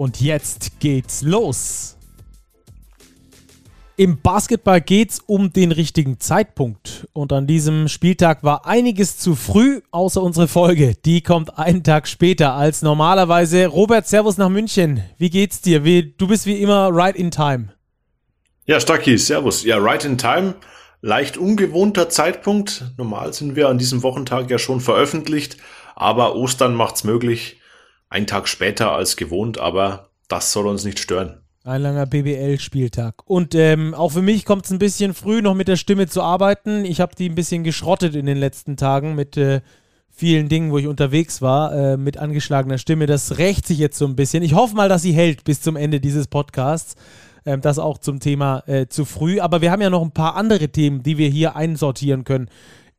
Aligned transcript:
Und 0.00 0.22
jetzt 0.22 0.80
geht's 0.80 1.20
los. 1.20 1.98
Im 3.98 4.22
Basketball 4.22 4.80
geht's 4.80 5.20
um 5.26 5.52
den 5.52 5.72
richtigen 5.72 6.18
Zeitpunkt. 6.18 7.06
Und 7.12 7.34
an 7.34 7.46
diesem 7.46 7.86
Spieltag 7.86 8.42
war 8.42 8.64
einiges 8.64 9.18
zu 9.18 9.34
früh, 9.34 9.82
außer 9.90 10.22
unsere 10.22 10.48
Folge. 10.48 10.94
Die 11.04 11.20
kommt 11.20 11.58
einen 11.58 11.84
Tag 11.84 12.08
später 12.08 12.54
als 12.54 12.80
normalerweise. 12.80 13.66
Robert, 13.66 14.08
Servus 14.08 14.38
nach 14.38 14.48
München. 14.48 15.02
Wie 15.18 15.28
geht's 15.28 15.60
dir? 15.60 15.84
Wie, 15.84 16.14
du 16.16 16.28
bist 16.28 16.46
wie 16.46 16.62
immer 16.62 16.88
right 16.90 17.14
in 17.14 17.30
time. 17.30 17.74
Ja, 18.64 18.80
Stacki, 18.80 19.18
Servus. 19.18 19.64
Ja, 19.64 19.76
right 19.76 20.06
in 20.06 20.16
time. 20.16 20.54
Leicht 21.02 21.36
ungewohnter 21.36 22.08
Zeitpunkt. 22.08 22.84
Normal 22.96 23.34
sind 23.34 23.54
wir 23.54 23.68
an 23.68 23.76
diesem 23.76 24.02
Wochentag 24.02 24.48
ja 24.48 24.58
schon 24.58 24.80
veröffentlicht. 24.80 25.58
Aber 25.94 26.36
Ostern 26.36 26.74
macht's 26.74 27.04
möglich. 27.04 27.59
Ein 28.12 28.26
Tag 28.26 28.48
später 28.48 28.90
als 28.90 29.16
gewohnt, 29.16 29.58
aber 29.58 30.08
das 30.26 30.52
soll 30.52 30.66
uns 30.66 30.84
nicht 30.84 30.98
stören. 30.98 31.38
Ein 31.62 31.82
langer 31.82 32.06
BBL-Spieltag. 32.06 33.22
Und 33.24 33.54
ähm, 33.54 33.94
auch 33.94 34.10
für 34.10 34.22
mich 34.22 34.44
kommt 34.44 34.64
es 34.64 34.72
ein 34.72 34.80
bisschen 34.80 35.14
früh, 35.14 35.42
noch 35.42 35.54
mit 35.54 35.68
der 35.68 35.76
Stimme 35.76 36.08
zu 36.08 36.20
arbeiten. 36.20 36.84
Ich 36.84 37.00
habe 37.00 37.14
die 37.14 37.28
ein 37.28 37.36
bisschen 37.36 37.62
geschrottet 37.62 38.16
in 38.16 38.26
den 38.26 38.38
letzten 38.38 38.76
Tagen 38.76 39.14
mit 39.14 39.36
äh, 39.36 39.60
vielen 40.10 40.48
Dingen, 40.48 40.72
wo 40.72 40.78
ich 40.78 40.88
unterwegs 40.88 41.40
war, 41.40 41.72
äh, 41.72 41.96
mit 41.96 42.16
angeschlagener 42.16 42.78
Stimme. 42.78 43.06
Das 43.06 43.38
rächt 43.38 43.64
sich 43.64 43.78
jetzt 43.78 43.96
so 43.96 44.06
ein 44.06 44.16
bisschen. 44.16 44.42
Ich 44.42 44.54
hoffe 44.54 44.74
mal, 44.74 44.88
dass 44.88 45.02
sie 45.02 45.12
hält 45.12 45.44
bis 45.44 45.60
zum 45.60 45.76
Ende 45.76 46.00
dieses 46.00 46.26
Podcasts. 46.26 46.96
Ähm, 47.46 47.60
das 47.60 47.78
auch 47.78 47.98
zum 47.98 48.18
Thema 48.18 48.64
äh, 48.66 48.88
zu 48.88 49.04
früh. 49.04 49.38
Aber 49.38 49.60
wir 49.60 49.70
haben 49.70 49.82
ja 49.82 49.90
noch 49.90 50.02
ein 50.02 50.10
paar 50.10 50.34
andere 50.34 50.70
Themen, 50.70 51.04
die 51.04 51.16
wir 51.16 51.28
hier 51.28 51.54
einsortieren 51.54 52.24
können 52.24 52.48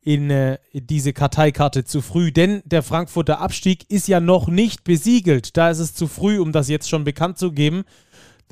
in 0.02 0.30
äh, 0.30 0.58
diese 0.72 1.12
Karteikarte 1.12 1.84
zu 1.84 2.02
früh. 2.02 2.32
Denn 2.32 2.62
der 2.64 2.82
Frankfurter 2.82 3.40
Abstieg 3.40 3.90
ist 3.90 4.08
ja 4.08 4.20
noch 4.20 4.48
nicht 4.48 4.84
besiegelt. 4.84 5.56
Da 5.56 5.70
ist 5.70 5.78
es 5.78 5.94
zu 5.94 6.08
früh, 6.08 6.38
um 6.38 6.52
das 6.52 6.68
jetzt 6.68 6.88
schon 6.88 7.04
bekannt 7.04 7.38
zu 7.38 7.52
geben 7.52 7.84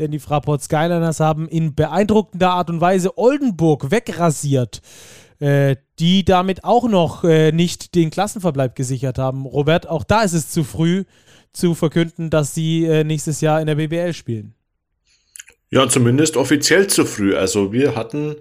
denn 0.01 0.11
die 0.11 0.19
Fraport 0.19 0.63
Skyliners 0.63 1.21
haben 1.21 1.47
in 1.47 1.75
beeindruckender 1.75 2.51
Art 2.51 2.71
und 2.71 2.81
Weise 2.81 3.17
Oldenburg 3.19 3.91
wegrasiert, 3.91 4.81
äh, 5.39 5.77
die 5.99 6.25
damit 6.25 6.65
auch 6.65 6.89
noch 6.89 7.23
äh, 7.23 7.53
nicht 7.53 7.95
den 7.95 8.11
Klassenverbleib 8.11 8.75
gesichert 8.75 9.19
haben. 9.19 9.45
Robert, 9.45 9.89
auch 9.89 10.03
da 10.03 10.23
ist 10.23 10.33
es 10.33 10.51
zu 10.51 10.65
früh 10.65 11.05
zu 11.53 11.75
verkünden, 11.75 12.31
dass 12.31 12.55
sie 12.55 12.85
äh, 12.85 13.05
nächstes 13.05 13.41
Jahr 13.41 13.61
in 13.61 13.67
der 13.67 13.75
BBL 13.75 14.15
spielen. 14.15 14.55
Ja, 15.71 15.89
zumindest 15.89 16.37
offiziell 16.37 16.87
zu 16.87 17.05
früh. 17.05 17.37
Also 17.37 17.73
wir 17.73 17.95
hatten, 17.95 18.37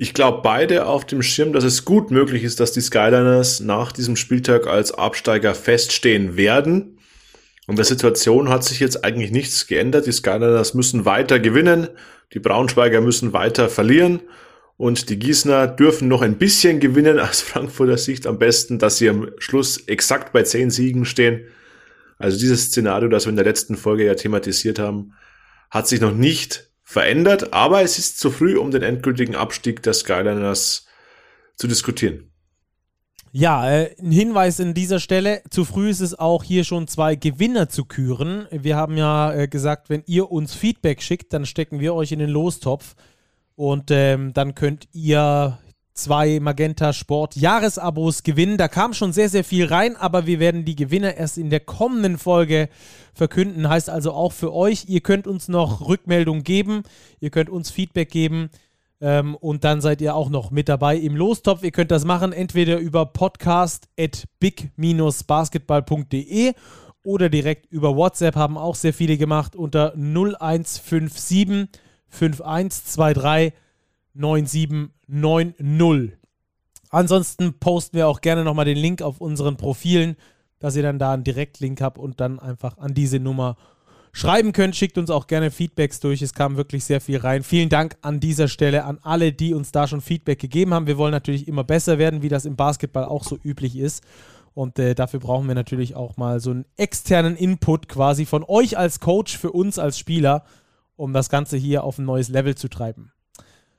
ich 0.00 0.14
glaube, 0.14 0.40
beide 0.42 0.86
auf 0.86 1.04
dem 1.04 1.22
Schirm, 1.22 1.52
dass 1.52 1.64
es 1.64 1.84
gut 1.84 2.12
möglich 2.12 2.44
ist, 2.44 2.60
dass 2.60 2.70
die 2.70 2.80
Skyliners 2.80 3.58
nach 3.58 3.90
diesem 3.90 4.14
Spieltag 4.14 4.68
als 4.68 4.92
Absteiger 4.92 5.56
feststehen 5.56 6.36
werden. 6.36 6.98
Und 7.66 7.76
der 7.76 7.84
Situation 7.84 8.48
hat 8.48 8.62
sich 8.62 8.78
jetzt 8.78 9.04
eigentlich 9.04 9.32
nichts 9.32 9.66
geändert. 9.66 10.06
Die 10.06 10.12
Skyliners 10.12 10.74
müssen 10.74 11.04
weiter 11.04 11.40
gewinnen, 11.40 11.88
die 12.32 12.38
Braunschweiger 12.38 13.00
müssen 13.00 13.32
weiter 13.32 13.68
verlieren 13.68 14.20
und 14.76 15.10
die 15.10 15.18
Gießener 15.18 15.66
dürfen 15.66 16.06
noch 16.06 16.22
ein 16.22 16.38
bisschen 16.38 16.78
gewinnen 16.78 17.18
aus 17.18 17.40
Frankfurter 17.42 17.98
Sicht 17.98 18.28
am 18.28 18.38
besten, 18.38 18.78
dass 18.78 18.98
sie 18.98 19.08
am 19.08 19.32
Schluss 19.38 19.78
exakt 19.88 20.32
bei 20.32 20.44
zehn 20.44 20.70
Siegen 20.70 21.06
stehen. 21.06 21.48
Also 22.18 22.38
dieses 22.38 22.66
Szenario, 22.66 23.08
das 23.08 23.26
wir 23.26 23.30
in 23.30 23.36
der 23.36 23.44
letzten 23.44 23.76
Folge 23.76 24.06
ja 24.06 24.14
thematisiert 24.14 24.78
haben, 24.78 25.14
hat 25.70 25.88
sich 25.88 26.00
noch 26.00 26.14
nicht 26.14 26.67
verändert, 26.88 27.52
aber 27.52 27.82
es 27.82 27.98
ist 27.98 28.18
zu 28.18 28.30
früh, 28.30 28.56
um 28.56 28.70
den 28.70 28.82
endgültigen 28.82 29.36
Abstieg 29.36 29.82
der 29.82 29.92
Skyliners 29.92 30.86
zu 31.54 31.66
diskutieren. 31.66 32.32
Ja, 33.30 33.70
äh, 33.70 33.94
ein 34.00 34.10
Hinweis 34.10 34.58
an 34.58 34.72
dieser 34.72 34.98
Stelle. 34.98 35.42
Zu 35.50 35.66
früh 35.66 35.90
ist 35.90 36.00
es 36.00 36.18
auch 36.18 36.42
hier 36.42 36.64
schon 36.64 36.88
zwei 36.88 37.14
Gewinner 37.14 37.68
zu 37.68 37.84
küren. 37.84 38.46
Wir 38.50 38.76
haben 38.76 38.96
ja 38.96 39.34
äh, 39.34 39.48
gesagt, 39.48 39.90
wenn 39.90 40.02
ihr 40.06 40.32
uns 40.32 40.54
Feedback 40.54 41.02
schickt, 41.02 41.34
dann 41.34 41.44
stecken 41.44 41.78
wir 41.78 41.92
euch 41.92 42.10
in 42.10 42.20
den 42.20 42.30
Lostopf. 42.30 42.94
Und 43.54 43.90
ähm, 43.90 44.32
dann 44.32 44.54
könnt 44.54 44.88
ihr 44.92 45.58
zwei 45.98 46.40
Magenta 46.40 46.92
Sport 46.92 47.36
Jahresabos 47.36 48.22
gewinnen. 48.22 48.56
Da 48.56 48.68
kam 48.68 48.94
schon 48.94 49.12
sehr, 49.12 49.28
sehr 49.28 49.44
viel 49.44 49.66
rein, 49.66 49.96
aber 49.96 50.26
wir 50.26 50.40
werden 50.40 50.64
die 50.64 50.76
Gewinner 50.76 51.16
erst 51.16 51.38
in 51.38 51.50
der 51.50 51.60
kommenden 51.60 52.18
Folge 52.18 52.68
verkünden. 53.12 53.68
Heißt 53.68 53.90
also 53.90 54.12
auch 54.12 54.32
für 54.32 54.54
euch, 54.54 54.84
ihr 54.88 55.00
könnt 55.00 55.26
uns 55.26 55.48
noch 55.48 55.86
Rückmeldung 55.86 56.44
geben, 56.44 56.84
ihr 57.20 57.30
könnt 57.30 57.50
uns 57.50 57.70
Feedback 57.70 58.10
geben. 58.10 58.50
Ähm, 59.00 59.34
und 59.34 59.64
dann 59.64 59.80
seid 59.80 60.00
ihr 60.00 60.14
auch 60.14 60.30
noch 60.30 60.50
mit 60.50 60.68
dabei 60.68 60.96
im 60.96 61.16
Lostopf. 61.16 61.62
Ihr 61.62 61.72
könnt 61.72 61.90
das 61.90 62.04
machen 62.04 62.32
entweder 62.32 62.78
über 62.78 63.06
podcast 63.06 63.88
at 63.98 64.24
big-basketball.de 64.40 66.52
oder 67.02 67.28
direkt 67.28 67.66
über 67.72 67.96
WhatsApp, 67.96 68.36
haben 68.36 68.58
auch 68.58 68.74
sehr 68.74 68.92
viele 68.92 69.16
gemacht 69.16 69.56
unter 69.56 69.94
0157 69.94 71.68
5123 72.08 73.52
9790. 74.18 76.18
Ansonsten 76.90 77.58
posten 77.58 77.96
wir 77.96 78.08
auch 78.08 78.20
gerne 78.20 78.44
nochmal 78.44 78.64
den 78.64 78.76
Link 78.76 79.02
auf 79.02 79.20
unseren 79.20 79.56
Profilen, 79.56 80.16
dass 80.58 80.76
ihr 80.76 80.82
dann 80.82 80.98
da 80.98 81.12
einen 81.12 81.24
Direktlink 81.24 81.80
habt 81.80 81.98
und 81.98 82.20
dann 82.20 82.38
einfach 82.38 82.78
an 82.78 82.94
diese 82.94 83.20
Nummer 83.20 83.56
schreiben 84.12 84.52
könnt. 84.52 84.74
Schickt 84.74 84.98
uns 84.98 85.10
auch 85.10 85.26
gerne 85.26 85.50
Feedbacks 85.50 86.00
durch. 86.00 86.22
Es 86.22 86.34
kam 86.34 86.56
wirklich 86.56 86.84
sehr 86.84 87.00
viel 87.00 87.18
rein. 87.18 87.42
Vielen 87.42 87.68
Dank 87.68 87.96
an 88.02 88.20
dieser 88.20 88.48
Stelle 88.48 88.84
an 88.84 88.98
alle, 89.02 89.32
die 89.32 89.54
uns 89.54 89.70
da 89.70 89.86
schon 89.86 90.00
Feedback 90.00 90.40
gegeben 90.40 90.74
haben. 90.74 90.86
Wir 90.86 90.98
wollen 90.98 91.12
natürlich 91.12 91.46
immer 91.46 91.64
besser 91.64 91.98
werden, 91.98 92.22
wie 92.22 92.28
das 92.28 92.44
im 92.44 92.56
Basketball 92.56 93.04
auch 93.04 93.24
so 93.24 93.38
üblich 93.42 93.76
ist. 93.76 94.02
Und 94.54 94.78
äh, 94.78 94.96
dafür 94.96 95.20
brauchen 95.20 95.46
wir 95.46 95.54
natürlich 95.54 95.94
auch 95.94 96.16
mal 96.16 96.40
so 96.40 96.50
einen 96.50 96.64
externen 96.76 97.36
Input 97.36 97.88
quasi 97.88 98.26
von 98.26 98.44
euch 98.48 98.76
als 98.76 98.98
Coach 98.98 99.38
für 99.38 99.52
uns 99.52 99.78
als 99.78 99.98
Spieler, 99.98 100.44
um 100.96 101.12
das 101.12 101.28
Ganze 101.28 101.56
hier 101.56 101.84
auf 101.84 101.98
ein 101.98 102.04
neues 102.04 102.28
Level 102.28 102.56
zu 102.56 102.68
treiben. 102.68 103.12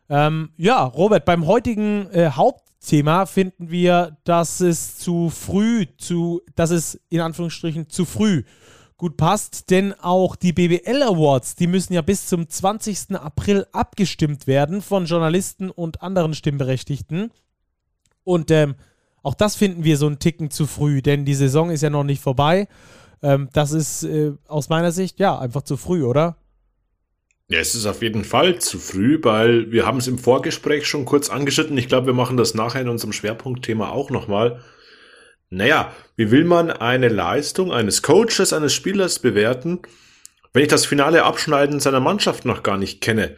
Ähm, 0.10 0.50
ja, 0.58 0.84
Robert, 0.84 1.26
beim 1.26 1.46
heutigen 1.46 2.10
äh, 2.12 2.32
Hauptthema 2.32 3.26
finden 3.26 3.70
wir, 3.70 4.18
dass 4.24 4.60
es 4.60 4.98
zu 4.98 5.30
früh, 5.30 5.86
zu, 5.98 6.42
dass 6.56 6.72
es 6.72 7.00
in 7.10 7.22
Anführungsstrichen 7.22 7.90
zu 7.90 8.06
früh 8.06 8.44
gut 8.98 9.16
passt, 9.16 9.70
denn 9.70 9.94
auch 9.94 10.36
die 10.36 10.52
BBL 10.52 11.04
Awards, 11.04 11.56
die 11.56 11.68
müssen 11.68 11.94
ja 11.94 12.02
bis 12.02 12.28
zum 12.28 12.50
20. 12.50 13.16
April 13.16 13.66
abgestimmt 13.72 14.46
werden 14.46 14.82
von 14.82 15.06
Journalisten 15.06 15.70
und 15.70 16.02
anderen 16.02 16.34
Stimmberechtigten. 16.34 17.32
Und 18.26 18.52
ähm, 18.52 18.76
auch 19.24 19.36
das 19.36 19.56
finden 19.56 19.86
wir 19.86 19.98
so 19.98 20.08
einen 20.08 20.20
Ticken 20.20 20.52
zu 20.52 20.68
früh, 20.68 21.02
denn 21.02 21.24
die 21.24 21.34
Saison 21.34 21.70
ist 21.70 21.82
ja 21.82 21.90
noch 21.90 22.04
nicht 22.04 22.22
vorbei. 22.22 22.68
Ähm, 23.22 23.50
das 23.54 23.72
ist 23.72 24.04
äh, 24.04 24.34
aus 24.48 24.70
meiner 24.70 24.92
Sicht 24.92 25.20
ja 25.20 25.40
einfach 25.40 25.62
zu 25.62 25.78
früh, 25.78 26.04
oder? 26.04 26.36
Ja, 27.52 27.58
es 27.58 27.74
ist 27.74 27.88
auf 27.88 28.04
jeden 28.04 28.26
Fall 28.26 28.60
zu 28.60 28.78
früh, 28.78 29.18
weil 29.24 29.72
wir 29.72 29.88
haben 29.88 29.98
es 29.98 30.08
im 30.08 30.20
Vorgespräch 30.20 30.86
schon 30.86 31.06
kurz 31.06 31.32
angeschnitten. 31.32 31.76
Ich 31.80 31.88
glaube, 31.88 32.06
wir 32.06 32.14
machen 32.14 32.38
das 32.38 32.54
nachher 32.54 32.82
in 32.82 32.90
unserem 32.90 33.12
Schwerpunktthema 33.12 33.90
auch 33.90 34.12
nochmal. 34.12 34.62
Naja, 35.50 35.92
wie 36.16 36.30
will 36.30 36.44
man 36.44 36.70
eine 36.70 37.08
Leistung 37.08 37.74
eines 37.74 38.04
Coaches, 38.04 38.54
eines 38.54 38.76
Spielers 38.76 39.18
bewerten, 39.18 39.80
wenn 40.54 40.62
ich 40.62 40.68
das 40.68 40.86
finale 40.86 41.24
Abschneiden 41.24 41.80
seiner 41.80 42.00
Mannschaft 42.00 42.46
noch 42.46 42.62
gar 42.62 42.78
nicht 42.78 43.02
kenne? 43.02 43.36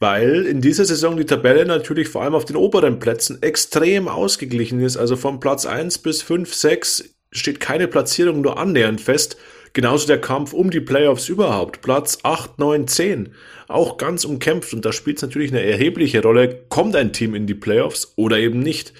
Weil 0.00 0.44
in 0.44 0.60
dieser 0.60 0.84
Saison 0.84 1.16
die 1.16 1.24
Tabelle 1.24 1.66
natürlich 1.66 2.08
vor 2.08 2.22
allem 2.22 2.34
auf 2.34 2.46
den 2.46 2.56
oberen 2.56 2.98
Plätzen 2.98 3.44
extrem 3.44 4.08
ausgeglichen 4.08 4.80
ist. 4.80 4.96
Also 4.96 5.14
von 5.14 5.38
Platz 5.38 5.66
1 5.66 5.98
bis 5.98 6.20
5, 6.20 6.52
6 6.52 7.14
steht 7.30 7.60
keine 7.60 7.86
Platzierung 7.86 8.40
nur 8.40 8.58
annähernd 8.58 9.00
fest. 9.00 9.36
Genauso 9.76 10.06
der 10.06 10.22
Kampf 10.22 10.54
um 10.54 10.70
die 10.70 10.80
Playoffs 10.80 11.28
überhaupt. 11.28 11.82
Platz 11.82 12.20
8, 12.22 12.58
9, 12.58 12.88
10. 12.88 13.34
Auch 13.68 13.98
ganz 13.98 14.24
umkämpft. 14.24 14.72
Und 14.72 14.86
da 14.86 14.90
spielt 14.90 15.18
es 15.18 15.22
natürlich 15.22 15.52
eine 15.52 15.60
erhebliche 15.60 16.22
Rolle. 16.22 16.62
Kommt 16.70 16.96
ein 16.96 17.12
Team 17.12 17.34
in 17.34 17.46
die 17.46 17.52
Playoffs 17.52 18.14
oder 18.16 18.38
eben 18.38 18.60
nicht? 18.60 18.94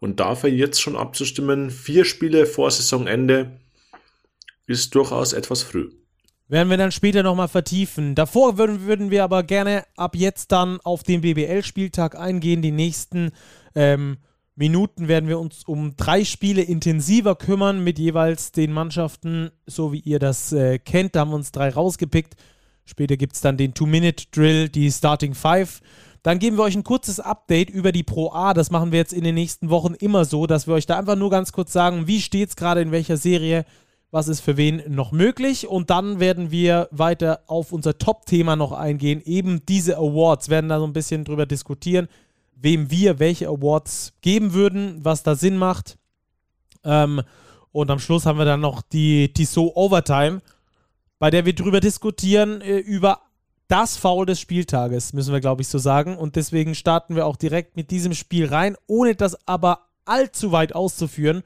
Und 0.00 0.20
dafür 0.20 0.48
jetzt 0.48 0.80
schon 0.80 0.96
abzustimmen, 0.96 1.70
vier 1.70 2.06
Spiele 2.06 2.46
vor 2.46 2.70
Saisonende, 2.70 3.60
ist 4.66 4.94
durchaus 4.94 5.34
etwas 5.34 5.62
früh. 5.64 5.90
Werden 6.48 6.70
wir 6.70 6.78
dann 6.78 6.92
später 6.92 7.22
nochmal 7.22 7.48
vertiefen. 7.48 8.14
Davor 8.14 8.56
würden, 8.56 8.86
würden 8.86 9.10
wir 9.10 9.24
aber 9.24 9.42
gerne 9.42 9.84
ab 9.98 10.16
jetzt 10.16 10.50
dann 10.50 10.80
auf 10.80 11.02
den 11.02 11.20
BBL-Spieltag 11.20 12.18
eingehen. 12.18 12.62
Die 12.62 12.72
nächsten 12.72 13.32
ähm, 13.74 14.16
Minuten 14.54 15.08
werden 15.08 15.28
wir 15.28 15.38
uns 15.38 15.64
um 15.64 15.96
drei 15.96 16.24
Spiele 16.24 16.62
intensiver 16.62 17.36
kümmern 17.36 17.82
mit 17.82 17.98
jeweils 17.98 18.52
den 18.52 18.72
Mannschaften, 18.72 19.50
so 19.66 19.92
wie 19.92 20.00
ihr 20.00 20.18
das 20.18 20.52
äh, 20.52 20.78
kennt. 20.78 21.14
Da 21.14 21.20
haben 21.20 21.30
wir 21.30 21.36
uns 21.36 21.52
drei 21.52 21.70
rausgepickt. 21.70 22.34
Später 22.84 23.16
gibt 23.16 23.34
es 23.34 23.40
dann 23.40 23.56
den 23.56 23.72
Two-Minute-Drill, 23.74 24.68
die 24.68 24.90
Starting 24.90 25.34
Five. 25.34 25.80
Dann 26.22 26.38
geben 26.38 26.56
wir 26.56 26.64
euch 26.64 26.76
ein 26.76 26.84
kurzes 26.84 27.18
Update 27.18 27.70
über 27.70 27.92
die 27.92 28.02
Pro 28.02 28.30
A. 28.30 28.54
Das 28.54 28.70
machen 28.70 28.92
wir 28.92 28.98
jetzt 28.98 29.12
in 29.12 29.24
den 29.24 29.34
nächsten 29.34 29.70
Wochen 29.70 29.94
immer 29.94 30.24
so, 30.24 30.46
dass 30.46 30.66
wir 30.66 30.74
euch 30.74 30.86
da 30.86 30.98
einfach 30.98 31.16
nur 31.16 31.30
ganz 31.30 31.52
kurz 31.52 31.72
sagen, 31.72 32.06
wie 32.06 32.20
steht 32.20 32.50
es 32.50 32.56
gerade 32.56 32.82
in 32.82 32.92
welcher 32.92 33.16
Serie, 33.16 33.64
was 34.10 34.28
ist 34.28 34.40
für 34.40 34.58
wen 34.58 34.82
noch 34.88 35.12
möglich. 35.12 35.66
Und 35.66 35.90
dann 35.90 36.20
werden 36.20 36.50
wir 36.50 36.88
weiter 36.90 37.40
auf 37.46 37.72
unser 37.72 37.98
Top-Thema 37.98 38.54
noch 38.56 38.72
eingehen. 38.72 39.22
Eben 39.24 39.64
diese 39.66 39.96
Awards 39.96 40.48
werden 40.48 40.68
da 40.68 40.78
so 40.78 40.86
ein 40.86 40.92
bisschen 40.92 41.24
drüber 41.24 41.46
diskutieren, 41.46 42.08
wem 42.62 42.90
wir 42.90 43.18
welche 43.18 43.48
Awards 43.48 44.14
geben 44.20 44.54
würden, 44.54 45.04
was 45.04 45.22
da 45.22 45.34
Sinn 45.34 45.56
macht. 45.56 45.98
Ähm, 46.84 47.22
und 47.72 47.90
am 47.90 47.98
Schluss 47.98 48.24
haben 48.24 48.38
wir 48.38 48.44
dann 48.44 48.60
noch 48.60 48.82
die 48.82 49.32
Tissot 49.32 49.72
Overtime, 49.74 50.40
bei 51.18 51.30
der 51.30 51.44
wir 51.44 51.54
drüber 51.54 51.80
diskutieren, 51.80 52.60
äh, 52.60 52.78
über 52.78 53.20
das 53.68 53.96
Foul 53.96 54.26
des 54.26 54.38
Spieltages, 54.38 55.12
müssen 55.12 55.32
wir, 55.32 55.40
glaube 55.40 55.62
ich, 55.62 55.68
so 55.68 55.78
sagen. 55.78 56.16
Und 56.16 56.36
deswegen 56.36 56.74
starten 56.74 57.16
wir 57.16 57.26
auch 57.26 57.36
direkt 57.36 57.76
mit 57.76 57.90
diesem 57.90 58.14
Spiel 58.14 58.46
rein, 58.46 58.76
ohne 58.86 59.14
das 59.14 59.36
aber 59.48 59.86
allzu 60.04 60.52
weit 60.52 60.74
auszuführen. 60.74 61.42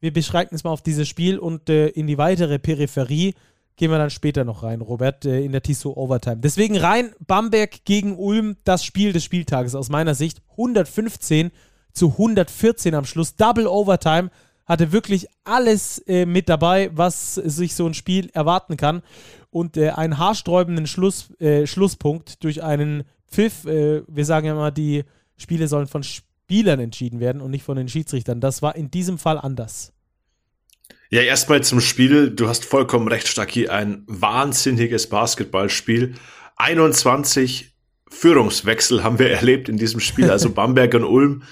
Wir 0.00 0.12
beschränken 0.12 0.54
es 0.54 0.64
mal 0.64 0.70
auf 0.70 0.82
dieses 0.82 1.08
Spiel 1.08 1.38
und 1.38 1.68
äh, 1.68 1.88
in 1.88 2.06
die 2.06 2.18
weitere 2.18 2.58
Peripherie 2.58 3.34
gehen 3.76 3.90
wir 3.90 3.98
dann 3.98 4.10
später 4.10 4.44
noch 4.44 4.62
rein, 4.62 4.80
Robert, 4.80 5.24
äh, 5.24 5.44
in 5.44 5.52
der 5.52 5.62
Tissot 5.62 5.96
Overtime. 5.96 6.38
Deswegen 6.38 6.76
rein 6.76 7.12
Bamberg 7.20 7.84
gegen 7.84 8.16
Ulm, 8.16 8.56
das 8.64 8.84
Spiel 8.84 9.12
des 9.12 9.24
Spieltages 9.24 9.74
aus 9.74 9.88
meiner 9.88 10.14
Sicht. 10.14 10.42
115 10.52 11.50
zu 11.92 12.12
114 12.12 12.94
am 12.94 13.04
Schluss. 13.04 13.36
Double 13.36 13.66
Overtime 13.66 14.30
hatte 14.66 14.92
wirklich 14.92 15.28
alles 15.44 15.98
äh, 16.06 16.26
mit 16.26 16.48
dabei, 16.48 16.90
was 16.92 17.34
sich 17.34 17.74
so 17.74 17.86
ein 17.86 17.94
Spiel 17.94 18.30
erwarten 18.32 18.76
kann 18.76 19.02
und 19.50 19.76
äh, 19.76 19.90
einen 19.90 20.18
haarsträubenden 20.18 20.86
Schluss, 20.86 21.30
äh, 21.38 21.66
Schlusspunkt 21.66 22.42
durch 22.44 22.62
einen 22.62 23.04
Pfiff. 23.30 23.64
Äh, 23.64 24.02
wir 24.08 24.24
sagen 24.24 24.46
ja 24.46 24.52
immer, 24.52 24.70
die 24.70 25.04
Spiele 25.36 25.68
sollen 25.68 25.86
von 25.86 26.02
Spielern 26.02 26.80
entschieden 26.80 27.20
werden 27.20 27.40
und 27.40 27.50
nicht 27.50 27.64
von 27.64 27.76
den 27.76 27.88
Schiedsrichtern. 27.88 28.40
Das 28.40 28.62
war 28.62 28.74
in 28.74 28.90
diesem 28.90 29.18
Fall 29.18 29.38
anders. 29.38 29.92
Ja, 31.10 31.22
erstmal 31.22 31.62
zum 31.62 31.80
Spiel. 31.80 32.30
Du 32.30 32.48
hast 32.48 32.64
vollkommen 32.64 33.08
recht, 33.08 33.28
Stacki. 33.28 33.68
Ein 33.68 34.04
wahnsinniges 34.06 35.08
Basketballspiel. 35.08 36.14
21 36.56 37.74
Führungswechsel 38.08 39.04
haben 39.04 39.18
wir 39.18 39.30
erlebt 39.32 39.68
in 39.68 39.76
diesem 39.76 40.00
Spiel. 40.00 40.30
Also 40.30 40.50
Bamberg 40.54 40.94
und 40.94 41.04
Ulm 41.04 41.42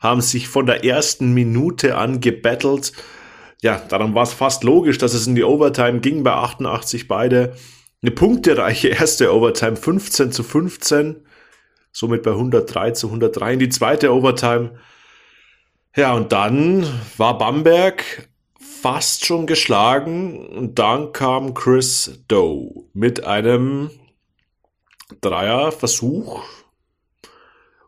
haben 0.00 0.20
sich 0.20 0.48
von 0.48 0.66
der 0.66 0.84
ersten 0.84 1.32
Minute 1.32 1.96
an 1.96 2.20
gebettelt 2.20 2.92
ja, 3.62 3.80
daran 3.88 4.14
war 4.14 4.24
es 4.24 4.32
fast 4.32 4.64
logisch, 4.64 4.98
dass 4.98 5.14
es 5.14 5.26
in 5.26 5.36
die 5.36 5.44
Overtime 5.44 6.00
ging 6.00 6.24
bei 6.24 6.32
88 6.32 7.06
beide. 7.06 7.54
Eine 8.02 8.10
punktereiche 8.10 8.88
erste 8.88 9.32
Overtime, 9.32 9.76
15 9.76 10.32
zu 10.32 10.42
15, 10.42 11.24
somit 11.92 12.24
bei 12.24 12.32
103 12.32 12.90
zu 12.90 13.06
103 13.06 13.52
in 13.52 13.58
die 13.60 13.68
zweite 13.68 14.12
Overtime. 14.12 14.72
Ja, 15.94 16.12
und 16.12 16.32
dann 16.32 16.84
war 17.16 17.38
Bamberg 17.38 18.28
fast 18.82 19.24
schon 19.24 19.46
geschlagen 19.46 20.44
und 20.48 20.80
dann 20.80 21.12
kam 21.12 21.54
Chris 21.54 22.18
Doe 22.26 22.84
mit 22.92 23.22
einem 23.22 23.90
Dreierversuch 25.20 26.42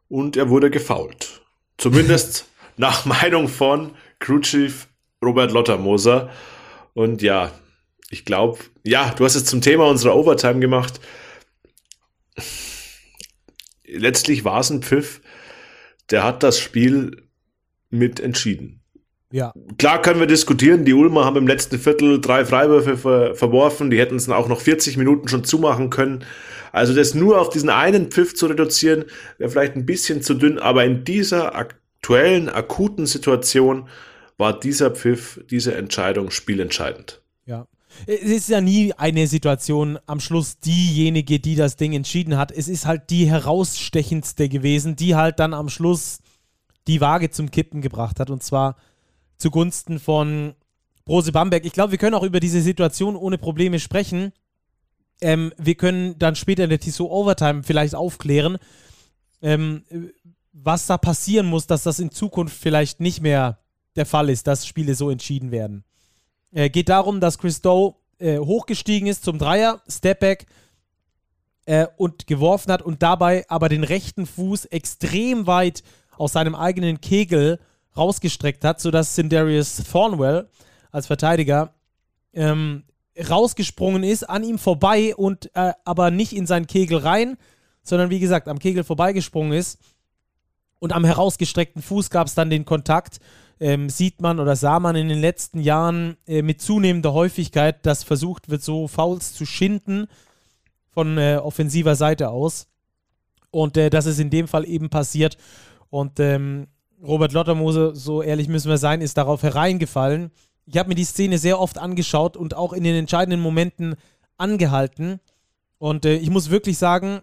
und 0.09 0.37
er 0.37 0.51
wurde 0.51 0.71
gefault. 0.71 1.43
Zumindest 1.79 2.47
nach 2.77 3.07
Meinung 3.07 3.49
von 3.49 3.97
Crew 4.21 4.39
Chief 4.39 4.87
Robert 5.21 5.51
Lottermoser. 5.51 6.31
Und 6.93 7.23
ja, 7.23 7.51
ich 8.11 8.25
glaube, 8.25 8.61
ja, 8.85 9.13
du 9.15 9.25
hast 9.25 9.35
es 9.35 9.47
zum 9.47 9.61
Thema 9.61 9.89
unserer 9.89 10.15
Overtime 10.15 10.61
gemacht. 10.61 11.01
Letztlich 13.85 14.45
war 14.45 14.61
es 14.61 14.71
ein 14.71 14.83
Pfiff, 14.83 15.21
der 16.11 16.23
hat 16.23 16.45
das 16.45 16.61
Spiel 16.61 17.29
mit 17.91 18.21
entschieden. 18.21 18.84
Ja. 19.35 19.53
Klar 19.79 20.01
können 20.01 20.21
wir 20.21 20.29
diskutieren, 20.29 20.85
die 20.85 20.95
Ulmer 20.95 21.25
haben 21.25 21.35
im 21.35 21.49
letzten 21.49 21.77
Viertel 21.77 22.21
drei 22.21 22.45
Freiwürfe 22.45 22.97
ver 22.97 23.35
verworfen, 23.35 23.91
die 23.91 23.99
hätten 23.99 24.15
es 24.15 24.29
auch 24.29 24.47
noch 24.47 24.61
40 24.61 24.97
Minuten 24.97 25.27
schon 25.27 25.43
zumachen 25.43 25.91
können. 25.91 26.25
Also 26.71 26.95
das 26.95 27.15
nur 27.15 27.41
auf 27.41 27.49
diesen 27.49 27.69
einen 27.69 28.13
Pfiff 28.13 28.37
zu 28.37 28.47
reduzieren, 28.47 29.07
wäre 29.39 29.51
vielleicht 29.51 29.75
ein 29.75 29.87
bisschen 29.87 30.23
zu 30.23 30.35
dünn, 30.35 30.61
aber 30.61 30.85
in 30.85 31.03
dieser 31.03 31.57
aktuellen, 31.57 32.49
akuten 32.49 33.07
Situation 33.07 33.89
war 34.39 34.57
dieser 34.57 34.93
Pfiff, 34.93 35.41
diese 35.51 35.75
Entscheidung 35.75 36.31
spielentscheidend. 36.31 37.21
Ja. 37.45 37.67
Es 38.07 38.23
ist 38.23 38.49
ja 38.49 38.61
nie 38.61 38.93
eine 38.93 39.27
Situation 39.27 39.99
am 40.07 40.21
Schluss 40.21 40.61
diejenige, 40.61 41.41
die 41.41 41.57
das 41.57 41.75
Ding 41.75 41.93
entschieden 41.93 42.37
hat. 42.37 42.53
Es 42.53 42.69
ist 42.69 42.87
halt 42.87 43.11
die 43.11 43.27
herausstechendste 43.27 44.49
gewesen, 44.49 44.95
die 44.95 45.17
halt 45.17 45.41
dann 45.41 45.55
am 45.55 45.69
Schluss 45.69 46.19
die 46.87 47.01
Waage 47.01 47.31
zum 47.31 47.51
Kippen 47.51 47.81
gebracht 47.81 48.21
hat. 48.21 48.31
Und 48.31 48.45
zwar 48.45 48.77
zugunsten 49.37 49.99
von 49.99 50.55
Brose 51.05 51.33
Bamberg. 51.33 51.65
Ich 51.65 51.73
glaube, 51.73 51.93
wir 51.93 51.99
können 51.99 52.15
auch 52.15 52.23
über 52.23 52.41
diese 52.41 52.61
Situation 52.61 53.17
ohne 53.17 53.39
Probleme 53.39 53.79
sprechen. 53.79 54.33
Ähm, 55.21 55.53
wir 55.59 55.75
können 55.75 56.19
dann 56.19 56.37
später 56.37 56.65
in 56.65 56.71
der 56.71 56.81
Tissot 56.81 57.11
Overtime 57.11 57.63
vielleicht 57.63 57.95
aufklären, 57.95 58.59
ähm, 59.43 59.85
was 60.53 60.87
da 60.87 60.99
passieren 60.99 61.47
muss, 61.47 61.67
dass 61.67 61.83
das 61.83 61.99
in 61.99 62.11
Zukunft 62.11 62.57
vielleicht 62.57 63.01
nicht 63.01 63.21
mehr 63.21 63.59
der 63.97 64.07
Fall 64.07 64.31
ist, 64.31 64.47
dass 64.47 64.67
Spiele 64.67 64.95
so 64.95 65.11
entschieden 65.11 65.51
werden. 65.51 65.85
Äh, 66.53 66.71
geht 66.71 66.89
darum, 66.89 67.21
dass 67.21 67.39
Chris 67.39 67.61
Doe 67.61 67.95
äh, 68.19 68.39
hochgestiegen 68.39 69.09
ist 69.09 69.25
zum 69.25 69.39
Dreier, 69.39 69.83
Stepback 69.89 70.47
äh, 71.67 71.87
und 71.97 72.27
geworfen 72.27 72.73
hat 72.73 72.83
und 72.83 73.03
dabei 73.03 73.45
aber 73.49 73.69
den 73.69 73.85
rechten 73.85 74.27
Fuß 74.27 74.67
extrem 74.67 75.47
weit 75.47 75.83
aus 76.17 76.33
seinem 76.33 76.55
eigenen 76.55 77.01
Kegel 77.01 77.59
rausgestreckt 77.97 78.65
hat, 78.65 78.81
sodass 78.81 79.15
Sindarius 79.15 79.83
Thornwell 79.91 80.49
als 80.91 81.07
Verteidiger 81.07 81.75
ähm, 82.33 82.85
rausgesprungen 83.29 84.03
ist, 84.03 84.29
an 84.29 84.43
ihm 84.43 84.59
vorbei 84.59 85.15
und 85.15 85.51
äh, 85.55 85.73
aber 85.85 86.11
nicht 86.11 86.33
in 86.33 86.47
seinen 86.47 86.67
Kegel 86.67 86.99
rein, 86.99 87.37
sondern 87.83 88.11
wie 88.11 88.21
gesagt 88.21 88.49
am 88.49 88.59
Kegel 88.59 88.85
vorbeigesprungen 88.85 89.53
ist. 89.53 89.79
Und 90.79 90.93
am 90.93 91.05
herausgestreckten 91.05 91.83
Fuß 91.83 92.11
gab 92.11 92.27
es 92.27 92.35
dann 92.35 92.51
den 92.51 92.65
Kontakt 92.65 93.21
ähm, 93.61 93.89
sieht 93.89 94.21
man 94.21 94.41
oder 94.41 94.57
sah 94.57 94.81
man 94.81 94.97
in 94.97 95.09
den 95.09 95.21
letzten 95.21 95.61
Jahren 95.61 96.17
äh, 96.27 96.43
mit 96.43 96.61
zunehmender 96.61 97.13
Häufigkeit, 97.13 97.87
dass 97.87 98.03
versucht 98.03 98.49
wird, 98.49 98.63
so 98.63 98.89
Fouls 98.89 99.33
zu 99.33 99.47
schinden 99.47 100.07
von 100.91 101.19
äh, 101.19 101.39
offensiver 101.43 101.95
Seite 101.95 102.31
aus. 102.31 102.67
Und 103.51 103.77
äh, 103.77 103.91
das 103.91 104.07
ist 104.07 104.19
in 104.19 104.31
dem 104.31 104.49
Fall 104.49 104.67
eben 104.67 104.91
passiert. 104.91 105.39
Und 105.91 106.19
ähm, 106.19 106.67
Robert 107.05 107.33
Lottermose, 107.33 107.95
so 107.95 108.23
ehrlich 108.23 108.49
müssen 108.49 108.71
wir 108.71 108.79
sein, 108.79 109.01
ist 109.01 109.19
darauf 109.19 109.43
hereingefallen. 109.43 110.31
Ich 110.67 110.79
habe 110.79 110.89
mir 110.89 110.95
die 110.95 111.05
Szene 111.05 111.39
sehr 111.39 111.61
oft 111.61 111.79
angeschaut 111.79 112.37
und 112.37 112.55
auch 112.55 112.73
in 112.73 112.83
den 112.83 112.97
entscheidenden 112.97 113.41
Momenten 113.41 113.97
angehalten. 114.39 115.21
Und 115.79 116.07
äh, 116.07 116.17
ich 116.17 116.31
muss 116.31 116.49
wirklich 116.49 116.79
sagen, 116.79 117.21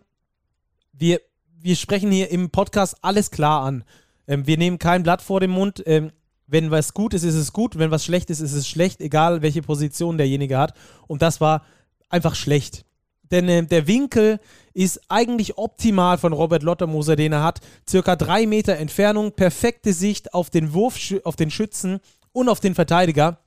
wir, 0.94 1.20
wir 1.60 1.76
sprechen 1.76 2.12
hier 2.12 2.30
im 2.30 2.52
Podcast 2.52 2.98
alles 3.02 3.32
klar 3.32 3.64
an. 3.64 3.84
Ähm, 4.28 4.46
wir 4.46 4.58
nehmen 4.58 4.78
kein 4.78 5.02
Blatt 5.02 5.24
vor 5.24 5.40
den 5.40 5.50
Mund. 5.50 5.82
Ähm, 5.88 6.12
wenn 6.46 6.70
was 6.70 6.94
gut 6.94 7.16
ist, 7.16 7.24
ist 7.24 7.36
es 7.36 7.52
gut. 7.52 7.80
Wenn 7.80 7.90
was 7.90 8.06
schlecht 8.06 8.30
ist, 8.30 8.40
ist 8.40 8.54
es 8.54 8.68
schlecht, 8.68 9.02
egal 9.02 9.42
welche 9.42 9.64
Position 9.64 10.18
derjenige 10.18 10.60
hat. 10.60 10.76
Und 11.08 11.24
das 11.24 11.42
war 11.42 11.64
einfach 12.10 12.36
schlecht. 12.36 12.86
Denn 13.32 13.50
äh, 13.50 13.66
der 13.66 13.88
Winkel 13.88 14.40
ist 14.74 15.02
eigentlich 15.10 15.58
optimal 15.58 16.18
von 16.18 16.34
Robert 16.34 16.64
Lottermoser, 16.64 17.16
den 17.16 17.34
er 17.34 17.44
hat. 17.44 17.60
Circa 17.88 18.16
drei 18.16 18.46
Meter 18.46 18.78
Entfernung, 18.78 19.34
perfekte 19.34 19.94
Sicht 19.94 20.34
auf 20.34 20.50
den 20.50 20.74
Wurf, 20.74 20.98
auf 21.24 21.36
den 21.36 21.52
Schützen 21.52 22.00
und 22.32 22.50
auf 22.50 22.60
den 22.60 22.76
Verteidiger. 22.76 23.40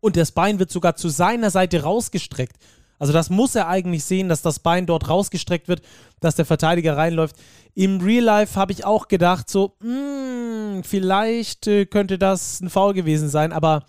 Und 0.00 0.16
das 0.16 0.32
Bein 0.32 0.58
wird 0.58 0.70
sogar 0.70 0.96
zu 0.96 1.08
seiner 1.08 1.50
Seite 1.50 1.82
rausgestreckt. 1.82 2.56
Also 2.98 3.12
das 3.12 3.28
muss 3.28 3.54
er 3.54 3.68
eigentlich 3.68 4.04
sehen, 4.04 4.28
dass 4.28 4.40
das 4.40 4.58
Bein 4.60 4.86
dort 4.86 5.08
rausgestreckt 5.08 5.68
wird, 5.68 5.82
dass 6.20 6.36
der 6.36 6.46
Verteidiger 6.46 6.96
reinläuft. 6.96 7.36
Im 7.74 8.00
Real 8.00 8.24
Life 8.24 8.58
habe 8.58 8.72
ich 8.72 8.84
auch 8.84 9.08
gedacht, 9.08 9.50
so, 9.50 9.74
mh, 9.80 9.88
hm, 9.90 10.84
vielleicht 10.84 11.66
äh, 11.66 11.86
könnte 11.86 12.18
das 12.18 12.60
ein 12.60 12.70
Foul 12.70 12.94
gewesen 12.94 13.28
sein, 13.28 13.52
aber 13.52 13.84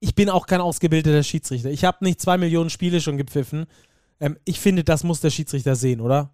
ich 0.00 0.14
bin 0.14 0.30
auch 0.30 0.46
kein 0.46 0.60
ausgebildeter 0.60 1.22
Schiedsrichter. 1.22 1.70
Ich 1.70 1.84
habe 1.84 2.04
nicht 2.04 2.20
zwei 2.20 2.38
Millionen 2.38 2.70
Spiele 2.70 3.00
schon 3.00 3.16
gepfiffen. 3.16 3.66
Ähm, 4.20 4.36
ich 4.44 4.60
finde, 4.60 4.84
das 4.84 5.04
muss 5.04 5.20
der 5.20 5.30
Schiedsrichter 5.30 5.76
sehen, 5.76 6.00
oder? 6.00 6.30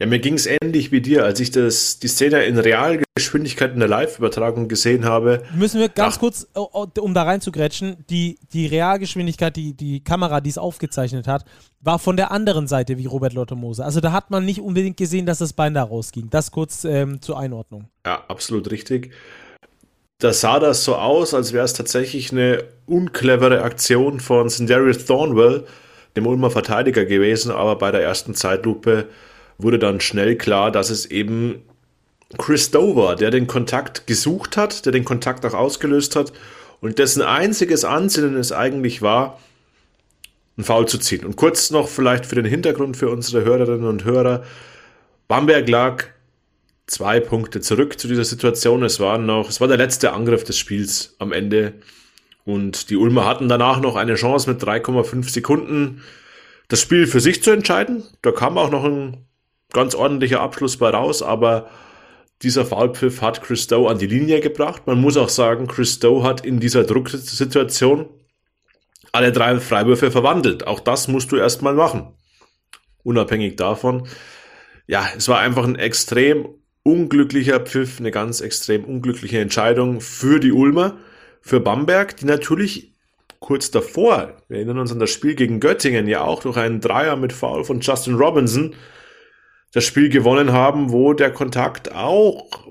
Ja, 0.00 0.06
mir 0.06 0.18
ging 0.18 0.32
es 0.32 0.46
ähnlich 0.46 0.92
wie 0.92 1.02
dir, 1.02 1.26
als 1.26 1.40
ich 1.40 1.50
das, 1.50 1.98
die 1.98 2.08
Szene 2.08 2.44
in 2.44 2.58
Realgeschwindigkeit 2.58 3.74
in 3.74 3.80
der 3.80 3.88
Live-Übertragung 3.88 4.66
gesehen 4.66 5.04
habe. 5.04 5.42
Müssen 5.54 5.78
wir 5.78 5.90
ganz 5.90 6.14
Ach. 6.16 6.20
kurz, 6.20 6.46
oh, 6.54 6.68
oh, 6.72 6.86
um 7.00 7.12
da 7.12 7.24
reinzugrätschen, 7.24 7.98
die, 8.08 8.38
die 8.54 8.66
Realgeschwindigkeit, 8.66 9.54
die, 9.54 9.74
die 9.74 10.02
Kamera, 10.02 10.40
die 10.40 10.48
es 10.48 10.56
aufgezeichnet 10.56 11.28
hat, 11.28 11.44
war 11.82 11.98
von 11.98 12.16
der 12.16 12.30
anderen 12.30 12.66
Seite 12.66 12.96
wie 12.96 13.04
Robert 13.04 13.34
Lottomose. 13.34 13.84
Also 13.84 14.00
da 14.00 14.10
hat 14.12 14.30
man 14.30 14.46
nicht 14.46 14.62
unbedingt 14.62 14.96
gesehen, 14.96 15.26
dass 15.26 15.36
das 15.36 15.52
Bein 15.52 15.74
da 15.74 15.82
rausging. 15.82 16.30
Das 16.30 16.50
kurz 16.50 16.84
ähm, 16.84 17.20
zur 17.20 17.38
Einordnung. 17.38 17.90
Ja, 18.06 18.24
absolut 18.26 18.70
richtig. 18.70 19.12
Da 20.18 20.32
sah 20.32 20.60
das 20.60 20.82
so 20.82 20.96
aus, 20.96 21.34
als 21.34 21.52
wäre 21.52 21.66
es 21.66 21.74
tatsächlich 21.74 22.32
eine 22.32 22.64
unclevere 22.86 23.62
Aktion 23.62 24.18
von 24.18 24.48
Sindarius 24.48 25.04
Thornwell, 25.04 25.66
dem 26.20 26.26
Ulmer 26.26 26.50
Verteidiger 26.50 27.04
gewesen, 27.04 27.50
aber 27.50 27.76
bei 27.76 27.90
der 27.90 28.02
ersten 28.02 28.34
Zeitlupe 28.34 29.06
wurde 29.58 29.78
dann 29.78 30.00
schnell 30.00 30.36
klar, 30.36 30.70
dass 30.70 30.90
es 30.90 31.06
eben 31.06 31.62
Chris 32.38 32.70
Dover, 32.70 33.16
der 33.16 33.30
den 33.30 33.46
Kontakt 33.46 34.06
gesucht 34.06 34.56
hat, 34.56 34.86
der 34.86 34.92
den 34.92 35.04
Kontakt 35.04 35.44
auch 35.44 35.54
ausgelöst 35.54 36.16
hat 36.16 36.32
und 36.80 36.98
dessen 36.98 37.22
einziges 37.22 37.84
Ansinnen 37.84 38.36
es 38.36 38.52
eigentlich 38.52 39.02
war, 39.02 39.40
einen 40.56 40.64
Foul 40.64 40.86
zu 40.86 40.98
ziehen. 40.98 41.24
Und 41.24 41.36
kurz 41.36 41.70
noch 41.70 41.88
vielleicht 41.88 42.26
für 42.26 42.36
den 42.36 42.44
Hintergrund 42.44 42.96
für 42.96 43.10
unsere 43.10 43.44
Hörerinnen 43.44 43.86
und 43.86 44.04
Hörer. 44.04 44.44
Bamberg 45.28 45.68
lag 45.68 46.04
zwei 46.86 47.20
Punkte 47.20 47.60
zurück 47.60 47.98
zu 47.98 48.08
dieser 48.08 48.24
Situation. 48.24 48.82
Es 48.82 49.00
war 49.00 49.18
noch, 49.18 49.48
es 49.48 49.60
war 49.60 49.68
der 49.68 49.76
letzte 49.76 50.12
Angriff 50.12 50.44
des 50.44 50.58
Spiels 50.58 51.14
am 51.18 51.32
Ende. 51.32 51.74
Und 52.52 52.90
die 52.90 52.96
Ulmer 52.96 53.26
hatten 53.26 53.48
danach 53.48 53.80
noch 53.80 53.96
eine 53.96 54.14
Chance 54.14 54.50
mit 54.50 54.62
3,5 54.62 55.30
Sekunden 55.30 56.02
das 56.68 56.80
Spiel 56.80 57.06
für 57.06 57.20
sich 57.20 57.42
zu 57.42 57.50
entscheiden. 57.50 58.04
Da 58.22 58.32
kam 58.32 58.56
auch 58.56 58.70
noch 58.70 58.84
ein 58.84 59.26
ganz 59.72 59.94
ordentlicher 59.94 60.40
Abschluss 60.40 60.76
bei 60.76 60.90
raus, 60.90 61.22
aber 61.22 61.68
dieser 62.42 62.64
Foulpfiff 62.64 63.20
hat 63.20 63.42
Chris 63.42 63.66
Doe 63.66 63.90
an 63.90 63.98
die 63.98 64.06
Linie 64.06 64.40
gebracht. 64.40 64.86
Man 64.86 65.00
muss 65.00 65.16
auch 65.16 65.28
sagen, 65.28 65.66
Chris 65.66 65.98
Doe 65.98 66.22
hat 66.22 66.46
in 66.46 66.60
dieser 66.60 66.84
Drucksituation 66.84 68.08
alle 69.12 69.32
drei 69.32 69.58
Freiwürfe 69.58 70.10
verwandelt. 70.10 70.66
Auch 70.66 70.80
das 70.80 71.08
musst 71.08 71.32
du 71.32 71.36
erstmal 71.36 71.74
machen. 71.74 72.14
Unabhängig 73.02 73.56
davon. 73.56 74.06
Ja, 74.86 75.08
es 75.16 75.28
war 75.28 75.40
einfach 75.40 75.64
ein 75.64 75.76
extrem 75.76 76.48
unglücklicher 76.82 77.60
Pfiff, 77.60 77.98
eine 77.98 78.10
ganz 78.10 78.40
extrem 78.40 78.84
unglückliche 78.84 79.40
Entscheidung 79.40 80.00
für 80.00 80.40
die 80.40 80.52
Ulmer, 80.52 80.98
für 81.40 81.60
Bamberg, 81.60 82.16
die 82.16 82.26
natürlich 82.26 82.94
kurz 83.38 83.70
davor, 83.70 84.36
wir 84.48 84.58
erinnern 84.58 84.78
uns 84.78 84.92
an 84.92 84.98
das 84.98 85.10
Spiel 85.10 85.34
gegen 85.34 85.60
Göttingen, 85.60 86.06
ja 86.06 86.22
auch 86.22 86.42
durch 86.42 86.56
einen 86.56 86.80
Dreier 86.80 87.16
mit 87.16 87.32
Foul 87.32 87.64
von 87.64 87.80
Justin 87.80 88.14
Robinson 88.14 88.74
das 89.72 89.84
Spiel 89.84 90.08
gewonnen 90.08 90.52
haben, 90.52 90.92
wo 90.92 91.14
der 91.14 91.32
Kontakt 91.32 91.94
auch 91.94 92.66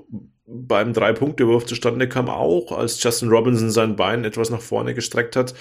beim 0.46 0.92
Drei-Punkte-Wurf 0.92 1.66
zustande 1.66 2.08
kam, 2.08 2.28
auch 2.28 2.72
als 2.72 3.02
Justin 3.02 3.30
Robinson 3.30 3.70
sein 3.70 3.96
Bein 3.96 4.24
etwas 4.24 4.50
nach 4.50 4.60
vorne 4.60 4.94
gestreckt 4.94 5.36
hat. 5.36 5.54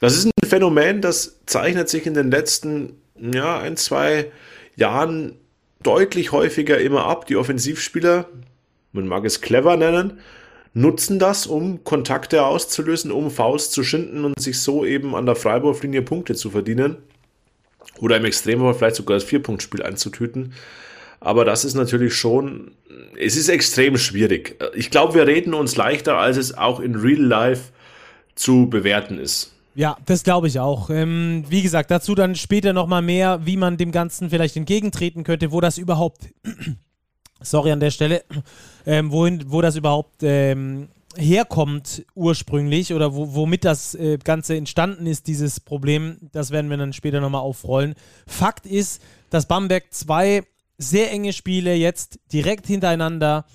Das 0.00 0.14
ist 0.14 0.26
ein 0.26 0.48
Phänomen, 0.48 1.00
das 1.00 1.40
zeichnet 1.46 1.88
sich 1.88 2.06
in 2.06 2.14
den 2.14 2.30
letzten 2.30 3.00
ja, 3.16 3.58
ein, 3.58 3.76
zwei 3.76 4.30
Jahren 4.76 5.34
deutlich 5.82 6.32
häufiger 6.32 6.78
immer 6.78 7.04
ab. 7.04 7.26
Die 7.26 7.36
Offensivspieler, 7.36 8.28
man 8.92 9.08
mag 9.08 9.24
es 9.24 9.40
clever 9.40 9.76
nennen, 9.76 10.20
nutzen 10.74 11.18
das, 11.18 11.46
um 11.46 11.84
Kontakte 11.84 12.44
auszulösen, 12.44 13.10
um 13.10 13.30
Fouls 13.30 13.70
zu 13.70 13.82
schinden 13.82 14.24
und 14.24 14.40
sich 14.40 14.60
so 14.60 14.84
eben 14.84 15.14
an 15.14 15.26
der 15.26 15.36
Freiwurflinie 15.36 16.02
Punkte 16.02 16.34
zu 16.34 16.50
verdienen. 16.50 16.96
Oder 18.00 18.18
im 18.18 18.24
Extremfall 18.24 18.74
vielleicht 18.74 18.96
sogar 18.96 19.16
das 19.16 19.24
Vierpunktspiel 19.24 19.82
einzutüten. 19.82 20.52
Aber 21.20 21.44
das 21.44 21.64
ist 21.64 21.74
natürlich 21.74 22.14
schon, 22.14 22.72
es 23.18 23.36
ist 23.36 23.48
extrem 23.48 23.96
schwierig. 23.96 24.62
Ich 24.74 24.90
glaube, 24.90 25.14
wir 25.14 25.26
reden 25.26 25.54
uns 25.54 25.76
leichter, 25.76 26.16
als 26.16 26.36
es 26.36 26.56
auch 26.56 26.78
in 26.80 26.94
Real 26.94 27.20
Life 27.20 27.72
zu 28.34 28.68
bewerten 28.70 29.18
ist. 29.18 29.52
Ja, 29.74 29.96
das 30.06 30.22
glaube 30.22 30.48
ich 30.48 30.58
auch. 30.58 30.90
Ähm, 30.90 31.44
wie 31.48 31.62
gesagt, 31.62 31.90
dazu 31.90 32.14
dann 32.14 32.34
später 32.34 32.72
nochmal 32.72 33.02
mehr, 33.02 33.40
wie 33.44 33.56
man 33.56 33.76
dem 33.76 33.92
Ganzen 33.92 34.30
vielleicht 34.30 34.56
entgegentreten 34.56 35.24
könnte, 35.24 35.52
wo 35.52 35.60
das 35.60 35.78
überhaupt, 35.78 36.28
sorry 37.40 37.72
an 37.72 37.80
der 37.80 37.90
Stelle, 37.90 38.24
ähm, 38.86 39.10
wohin, 39.10 39.50
wo 39.50 39.60
das 39.60 39.76
überhaupt 39.76 40.22
ähm, 40.22 40.88
herkommt 41.16 42.04
ursprünglich 42.14 42.92
oder 42.92 43.14
wo, 43.14 43.34
womit 43.34 43.64
das 43.64 43.94
äh, 43.94 44.18
Ganze 44.18 44.56
entstanden 44.56 45.06
ist, 45.06 45.26
dieses 45.26 45.60
Problem, 45.60 46.18
das 46.32 46.50
werden 46.50 46.70
wir 46.70 46.76
dann 46.76 46.92
später 46.92 47.20
nochmal 47.20 47.40
aufrollen. 47.40 47.94
Fakt 48.26 48.66
ist, 48.66 49.02
dass 49.30 49.46
Bamberg 49.46 49.92
zwei 49.92 50.42
sehr 50.78 51.10
enge 51.10 51.32
Spiele 51.32 51.74
jetzt 51.74 52.20
direkt 52.32 52.66
hintereinander 52.66 53.46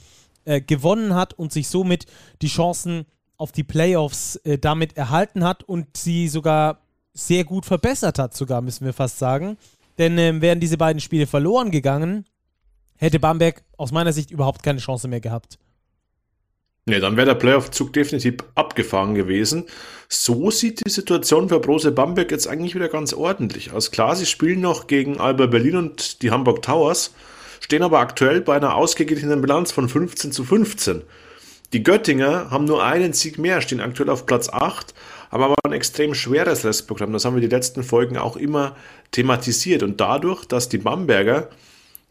äh, 0.46 0.62
gewonnen 0.62 1.16
hat 1.16 1.34
und 1.34 1.54
sich 1.54 1.70
somit 1.70 2.06
die 2.42 2.48
Chancen 2.48 3.06
auf 3.38 3.52
die 3.52 3.64
Playoffs 3.64 4.36
äh, 4.38 4.58
damit 4.58 4.98
erhalten 4.98 5.44
hat 5.44 5.64
und 5.64 5.98
sie 5.98 6.28
sogar 6.28 6.80
sehr 7.14 7.44
gut 7.44 7.66
verbessert 7.66 8.20
hat, 8.20 8.36
sogar 8.36 8.62
müssen 8.62 8.86
wir 8.86 8.94
fast 8.94 9.20
sagen. 9.20 9.58
Denn 9.98 10.18
äh, 10.18 10.42
wären 10.42 10.60
diese 10.60 10.78
beiden 10.78 11.00
Spiele 11.00 11.28
verloren 11.28 11.72
gegangen, 11.72 12.26
hätte 12.98 13.20
Bamberg 13.20 13.64
aus 13.78 13.92
meiner 13.92 14.14
Sicht 14.14 14.32
überhaupt 14.32 14.64
keine 14.64 14.80
Chance 14.80 15.08
mehr 15.08 15.20
gehabt. 15.20 15.58
Ne, 16.86 17.00
dann 17.00 17.16
wäre 17.16 17.28
der 17.28 17.36
Playoff-Zug 17.36 17.94
definitiv 17.94 18.36
abgefahren 18.56 19.16
gewesen. 19.16 19.66
So 20.10 20.52
sieht 20.52 20.86
die 20.86 20.90
Situation 20.90 21.48
für 21.48 21.62
Brose 21.62 21.94
Bamberg 21.94 22.30
jetzt 22.30 22.48
eigentlich 22.48 22.76
wieder 22.76 22.90
ganz 22.90 23.14
ordentlich 23.14 23.72
aus. 23.72 23.92
Klar, 23.92 24.18
sie 24.18 24.26
spielen 24.26 24.60
noch 24.60 24.88
gegen 24.88 25.18
Alba 25.18 25.46
Berlin 25.46 25.78
und 25.78 26.22
die 26.22 26.32
Hamburg 26.32 26.62
Towers, 26.62 27.14
stehen 27.62 27.84
aber 27.84 28.00
aktuell 28.00 28.42
bei 28.42 28.58
einer 28.58 28.76
ausgeglichenen 28.76 29.40
Bilanz 29.40 29.72
von 29.72 29.88
15 29.88 30.34
zu 30.34 30.44
15. 30.44 31.04
Die 31.72 31.84
Göttinger 31.84 32.52
haben 32.52 32.66
nur 32.66 32.84
einen 32.84 33.14
Sieg 33.14 33.40
mehr, 33.40 33.62
stehen 33.62 33.80
aktuell 33.80 34.10
auf 34.10 34.26
Platz 34.26 34.50
8, 34.50 34.94
haben 35.32 35.44
aber 35.44 35.56
ein 35.64 35.72
extrem 35.72 36.14
schweres 36.14 36.66
Restprogramm. 36.66 37.14
Das 37.14 37.24
haben 37.24 37.36
wir 37.36 37.42
die 37.42 37.48
letzten 37.48 37.84
Folgen 37.84 38.18
auch 38.18 38.36
immer 38.36 38.76
thematisiert. 39.12 39.82
Und 39.84 40.02
dadurch, 40.02 40.46
dass 40.46 40.68
die 40.68 40.78
Bamberger 40.78 41.50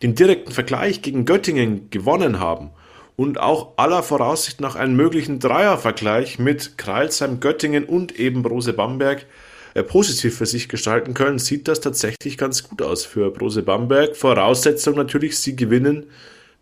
den 0.03 0.15
direkten 0.15 0.53
Vergleich 0.53 1.03
gegen 1.03 1.25
Göttingen 1.25 1.91
gewonnen 1.91 2.41
haben 2.41 2.71
und 3.17 3.39
auch 3.39 3.75
aller 3.77 4.03
Voraussicht 4.03 4.61
nach 4.61 4.75
einen 4.75 4.97
möglichen 4.97 5.39
Dreiervergleich 5.39 6.39
mit 6.39 6.77
Kreilsheim, 6.77 7.41
Göttingen 7.41 7.85
und 7.85 8.19
eben 8.19 8.43
Brose 8.43 8.73
Bamberg 8.73 9.27
äh, 9.75 9.83
positiv 9.83 10.37
für 10.37 10.47
sich 10.47 10.69
gestalten 10.69 11.15
können, 11.15 11.39
sieht 11.39 11.69
das 11.69 11.81
tatsächlich 11.81 12.37
ganz 12.37 12.65
gut 12.65 12.83
aus 12.83 13.05
für 13.05 13.31
Brose 13.31 13.63
Bamberg. 13.63 14.17
Voraussetzung 14.17 14.97
natürlich, 14.97 15.39
sie 15.39 15.57
gewinnen 15.57 16.07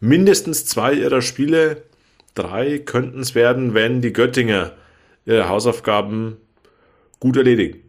mindestens 0.01 0.67
zwei 0.67 0.95
ihrer 0.95 1.23
Spiele 1.23 1.83
Drei 2.35 2.79
könnten 2.79 3.21
es 3.21 3.35
werden, 3.35 3.75
wenn 3.75 4.01
die 4.01 4.13
Göttinger 4.13 4.73
ihre 5.27 5.49
Hausaufgaben 5.49 6.37
gut 7.19 7.37
erledigen. 7.37 7.81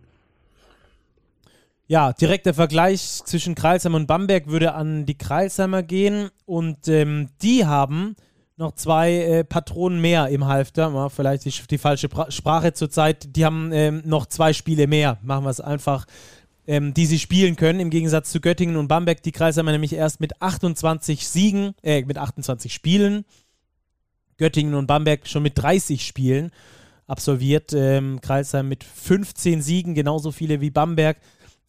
Ja, 1.91 2.13
direkter 2.13 2.53
Vergleich 2.53 3.21
zwischen 3.25 3.53
Kreilsheimer 3.53 3.97
und 3.97 4.07
Bamberg 4.07 4.47
würde 4.47 4.75
an 4.75 5.05
die 5.05 5.17
Kreilsheimer 5.17 5.83
gehen 5.83 6.29
und 6.45 6.87
ähm, 6.87 7.27
die 7.41 7.65
haben 7.65 8.15
noch 8.55 8.75
zwei 8.75 9.11
äh, 9.15 9.43
Patronen 9.43 9.99
mehr 9.99 10.29
im 10.29 10.45
Halfter. 10.45 10.89
Ja, 10.93 11.09
vielleicht 11.09 11.43
die, 11.43 11.53
die 11.69 11.77
falsche 11.77 12.07
pra 12.07 12.31
Sprache 12.31 12.71
zurzeit. 12.71 13.35
Die 13.35 13.43
haben 13.43 13.73
ähm, 13.73 14.03
noch 14.05 14.25
zwei 14.27 14.53
Spiele 14.53 14.87
mehr. 14.87 15.17
Machen 15.21 15.43
wir 15.43 15.49
es 15.49 15.59
einfach. 15.59 16.05
Ähm, 16.65 16.93
die 16.93 17.05
sie 17.05 17.19
spielen 17.19 17.57
können, 17.57 17.81
im 17.81 17.89
Gegensatz 17.89 18.31
zu 18.31 18.39
Göttingen 18.39 18.77
und 18.77 18.87
Bamberg. 18.87 19.21
Die 19.23 19.33
Kreisheimer 19.33 19.73
nämlich 19.73 19.91
erst 19.91 20.21
mit 20.21 20.41
28 20.41 21.27
Siegen, 21.27 21.73
äh, 21.83 22.05
mit 22.05 22.17
28 22.17 22.73
Spielen 22.73 23.25
Göttingen 24.37 24.75
und 24.75 24.87
Bamberg 24.87 25.27
schon 25.27 25.43
mit 25.43 25.57
30 25.57 26.05
Spielen 26.05 26.51
absolviert. 27.05 27.73
Ähm, 27.73 28.21
Kreisheim 28.21 28.69
mit 28.69 28.85
15 28.85 29.61
Siegen, 29.61 29.93
genauso 29.93 30.31
viele 30.31 30.61
wie 30.61 30.69
Bamberg. 30.69 31.17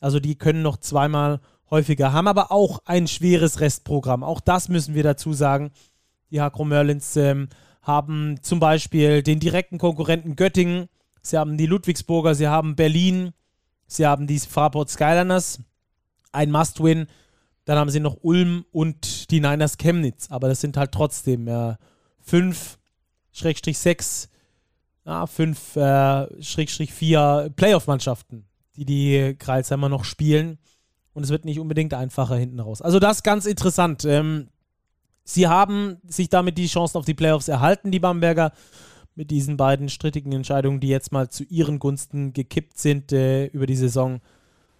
Also 0.02 0.20
die 0.20 0.34
können 0.34 0.62
noch 0.62 0.78
zweimal 0.78 1.40
häufiger, 1.70 2.12
haben 2.12 2.28
aber 2.28 2.52
auch 2.52 2.80
ein 2.84 3.06
schweres 3.06 3.60
Restprogramm. 3.60 4.24
Auch 4.24 4.40
das 4.40 4.68
müssen 4.68 4.94
wir 4.94 5.02
dazu 5.02 5.32
sagen. 5.32 5.70
Die 6.30 6.40
Hakro 6.40 6.64
Merlins 6.64 7.16
ähm, 7.16 7.48
haben 7.82 8.42
zum 8.42 8.60
Beispiel 8.60 9.22
den 9.22 9.40
direkten 9.40 9.78
Konkurrenten 9.78 10.36
Göttingen, 10.36 10.88
sie 11.22 11.38
haben 11.38 11.56
die 11.56 11.66
Ludwigsburger, 11.66 12.34
sie 12.34 12.48
haben 12.48 12.76
Berlin, 12.76 13.32
sie 13.86 14.06
haben 14.06 14.26
die 14.26 14.38
Fraport 14.38 14.90
Skyliners, 14.90 15.60
ein 16.32 16.50
Must-Win. 16.50 17.06
Dann 17.64 17.78
haben 17.78 17.90
sie 17.90 18.00
noch 18.00 18.18
Ulm 18.22 18.64
und 18.72 19.30
die 19.30 19.40
Niners 19.40 19.78
Chemnitz, 19.78 20.30
aber 20.30 20.48
das 20.48 20.60
sind 20.60 20.76
halt 20.76 20.90
trotzdem 20.90 21.46
äh, 21.46 21.76
5, 22.22 22.78
Schrägstrich 23.30 23.78
6, 23.78 24.28
ja, 25.06 25.26
5, 25.26 25.76
äh, 25.76 26.42
Schrägstrich 26.42 26.92
4 26.92 27.52
Playoff-Mannschaften, 27.54 28.46
die 28.76 28.84
die 28.84 29.36
Kreilsheimer 29.38 29.88
noch 29.88 30.04
spielen. 30.04 30.58
Und 31.14 31.24
es 31.24 31.30
wird 31.30 31.44
nicht 31.44 31.60
unbedingt 31.60 31.92
einfacher 31.94 32.36
hinten 32.36 32.60
raus. 32.60 32.80
Also 32.80 32.98
das 32.98 33.18
ist 33.18 33.22
ganz 33.22 33.44
interessant. 33.44 34.04
Ähm, 34.04 34.48
sie 35.24 35.46
haben 35.46 35.98
sich 36.06 36.30
damit 36.30 36.56
die 36.56 36.66
Chancen 36.66 36.96
auf 36.96 37.04
die 37.04 37.14
Playoffs 37.14 37.48
erhalten, 37.48 37.90
die 37.90 38.00
Bamberger, 38.00 38.52
mit 39.14 39.30
diesen 39.30 39.56
beiden 39.56 39.88
strittigen 39.88 40.32
Entscheidungen, 40.32 40.80
die 40.80 40.88
jetzt 40.88 41.12
mal 41.12 41.28
zu 41.28 41.44
ihren 41.44 41.78
Gunsten 41.78 42.32
gekippt 42.32 42.78
sind 42.78 43.12
äh, 43.12 43.46
über 43.46 43.66
die 43.66 43.76
Saison. 43.76 44.20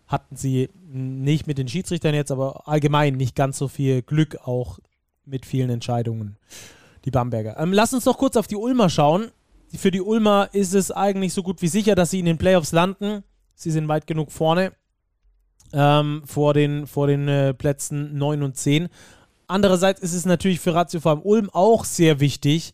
Hatten 0.07 0.37
sie 0.37 0.71
nicht 0.83 1.47
mit 1.47 1.59
den 1.59 1.69
Schiedsrichtern 1.69 2.15
jetzt, 2.15 2.31
aber 2.31 2.67
allgemein 2.67 3.15
nicht 3.15 3.37
ganz 3.37 3.59
so 3.59 3.69
viel 3.69 4.03
Glück 4.03 4.37
auch 4.45 4.79
mit 5.25 5.47
vielen 5.47 5.71
Entscheidungen 5.71 6.39
die 7.05 7.11
Bamberger. 7.11 7.59
Ähm, 7.59 7.73
lass 7.73 7.95
uns 7.95 8.05
doch 8.05 8.19
kurz 8.19 8.37
auf 8.37 8.47
die 8.47 8.57
Ulmer 8.57 8.89
schauen. 8.89 9.31
Für 9.75 9.91
die 9.91 10.01
Ulmer 10.01 10.51
ist 10.53 10.75
es 10.75 10.91
eigentlich 10.91 11.33
so 11.33 11.43
gut 11.43 11.63
wie 11.63 11.69
sicher, 11.69 11.95
dass 11.95 12.11
sie 12.11 12.19
in 12.19 12.27
den 12.27 12.39
Playoffs 12.39 12.73
landen. 12.73 13.25
Sie 13.55 13.71
sind 13.71 13.89
weit 13.89 14.07
genug 14.07 14.33
vorne 14.33 14.73
ähm, 15.73 16.23
vor 16.27 16.55
den, 16.55 16.87
vor 16.87 17.07
den 17.07 17.29
äh, 17.29 17.55
Plätzen 17.55 18.17
9 18.17 18.43
und 18.43 18.57
10. 18.57 18.89
Andererseits 19.47 20.01
ist 20.01 20.15
es 20.15 20.25
natürlich 20.25 20.61
für 20.61 20.75
Ratio 20.75 21.01
Farm 21.01 21.21
Ulm 21.23 21.51
auch 21.51 21.85
sehr 21.85 22.21
wichtig, 22.21 22.73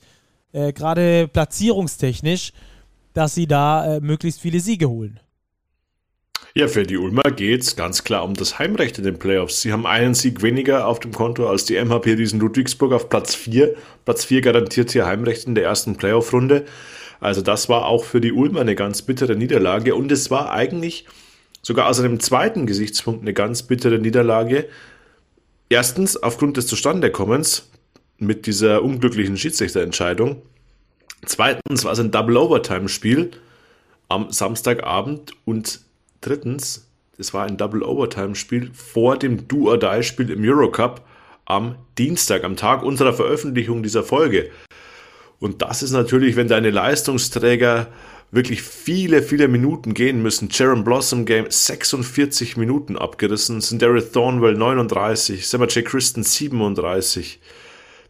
äh, 0.53 0.73
gerade 0.73 1.29
platzierungstechnisch, 1.29 2.53
dass 3.15 3.35
sie 3.35 3.47
da 3.47 3.97
äh, 3.97 4.01
möglichst 4.01 4.41
viele 4.41 4.61
Siege 4.61 4.89
holen. 4.89 5.21
Ja, 6.55 6.67
für 6.67 6.85
die 6.85 6.97
Ulmer 6.97 7.31
geht 7.31 7.63
es 7.63 7.77
ganz 7.77 8.05
klar 8.05 8.25
um 8.25 8.35
das 8.35 8.59
Heimrecht 8.59 8.99
in 8.99 9.05
den 9.05 9.19
Playoffs. 9.19 9.61
Sie 9.61 9.73
haben 9.73 9.87
einen 9.87 10.15
Sieg 10.15 10.43
weniger 10.43 10.87
auf 10.87 10.99
dem 10.99 11.13
Konto 11.13 11.49
als 11.49 11.65
die 11.65 11.77
MHP 11.83 12.15
Riesen 12.15 12.41
Ludwigsburg 12.41 12.93
auf 12.93 13.09
Platz 13.09 13.35
4. 13.35 13.75
Platz 14.05 14.25
4 14.25 14.41
garantiert 14.41 14.91
hier 14.91 15.07
Heimrecht 15.07 15.47
in 15.47 15.55
der 15.55 15.65
ersten 15.65 15.97
Playoff-Runde. 15.97 16.65
Also 17.21 17.43
das 17.43 17.69
war 17.69 17.87
auch 17.87 18.05
für 18.05 18.21
die 18.21 18.33
Ulmer 18.33 18.61
eine 18.61 18.75
ganz 18.75 19.03
bittere 19.03 19.37
Niederlage 19.37 19.95
und 19.95 20.13
es 20.13 20.31
war 20.31 20.53
eigentlich 20.53 21.07
sogar 21.63 21.89
aus 21.89 22.01
einem 22.01 22.21
zweiten 22.21 22.67
Gesichtspunkt 22.67 23.23
eine 23.23 23.35
ganz 23.35 23.63
bittere 23.65 23.99
Niederlage. 23.99 24.69
Erstens 25.69 26.17
aufgrund 26.17 26.57
des 26.57 26.67
Zustandekommens 26.67 27.69
mit 28.19 28.47
dieser 28.47 28.83
unglücklichen 28.83 29.37
Schiedsrichterentscheidung. 29.37 30.43
Zweitens 31.27 31.85
war 31.85 31.93
es 31.93 32.01
ein 32.01 32.11
Double 32.11 32.37
Overtime 32.37 32.89
Spiel 32.89 33.33
am 34.09 34.31
Samstagabend 34.31 35.33
und 35.45 35.81
drittens, 36.21 36.89
es 37.19 37.35
war 37.35 37.45
ein 37.45 37.57
Double 37.57 37.83
Overtime 37.83 38.35
Spiel 38.35 38.71
vor 38.73 39.19
dem 39.19 39.49
Do 39.49 39.69
or 39.71 39.79
Die 39.79 40.03
Spiel 40.03 40.31
im 40.31 40.43
Eurocup 40.43 41.03
am 41.45 41.77
Dienstag, 41.97 42.45
am 42.45 42.57
Tag 42.57 42.83
unserer 42.83 43.13
Veröffentlichung 43.13 43.83
dieser 43.83 44.05
Folge. 44.05 44.51
Und 45.41 45.63
das 45.63 45.83
ist 45.83 45.93
natürlich, 45.93 46.37
wenn 46.37 46.49
deine 46.49 46.71
Leistungsträger 46.71 47.89
wirklich 48.31 48.63
viele, 48.63 49.23
viele 49.23 49.49
Minuten 49.49 49.95
gehen 49.95 50.23
müssen. 50.23 50.49
Jaron 50.51 50.85
Blossom 50.85 51.25
Game 51.25 51.47
46 51.49 52.57
Minuten 52.57 52.97
abgerissen, 52.97 53.61
Sindari 53.61 54.03
Thornwell 54.03 54.55
39, 54.55 55.47
Sammer 55.47 55.69
J. 55.69 55.85
Christen 55.85 56.23
37, 56.23 57.41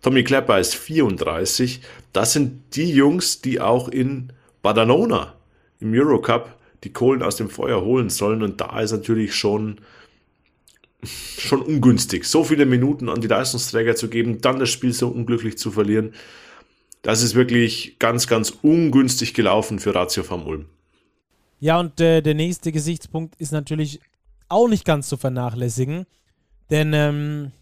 Tommy 0.03 0.25
Klepper 0.25 0.59
ist 0.59 0.75
34. 0.75 1.81
Das 2.13 2.33
sind 2.33 2.63
die 2.75 2.93
Jungs, 2.93 3.41
die 3.41 3.61
auch 3.61 3.89
in 3.89 4.33
Badalona 4.63 5.35
im 5.81 5.93
Eurocup 5.93 6.57
die 6.85 6.93
Kohlen 6.93 7.23
aus 7.23 7.37
dem 7.37 7.51
Feuer 7.51 7.83
holen 7.83 8.11
sollen. 8.11 8.43
Und 8.43 8.61
da 8.61 8.81
ist 8.81 8.93
natürlich 8.93 9.35
schon, 9.35 9.81
schon 11.03 11.63
ungünstig, 11.63 12.25
so 12.25 12.45
viele 12.45 12.67
Minuten 12.67 13.09
an 13.09 13.21
die 13.21 13.29
Leistungsträger 13.29 13.97
zu 13.97 14.09
geben, 14.09 14.41
dann 14.41 14.59
das 14.59 14.71
Spiel 14.71 14.93
so 14.93 15.09
unglücklich 15.09 15.59
zu 15.59 15.71
verlieren. 15.71 16.13
Das 17.03 17.23
ist 17.23 17.35
wirklich 17.35 17.99
ganz, 17.99 18.27
ganz 18.27 18.51
ungünstig 18.63 19.35
gelaufen 19.35 19.79
für 19.79 19.95
Ratio 19.95 20.23
vom 20.23 20.47
Ulm. 20.47 20.67
Ja, 21.61 21.79
und 21.81 22.01
äh, 22.01 22.23
der 22.23 22.35
nächste 22.35 22.73
Gesichtspunkt 22.73 23.35
ist 23.37 23.53
natürlich 23.53 24.01
auch 24.49 24.69
nicht 24.69 24.85
ganz 24.85 25.09
zu 25.09 25.17
vernachlässigen, 25.17 26.07
denn 26.71 26.93
ähm, 26.93 27.53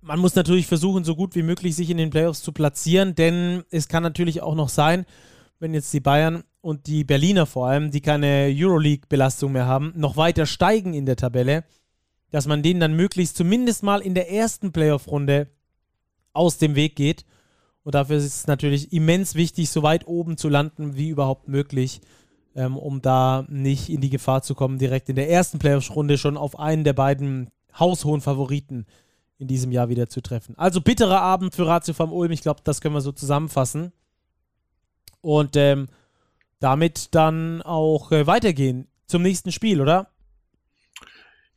man 0.00 0.18
muss 0.20 0.34
natürlich 0.34 0.66
versuchen, 0.66 1.04
so 1.04 1.16
gut 1.16 1.34
wie 1.34 1.42
möglich 1.42 1.74
sich 1.74 1.90
in 1.90 1.96
den 1.96 2.10
Playoffs 2.10 2.42
zu 2.42 2.52
platzieren, 2.52 3.14
denn 3.14 3.64
es 3.70 3.88
kann 3.88 4.02
natürlich 4.02 4.42
auch 4.42 4.54
noch 4.54 4.68
sein, 4.68 5.06
wenn 5.58 5.74
jetzt 5.74 5.92
die 5.92 6.00
Bayern 6.00 6.44
und 6.60 6.86
die 6.86 7.04
Berliner 7.04 7.46
vor 7.46 7.68
allem, 7.68 7.90
die 7.90 8.00
keine 8.00 8.52
Euroleague-Belastung 8.54 9.52
mehr 9.52 9.66
haben, 9.66 9.92
noch 9.96 10.16
weiter 10.16 10.46
steigen 10.46 10.94
in 10.94 11.06
der 11.06 11.16
Tabelle, 11.16 11.64
dass 12.30 12.46
man 12.46 12.62
denen 12.62 12.80
dann 12.80 12.94
möglichst 12.94 13.36
zumindest 13.36 13.82
mal 13.82 14.00
in 14.00 14.14
der 14.14 14.30
ersten 14.30 14.72
Playoff-Runde 14.72 15.48
aus 16.32 16.58
dem 16.58 16.74
Weg 16.74 16.94
geht. 16.94 17.24
Und 17.88 17.94
dafür 17.94 18.18
ist 18.18 18.26
es 18.26 18.46
natürlich 18.46 18.92
immens 18.92 19.34
wichtig, 19.34 19.70
so 19.70 19.82
weit 19.82 20.06
oben 20.06 20.36
zu 20.36 20.50
landen 20.50 20.94
wie 20.98 21.08
überhaupt 21.08 21.48
möglich, 21.48 22.02
ähm, 22.54 22.76
um 22.76 23.00
da 23.00 23.46
nicht 23.48 23.88
in 23.88 24.02
die 24.02 24.10
Gefahr 24.10 24.42
zu 24.42 24.54
kommen, 24.54 24.76
direkt 24.78 25.08
in 25.08 25.16
der 25.16 25.30
ersten 25.30 25.58
Playoff-Runde 25.58 26.18
schon 26.18 26.36
auf 26.36 26.58
einen 26.58 26.84
der 26.84 26.92
beiden 26.92 27.48
haushohen 27.78 28.20
Favoriten 28.20 28.84
in 29.38 29.48
diesem 29.48 29.72
Jahr 29.72 29.88
wieder 29.88 30.06
zu 30.06 30.20
treffen. 30.20 30.54
Also 30.58 30.82
bitterer 30.82 31.22
Abend 31.22 31.54
für 31.54 31.66
Ratio 31.66 31.94
vom 31.94 32.12
Ulm, 32.12 32.30
ich 32.30 32.42
glaube, 32.42 32.60
das 32.62 32.82
können 32.82 32.94
wir 32.94 33.00
so 33.00 33.10
zusammenfassen. 33.10 33.90
Und 35.22 35.56
ähm, 35.56 35.86
damit 36.60 37.14
dann 37.14 37.62
auch 37.62 38.12
äh, 38.12 38.26
weitergehen 38.26 38.86
zum 39.06 39.22
nächsten 39.22 39.50
Spiel, 39.50 39.80
oder? 39.80 40.10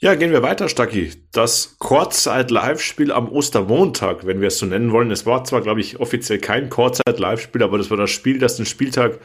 Ja, 0.03 0.15
gehen 0.15 0.31
wir 0.31 0.41
weiter, 0.41 0.67
Stacki. 0.67 1.11
Das 1.31 1.75
Kurzzeit-Live-Spiel 1.77 3.11
am 3.11 3.29
Ostermontag, 3.29 4.25
wenn 4.25 4.41
wir 4.41 4.47
es 4.47 4.57
so 4.57 4.65
nennen 4.65 4.91
wollen. 4.91 5.11
Es 5.11 5.27
war 5.27 5.43
zwar, 5.43 5.61
glaube 5.61 5.79
ich, 5.79 5.99
offiziell 5.99 6.39
kein 6.39 6.71
Kurzzeit-Live-Spiel, 6.71 7.61
aber 7.61 7.77
das 7.77 7.91
war 7.91 7.97
das 7.97 8.09
Spiel, 8.09 8.39
das 8.39 8.55
den 8.55 8.65
Spieltag 8.65 9.19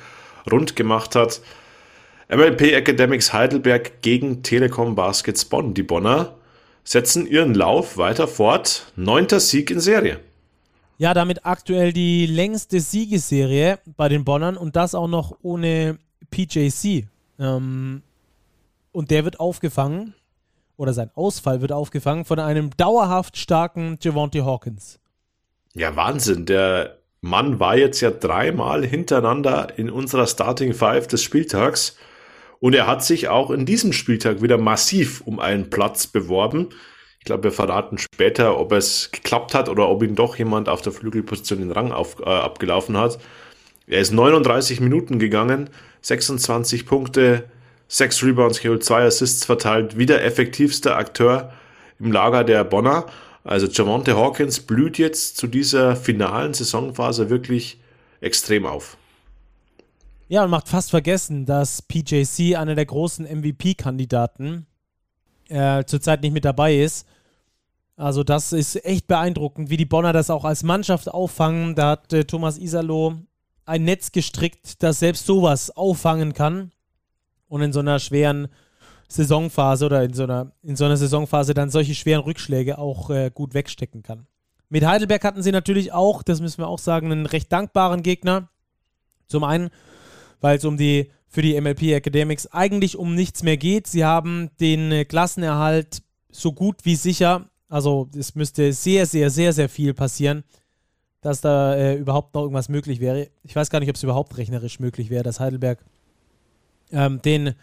rund 0.53 0.77
gemacht 0.77 1.14
hat. 1.14 1.40
MLP 2.29 2.74
Academics 2.74 3.33
Heidelberg 3.33 4.03
gegen 4.03 4.42
Telekom 4.42 4.94
Baskets 4.94 5.46
Bonn. 5.46 5.72
Die 5.72 5.83
Bonner 5.83 6.35
setzen 6.85 7.27
ihren 7.27 7.55
Lauf 7.55 7.96
weiter 7.96 8.29
fort. 8.29 8.92
Neunter 8.96 9.40
Sieg 9.40 9.70
in 9.70 9.81
Serie. 9.81 10.20
Ja, 10.98 11.14
damit 11.14 11.46
aktuell 11.46 11.94
die 11.94 12.27
längste 12.27 12.81
Siegesserie 12.81 13.79
bei 13.96 14.11
den 14.11 14.27
Bonnern 14.27 14.59
und 14.59 14.77
das 14.77 14.94
auch 14.94 15.09
noch 15.09 15.38
ohne 15.40 15.96
PJC. 16.31 17.07
Ähm, 17.38 18.03
und 18.92 19.11
der 19.11 19.24
wird 19.24 19.40
aufgefangen, 19.40 20.12
oder 20.76 20.92
sein 20.92 21.10
Ausfall 21.14 21.60
wird 21.60 21.72
aufgefangen 21.72 22.24
von 22.24 22.38
einem 22.38 22.70
dauerhaft 22.76 23.36
starken 23.36 23.98
Javante 24.00 24.44
Hawkins. 24.44 24.98
Ja, 25.74 25.94
Wahnsinn. 25.96 26.46
Der 26.46 26.98
Mann 27.20 27.60
war 27.60 27.76
jetzt 27.76 28.00
ja 28.00 28.10
dreimal 28.10 28.84
hintereinander 28.84 29.78
in 29.78 29.90
unserer 29.90 30.26
Starting 30.26 30.74
Five 30.74 31.06
des 31.06 31.22
Spieltags. 31.22 31.96
Und 32.60 32.74
er 32.74 32.86
hat 32.86 33.04
sich 33.04 33.28
auch 33.28 33.50
in 33.50 33.66
diesem 33.66 33.92
Spieltag 33.92 34.42
wieder 34.42 34.58
massiv 34.58 35.20
um 35.22 35.40
einen 35.40 35.68
Platz 35.68 36.06
beworben. 36.06 36.70
Ich 37.18 37.24
glaube, 37.26 37.44
wir 37.44 37.52
verraten 37.52 37.98
später, 37.98 38.58
ob 38.58 38.72
es 38.72 39.10
geklappt 39.10 39.54
hat 39.54 39.68
oder 39.68 39.88
ob 39.88 40.02
ihn 40.02 40.14
doch 40.14 40.36
jemand 40.36 40.68
auf 40.68 40.80
der 40.80 40.92
Flügelposition 40.92 41.58
den 41.58 41.72
Rang 41.72 41.92
auf, 41.92 42.20
äh, 42.20 42.24
abgelaufen 42.24 42.96
hat. 42.96 43.18
Er 43.86 44.00
ist 44.00 44.12
39 44.12 44.80
Minuten 44.80 45.18
gegangen, 45.18 45.70
26 46.02 46.86
Punkte, 46.86 47.44
6 47.88 48.22
Rebounds 48.25 48.61
geholt, 48.61 48.85
2 48.85 49.05
Assists 49.05 49.44
verteilt, 49.44 49.96
wieder 49.96 50.22
effektivster 50.22 50.96
Akteur 50.96 51.53
im 51.99 52.12
Lager 52.12 52.44
der 52.44 52.64
Bonner. 52.64 53.07
Also 53.44 53.68
Javante 53.68 54.16
Hawkins 54.16 54.61
blüht 54.61 54.99
jetzt 54.99 55.37
zu 55.37 55.46
dieser 55.46 55.94
finalen 55.94 56.53
Saisonphase 56.53 57.31
wirklich 57.31 57.79
extrem 58.20 58.66
auf. 58.66 58.96
Ja, 60.29 60.42
und 60.42 60.51
macht 60.51 60.68
fast 60.68 60.90
vergessen, 60.90 61.46
dass 61.46 61.83
PJC 61.83 62.57
einer 62.57 62.75
der 62.75 62.87
großen 62.87 63.25
MVP-Kandidaten 63.25 64.66
äh, 65.49 65.85
zurzeit 65.85 66.22
nicht 66.22 66.33
mit 66.33 66.44
dabei 66.44 66.77
ist. 66.77 67.07
Also 67.96 68.25
das 68.25 68.53
ist 68.53 68.85
echt 68.85 69.07
beeindruckend, 69.07 69.70
wie 69.70 69.77
die 69.77 69.87
Bonner 69.87 70.12
das 70.12 70.29
auch 70.29 70.44
als 70.44 70.64
Mannschaft 70.64 71.09
auffangen. 71.09 71.77
Da 71.77 71.90
hat 71.90 72.12
äh, 72.12 72.25
Thomas 72.25 72.59
Isalo 72.59 73.14
ein 73.64 73.85
Netz 73.85 74.11
gestrickt, 74.11 74.83
das 74.83 74.99
selbst 74.99 75.25
sowas 75.25 75.70
auffangen 75.77 76.35
kann 76.35 76.72
und 77.48 77.62
in 77.62 77.72
so 77.72 77.80
einer 77.80 77.98
schweren 77.98 78.48
Saisonphase 79.09 79.87
oder 79.87 80.02
in 80.02 80.14
so 80.14 80.24
einer, 80.24 80.52
in 80.62 80.76
so 80.76 80.85
einer 80.85 80.96
Saisonphase 80.96 81.54
dann 81.54 81.70
solche 81.70 81.94
schweren 81.94 82.22
Rückschläge 82.22 82.78
auch 82.78 83.11
äh, 83.11 83.30
gut 83.32 83.54
wegstecken 83.54 84.02
kann. 84.02 84.26
Mit 84.68 84.85
Heidelberg 84.85 85.22
hatten 85.22 85.42
sie 85.42 85.52
natürlich 85.52 85.92
auch, 85.92 86.22
das 86.22 86.40
müssen 86.40 86.59
wir 86.59 86.68
auch 86.68 86.80
sagen, 86.80 87.12
einen 87.12 87.26
recht 87.26 87.52
dankbaren 87.52 88.02
Gegner. 88.02 88.48
Zum 89.28 89.44
einen, 89.44 89.70
weil 90.40 90.59
es 90.59 90.64
um 90.64 90.76
die 90.76 91.12
für 91.28 91.42
die 91.42 91.61
MLP 91.61 91.82
Academics 91.92 92.46
eigentlich 92.52 92.96
um 92.96 93.14
nichts 93.14 93.42
mehr 93.42 93.56
geht. 93.56 93.87
Sie 93.87 94.04
haben 94.04 94.50
den 94.61 94.90
äh, 94.90 95.04
Klassenerhalt 95.04 96.02
so 96.30 96.52
gut 96.52 96.85
wie 96.85 96.96
sicher 96.96 97.48
also 97.68 98.09
es 98.16 98.35
müsste 98.35 98.72
sehr, 98.72 99.06
sehr, 99.06 99.30
sehr, 99.30 99.52
sehr 99.52 99.68
viel 99.68 99.94
passieren, 99.94 100.44
dass 101.20 101.40
da 101.40 101.74
äh, 101.74 101.96
überhaupt 101.96 102.35
noch 102.35 102.42
irgendwas 102.42 102.68
möglich 102.68 103.00
wäre. 103.00 103.28
Ich 103.42 103.56
weiß 103.56 103.70
gar 103.70 103.80
nicht, 103.80 103.88
ob 103.88 103.96
es 103.96 104.02
überhaupt 104.02 104.37
rechnerisch 104.37 104.78
möglich 104.78 105.11
wäre, 105.11 105.24
dass 105.24 105.40
Heidelberg 105.40 105.85
ähm, 106.92 107.20
den 107.22 107.55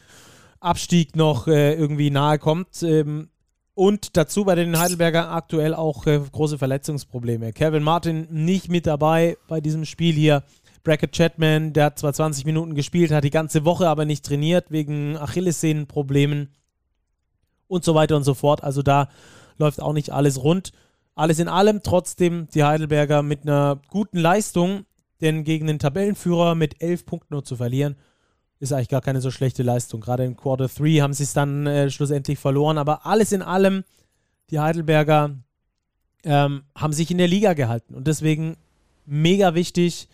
Abstieg 0.59 1.15
noch 1.15 1.47
äh, 1.47 1.73
irgendwie 1.73 2.09
nahe 2.09 2.39
kommt. 2.39 2.83
Ähm, 2.83 3.29
und 3.75 4.17
dazu 4.17 4.45
bei 4.45 4.55
den 4.55 4.77
Heidelbergern 4.77 5.29
aktuell 5.29 5.73
auch 5.73 6.05
äh, 6.05 6.19
große 6.19 6.57
Verletzungsprobleme. 6.57 7.53
Kevin 7.53 7.83
Martin 7.83 8.27
nicht 8.29 8.69
mit 8.69 8.85
dabei 8.85 9.37
bei 9.47 9.61
diesem 9.61 9.85
Spiel 9.85 10.13
hier. 10.13 10.43
Bracket 10.83 11.13
Chatman, 11.13 11.73
der 11.73 11.85
hat 11.85 11.99
zwar 11.99 12.13
20 12.13 12.45
Minuten 12.45 12.75
gespielt, 12.75 13.11
hat 13.11 13.23
die 13.23 13.29
ganze 13.29 13.63
Woche 13.65 13.87
aber 13.87 14.05
nicht 14.05 14.25
trainiert 14.25 14.69
wegen 14.69 15.17
Achillessehnenproblemen 15.17 16.49
und 17.67 17.83
so 17.83 17.95
weiter 17.95 18.17
und 18.17 18.23
so 18.23 18.33
fort. 18.33 18.63
Also 18.63 18.81
da 18.81 19.09
läuft 19.57 19.81
auch 19.81 19.93
nicht 19.93 20.11
alles 20.11 20.43
rund. 20.43 20.71
Alles 21.15 21.39
in 21.39 21.47
allem 21.47 21.83
trotzdem 21.83 22.47
die 22.53 22.63
Heidelberger 22.63 23.23
mit 23.23 23.43
einer 23.43 23.81
guten 23.89 24.17
Leistung, 24.17 24.85
denn 25.21 25.43
gegen 25.43 25.67
den 25.67 25.79
Tabellenführer 25.79 26.53
mit 26.53 26.81
elf 26.81 27.05
Punkten 27.05 27.33
nur 27.33 27.43
zu 27.43 27.55
verlieren, 27.55 27.95
ist 28.63 28.71
eigentlich 28.71 28.89
gar 28.89 29.01
keine 29.01 29.21
so 29.21 29.29
schlechte 29.29 29.61
Leistung. 29.61 30.01
Gerade 30.01 30.23
in 30.23 30.37
Quarter 30.37 30.67
3 30.67 31.01
haben 31.01 31.13
sie 31.13 31.23
es 31.23 31.33
dann 31.33 31.67
äh, 31.67 31.89
schlussendlich 31.89 32.39
verloren, 32.39 32.77
aber 32.77 33.05
alles 33.05 33.31
in 33.31 33.41
allem, 33.41 33.83
die 34.49 34.59
Heidelberger 34.59 35.35
ähm, 36.23 36.63
haben 36.75 36.93
sich 36.93 37.11
in 37.11 37.17
der 37.17 37.27
Liga 37.27 37.53
gehalten 37.53 37.93
und 37.93 38.07
deswegen 38.07 38.55
mega 39.05 39.53
wichtig, 39.53 40.07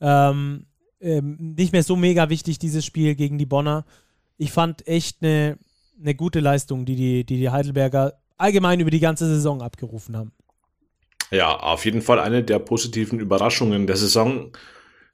ähm, 0.00 0.64
ähm, 1.00 1.54
nicht 1.56 1.72
mehr 1.72 1.82
so 1.82 1.94
mega 1.94 2.30
wichtig, 2.30 2.58
dieses 2.58 2.84
Spiel 2.84 3.14
gegen 3.14 3.36
die 3.36 3.46
Bonner. 3.46 3.84
Ich 4.38 4.52
fand 4.52 4.86
echt 4.88 5.18
eine, 5.20 5.58
eine 6.00 6.14
gute 6.14 6.40
Leistung, 6.40 6.86
die 6.86 6.96
die, 6.96 7.24
die, 7.24 7.36
die 7.36 7.50
Heidelberger 7.50 8.14
allgemein 8.38 8.80
über 8.80 8.90
die 8.90 9.00
ganze 9.00 9.26
Saison 9.26 9.60
abgerufen 9.60 10.16
haben. 10.16 10.32
Ja, 11.30 11.56
auf 11.56 11.84
jeden 11.84 12.02
Fall 12.02 12.18
eine 12.18 12.42
der 12.42 12.58
positiven 12.58 13.20
Überraschungen 13.20 13.86
der 13.86 13.96
Saison. 13.96 14.52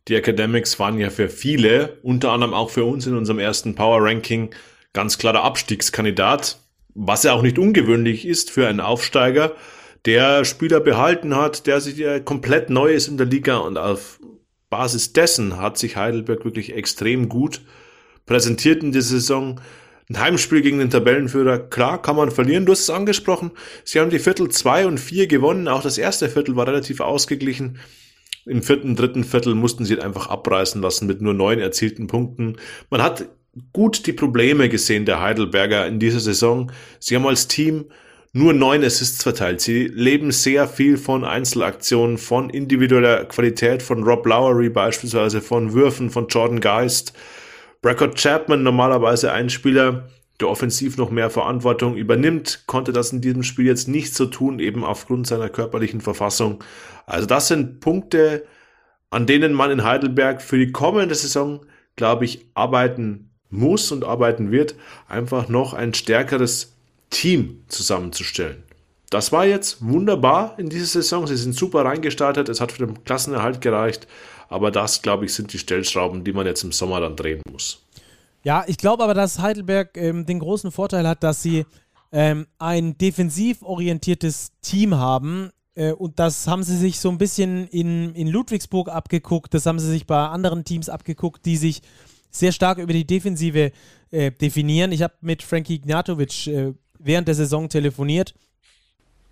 Die 0.08 0.14
Academics 0.14 0.78
waren 0.78 0.98
ja 0.98 1.10
für 1.10 1.28
viele, 1.28 1.98
unter 2.02 2.32
anderem 2.32 2.54
auch 2.54 2.70
für 2.70 2.84
uns 2.84 3.06
in 3.06 3.16
unserem 3.16 3.38
ersten 3.38 3.74
Power 3.74 4.02
Ranking, 4.02 4.50
ganz 4.94 5.18
klarer 5.18 5.44
Abstiegskandidat, 5.44 6.58
was 6.94 7.24
ja 7.24 7.34
auch 7.34 7.42
nicht 7.42 7.58
ungewöhnlich 7.58 8.26
ist 8.26 8.50
für 8.50 8.66
einen 8.66 8.80
Aufsteiger, 8.80 9.52
der 10.06 10.44
Spieler 10.46 10.80
behalten 10.80 11.36
hat, 11.36 11.66
der 11.66 11.80
sich 11.80 11.98
ja 11.98 12.20
komplett 12.20 12.70
neu 12.70 12.92
ist 12.92 13.08
in 13.08 13.18
der 13.18 13.26
Liga 13.26 13.58
und 13.58 13.76
auf 13.76 14.18
Basis 14.70 15.12
dessen 15.12 15.58
hat 15.58 15.78
sich 15.78 15.96
Heidelberg 15.96 16.44
wirklich 16.44 16.74
extrem 16.74 17.28
gut 17.28 17.60
präsentiert 18.26 18.82
in 18.82 18.92
dieser 18.92 19.08
Saison. 19.08 19.60
Ein 20.08 20.20
Heimspiel 20.20 20.62
gegen 20.62 20.78
den 20.78 20.90
Tabellenführer, 20.90 21.58
klar, 21.58 22.00
kann 22.00 22.16
man 22.16 22.30
verlieren. 22.30 22.64
Du 22.64 22.72
hast 22.72 22.80
es 22.80 22.90
angesprochen. 22.90 23.50
Sie 23.84 24.00
haben 24.00 24.10
die 24.10 24.18
Viertel 24.18 24.48
zwei 24.48 24.86
und 24.86 24.98
vier 24.98 25.26
gewonnen. 25.26 25.68
Auch 25.68 25.82
das 25.82 25.98
erste 25.98 26.28
Viertel 26.30 26.56
war 26.56 26.66
relativ 26.66 27.00
ausgeglichen. 27.00 27.78
Im 28.48 28.62
vierten, 28.62 28.96
dritten 28.96 29.24
Viertel 29.24 29.54
mussten 29.54 29.84
sie 29.84 30.00
einfach 30.00 30.28
abreißen 30.28 30.80
lassen 30.80 31.06
mit 31.06 31.20
nur 31.20 31.34
neun 31.34 31.58
erzielten 31.58 32.06
Punkten. 32.06 32.56
Man 32.90 33.02
hat 33.02 33.26
gut 33.72 34.06
die 34.06 34.12
Probleme 34.12 34.68
gesehen 34.68 35.04
der 35.04 35.20
Heidelberger 35.20 35.86
in 35.86 35.98
dieser 35.98 36.20
Saison. 36.20 36.70
Sie 37.00 37.16
haben 37.16 37.26
als 37.26 37.48
Team 37.48 37.86
nur 38.32 38.52
neun 38.52 38.84
Assists 38.84 39.22
verteilt. 39.22 39.60
Sie 39.60 39.86
leben 39.86 40.30
sehr 40.30 40.68
viel 40.68 40.96
von 40.96 41.24
Einzelaktionen, 41.24 42.18
von 42.18 42.50
individueller 42.50 43.24
Qualität, 43.24 43.82
von 43.82 44.02
Rob 44.02 44.26
Lowery 44.26 44.68
beispielsweise, 44.68 45.40
von 45.40 45.72
Würfen, 45.72 46.10
von 46.10 46.28
Jordan 46.28 46.60
Geist. 46.60 47.14
Brackett 47.80 48.16
Chapman, 48.16 48.62
normalerweise 48.62 49.32
ein 49.32 49.50
Spieler, 49.50 50.08
der 50.40 50.48
offensiv 50.48 50.96
noch 50.96 51.10
mehr 51.10 51.30
Verantwortung 51.30 51.96
übernimmt, 51.96 52.64
konnte 52.66 52.92
das 52.92 53.12
in 53.12 53.20
diesem 53.20 53.42
Spiel 53.42 53.66
jetzt 53.66 53.88
nicht 53.88 54.14
so 54.14 54.26
tun, 54.26 54.60
eben 54.60 54.84
aufgrund 54.84 55.26
seiner 55.26 55.48
körperlichen 55.48 56.00
Verfassung. 56.00 56.62
Also 57.06 57.26
das 57.26 57.48
sind 57.48 57.80
Punkte, 57.80 58.44
an 59.10 59.26
denen 59.26 59.52
man 59.52 59.70
in 59.70 59.84
Heidelberg 59.84 60.42
für 60.42 60.58
die 60.58 60.72
kommende 60.72 61.14
Saison, 61.14 61.64
glaube 61.96 62.24
ich, 62.24 62.46
arbeiten 62.54 63.30
muss 63.50 63.90
und 63.90 64.04
arbeiten 64.04 64.50
wird, 64.52 64.74
einfach 65.08 65.48
noch 65.48 65.72
ein 65.72 65.94
stärkeres 65.94 66.74
Team 67.10 67.64
zusammenzustellen. 67.68 68.62
Das 69.10 69.32
war 69.32 69.46
jetzt 69.46 69.78
wunderbar 69.80 70.58
in 70.58 70.68
dieser 70.68 70.86
Saison. 70.86 71.26
Sie 71.26 71.36
sind 71.36 71.54
super 71.54 71.84
reingestartet. 71.84 72.50
Es 72.50 72.60
hat 72.60 72.72
für 72.72 72.86
den 72.86 73.04
Klassenerhalt 73.04 73.62
gereicht. 73.62 74.06
Aber 74.50 74.70
das, 74.70 75.00
glaube 75.00 75.24
ich, 75.24 75.32
sind 75.32 75.52
die 75.52 75.58
Stellschrauben, 75.58 76.24
die 76.24 76.32
man 76.32 76.46
jetzt 76.46 76.62
im 76.62 76.72
Sommer 76.72 77.00
dann 77.00 77.16
drehen 77.16 77.40
muss. 77.50 77.82
Ja, 78.44 78.64
ich 78.66 78.78
glaube 78.78 79.04
aber, 79.04 79.14
dass 79.14 79.38
Heidelberg 79.40 79.96
ähm, 79.96 80.26
den 80.26 80.38
großen 80.38 80.70
Vorteil 80.70 81.06
hat, 81.06 81.22
dass 81.22 81.42
sie 81.42 81.66
ähm, 82.12 82.46
ein 82.58 82.96
defensiv 82.96 83.62
orientiertes 83.62 84.52
Team 84.62 84.94
haben. 84.94 85.50
Äh, 85.74 85.92
und 85.92 86.18
das 86.18 86.46
haben 86.46 86.62
sie 86.62 86.76
sich 86.76 87.00
so 87.00 87.10
ein 87.10 87.18
bisschen 87.18 87.66
in, 87.68 88.14
in 88.14 88.28
Ludwigsburg 88.28 88.88
abgeguckt. 88.88 89.52
Das 89.54 89.66
haben 89.66 89.78
sie 89.78 89.90
sich 89.90 90.06
bei 90.06 90.28
anderen 90.28 90.64
Teams 90.64 90.88
abgeguckt, 90.88 91.44
die 91.46 91.56
sich 91.56 91.82
sehr 92.30 92.52
stark 92.52 92.78
über 92.78 92.92
die 92.92 93.06
Defensive 93.06 93.72
äh, 94.10 94.30
definieren. 94.30 94.92
Ich 94.92 95.02
habe 95.02 95.14
mit 95.20 95.42
Frankie 95.42 95.74
Ignatovic 95.74 96.46
äh, 96.46 96.72
während 96.98 97.28
der 97.28 97.34
Saison 97.34 97.68
telefoniert 97.68 98.34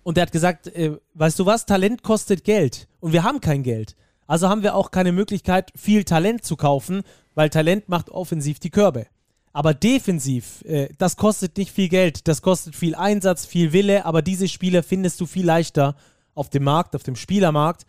und 0.07 0.15
der 0.15 0.21
hat 0.21 0.31
gesagt, 0.31 0.67
äh, 0.67 0.97
weißt 1.15 1.37
du 1.37 1.45
was, 1.45 1.65
Talent 1.65 2.01
kostet 2.01 2.45
Geld 2.45 2.87
und 3.01 3.11
wir 3.11 3.23
haben 3.23 3.41
kein 3.41 3.61
Geld. 3.61 3.95
Also 4.25 4.47
haben 4.47 4.63
wir 4.63 4.75
auch 4.75 4.91
keine 4.91 5.11
Möglichkeit, 5.11 5.71
viel 5.75 6.05
Talent 6.05 6.45
zu 6.45 6.55
kaufen, 6.55 7.03
weil 7.37 7.51
Talent 7.51 7.87
macht 7.87 8.09
offensiv 8.09 8.57
die 8.57 8.71
Körbe. 8.71 9.05
Aber 9.53 9.75
defensiv, 9.75 10.63
äh, 10.65 10.89
das 10.97 11.17
kostet 11.17 11.55
nicht 11.55 11.71
viel 11.71 11.87
Geld, 11.87 12.27
das 12.27 12.41
kostet 12.41 12.75
viel 12.75 12.95
Einsatz, 12.95 13.45
viel 13.45 13.73
Wille, 13.73 14.05
aber 14.05 14.23
diese 14.23 14.47
Spieler 14.47 14.81
findest 14.81 15.21
du 15.21 15.27
viel 15.27 15.45
leichter 15.45 15.95
auf 16.33 16.49
dem 16.49 16.63
Markt, 16.63 16.95
auf 16.95 17.03
dem 17.03 17.15
Spielermarkt. 17.15 17.85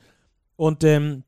Und 0.56 0.84
ähm, 0.84 1.24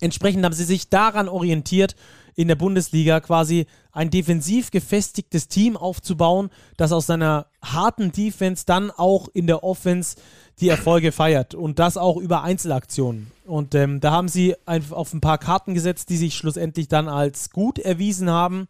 entsprechend 0.00 0.44
haben 0.44 0.52
sie 0.52 0.62
sich 0.62 0.88
daran 0.88 1.28
orientiert, 1.28 1.96
in 2.36 2.46
der 2.46 2.54
Bundesliga 2.54 3.18
quasi 3.18 3.66
ein 3.90 4.10
defensiv 4.10 4.70
gefestigtes 4.70 5.48
Team 5.48 5.76
aufzubauen, 5.76 6.50
das 6.76 6.92
aus 6.92 7.06
seiner 7.06 7.46
harten 7.60 8.12
Defense 8.12 8.66
dann 8.66 8.92
auch 8.92 9.26
in 9.34 9.48
der 9.48 9.64
Offense 9.64 10.14
die 10.60 10.68
Erfolge 10.68 11.12
feiert 11.12 11.54
und 11.54 11.78
das 11.78 11.96
auch 11.96 12.16
über 12.16 12.42
Einzelaktionen. 12.42 13.30
Und 13.44 13.74
ähm, 13.74 14.00
da 14.00 14.10
haben 14.10 14.28
sie 14.28 14.54
auf 14.66 15.12
ein 15.12 15.20
paar 15.20 15.38
Karten 15.38 15.74
gesetzt, 15.74 16.10
die 16.10 16.16
sich 16.16 16.34
schlussendlich 16.34 16.88
dann 16.88 17.08
als 17.08 17.50
gut 17.50 17.78
erwiesen 17.78 18.30
haben. 18.30 18.68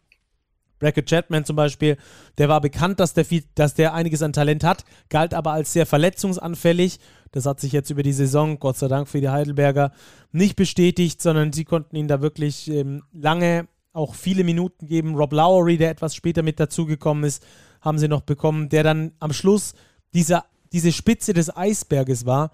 Bracket 0.79 1.09
Chatman 1.09 1.45
zum 1.45 1.55
Beispiel, 1.55 1.97
der 2.37 2.47
war 2.47 2.61
bekannt, 2.61 2.99
dass 2.99 3.13
der, 3.13 3.25
viel, 3.25 3.43
dass 3.55 3.73
der 3.73 3.93
einiges 3.93 4.21
an 4.21 4.31
Talent 4.31 4.63
hat, 4.63 4.85
galt 5.09 5.33
aber 5.33 5.51
als 5.51 5.73
sehr 5.73 5.85
verletzungsanfällig. 5.85 6.99
Das 7.31 7.45
hat 7.45 7.59
sich 7.59 7.73
jetzt 7.73 7.89
über 7.89 8.01
die 8.01 8.13
Saison, 8.13 8.59
Gott 8.59 8.77
sei 8.77 8.87
Dank 8.87 9.07
für 9.07 9.19
die 9.19 9.29
Heidelberger, 9.29 9.91
nicht 10.31 10.55
bestätigt, 10.55 11.21
sondern 11.21 11.51
sie 11.51 11.65
konnten 11.65 11.95
ihn 11.95 12.07
da 12.07 12.21
wirklich 12.21 12.69
ähm, 12.69 13.03
lange 13.11 13.67
auch 13.91 14.15
viele 14.15 14.43
Minuten 14.43 14.87
geben. 14.87 15.15
Rob 15.15 15.33
Lowery, 15.33 15.77
der 15.77 15.91
etwas 15.91 16.15
später 16.15 16.43
mit 16.43 16.59
dazugekommen 16.59 17.23
ist, 17.23 17.45
haben 17.81 17.97
sie 17.97 18.07
noch 18.07 18.21
bekommen, 18.21 18.69
der 18.69 18.83
dann 18.83 19.11
am 19.19 19.33
Schluss 19.33 19.73
dieser, 20.13 20.45
diese 20.71 20.91
Spitze 20.91 21.33
des 21.33 21.55
Eisberges 21.55 22.25
war, 22.25 22.51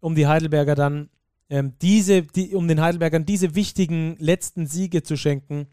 um 0.00 0.14
die 0.14 0.26
Heidelberger 0.26 0.74
dann 0.74 1.08
ähm, 1.48 1.74
diese, 1.80 2.22
die, 2.22 2.54
um 2.54 2.68
den 2.68 2.80
Heidelbergern 2.80 3.24
diese 3.24 3.54
wichtigen 3.54 4.16
letzten 4.18 4.66
Siege 4.66 5.02
zu 5.02 5.16
schenken 5.16 5.68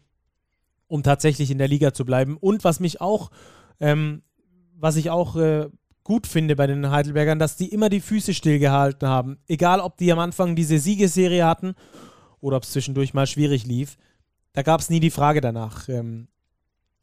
um 0.86 1.02
tatsächlich 1.02 1.50
in 1.50 1.58
der 1.58 1.68
Liga 1.68 1.92
zu 1.92 2.04
bleiben. 2.04 2.36
Und 2.36 2.64
was 2.64 2.80
mich 2.80 3.00
auch, 3.00 3.30
ähm, 3.80 4.22
was 4.76 4.96
ich 4.96 5.10
auch 5.10 5.36
äh, 5.36 5.68
gut 6.02 6.26
finde 6.26 6.56
bei 6.56 6.66
den 6.66 6.90
Heidelbergern, 6.90 7.38
dass 7.38 7.56
die 7.56 7.68
immer 7.68 7.88
die 7.88 8.00
Füße 8.00 8.34
stillgehalten 8.34 9.08
haben. 9.08 9.38
Egal, 9.48 9.80
ob 9.80 9.96
die 9.96 10.12
am 10.12 10.18
Anfang 10.18 10.54
diese 10.54 10.78
Siegesserie 10.78 11.44
hatten 11.44 11.74
oder 12.40 12.58
ob 12.58 12.64
es 12.64 12.72
zwischendurch 12.72 13.14
mal 13.14 13.26
schwierig 13.26 13.66
lief. 13.66 13.96
Da 14.52 14.62
gab 14.62 14.80
es 14.80 14.90
nie 14.90 15.00
die 15.00 15.10
Frage 15.10 15.40
danach. 15.40 15.88
Ähm, 15.88 16.28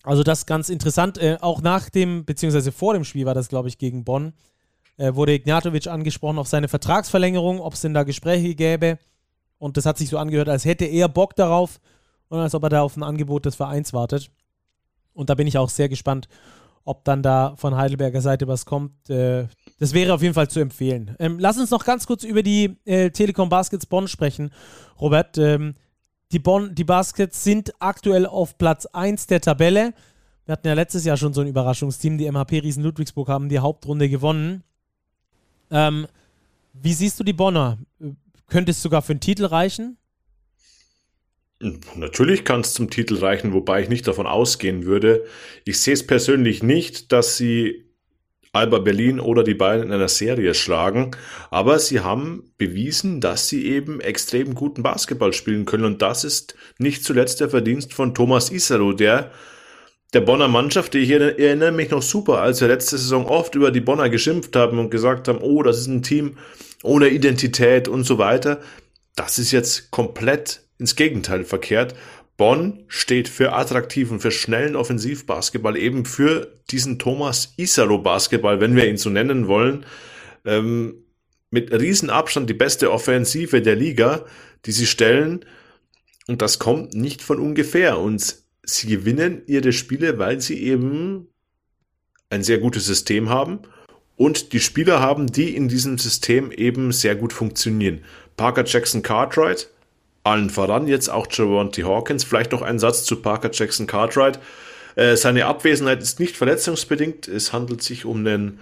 also 0.04 0.24
das 0.24 0.40
ist 0.40 0.46
ganz 0.46 0.70
interessant. 0.70 1.18
Äh, 1.18 1.38
auch 1.42 1.62
nach 1.62 1.90
dem, 1.90 2.26
beziehungsweise 2.26 2.72
vor 2.72 2.94
dem 2.94 3.04
Spiel 3.04 3.26
war 3.26 3.34
das, 3.34 3.50
glaube 3.50 3.68
ich, 3.68 3.78
gegen 3.78 4.04
Bonn, 4.04 4.34
äh, 5.02 5.16
wurde 5.16 5.34
Ignatovic 5.34 5.88
angesprochen 5.88 6.38
auf 6.38 6.48
seine 6.48 6.68
Vertragsverlängerung, 6.68 7.60
ob 7.60 7.74
es 7.74 7.82
denn 7.82 7.94
da 7.94 8.04
Gespräche 8.04 8.54
gäbe. 8.54 9.00
Und 9.58 9.78
das 9.78 9.86
hat 9.86 9.98
sich 9.98 10.10
so 10.10 10.18
angehört, 10.18 10.50
als 10.50 10.66
hätte 10.66 10.86
er 10.86 11.10
Bock 11.10 11.36
darauf 11.36 11.80
und 12.30 12.40
als 12.40 12.54
ob 12.54 12.64
er 12.64 12.70
da 12.70 12.82
auf 12.84 12.96
ein 12.96 13.04
Angebot 13.04 13.46
des 13.46 13.56
Vereins 13.56 13.94
wartet. 13.94 14.30
Und 15.14 15.30
da 15.30 15.36
bin 15.36 15.48
ich 15.48 15.58
auch 15.58 15.70
sehr 15.70 15.90
gespannt, 15.90 16.30
ob 16.84 17.04
dann 17.04 17.24
da 17.24 17.56
von 17.58 17.76
Heidelberger 17.76 18.22
Seite 18.22 18.48
was 18.48 18.66
kommt. 18.66 19.10
Äh, 19.10 19.48
das 19.80 19.94
wäre 19.94 20.14
auf 20.14 20.22
jeden 20.22 20.36
Fall 20.36 20.50
zu 20.50 20.60
empfehlen. 20.60 21.16
Ähm, 21.20 21.40
lass 21.40 21.58
uns 21.58 21.72
noch 21.72 21.84
ganz 21.84 22.06
kurz 22.06 22.24
über 22.24 22.44
die 22.44 22.78
äh, 22.86 23.10
Telekom 23.10 23.50
Baskets 23.50 23.88
Bonn 23.88 24.08
sprechen. 24.08 24.52
Robert, 25.00 25.38
ähm, 25.40 25.76
die, 26.32 26.40
Bonn, 26.40 26.76
die 26.76 26.84
Baskets 26.84 27.44
sind 27.44 27.74
aktuell 27.80 28.28
auf 28.28 28.58
Platz 28.58 28.86
1 28.86 29.28
der 29.28 29.42
Tabelle. 29.42 29.94
Wir 30.46 30.54
hatten 30.54 30.68
ja 30.68 30.74
letztes 30.74 31.06
Jahr 31.06 31.18
schon 31.18 31.34
so 31.34 31.42
ein 31.42 31.48
Überraschungsteam. 31.48 32.18
Die 32.18 32.32
MHP 32.32 32.60
Riesen 32.62 32.84
Ludwigsburg 32.84 33.30
haben 33.30 33.50
die 33.50 33.60
Hauptrunde 33.60 34.08
gewonnen. 34.08 34.64
Ähm, 35.72 36.08
wie 36.74 36.94
siehst 36.94 37.20
du 37.20 37.24
die 37.24 37.34
Bonner? 37.34 37.78
Könnte 38.48 38.72
es 38.72 38.82
sogar 38.82 39.02
für 39.02 39.14
einen 39.14 39.22
Titel 39.22 39.46
reichen? 39.46 39.98
Natürlich 41.96 42.44
kann 42.44 42.62
es 42.62 42.74
zum 42.74 42.90
Titel 42.90 43.18
reichen, 43.18 43.54
wobei 43.54 43.82
ich 43.82 43.90
nicht 43.90 44.08
davon 44.08 44.26
ausgehen 44.26 44.86
würde. 44.86 45.26
Ich 45.64 45.80
sehe 45.80 45.94
es 45.94 46.06
persönlich 46.06 46.64
nicht, 46.64 47.12
dass 47.12 47.38
sie 47.38 47.86
Alba 48.54 48.80
Berlin 48.80 49.20
oder 49.20 49.44
die 49.44 49.54
Bayern 49.54 49.84
in 49.84 49.94
einer 49.94 50.10
Serie 50.10 50.54
schlagen, 50.54 51.12
aber 51.52 51.80
sie 51.80 52.02
haben 52.02 52.52
bewiesen, 52.58 53.22
dass 53.22 53.48
sie 53.48 53.66
eben 53.66 54.02
extrem 54.02 54.56
guten 54.56 54.84
Basketball 54.84 55.32
spielen 55.32 55.66
können 55.66 55.86
und 55.86 56.02
das 56.02 56.26
ist 56.26 56.56
nicht 56.78 57.06
zuletzt 57.06 57.40
der 57.40 57.50
Verdienst 57.50 57.94
von 57.94 58.14
Thomas 58.14 58.52
Isaro, 58.52 58.92
der 58.92 59.32
der 60.14 60.22
Bonner 60.22 60.50
Mannschaft, 60.50 60.94
ich 60.96 61.10
erinnere 61.10 61.72
mich 61.72 61.90
noch 61.90 62.02
super, 62.02 62.42
als 62.42 62.60
wir 62.60 62.68
letzte 62.68 62.98
Saison 62.98 63.26
oft 63.26 63.56
über 63.56 63.72
die 63.72 63.80
Bonner 63.80 64.10
geschimpft 64.10 64.56
haben 64.56 64.78
und 64.78 64.90
gesagt 64.90 65.28
haben, 65.28 65.40
oh, 65.42 65.64
das 65.64 65.80
ist 65.80 65.88
ein 65.88 66.04
Team 66.04 66.38
ohne 66.84 67.10
Identität 67.10 67.88
und 67.88 68.04
so 68.04 68.18
weiter. 68.18 68.60
Das 69.16 69.40
ist 69.40 69.52
jetzt 69.52 69.92
komplett 69.92 70.64
ins 70.80 70.96
Gegenteil 70.96 71.46
verkehrt. 71.46 71.96
Bonn 72.36 72.84
steht 72.88 73.30
für 73.30 73.54
attraktiven, 73.54 74.20
für 74.20 74.32
schnellen 74.32 74.76
Offensivbasketball, 74.76 75.78
eben 75.78 76.06
für 76.06 76.60
diesen 76.72 76.98
Thomas 76.98 77.54
Isaro 77.56 78.00
Basketball, 78.00 78.60
wenn 78.60 78.76
wir 78.76 78.88
ihn 78.88 78.98
so 78.98 79.10
nennen 79.10 79.48
wollen. 79.48 79.86
Ähm, 80.44 81.06
mit 81.52 81.72
Riesenabstand 81.72 82.50
die 82.50 82.56
beste 82.56 82.92
Offensive 82.92 83.62
der 83.62 83.76
Liga, 83.76 84.26
die 84.66 84.72
sie 84.72 84.88
stellen. 84.88 85.46
Und 86.28 86.42
das 86.42 86.60
kommt 86.60 86.96
nicht 86.96 87.22
von 87.22 87.40
ungefähr. 87.40 88.00
Und 88.00 88.41
sie 88.64 88.88
gewinnen 88.88 89.42
ihre 89.48 89.74
Spiele, 89.74 90.18
weil 90.20 90.42
sie 90.42 90.62
eben 90.62 91.28
ein 92.30 92.44
sehr 92.44 92.60
gutes 92.60 92.86
System 92.86 93.30
haben 93.30 93.60
und 94.16 94.54
die 94.54 94.60
Spieler 94.60 95.00
haben, 95.00 95.28
die 95.28 95.56
in 95.56 95.68
diesem 95.68 95.98
System 95.98 96.52
eben 96.52 96.92
sehr 96.92 97.16
gut 97.16 97.34
funktionieren. 97.34 98.04
Parker 98.38 98.64
Jackson 98.66 99.02
Cartwright 99.02 99.70
allen 100.24 100.50
voran 100.50 100.88
jetzt 100.88 101.10
auch 101.10 101.28
Javonte 101.30 101.84
Hawkins. 101.84 102.24
Vielleicht 102.24 102.52
noch 102.52 102.62
ein 102.62 102.80
Satz 102.80 103.04
zu 103.06 103.22
Parker 103.22 103.50
Jackson 103.52 103.88
Cartwright. 103.88 104.40
Äh, 104.96 105.16
seine 105.16 105.46
Abwesenheit 105.46 106.02
ist 106.02 106.20
nicht 106.20 106.38
verletzungsbedingt. 106.38 107.28
Es 107.28 107.54
handelt 107.54 107.82
sich 107.82 108.06
um 108.06 108.20
einen 108.20 108.60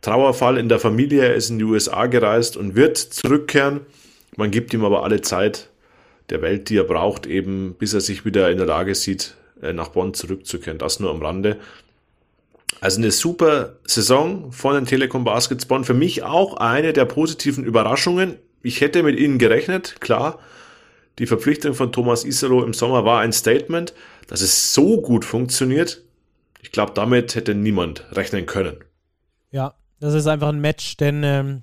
Trauerfall 0.00 0.56
in 0.56 0.68
der 0.68 0.78
Familie. 0.78 1.24
Er 1.24 1.34
ist 1.34 1.50
in 1.50 1.58
die 1.58 1.64
USA 1.64 2.06
gereist 2.06 2.56
und 2.56 2.74
wird 2.74 2.96
zurückkehren. 2.96 3.80
Man 4.36 4.50
gibt 4.50 4.72
ihm 4.72 4.84
aber 4.84 5.04
alle 5.04 5.20
Zeit 5.20 5.68
der 6.30 6.42
Welt, 6.42 6.68
die 6.68 6.76
er 6.76 6.84
braucht, 6.84 7.26
eben 7.26 7.74
bis 7.74 7.94
er 7.94 8.00
sich 8.00 8.24
wieder 8.24 8.50
in 8.50 8.58
der 8.58 8.66
Lage 8.66 8.94
sieht, 8.94 9.36
äh, 9.62 9.72
nach 9.72 9.88
Bonn 9.88 10.14
zurückzukehren. 10.14 10.78
Das 10.78 11.00
nur 11.00 11.10
am 11.10 11.22
Rande. 11.22 11.58
Also 12.80 12.98
eine 12.98 13.10
super 13.10 13.76
Saison 13.84 14.52
von 14.52 14.74
den 14.74 14.86
Telekom 14.86 15.24
Baskets 15.24 15.66
Bonn. 15.66 15.84
Für 15.84 15.94
mich 15.94 16.22
auch 16.22 16.54
eine 16.56 16.92
der 16.92 17.04
positiven 17.04 17.64
Überraschungen. 17.64 18.36
Ich 18.62 18.80
hätte 18.80 19.02
mit 19.02 19.18
ihnen 19.18 19.38
gerechnet, 19.38 20.00
klar. 20.00 20.38
Die 21.18 21.26
Verpflichtung 21.26 21.74
von 21.74 21.92
Thomas 21.92 22.24
Isalo 22.24 22.64
im 22.64 22.74
Sommer 22.74 23.04
war 23.04 23.20
ein 23.20 23.32
Statement, 23.32 23.94
dass 24.26 24.40
es 24.40 24.74
so 24.74 25.00
gut 25.00 25.24
funktioniert. 25.24 26.02
Ich 26.60 26.72
glaube, 26.72 26.92
damit 26.94 27.34
hätte 27.36 27.54
niemand 27.54 28.04
rechnen 28.12 28.46
können. 28.46 28.78
Ja, 29.50 29.74
das 30.00 30.14
ist 30.14 30.26
einfach 30.26 30.48
ein 30.48 30.60
Match, 30.60 30.96
denn 30.96 31.22
ähm, 31.22 31.62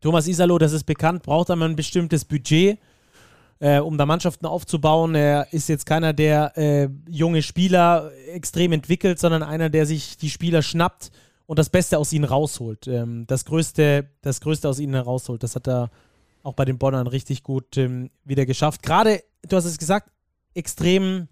Thomas 0.00 0.28
Isalo, 0.28 0.58
das 0.58 0.72
ist 0.72 0.84
bekannt, 0.84 1.24
braucht 1.24 1.50
einmal 1.50 1.68
ein 1.68 1.76
bestimmtes 1.76 2.24
Budget 2.24 2.78
äh, 3.58 3.78
um 3.78 3.98
da 3.98 4.06
Mannschaften 4.06 4.46
aufzubauen. 4.46 5.14
Er 5.14 5.52
ist 5.52 5.68
jetzt 5.68 5.86
keiner, 5.86 6.12
der 6.12 6.56
äh, 6.56 6.88
junge 7.08 7.42
Spieler 7.42 8.10
extrem 8.32 8.72
entwickelt, 8.72 9.18
sondern 9.18 9.42
einer, 9.42 9.70
der 9.70 9.86
sich 9.86 10.16
die 10.16 10.30
Spieler 10.30 10.62
schnappt 10.62 11.10
und 11.46 11.58
das 11.58 11.70
Beste 11.70 11.98
aus 11.98 12.12
ihnen 12.12 12.24
rausholt. 12.24 12.86
Ähm, 12.86 13.26
das, 13.26 13.44
Größte, 13.44 14.10
das 14.22 14.40
Größte 14.40 14.68
aus 14.68 14.78
ihnen 14.78 14.94
herausholt. 14.94 15.42
Das 15.42 15.54
hat 15.54 15.68
er 15.68 15.90
auch 16.42 16.54
bei 16.54 16.64
den 16.64 16.78
Bonnern 16.78 17.06
richtig 17.06 17.42
gut 17.42 17.76
ähm, 17.76 18.10
wieder 18.24 18.46
geschafft. 18.46 18.82
Gerade, 18.82 19.22
du 19.48 19.56
hast 19.56 19.64
es 19.64 19.78
gesagt, 19.78 20.10
extrem 20.54 21.28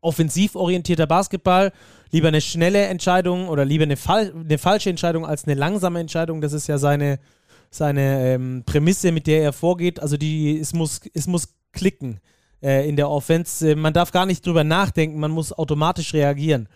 offensiv 0.00 0.54
orientierter 0.54 1.06
Basketball. 1.06 1.72
Lieber 2.10 2.28
eine 2.28 2.40
schnelle 2.40 2.86
Entscheidung 2.86 3.48
oder 3.48 3.64
lieber 3.64 3.82
eine, 3.82 3.96
Fal 3.96 4.32
eine 4.32 4.58
falsche 4.58 4.90
Entscheidung 4.90 5.26
als 5.26 5.44
eine 5.44 5.54
langsame 5.54 6.00
Entscheidung. 6.00 6.40
Das 6.40 6.52
ist 6.52 6.66
ja 6.66 6.78
seine, 6.78 7.18
seine 7.70 8.34
ähm, 8.34 8.62
Prämisse, 8.64 9.12
mit 9.12 9.26
der 9.26 9.42
er 9.42 9.52
vorgeht. 9.52 10.00
Also 10.00 10.16
die, 10.16 10.58
es 10.58 10.72
muss, 10.72 11.00
es 11.14 11.26
muss 11.26 11.54
klicken 11.72 12.20
äh, 12.62 12.88
in 12.88 12.96
der 12.96 13.10
Offense. 13.10 13.70
Äh, 13.70 13.74
man 13.74 13.92
darf 13.92 14.12
gar 14.12 14.26
nicht 14.26 14.46
drüber 14.46 14.64
nachdenken, 14.64 15.20
man 15.20 15.30
muss 15.30 15.52
automatisch 15.52 16.14
reagieren. 16.14 16.68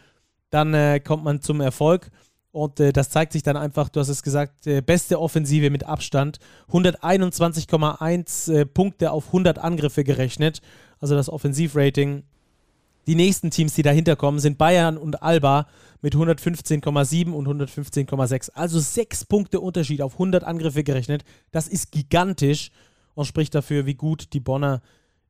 Dann 0.50 0.74
äh, 0.74 1.00
kommt 1.00 1.24
man 1.24 1.40
zum 1.40 1.60
Erfolg. 1.60 2.10
Und 2.52 2.80
äh, 2.80 2.92
das 2.92 3.08
zeigt 3.08 3.32
sich 3.32 3.42
dann 3.42 3.56
einfach, 3.56 3.88
du 3.88 3.98
hast 3.98 4.10
es 4.10 4.22
gesagt, 4.22 4.66
äh, 4.66 4.82
beste 4.82 5.18
Offensive 5.18 5.70
mit 5.70 5.84
Abstand. 5.84 6.38
121,1 6.70 8.52
äh, 8.52 8.66
Punkte 8.66 9.10
auf 9.10 9.28
100 9.28 9.58
Angriffe 9.58 10.04
gerechnet. 10.04 10.60
Also 11.00 11.14
das 11.14 11.30
Offensivrating 11.30 12.24
die 13.06 13.14
nächsten 13.14 13.50
Teams, 13.50 13.74
die 13.74 13.82
dahinter 13.82 14.16
kommen, 14.16 14.38
sind 14.38 14.58
Bayern 14.58 14.96
und 14.96 15.22
Alba 15.22 15.66
mit 16.00 16.14
115,7 16.14 17.30
und 17.30 17.48
115,6. 17.48 18.50
Also 18.54 18.80
sechs 18.80 19.24
Punkte 19.24 19.60
Unterschied 19.60 20.02
auf 20.02 20.14
100 20.14 20.44
Angriffe 20.44 20.84
gerechnet. 20.84 21.24
Das 21.50 21.68
ist 21.68 21.92
gigantisch 21.92 22.70
und 23.14 23.26
spricht 23.26 23.54
dafür, 23.54 23.86
wie 23.86 23.94
gut 23.94 24.32
die 24.32 24.40
Bonner 24.40 24.82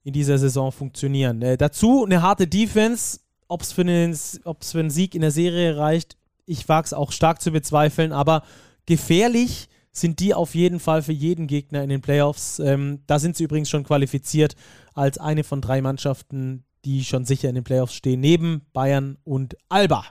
in 0.04 0.12
dieser 0.12 0.38
Saison 0.38 0.72
funktionieren. 0.72 1.42
Äh, 1.42 1.56
dazu 1.56 2.04
eine 2.04 2.22
harte 2.22 2.46
Defense. 2.46 3.20
Ob 3.48 3.60
es 3.60 3.72
für, 3.72 3.84
für 3.84 4.78
einen 4.78 4.90
Sieg 4.90 5.14
in 5.14 5.20
der 5.20 5.30
Serie 5.30 5.76
reicht, 5.76 6.16
ich 6.46 6.68
wage 6.70 6.86
es 6.86 6.94
auch 6.94 7.12
stark 7.12 7.42
zu 7.42 7.50
bezweifeln, 7.50 8.12
aber 8.12 8.44
gefährlich 8.86 9.68
sind 9.92 10.20
die 10.20 10.32
auf 10.32 10.54
jeden 10.54 10.80
Fall 10.80 11.02
für 11.02 11.12
jeden 11.12 11.46
Gegner 11.46 11.82
in 11.82 11.90
den 11.90 12.00
Playoffs. 12.00 12.58
Ähm, 12.60 13.02
da 13.06 13.18
sind 13.18 13.36
sie 13.36 13.44
übrigens 13.44 13.68
schon 13.68 13.84
qualifiziert 13.84 14.56
als 14.94 15.18
eine 15.18 15.44
von 15.44 15.60
drei 15.60 15.82
Mannschaften, 15.82 16.64
die 16.84 17.04
schon 17.04 17.24
sicher 17.24 17.48
in 17.48 17.54
den 17.54 17.64
Playoffs 17.64 17.94
stehen, 17.94 18.20
neben 18.20 18.62
Bayern 18.72 19.18
und 19.24 19.56
Alba. 19.68 20.04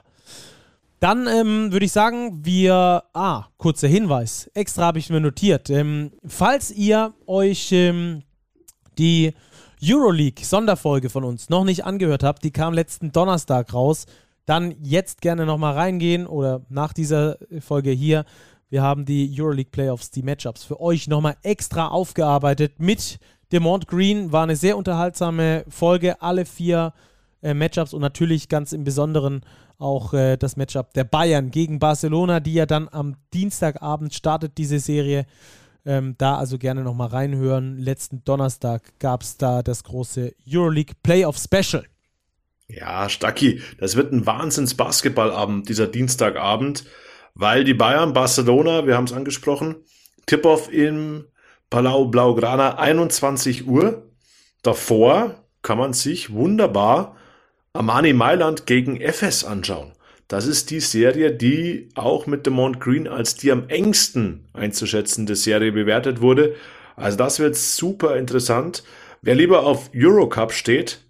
Dann 1.02 1.26
ähm, 1.26 1.72
würde 1.72 1.84
ich 1.84 1.90
sagen, 1.90 2.44
wir. 2.44 3.02
Ah, 3.12 3.46
kurzer 3.56 3.88
Hinweis. 3.88 4.48
Extra 4.54 4.84
habe 4.84 5.00
ich 5.00 5.10
mir 5.10 5.20
notiert. 5.20 5.68
Ähm, 5.68 6.12
falls 6.24 6.70
ihr 6.70 7.12
euch 7.26 7.72
ähm, 7.72 8.22
die 8.98 9.32
Euroleague-Sonderfolge 9.84 11.10
von 11.10 11.24
uns 11.24 11.48
noch 11.48 11.64
nicht 11.64 11.84
angehört 11.84 12.22
habt, 12.22 12.44
die 12.44 12.52
kam 12.52 12.72
letzten 12.72 13.10
Donnerstag 13.10 13.74
raus, 13.74 14.06
dann 14.46 14.76
jetzt 14.80 15.20
gerne 15.20 15.44
nochmal 15.44 15.74
reingehen 15.74 16.24
oder 16.26 16.64
nach 16.68 16.92
dieser 16.92 17.36
Folge 17.58 17.90
hier. 17.90 18.24
Wir 18.70 18.82
haben 18.82 19.04
die 19.04 19.28
Euroleague 19.36 19.72
Playoffs, 19.72 20.12
die 20.12 20.22
Matchups 20.22 20.62
für 20.62 20.80
euch 20.80 21.08
nochmal 21.08 21.36
extra 21.42 21.88
aufgearbeitet 21.88 22.74
mit 22.78 23.18
Demont 23.52 23.86
Green 23.86 24.32
war 24.32 24.44
eine 24.44 24.56
sehr 24.56 24.76
unterhaltsame 24.76 25.64
Folge. 25.68 26.20
Alle 26.22 26.46
vier 26.46 26.94
äh, 27.42 27.52
Matchups 27.52 27.92
und 27.92 28.00
natürlich 28.00 28.48
ganz 28.48 28.72
im 28.72 28.84
Besonderen 28.84 29.42
auch 29.78 30.14
äh, 30.14 30.36
das 30.36 30.56
Matchup 30.56 30.94
der 30.94 31.04
Bayern 31.04 31.50
gegen 31.50 31.78
Barcelona, 31.78 32.40
die 32.40 32.54
ja 32.54 32.66
dann 32.66 32.88
am 32.90 33.16
Dienstagabend 33.34 34.14
startet, 34.14 34.56
diese 34.56 34.78
Serie. 34.78 35.26
Ähm, 35.84 36.14
da 36.16 36.36
also 36.36 36.58
gerne 36.58 36.82
nochmal 36.82 37.08
reinhören. 37.08 37.76
Letzten 37.76 38.22
Donnerstag 38.24 38.98
gab 39.00 39.22
es 39.22 39.36
da 39.36 39.62
das 39.62 39.82
große 39.84 40.32
Euroleague 40.48 40.94
Playoff 41.02 41.36
Special. 41.36 41.84
Ja, 42.68 43.08
Stacki, 43.08 43.60
das 43.78 43.96
wird 43.96 44.12
ein 44.12 44.24
Wahnsinns-Basketballabend, 44.24 45.68
dieser 45.68 45.88
Dienstagabend, 45.88 46.84
weil 47.34 47.64
die 47.64 47.74
Bayern, 47.74 48.12
Barcelona, 48.14 48.86
wir 48.86 48.96
haben 48.96 49.04
es 49.04 49.12
angesprochen, 49.12 49.76
Tip-Off 50.26 50.72
im 50.72 51.26
Palau 51.72 52.04
Blaugrana 52.04 52.78
21 52.78 53.66
Uhr. 53.66 54.02
Davor 54.60 55.42
kann 55.62 55.78
man 55.78 55.94
sich 55.94 56.30
wunderbar 56.30 57.16
Armani 57.72 58.12
Mailand 58.12 58.66
gegen 58.66 59.00
FS 59.00 59.42
anschauen. 59.42 59.92
Das 60.28 60.46
ist 60.46 60.70
die 60.70 60.80
Serie, 60.80 61.32
die 61.32 61.88
auch 61.94 62.26
mit 62.26 62.44
Demont 62.44 62.78
Green 62.78 63.08
als 63.08 63.36
die 63.36 63.50
am 63.50 63.70
engsten 63.70 64.50
einzuschätzende 64.52 65.34
Serie 65.34 65.72
bewertet 65.72 66.20
wurde. 66.20 66.56
Also 66.94 67.16
das 67.16 67.38
wird 67.38 67.56
super 67.56 68.16
interessant. 68.16 68.84
Wer 69.22 69.34
lieber 69.34 69.64
auf 69.64 69.88
Eurocup 69.96 70.52
steht, 70.52 71.00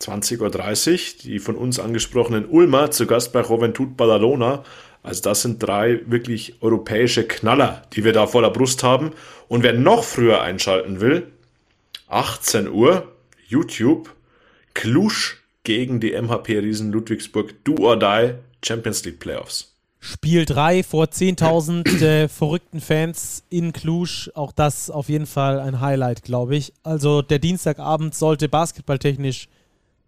20.30 0.00 0.92
Uhr, 0.92 1.22
die 1.24 1.38
von 1.40 1.56
uns 1.56 1.80
angesprochenen 1.80 2.46
Ulmer 2.46 2.92
zu 2.92 3.06
Gast 3.06 3.32
bei 3.32 3.42
Juventud 3.42 3.96
Badalona 3.96 4.62
also 5.04 5.20
das 5.20 5.42
sind 5.42 5.62
drei 5.62 6.00
wirklich 6.06 6.62
europäische 6.62 7.24
Knaller, 7.24 7.82
die 7.92 8.04
wir 8.04 8.14
da 8.14 8.26
vor 8.26 8.40
der 8.40 8.48
Brust 8.48 8.82
haben. 8.82 9.12
Und 9.48 9.62
wer 9.62 9.74
noch 9.74 10.02
früher 10.02 10.40
einschalten 10.40 11.00
will, 11.00 11.30
18 12.08 12.68
Uhr, 12.68 13.12
YouTube, 13.46 14.10
Klusch 14.72 15.44
gegen 15.62 16.00
die 16.00 16.12
MHP 16.12 16.58
Riesen 16.58 16.90
Ludwigsburg, 16.90 17.54
Do 17.64 17.76
or 17.76 17.98
Die, 17.98 18.34
Champions 18.64 19.04
League 19.04 19.20
Playoffs. 19.20 19.74
Spiel 20.00 20.46
3 20.46 20.82
vor 20.82 21.04
10.000 21.04 22.02
äh, 22.02 22.28
verrückten 22.28 22.80
Fans 22.80 23.44
in 23.50 23.74
Cluj. 23.74 24.30
Auch 24.34 24.52
das 24.52 24.88
auf 24.88 25.10
jeden 25.10 25.26
Fall 25.26 25.60
ein 25.60 25.80
Highlight, 25.80 26.22
glaube 26.22 26.56
ich. 26.56 26.72
Also 26.82 27.20
der 27.20 27.38
Dienstagabend 27.38 28.14
sollte 28.14 28.48
basketballtechnisch 28.48 29.48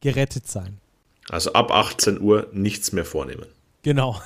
gerettet 0.01 0.49
sein. 0.49 0.79
Also 1.29 1.53
ab 1.53 1.71
18 1.71 2.19
Uhr 2.19 2.49
nichts 2.53 2.93
mehr 2.93 3.05
vornehmen. 3.05 3.47
Genau. 3.87 4.21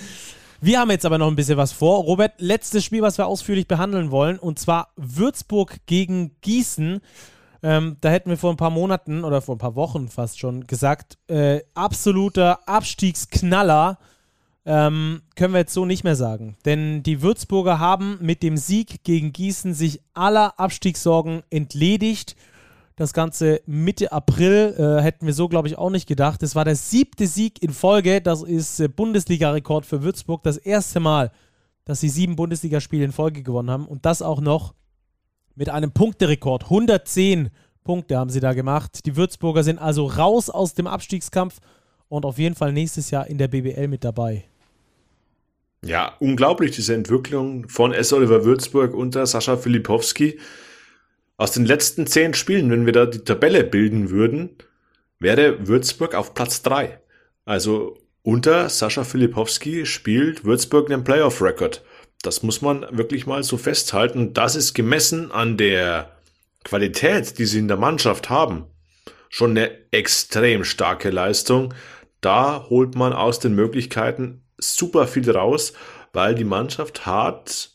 Wir 0.60 0.80
haben 0.80 0.90
jetzt 0.90 1.06
aber 1.06 1.16
noch 1.16 1.28
ein 1.28 1.34
bisschen 1.34 1.56
was 1.56 1.72
vor. 1.72 2.04
Robert, 2.04 2.34
letztes 2.42 2.84
Spiel, 2.84 3.00
was 3.00 3.16
wir 3.16 3.26
ausführlich 3.26 3.66
behandeln 3.66 4.10
wollen, 4.10 4.38
und 4.38 4.58
zwar 4.58 4.92
Würzburg 4.96 5.78
gegen 5.86 6.32
Gießen. 6.42 7.00
Ähm, 7.62 7.96
da 8.02 8.10
hätten 8.10 8.28
wir 8.28 8.36
vor 8.36 8.50
ein 8.50 8.58
paar 8.58 8.68
Monaten 8.68 9.24
oder 9.24 9.40
vor 9.40 9.54
ein 9.54 9.60
paar 9.60 9.76
Wochen 9.76 10.08
fast 10.08 10.38
schon 10.38 10.66
gesagt, 10.66 11.16
äh, 11.28 11.60
absoluter 11.72 12.68
Abstiegsknaller. 12.68 13.98
Ähm, 14.66 15.22
können 15.36 15.54
wir 15.54 15.60
jetzt 15.60 15.72
so 15.72 15.86
nicht 15.86 16.04
mehr 16.04 16.16
sagen. 16.16 16.58
Denn 16.66 17.02
die 17.02 17.22
Würzburger 17.22 17.78
haben 17.78 18.18
mit 18.20 18.42
dem 18.42 18.58
Sieg 18.58 19.04
gegen 19.04 19.32
Gießen 19.32 19.72
sich 19.72 20.02
aller 20.12 20.60
Abstiegssorgen 20.60 21.44
entledigt. 21.48 22.36
Das 22.98 23.12
Ganze 23.12 23.62
Mitte 23.64 24.10
April 24.10 24.74
äh, 24.76 25.00
hätten 25.00 25.24
wir 25.24 25.32
so, 25.32 25.48
glaube 25.48 25.68
ich, 25.68 25.78
auch 25.78 25.88
nicht 25.88 26.08
gedacht. 26.08 26.42
Das 26.42 26.56
war 26.56 26.64
der 26.64 26.74
siebte 26.74 27.28
Sieg 27.28 27.62
in 27.62 27.72
Folge. 27.72 28.20
Das 28.20 28.42
ist 28.42 28.80
äh, 28.80 28.88
Bundesliga-Rekord 28.88 29.86
für 29.86 30.02
Würzburg. 30.02 30.42
Das 30.42 30.56
erste 30.56 30.98
Mal, 30.98 31.30
dass 31.84 32.00
sie 32.00 32.08
sieben 32.08 32.34
Bundesligaspiele 32.34 33.04
in 33.04 33.12
Folge 33.12 33.44
gewonnen 33.44 33.70
haben. 33.70 33.86
Und 33.86 34.04
das 34.04 34.20
auch 34.20 34.40
noch 34.40 34.74
mit 35.54 35.68
einem 35.68 35.92
Punkterekord. 35.92 36.64
110 36.64 37.50
Punkte 37.84 38.18
haben 38.18 38.30
sie 38.30 38.40
da 38.40 38.52
gemacht. 38.52 39.06
Die 39.06 39.14
Würzburger 39.14 39.62
sind 39.62 39.78
also 39.78 40.06
raus 40.06 40.50
aus 40.50 40.74
dem 40.74 40.88
Abstiegskampf 40.88 41.60
und 42.08 42.26
auf 42.26 42.38
jeden 42.38 42.56
Fall 42.56 42.72
nächstes 42.72 43.12
Jahr 43.12 43.28
in 43.28 43.38
der 43.38 43.46
BBL 43.46 43.86
mit 43.86 44.02
dabei. 44.02 44.42
Ja, 45.84 46.14
unglaublich, 46.18 46.72
diese 46.72 46.96
Entwicklung 46.96 47.68
von 47.68 47.92
S. 47.92 48.12
Oliver 48.12 48.44
Würzburg 48.44 48.92
unter 48.92 49.24
Sascha 49.24 49.56
Filipowski. 49.56 50.40
Aus 51.38 51.52
den 51.52 51.66
letzten 51.66 52.08
zehn 52.08 52.34
Spielen, 52.34 52.68
wenn 52.68 52.84
wir 52.84 52.92
da 52.92 53.06
die 53.06 53.20
Tabelle 53.20 53.62
bilden 53.62 54.10
würden, 54.10 54.56
wäre 55.20 55.68
Würzburg 55.68 56.16
auf 56.16 56.34
Platz 56.34 56.62
drei. 56.62 57.00
Also 57.44 57.96
unter 58.22 58.68
Sascha 58.68 59.04
Filipowski 59.04 59.86
spielt 59.86 60.44
Würzburg 60.44 60.90
einen 60.90 61.04
Playoff-Record. 61.04 61.84
Das 62.22 62.42
muss 62.42 62.60
man 62.60 62.84
wirklich 62.90 63.26
mal 63.26 63.44
so 63.44 63.56
festhalten. 63.56 64.34
Das 64.34 64.56
ist 64.56 64.74
gemessen 64.74 65.30
an 65.30 65.56
der 65.56 66.10
Qualität, 66.64 67.38
die 67.38 67.46
sie 67.46 67.60
in 67.60 67.68
der 67.68 67.76
Mannschaft 67.76 68.30
haben, 68.30 68.64
schon 69.28 69.52
eine 69.52 69.70
extrem 69.92 70.64
starke 70.64 71.10
Leistung. 71.10 71.72
Da 72.20 72.66
holt 72.68 72.96
man 72.96 73.12
aus 73.12 73.38
den 73.38 73.54
Möglichkeiten 73.54 74.42
super 74.58 75.06
viel 75.06 75.30
raus, 75.30 75.72
weil 76.12 76.34
die 76.34 76.42
Mannschaft 76.42 77.06
hat 77.06 77.70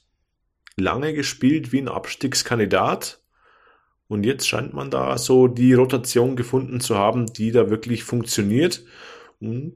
lange 0.75 1.13
gespielt 1.13 1.71
wie 1.71 1.79
ein 1.79 1.87
Abstiegskandidat 1.87 3.22
und 4.07 4.25
jetzt 4.25 4.47
scheint 4.47 4.73
man 4.73 4.91
da 4.91 5.17
so 5.17 5.47
die 5.47 5.73
Rotation 5.73 6.35
gefunden 6.35 6.79
zu 6.79 6.97
haben, 6.97 7.31
die 7.33 7.51
da 7.51 7.69
wirklich 7.69 8.03
funktioniert 8.03 8.83
und 9.39 9.75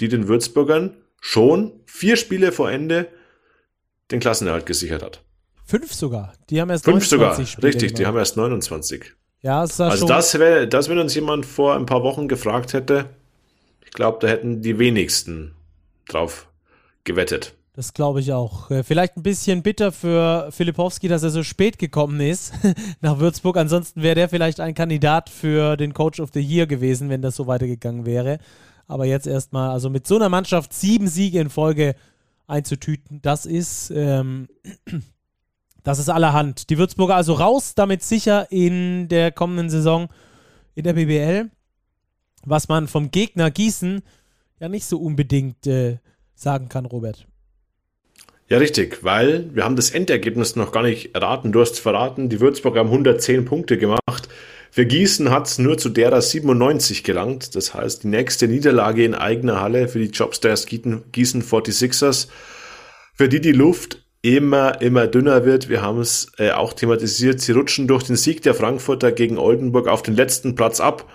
die 0.00 0.08
den 0.08 0.28
Würzburgern 0.28 0.96
schon 1.20 1.72
vier 1.86 2.16
Spiele 2.16 2.52
vor 2.52 2.70
Ende 2.70 3.08
den 4.10 4.20
Klassenerhalt 4.20 4.66
gesichert 4.66 5.02
hat. 5.02 5.22
Fünf 5.64 5.92
sogar. 5.94 6.34
Die 6.50 6.60
haben 6.60 6.70
erst 6.70 6.84
Fünf 6.84 7.06
sogar, 7.06 7.34
Spiele 7.34 7.68
richtig, 7.68 7.88
gemacht. 7.88 7.98
die 7.98 8.06
haben 8.06 8.18
erst 8.18 8.36
29. 8.36 9.12
Ja, 9.40 9.64
es 9.64 9.80
also 9.80 10.06
das 10.06 10.38
wäre, 10.38 10.68
das, 10.68 10.88
wenn 10.88 10.98
uns 10.98 11.14
jemand 11.14 11.46
vor 11.46 11.74
ein 11.74 11.86
paar 11.86 12.02
Wochen 12.02 12.28
gefragt 12.28 12.74
hätte, 12.74 13.10
ich 13.84 13.90
glaube, 13.90 14.18
da 14.20 14.28
hätten 14.28 14.62
die 14.62 14.78
wenigsten 14.78 15.54
drauf 16.08 16.48
gewettet. 17.04 17.54
Das 17.74 17.94
glaube 17.94 18.20
ich 18.20 18.32
auch. 18.34 18.70
Äh, 18.70 18.82
vielleicht 18.82 19.16
ein 19.16 19.22
bisschen 19.22 19.62
bitter 19.62 19.92
für 19.92 20.50
Filipowski, 20.52 21.08
dass 21.08 21.22
er 21.22 21.30
so 21.30 21.42
spät 21.42 21.78
gekommen 21.78 22.20
ist 22.20 22.52
nach 23.00 23.18
Würzburg. 23.18 23.56
Ansonsten 23.56 24.02
wäre 24.02 24.14
der 24.14 24.28
vielleicht 24.28 24.60
ein 24.60 24.74
Kandidat 24.74 25.30
für 25.30 25.78
den 25.78 25.94
Coach 25.94 26.20
of 26.20 26.30
the 26.34 26.40
Year 26.40 26.66
gewesen, 26.66 27.08
wenn 27.08 27.22
das 27.22 27.36
so 27.36 27.46
weitergegangen 27.46 28.04
wäre. 28.04 28.38
Aber 28.86 29.06
jetzt 29.06 29.26
erstmal, 29.26 29.70
also 29.70 29.88
mit 29.88 30.06
so 30.06 30.16
einer 30.16 30.28
Mannschaft 30.28 30.74
sieben 30.74 31.08
Siege 31.08 31.40
in 31.40 31.48
Folge 31.48 31.94
einzutüten, 32.46 33.22
das 33.22 33.46
ist, 33.46 33.90
ähm, 33.90 34.48
das 35.82 35.98
ist 35.98 36.10
allerhand. 36.10 36.68
Die 36.68 36.76
Würzburger 36.76 37.16
also 37.16 37.32
raus, 37.32 37.74
damit 37.74 38.02
sicher 38.02 38.52
in 38.52 39.08
der 39.08 39.32
kommenden 39.32 39.70
Saison 39.70 40.08
in 40.74 40.84
der 40.84 40.92
BBL. 40.92 41.50
Was 42.44 42.68
man 42.68 42.86
vom 42.86 43.10
Gegner 43.10 43.50
Gießen 43.50 44.02
ja 44.60 44.68
nicht 44.68 44.84
so 44.84 44.98
unbedingt 44.98 45.66
äh, 45.66 46.00
sagen 46.34 46.68
kann, 46.68 46.84
Robert. 46.84 47.26
Ja, 48.52 48.58
richtig, 48.58 48.98
weil 49.02 49.48
wir 49.54 49.64
haben 49.64 49.76
das 49.76 49.92
Endergebnis 49.92 50.56
noch 50.56 50.72
gar 50.72 50.82
nicht 50.82 51.14
erraten. 51.14 51.52
Du 51.52 51.62
hast 51.62 51.80
verraten, 51.80 52.28
die 52.28 52.38
Würzburger 52.38 52.80
haben 52.80 52.90
110 52.90 53.46
Punkte 53.46 53.78
gemacht. 53.78 54.28
Für 54.70 54.84
Gießen 54.84 55.30
hat 55.30 55.46
es 55.46 55.56
nur 55.56 55.78
zu 55.78 55.88
derer 55.88 56.20
97 56.20 57.02
gelangt. 57.02 57.56
Das 57.56 57.72
heißt, 57.72 58.02
die 58.02 58.08
nächste 58.08 58.48
Niederlage 58.48 59.06
in 59.06 59.14
eigener 59.14 59.62
Halle 59.62 59.88
für 59.88 60.00
die 60.00 60.10
Jobstars 60.10 60.66
Gießen 60.66 61.42
46ers, 61.42 62.28
für 63.14 63.30
die 63.30 63.40
die 63.40 63.52
Luft 63.52 64.04
immer, 64.20 64.82
immer 64.82 65.06
dünner 65.06 65.46
wird. 65.46 65.70
Wir 65.70 65.80
haben 65.80 66.00
es 66.00 66.30
äh, 66.36 66.50
auch 66.50 66.74
thematisiert. 66.74 67.40
Sie 67.40 67.52
rutschen 67.52 67.88
durch 67.88 68.02
den 68.02 68.16
Sieg 68.16 68.42
der 68.42 68.52
Frankfurter 68.52 69.12
gegen 69.12 69.38
Oldenburg 69.38 69.88
auf 69.88 70.02
den 70.02 70.14
letzten 70.14 70.56
Platz 70.56 70.78
ab 70.78 71.10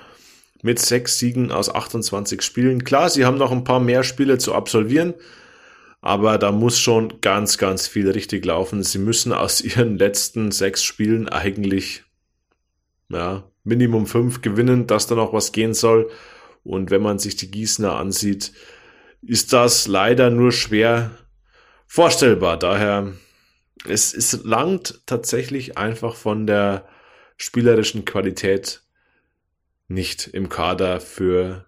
mit 0.63 0.79
sechs 0.79 1.19
Siegen 1.19 1.51
aus 1.51 1.69
28 1.69 2.41
Spielen. 2.41 2.83
Klar, 2.83 3.11
sie 3.11 3.25
haben 3.25 3.37
noch 3.37 3.51
ein 3.51 3.63
paar 3.63 3.79
mehr 3.79 4.03
Spiele 4.03 4.39
zu 4.39 4.55
absolvieren 4.55 5.13
aber 6.01 6.37
da 6.37 6.51
muss 6.51 6.79
schon 6.79 7.21
ganz, 7.21 7.57
ganz 7.57 7.87
viel 7.87 8.09
richtig 8.09 8.45
laufen. 8.45 8.83
Sie 8.83 8.99
müssen 8.99 9.33
aus 9.33 9.61
ihren 9.61 9.97
letzten 9.97 10.51
sechs 10.51 10.83
Spielen 10.83 11.29
eigentlich 11.29 12.03
ja, 13.09 13.49
Minimum 13.63 14.07
fünf 14.07 14.41
gewinnen, 14.41 14.87
dass 14.87 15.07
da 15.07 15.15
noch 15.15 15.33
was 15.33 15.51
gehen 15.51 15.73
soll. 15.73 16.09
Und 16.63 16.91
wenn 16.91 17.01
man 17.01 17.19
sich 17.19 17.35
die 17.35 17.49
Gießener 17.49 17.95
ansieht, 17.95 18.51
ist 19.21 19.53
das 19.53 19.87
leider 19.87 20.29
nur 20.29 20.51
schwer 20.51 21.11
vorstellbar. 21.87 22.57
Daher, 22.57 23.13
es, 23.87 24.13
es 24.13 24.43
langt 24.43 25.01
tatsächlich 25.05 25.77
einfach 25.77 26.15
von 26.15 26.45
der 26.45 26.87
spielerischen 27.37 28.05
Qualität 28.05 28.83
nicht 29.87 30.27
im 30.27 30.49
Kader 30.49 30.99
für 30.99 31.65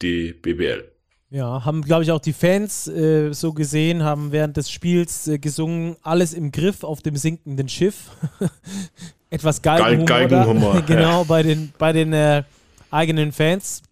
die 0.00 0.32
BBL. 0.32 0.93
Ja, 1.34 1.64
haben, 1.64 1.82
glaube 1.82 2.04
ich, 2.04 2.12
auch 2.12 2.20
die 2.20 2.32
Fans 2.32 2.86
äh, 2.86 3.32
so 3.32 3.52
gesehen, 3.52 4.04
haben 4.04 4.30
während 4.30 4.56
des 4.56 4.70
Spiels 4.70 5.26
äh, 5.26 5.40
gesungen, 5.40 5.96
alles 6.00 6.32
im 6.32 6.52
Griff 6.52 6.84
auf 6.84 7.02
dem 7.02 7.16
sinkenden 7.16 7.68
Schiff. 7.68 8.12
Etwas 9.30 9.60
Geigenhumor. 9.60 10.06
Geigenhumor. 10.06 10.82
genau, 10.86 11.22
ja. 11.22 11.24
bei 11.24 11.42
den, 11.42 11.72
bei 11.76 11.92
den 11.92 12.12
äh, 12.12 12.44
eigenen 12.88 13.32
Fans. 13.32 13.82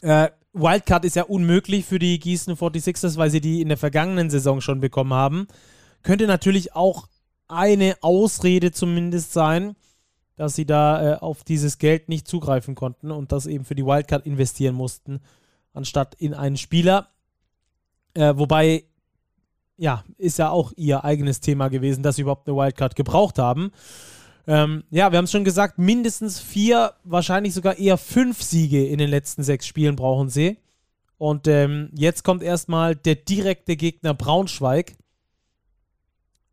Äh, 0.00 0.30
Wildcard 0.54 1.04
ist 1.04 1.16
ja 1.16 1.24
unmöglich 1.24 1.84
für 1.84 1.98
die 1.98 2.18
Gießen 2.18 2.56
46ers, 2.56 3.18
weil 3.18 3.28
sie 3.28 3.42
die 3.42 3.60
in 3.60 3.68
der 3.68 3.76
vergangenen 3.76 4.30
Saison 4.30 4.62
schon 4.62 4.80
bekommen 4.80 5.12
haben. 5.12 5.48
Könnte 6.02 6.26
natürlich 6.26 6.74
auch 6.74 7.08
eine 7.46 7.96
Ausrede 8.00 8.72
zumindest 8.72 9.34
sein, 9.34 9.76
dass 10.36 10.54
sie 10.54 10.64
da 10.64 11.12
äh, 11.12 11.16
auf 11.16 11.44
dieses 11.44 11.76
Geld 11.76 12.08
nicht 12.08 12.26
zugreifen 12.26 12.74
konnten 12.74 13.10
und 13.10 13.32
das 13.32 13.44
eben 13.44 13.66
für 13.66 13.74
die 13.74 13.84
Wildcard 13.84 14.24
investieren 14.24 14.74
mussten 14.74 15.20
anstatt 15.74 16.14
in 16.14 16.32
einen 16.32 16.56
Spieler. 16.56 17.08
Äh, 18.14 18.34
wobei, 18.36 18.84
ja, 19.76 20.04
ist 20.16 20.38
ja 20.38 20.48
auch 20.50 20.72
ihr 20.76 21.04
eigenes 21.04 21.40
Thema 21.40 21.68
gewesen, 21.68 22.02
dass 22.02 22.16
sie 22.16 22.22
überhaupt 22.22 22.48
eine 22.48 22.56
Wildcard 22.56 22.96
gebraucht 22.96 23.38
haben. 23.38 23.72
Ähm, 24.46 24.84
ja, 24.90 25.10
wir 25.10 25.18
haben 25.18 25.24
es 25.24 25.32
schon 25.32 25.44
gesagt, 25.44 25.78
mindestens 25.78 26.38
vier, 26.38 26.94
wahrscheinlich 27.02 27.54
sogar 27.54 27.78
eher 27.78 27.98
fünf 27.98 28.42
Siege 28.42 28.86
in 28.86 28.98
den 28.98 29.10
letzten 29.10 29.42
sechs 29.42 29.66
Spielen 29.66 29.96
brauchen 29.96 30.28
sie. 30.28 30.58
Und 31.18 31.48
ähm, 31.48 31.90
jetzt 31.94 32.24
kommt 32.24 32.42
erstmal 32.42 32.94
der 32.94 33.14
direkte 33.14 33.76
Gegner 33.76 34.14
Braunschweig. 34.14 34.96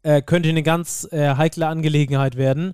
Äh, 0.03 0.21
könnte 0.21 0.49
eine 0.49 0.63
ganz 0.63 1.07
äh, 1.11 1.35
heikle 1.35 1.67
Angelegenheit 1.67 2.37
werden. 2.37 2.73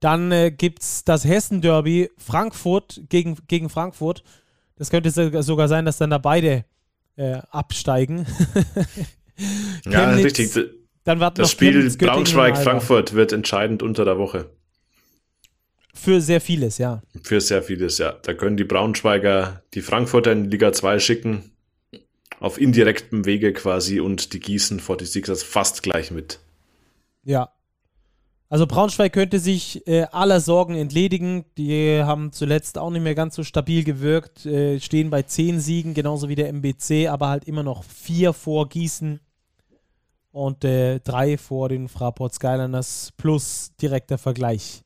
Dann 0.00 0.30
äh, 0.32 0.50
gibt 0.50 0.82
es 0.82 1.04
das 1.04 1.24
Hessen-Derby 1.24 2.10
Frankfurt 2.18 3.02
gegen, 3.08 3.38
gegen 3.48 3.70
Frankfurt. 3.70 4.24
Das 4.76 4.90
könnte 4.90 5.10
sogar 5.42 5.68
sein, 5.68 5.84
dass 5.84 5.98
dann 5.98 6.10
da 6.10 6.18
beide 6.18 6.64
äh, 7.16 7.38
absteigen. 7.50 8.26
ja, 9.86 10.10
richtig. 10.10 10.52
Dann 11.04 11.20
warten 11.20 11.40
das 11.40 11.50
Spiel 11.50 11.90
Braunschweig-Frankfurt 11.96 13.14
wird 13.14 13.32
entscheidend 13.32 13.82
unter 13.82 14.04
der 14.04 14.18
Woche. 14.18 14.50
Für 15.94 16.20
sehr 16.20 16.40
vieles, 16.40 16.78
ja. 16.78 17.02
Für 17.22 17.40
sehr 17.40 17.62
vieles, 17.62 17.98
ja. 17.98 18.12
Da 18.12 18.34
können 18.34 18.56
die 18.56 18.64
Braunschweiger 18.64 19.62
die 19.72 19.80
Frankfurter 19.80 20.32
in 20.32 20.50
Liga 20.50 20.72
2 20.72 20.98
schicken. 20.98 21.52
Auf 22.38 22.60
indirektem 22.60 23.24
Wege 23.24 23.54
quasi 23.54 23.98
und 23.98 24.34
die 24.34 24.40
Gießen 24.40 24.78
vor 24.78 24.98
die 24.98 25.06
Sixers 25.06 25.42
fast 25.42 25.82
gleich 25.82 26.10
mit. 26.10 26.38
Ja, 27.24 27.50
also 28.48 28.66
Braunschweig 28.66 29.12
könnte 29.12 29.40
sich 29.40 29.86
äh, 29.88 30.04
aller 30.12 30.40
Sorgen 30.40 30.76
entledigen. 30.76 31.44
Die 31.58 32.00
haben 32.02 32.32
zuletzt 32.32 32.78
auch 32.78 32.90
nicht 32.90 33.02
mehr 33.02 33.14
ganz 33.14 33.34
so 33.34 33.42
stabil 33.42 33.82
gewirkt, 33.82 34.46
äh, 34.46 34.78
stehen 34.78 35.10
bei 35.10 35.22
zehn 35.22 35.58
Siegen, 35.58 35.94
genauso 35.94 36.28
wie 36.28 36.36
der 36.36 36.48
MBC, 36.48 37.08
aber 37.08 37.28
halt 37.28 37.44
immer 37.44 37.64
noch 37.64 37.82
vier 37.82 38.32
vor 38.32 38.68
Gießen 38.68 39.20
und 40.30 40.64
äh, 40.64 41.00
drei 41.00 41.38
vor 41.38 41.68
den 41.68 41.88
Fraport 41.88 42.34
Skyliners 42.34 43.12
plus 43.16 43.72
direkter 43.80 44.18
Vergleich. 44.18 44.82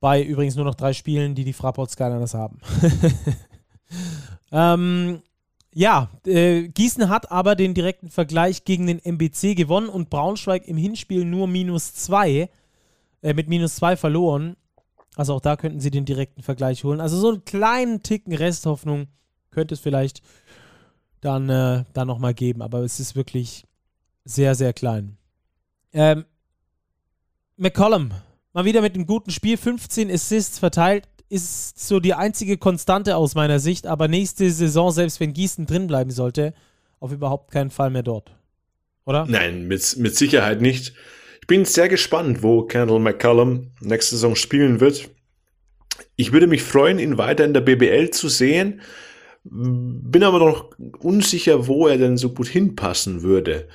Bei 0.00 0.22
übrigens 0.22 0.56
nur 0.56 0.64
noch 0.64 0.74
drei 0.74 0.94
Spielen, 0.94 1.34
die 1.34 1.44
die 1.44 1.52
Fraport 1.52 1.90
Skyliners 1.90 2.34
haben. 2.34 2.60
ähm, 4.52 5.22
ja, 5.74 6.10
äh, 6.26 6.68
Gießen 6.68 7.08
hat 7.08 7.30
aber 7.30 7.56
den 7.56 7.74
direkten 7.74 8.10
Vergleich 8.10 8.64
gegen 8.64 8.86
den 8.86 8.98
MBC 8.98 9.54
gewonnen 9.54 9.88
und 9.88 10.10
Braunschweig 10.10 10.66
im 10.68 10.76
Hinspiel 10.76 11.24
nur 11.24 11.46
minus 11.46 11.94
zwei, 11.94 12.50
äh, 13.22 13.34
mit 13.34 13.48
minus 13.48 13.76
zwei 13.76 13.96
verloren. 13.96 14.56
Also 15.16 15.34
auch 15.34 15.40
da 15.40 15.56
könnten 15.56 15.80
sie 15.80 15.90
den 15.90 16.04
direkten 16.04 16.42
Vergleich 16.42 16.84
holen. 16.84 17.00
Also 17.00 17.18
so 17.18 17.30
einen 17.30 17.44
kleinen 17.44 18.02
Ticken 18.02 18.34
Resthoffnung 18.34 19.08
könnte 19.50 19.74
es 19.74 19.80
vielleicht 19.80 20.22
dann, 21.20 21.48
äh, 21.48 21.84
dann 21.92 22.08
nochmal 22.08 22.34
geben, 22.34 22.62
aber 22.62 22.80
es 22.80 23.00
ist 23.00 23.16
wirklich 23.16 23.64
sehr, 24.24 24.54
sehr 24.54 24.72
klein. 24.72 25.16
Ähm, 25.92 26.24
McCollum, 27.56 28.10
mal 28.52 28.64
wieder 28.64 28.80
mit 28.80 28.94
einem 28.94 29.06
guten 29.06 29.30
Spiel, 29.30 29.56
15 29.56 30.10
Assists 30.10 30.58
verteilt, 30.58 31.08
ist 31.32 31.78
so 31.78 31.98
die 31.98 32.12
einzige 32.12 32.58
Konstante 32.58 33.16
aus 33.16 33.34
meiner 33.34 33.58
Sicht, 33.58 33.86
aber 33.86 34.06
nächste 34.06 34.50
Saison, 34.50 34.90
selbst 34.92 35.18
wenn 35.18 35.32
Gießen 35.32 35.64
drin 35.64 35.86
bleiben 35.86 36.10
sollte, 36.10 36.52
auf 37.00 37.10
überhaupt 37.10 37.50
keinen 37.50 37.70
Fall 37.70 37.88
mehr 37.88 38.02
dort. 38.02 38.36
Oder? 39.06 39.24
Nein, 39.26 39.66
mit, 39.66 39.96
mit 39.96 40.14
Sicherheit 40.14 40.60
nicht. 40.60 40.92
Ich 41.40 41.46
bin 41.46 41.64
sehr 41.64 41.88
gespannt, 41.88 42.42
wo 42.42 42.64
Kendall 42.64 43.00
McCallum 43.00 43.70
nächste 43.80 44.16
Saison 44.16 44.36
spielen 44.36 44.80
wird. 44.80 45.08
Ich 46.16 46.32
würde 46.32 46.46
mich 46.46 46.62
freuen, 46.62 46.98
ihn 46.98 47.16
weiter 47.16 47.46
in 47.46 47.54
der 47.54 47.62
BBL 47.62 48.10
zu 48.10 48.28
sehen. 48.28 48.82
Bin 49.42 50.22
aber 50.22 50.38
noch 50.38 50.70
unsicher, 50.98 51.66
wo 51.66 51.88
er 51.88 51.96
denn 51.96 52.18
so 52.18 52.34
gut 52.34 52.46
hinpassen 52.46 53.22
würde. 53.22 53.68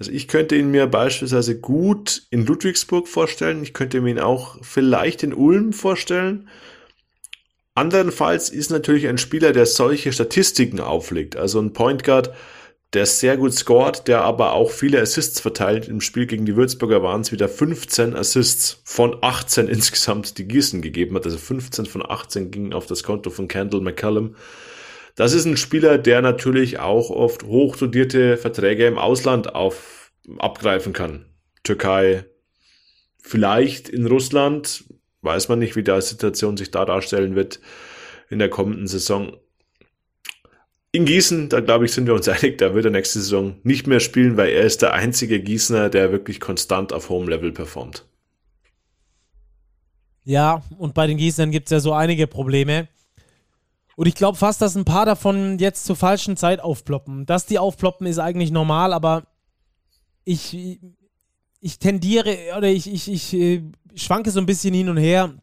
Also 0.00 0.10
ich 0.10 0.26
könnte 0.26 0.56
ihn 0.56 0.72
mir 0.72 0.88
beispielsweise 0.88 1.60
gut 1.60 2.26
in 2.30 2.44
Ludwigsburg 2.44 3.06
vorstellen. 3.06 3.62
Ich 3.62 3.74
könnte 3.74 4.00
mir 4.00 4.10
ihn 4.10 4.18
auch 4.18 4.58
vielleicht 4.62 5.22
in 5.22 5.32
Ulm 5.32 5.72
vorstellen. 5.72 6.48
Andernfalls 7.76 8.48
ist 8.48 8.70
natürlich 8.70 9.06
ein 9.06 9.18
Spieler, 9.18 9.52
der 9.52 9.66
solche 9.66 10.10
Statistiken 10.10 10.80
auflegt, 10.80 11.36
also 11.36 11.60
ein 11.60 11.74
Point 11.74 12.04
Guard, 12.04 12.32
der 12.94 13.04
sehr 13.04 13.36
gut 13.36 13.52
scored, 13.52 14.08
der 14.08 14.22
aber 14.22 14.52
auch 14.52 14.70
viele 14.70 14.98
Assists 14.98 15.40
verteilt. 15.40 15.86
Im 15.86 16.00
Spiel 16.00 16.26
gegen 16.26 16.46
die 16.46 16.56
Würzburger 16.56 17.02
waren 17.02 17.20
es 17.20 17.32
wieder 17.32 17.50
15 17.50 18.16
Assists 18.16 18.80
von 18.84 19.18
18 19.20 19.68
insgesamt, 19.68 20.38
die 20.38 20.48
Gießen 20.48 20.80
gegeben 20.80 21.16
hat. 21.16 21.26
Also 21.26 21.36
15 21.36 21.84
von 21.84 22.02
18 22.08 22.50
gingen 22.50 22.72
auf 22.72 22.86
das 22.86 23.02
Konto 23.02 23.28
von 23.28 23.46
Kendall 23.46 23.82
McCallum. 23.82 24.36
Das 25.14 25.34
ist 25.34 25.44
ein 25.44 25.58
Spieler, 25.58 25.98
der 25.98 26.22
natürlich 26.22 26.78
auch 26.78 27.10
oft 27.10 27.44
hochstudierte 27.44 28.38
Verträge 28.38 28.86
im 28.86 28.96
Ausland 28.96 29.54
auf, 29.54 30.12
abgreifen 30.38 30.94
kann. 30.94 31.26
Türkei, 31.62 32.24
vielleicht 33.22 33.90
in 33.90 34.06
Russland, 34.06 34.84
weiß 35.26 35.48
man 35.50 35.58
nicht, 35.58 35.76
wie 35.76 35.82
die 35.82 36.00
Situation 36.00 36.56
sich 36.56 36.70
da 36.70 36.86
darstellen 36.86 37.34
wird 37.34 37.60
in 38.30 38.38
der 38.38 38.48
kommenden 38.48 38.86
Saison. 38.86 39.36
In 40.92 41.04
Gießen, 41.04 41.50
da 41.50 41.60
glaube 41.60 41.84
ich, 41.84 41.92
sind 41.92 42.06
wir 42.06 42.14
uns 42.14 42.28
einig, 42.30 42.56
da 42.56 42.74
wird 42.74 42.86
er 42.86 42.90
nächste 42.90 43.18
Saison 43.18 43.56
nicht 43.62 43.86
mehr 43.86 44.00
spielen, 44.00 44.38
weil 44.38 44.48
er 44.48 44.62
ist 44.62 44.80
der 44.80 44.94
einzige 44.94 45.42
Gießener, 45.42 45.90
der 45.90 46.12
wirklich 46.12 46.40
konstant 46.40 46.94
auf 46.94 47.10
hohem 47.10 47.28
Level 47.28 47.52
performt. 47.52 48.06
Ja, 50.24 50.62
und 50.78 50.94
bei 50.94 51.06
den 51.06 51.18
Gießenern 51.18 51.50
gibt 51.50 51.66
es 51.68 51.72
ja 51.72 51.80
so 51.80 51.92
einige 51.92 52.26
Probleme. 52.26 52.88
Und 53.96 54.06
ich 54.06 54.14
glaube 54.14 54.36
fast, 54.36 54.60
dass 54.60 54.76
ein 54.76 54.84
paar 54.84 55.06
davon 55.06 55.58
jetzt 55.58 55.84
zur 55.84 55.96
falschen 55.96 56.36
Zeit 56.36 56.60
aufploppen. 56.60 57.26
Dass 57.26 57.46
die 57.46 57.58
aufploppen, 57.58 58.06
ist 58.06 58.18
eigentlich 58.18 58.50
normal, 58.50 58.92
aber 58.92 59.26
ich, 60.24 60.80
ich 61.60 61.78
tendiere 61.78 62.36
oder 62.56 62.68
ich, 62.68 62.92
ich, 62.92 63.10
ich 63.10 63.34
äh, 63.34 63.62
schwanke 64.02 64.30
so 64.30 64.40
ein 64.40 64.46
bisschen 64.46 64.74
hin 64.74 64.88
und 64.88 64.96
her 64.96 65.34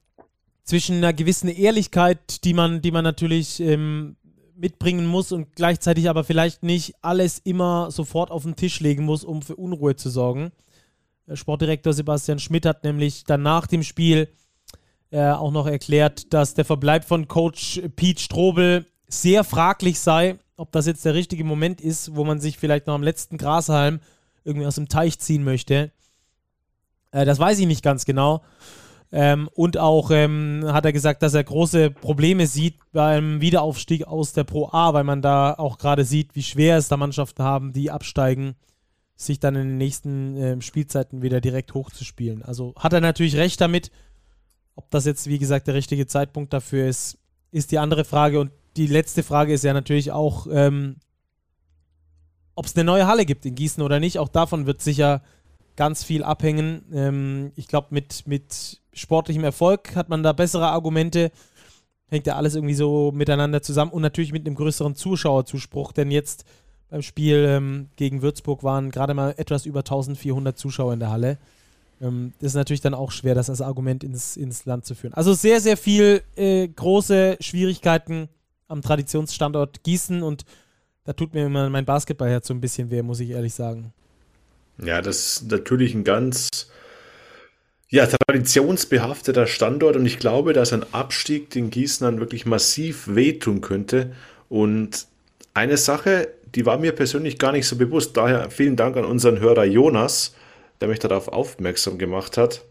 zwischen 0.63 0.97
einer 0.97 1.13
gewissen 1.13 1.49
Ehrlichkeit, 1.49 2.43
die 2.43 2.53
man, 2.53 2.81
die 2.81 2.91
man 2.91 3.03
natürlich 3.03 3.59
ähm, 3.59 4.15
mitbringen 4.55 5.05
muss 5.05 5.31
und 5.31 5.55
gleichzeitig 5.55 6.09
aber 6.09 6.23
vielleicht 6.23 6.63
nicht 6.63 6.95
alles 7.01 7.39
immer 7.39 7.91
sofort 7.91 8.31
auf 8.31 8.43
den 8.43 8.55
Tisch 8.55 8.79
legen 8.79 9.03
muss, 9.03 9.23
um 9.23 9.41
für 9.41 9.55
Unruhe 9.55 9.95
zu 9.95 10.09
sorgen. 10.09 10.51
Sportdirektor 11.33 11.93
Sebastian 11.93 12.39
Schmidt 12.39 12.65
hat 12.65 12.83
nämlich 12.83 13.23
dann 13.23 13.41
nach 13.41 13.67
dem 13.67 13.83
Spiel 13.83 14.29
äh, 15.11 15.31
auch 15.31 15.51
noch 15.51 15.67
erklärt, 15.67 16.33
dass 16.33 16.53
der 16.53 16.65
Verbleib 16.65 17.05
von 17.05 17.27
Coach 17.27 17.81
Pete 17.95 18.21
Strobel 18.21 18.85
sehr 19.07 19.43
fraglich 19.43 19.99
sei, 19.99 20.37
ob 20.57 20.71
das 20.71 20.85
jetzt 20.85 21.05
der 21.05 21.13
richtige 21.13 21.43
Moment 21.43 21.81
ist, 21.81 22.15
wo 22.15 22.23
man 22.23 22.39
sich 22.39 22.57
vielleicht 22.57 22.87
noch 22.87 22.95
am 22.95 23.03
letzten 23.03 23.37
Grashalm 23.37 23.99
irgendwie 24.43 24.67
aus 24.67 24.75
dem 24.75 24.89
Teich 24.89 25.19
ziehen 25.19 25.43
möchte. 25.43 25.91
Äh, 27.13 27.23
das 27.23 27.39
weiß 27.39 27.59
ich 27.59 27.67
nicht 27.67 27.83
ganz 27.83 28.03
genau. 28.03 28.43
Ähm, 29.11 29.47
und 29.53 29.77
auch 29.77 30.09
ähm, 30.09 30.63
hat 30.65 30.85
er 30.85 30.91
gesagt, 30.91 31.21
dass 31.21 31.35
er 31.35 31.43
große 31.43 31.91
Probleme 31.91 32.47
sieht 32.47 32.79
beim 32.91 33.39
Wiederaufstieg 33.41 34.07
aus 34.07 34.33
der 34.33 34.43
Pro 34.43 34.69
A, 34.71 34.93
weil 34.95 35.03
man 35.03 35.21
da 35.21 35.53
auch 35.53 35.77
gerade 35.77 36.03
sieht, 36.03 36.35
wie 36.35 36.41
schwer 36.41 36.77
es 36.77 36.87
da 36.87 36.97
Mannschaften 36.97 37.43
haben, 37.43 37.73
die 37.73 37.91
absteigen, 37.91 38.55
sich 39.15 39.39
dann 39.39 39.55
in 39.55 39.67
den 39.69 39.77
nächsten 39.77 40.35
äh, 40.35 40.61
Spielzeiten 40.61 41.21
wieder 41.21 41.41
direkt 41.41 41.75
hochzuspielen. 41.75 42.41
Also 42.41 42.73
hat 42.75 42.93
er 42.93 43.01
natürlich 43.01 43.35
recht 43.35 43.61
damit. 43.61 43.91
Ob 44.75 44.89
das 44.89 45.05
jetzt, 45.05 45.27
wie 45.27 45.37
gesagt, 45.37 45.67
der 45.67 45.75
richtige 45.75 46.07
Zeitpunkt 46.07 46.51
dafür 46.51 46.87
ist, 46.87 47.19
ist 47.51 47.71
die 47.71 47.77
andere 47.77 48.05
Frage. 48.05 48.39
Und 48.39 48.49
die 48.75 48.87
letzte 48.87 49.21
Frage 49.21 49.53
ist 49.53 49.63
ja 49.63 49.73
natürlich 49.73 50.11
auch, 50.11 50.47
ähm, 50.51 50.95
ob 52.55 52.65
es 52.65 52.75
eine 52.75 52.83
neue 52.83 53.05
Halle 53.05 53.25
gibt 53.25 53.45
in 53.45 53.53
Gießen 53.53 53.83
oder 53.83 53.99
nicht. 53.99 54.17
Auch 54.17 54.29
davon 54.29 54.65
wird 54.65 54.81
sicher 54.81 55.21
ganz 55.75 56.03
viel 56.03 56.23
abhängen. 56.23 56.83
Ähm, 56.93 57.51
ich 57.55 57.67
glaube, 57.67 57.87
mit, 57.91 58.27
mit 58.27 58.81
sportlichem 58.93 59.43
Erfolg 59.43 59.95
hat 59.95 60.09
man 60.09 60.23
da 60.23 60.33
bessere 60.33 60.67
Argumente. 60.67 61.31
Hängt 62.09 62.27
ja 62.27 62.35
alles 62.35 62.55
irgendwie 62.55 62.75
so 62.75 63.11
miteinander 63.11 63.61
zusammen 63.61 63.91
und 63.91 64.01
natürlich 64.01 64.31
mit 64.31 64.45
einem 64.45 64.55
größeren 64.55 64.95
Zuschauerzuspruch, 64.95 65.91
denn 65.91 66.11
jetzt 66.11 66.45
beim 66.89 67.01
Spiel 67.01 67.45
ähm, 67.49 67.89
gegen 67.95 68.21
Würzburg 68.21 68.63
waren 68.63 68.91
gerade 68.91 69.15
mal 69.15 69.33
etwas 69.37 69.65
über 69.65 69.79
1400 69.79 70.57
Zuschauer 70.57 70.93
in 70.93 70.99
der 70.99 71.09
Halle. 71.09 71.39
Ähm, 71.99 72.33
das 72.39 72.49
ist 72.49 72.55
natürlich 72.55 72.81
dann 72.81 72.93
auch 72.93 73.09
schwer, 73.09 73.33
das 73.33 73.49
als 73.49 73.61
Argument 73.61 74.03
ins, 74.03 74.37
ins 74.37 74.65
Land 74.65 74.85
zu 74.85 74.93
führen. 74.93 75.15
Also 75.15 75.33
sehr, 75.33 75.59
sehr 75.59 75.75
viel 75.75 76.21
äh, 76.35 76.67
große 76.67 77.37
Schwierigkeiten 77.39 78.29
am 78.67 78.83
Traditionsstandort 78.83 79.83
Gießen 79.83 80.21
und 80.21 80.45
da 81.05 81.13
tut 81.13 81.33
mir 81.33 81.47
immer 81.47 81.69
mein 81.69 81.85
Basketballherz 81.85 82.47
so 82.47 82.53
ein 82.53 82.61
bisschen 82.61 82.91
weh, 82.91 83.01
muss 83.01 83.19
ich 83.19 83.31
ehrlich 83.31 83.53
sagen. 83.53 83.91
Ja, 84.77 85.01
das 85.01 85.37
ist 85.37 85.51
natürlich 85.51 85.93
ein 85.93 86.03
ganz 86.03 86.49
ja, 87.89 88.07
traditionsbehafteter 88.07 89.45
Standort 89.45 89.95
und 89.95 90.05
ich 90.05 90.17
glaube, 90.17 90.53
dass 90.53 90.73
ein 90.73 90.83
Abstieg 90.93 91.51
den 91.51 91.69
Gießnern 91.69 92.19
wirklich 92.19 92.45
massiv 92.45 93.13
wehtun 93.13 93.61
könnte. 93.61 94.13
Und 94.49 95.05
eine 95.53 95.77
Sache, 95.77 96.29
die 96.55 96.65
war 96.65 96.79
mir 96.79 96.93
persönlich 96.93 97.37
gar 97.37 97.51
nicht 97.51 97.67
so 97.67 97.75
bewusst, 97.75 98.17
daher 98.17 98.49
vielen 98.49 98.75
Dank 98.75 98.97
an 98.97 99.05
unseren 99.05 99.39
Hörer 99.39 99.65
Jonas, 99.65 100.33
der 100.81 100.87
mich 100.87 100.99
darauf 100.99 101.27
aufmerksam 101.27 101.99
gemacht 101.99 102.35
hat. 102.37 102.63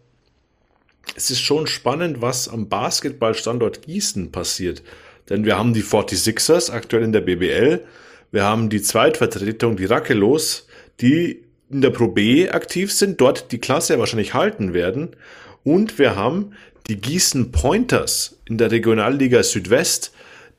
Es 1.14 1.30
ist 1.30 1.40
schon 1.40 1.68
spannend, 1.68 2.20
was 2.20 2.48
am 2.48 2.68
Basketballstandort 2.68 3.82
Gießen 3.82 4.32
passiert. 4.32 4.82
Denn 5.28 5.44
wir 5.44 5.56
haben 5.56 5.72
die 5.72 5.84
46ers 5.84 6.72
aktuell 6.72 7.04
in 7.04 7.12
der 7.12 7.20
BBL, 7.20 7.84
wir 8.32 8.44
haben 8.44 8.70
die 8.70 8.82
Zweitvertretung, 8.82 9.76
die 9.76 9.84
Rackelos, 9.84 10.66
die 11.00 11.44
in 11.72 11.80
der 11.80 11.90
Pro 11.90 12.08
B 12.08 12.48
aktiv 12.50 12.92
sind, 12.92 13.20
dort 13.20 13.50
die 13.50 13.58
Klasse 13.58 13.98
wahrscheinlich 13.98 14.34
halten 14.34 14.74
werden. 14.74 15.16
Und 15.64 15.98
wir 15.98 16.16
haben 16.16 16.52
die 16.88 17.00
Gießen 17.00 17.50
Pointers 17.52 18.38
in 18.44 18.58
der 18.58 18.70
Regionalliga 18.70 19.42
Südwest, 19.42 20.12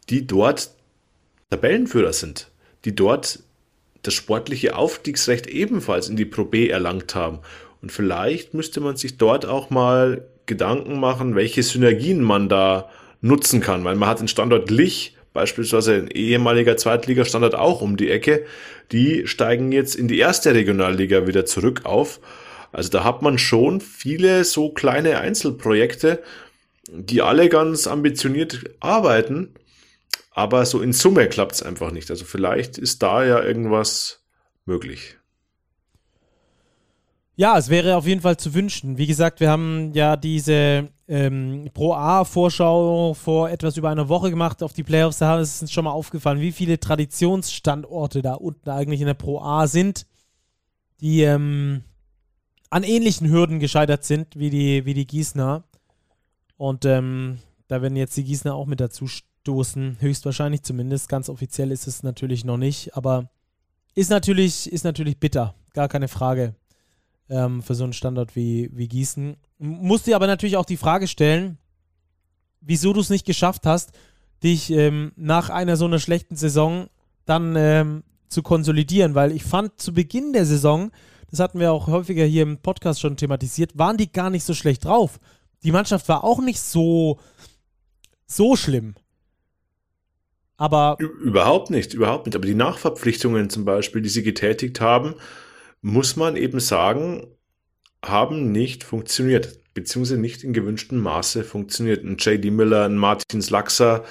die 0.09 0.26
dort 0.26 0.72
Tabellenführer 1.49 2.14
sind, 2.14 2.49
die 2.86 2.95
dort 2.95 3.39
das 4.01 4.14
sportliche 4.14 4.76
Aufstiegsrecht 4.76 5.47
ebenfalls 5.47 6.09
in 6.09 6.16
die 6.16 6.26
Pro 6.26 6.45
B 6.45 6.70
erlangt 6.70 7.16
haben. 7.16 7.39
Und 7.82 7.91
vielleicht 7.91 8.53
müsste 8.53 8.82
man 8.82 8.95
sich 8.95 9.18
dort 9.18 9.45
auch 9.45 9.70
mal 9.70 10.26
Gedanken 10.45 10.99
machen, 10.99 11.36
welche 11.36 11.64
Synergien 11.64 12.22
man 12.22 12.49
da 12.49 12.89
nutzen 13.22 13.61
kann, 13.61 13.84
weil 13.86 13.95
man 13.95 14.09
hat 14.09 14.20
den 14.20 14.28
Standort 14.28 14.70
Lich 14.70 15.16
beispielsweise 15.34 15.95
ein 15.95 16.07
ehemaliger 16.07 16.77
Zweitligastandard 16.77 17.55
auch 17.55 17.81
um 17.81 17.97
die 17.97 18.09
Ecke, 18.09 18.45
die 18.91 19.27
steigen 19.27 19.71
jetzt 19.71 19.95
in 19.95 20.07
die 20.07 20.19
erste 20.19 20.53
Regionalliga 20.53 21.27
wieder 21.27 21.45
zurück 21.45 21.81
auf. 21.86 22.19
Also 22.71 22.89
da 22.89 23.03
hat 23.03 23.21
man 23.21 23.38
schon 23.38 23.81
viele 23.81 24.43
so 24.43 24.69
kleine 24.69 25.19
Einzelprojekte, 25.19 26.23
die 26.89 27.21
alle 27.21 27.49
ganz 27.49 27.88
ambitioniert 27.88 28.63
arbeiten, 28.79 29.53
aber 30.31 30.65
so 30.65 30.81
in 30.81 30.93
Summe 30.93 31.27
klappt 31.27 31.53
es 31.53 31.63
einfach 31.63 31.91
nicht. 31.91 32.09
Also 32.09 32.25
vielleicht 32.25 32.77
ist 32.77 33.03
da 33.03 33.23
ja 33.23 33.43
irgendwas 33.43 34.23
möglich. 34.65 35.17
Ja, 37.36 37.57
es 37.57 37.69
wäre 37.69 37.95
auf 37.95 38.05
jeden 38.05 38.21
Fall 38.21 38.38
zu 38.38 38.53
wünschen. 38.53 38.97
Wie 38.97 39.07
gesagt, 39.07 39.39
wir 39.39 39.49
haben 39.49 39.91
ja 39.93 40.15
diese 40.15 40.89
ähm, 41.08 41.70
Pro 41.74 41.93
A-Vorschau 41.93 43.14
vor 43.14 43.49
etwas 43.49 43.78
über 43.78 43.89
einer 43.89 44.10
Woche 44.10 44.30
gemacht 44.30 44.64
auf 44.64 44.74
die 44.74 44.84
Playoffs. 44.84 45.18
Da 45.18 45.39
ist 45.39 45.62
uns 45.62 45.72
schon 45.72 45.84
mal 45.84 45.91
aufgefallen, 45.91 46.39
wie 46.39 46.51
viele 46.51 46.80
Traditionsstandorte 46.80 48.22
da 48.22 48.36
unten 48.36 48.70
eigentlich 48.70 49.01
in 49.01 49.08
der 49.08 49.14
Pro 49.14 49.39
A 49.41 49.68
sind, 49.68 50.06
die 51.01 51.24
ähm, 51.24 51.84
an 52.70 52.84
ähnlichen 52.84 53.30
Hürden 53.30 53.60
gescheitert 53.60 54.04
sind 54.04 54.38
wie 54.38 54.49
die, 54.49 54.86
wie 54.86 54.93
die 54.93 55.08
Gießner. 55.08 55.64
Und 56.58 56.86
ähm, 56.86 57.39
da 57.68 57.82
werden 57.82 57.95
jetzt 57.95 58.16
die 58.16 58.24
Gießner 58.24 58.56
auch 58.56 58.66
mit 58.66 58.80
dazu 58.80 59.08
stoßen, 59.08 59.97
höchstwahrscheinlich 59.99 60.64
zumindest. 60.64 61.10
Ganz 61.10 61.28
offiziell 61.28 61.72
ist 61.72 61.88
es 61.88 62.04
natürlich 62.04 62.45
noch 62.45 62.58
nicht, 62.58 62.95
aber 62.95 63.30
ist 63.95 64.10
natürlich, 64.10 64.72
ist 64.72 64.86
natürlich 64.86 65.20
bitter, 65.20 65.54
gar 65.74 65.88
keine 65.88 66.08
Frage 66.08 66.56
ähm, 67.34 67.63
für 67.63 67.75
so 67.75 67.84
einen 67.84 67.93
Standort 67.93 68.36
wie, 68.36 68.69
wie 68.71 68.88
Gießen. 68.88 69.36
Musst 69.57 70.07
dir 70.07 70.15
aber 70.15 70.27
natürlich 70.27 70.55
auch 70.55 70.65
die 70.65 70.77
Frage 70.77 71.07
stellen, 71.07 71.57
wieso 72.61 72.93
du 72.93 73.01
es 73.01 73.09
nicht 73.09 73.25
geschafft 73.25 73.65
hast, 73.65 73.91
dich 74.43 74.69
ähm, 74.69 75.11
nach 75.15 75.49
einer 75.49 75.75
so 75.75 75.86
einer 75.86 75.99
schlechten 75.99 76.36
Saison 76.36 76.88
dann 77.25 77.55
ähm, 77.57 78.03
zu 78.27 78.43
konsolidieren, 78.43 79.15
weil 79.15 79.31
ich 79.31 79.43
fand 79.43 79.79
zu 79.79 79.93
Beginn 79.93 80.34
der 80.34 80.45
Saison, 80.45 80.91
das 81.29 81.39
hatten 81.39 81.59
wir 81.59 81.71
auch 81.71 81.88
häufiger 81.88 82.25
hier 82.25 82.43
im 82.43 82.59
Podcast 82.59 83.01
schon 83.01 83.17
thematisiert, 83.17 83.77
waren 83.77 83.97
die 83.97 84.11
gar 84.11 84.29
nicht 84.29 84.43
so 84.43 84.53
schlecht 84.53 84.86
drauf. 84.86 85.19
Die 85.63 85.71
Mannschaft 85.71 86.07
war 86.09 86.23
auch 86.23 86.39
nicht 86.39 86.59
so, 86.59 87.19
so 88.27 88.55
schlimm. 88.55 88.95
Aber. 90.57 90.97
Überhaupt 90.99 91.71
nicht, 91.71 91.93
überhaupt 91.93 92.27
nicht. 92.27 92.36
Aber 92.36 92.45
die 92.45 92.53
Nachverpflichtungen 92.53 93.49
zum 93.49 93.65
Beispiel, 93.65 94.01
die 94.01 94.09
sie 94.09 94.23
getätigt 94.23 94.81
haben, 94.81 95.15
muss 95.84 96.15
man 96.15 96.36
eben 96.38 96.59
sagen, 96.59 97.27
haben 98.03 98.51
nicht 98.51 98.84
funktioniert, 98.84 99.59
beziehungsweise 99.73 100.19
nicht 100.19 100.43
in 100.43 100.53
gewünschtem 100.53 100.99
Maße 100.99 101.43
funktioniert. 101.43 102.03
Ein 102.03 102.17
J.D. 102.17 102.49
Miller, 102.51 102.86
ein 102.86 102.95
Martin 102.95 103.41
Slaxer, 103.41 104.03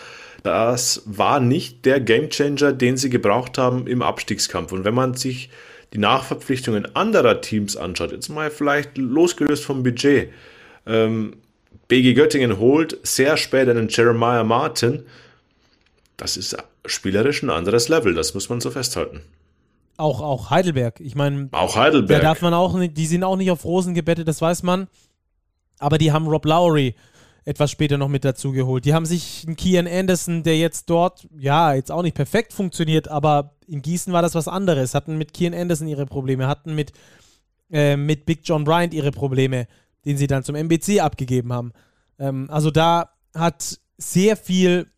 das 0.42 1.02
war 1.06 1.40
nicht 1.40 1.84
der 1.84 2.00
Gamechanger, 2.00 2.72
den 2.72 2.96
sie 2.96 3.10
gebraucht 3.10 3.58
haben 3.58 3.86
im 3.86 4.02
Abstiegskampf. 4.02 4.72
Und 4.72 4.84
wenn 4.84 4.94
man 4.94 5.14
sich 5.14 5.50
die 5.94 5.98
Nachverpflichtungen 5.98 6.94
anderer 6.94 7.40
Teams 7.40 7.76
anschaut, 7.76 8.12
jetzt 8.12 8.28
mal 8.28 8.50
vielleicht 8.50 8.98
losgelöst 8.98 9.64
vom 9.64 9.82
Budget, 9.82 10.30
ähm, 10.86 11.36
BG 11.88 12.14
Göttingen 12.14 12.58
holt 12.58 12.98
sehr 13.02 13.36
spät 13.36 13.68
einen 13.68 13.88
Jeremiah 13.88 14.44
Martin, 14.44 15.04
das 16.16 16.36
ist 16.36 16.56
spielerisch 16.84 17.42
ein 17.42 17.50
anderes 17.50 17.88
Level, 17.88 18.14
das 18.14 18.34
muss 18.34 18.48
man 18.48 18.60
so 18.60 18.70
festhalten. 18.70 19.22
Auch, 20.02 20.20
auch 20.20 20.50
Heidelberg. 20.50 20.98
Ich 20.98 21.14
meine, 21.14 21.48
auch 21.52 21.76
Heidelberg. 21.76 22.20
Da 22.20 22.28
darf 22.28 22.42
man 22.42 22.54
auch 22.54 22.74
nicht, 22.74 22.96
die 22.96 23.06
sind 23.06 23.22
auch 23.22 23.36
nicht 23.36 23.52
auf 23.52 23.64
Rosen 23.64 23.94
gebettet, 23.94 24.26
das 24.26 24.42
weiß 24.42 24.64
man. 24.64 24.88
Aber 25.78 25.96
die 25.96 26.10
haben 26.10 26.26
Rob 26.26 26.44
Lowry 26.44 26.96
etwas 27.44 27.70
später 27.70 27.98
noch 27.98 28.08
mit 28.08 28.24
dazu 28.24 28.50
geholt. 28.50 28.84
Die 28.84 28.94
haben 28.94 29.06
sich 29.06 29.44
einen 29.46 29.54
Kian 29.54 29.86
Anderson, 29.86 30.42
der 30.42 30.58
jetzt 30.58 30.90
dort, 30.90 31.28
ja, 31.38 31.74
jetzt 31.74 31.92
auch 31.92 32.02
nicht 32.02 32.16
perfekt 32.16 32.52
funktioniert, 32.52 33.06
aber 33.06 33.54
in 33.68 33.80
Gießen 33.80 34.12
war 34.12 34.22
das 34.22 34.34
was 34.34 34.48
anderes. 34.48 34.96
Hatten 34.96 35.18
mit 35.18 35.34
Kian 35.34 35.54
Anderson 35.54 35.86
ihre 35.86 36.06
Probleme, 36.06 36.48
hatten 36.48 36.74
mit, 36.74 36.92
äh, 37.70 37.96
mit 37.96 38.26
Big 38.26 38.40
John 38.42 38.64
Bryant 38.64 38.94
ihre 38.94 39.12
Probleme, 39.12 39.68
den 40.04 40.16
sie 40.16 40.26
dann 40.26 40.42
zum 40.42 40.56
MBC 40.56 40.98
abgegeben 40.98 41.52
haben. 41.52 41.72
Ähm, 42.18 42.48
also 42.50 42.72
da 42.72 43.10
hat 43.36 43.78
sehr 43.98 44.36
viel 44.36 44.88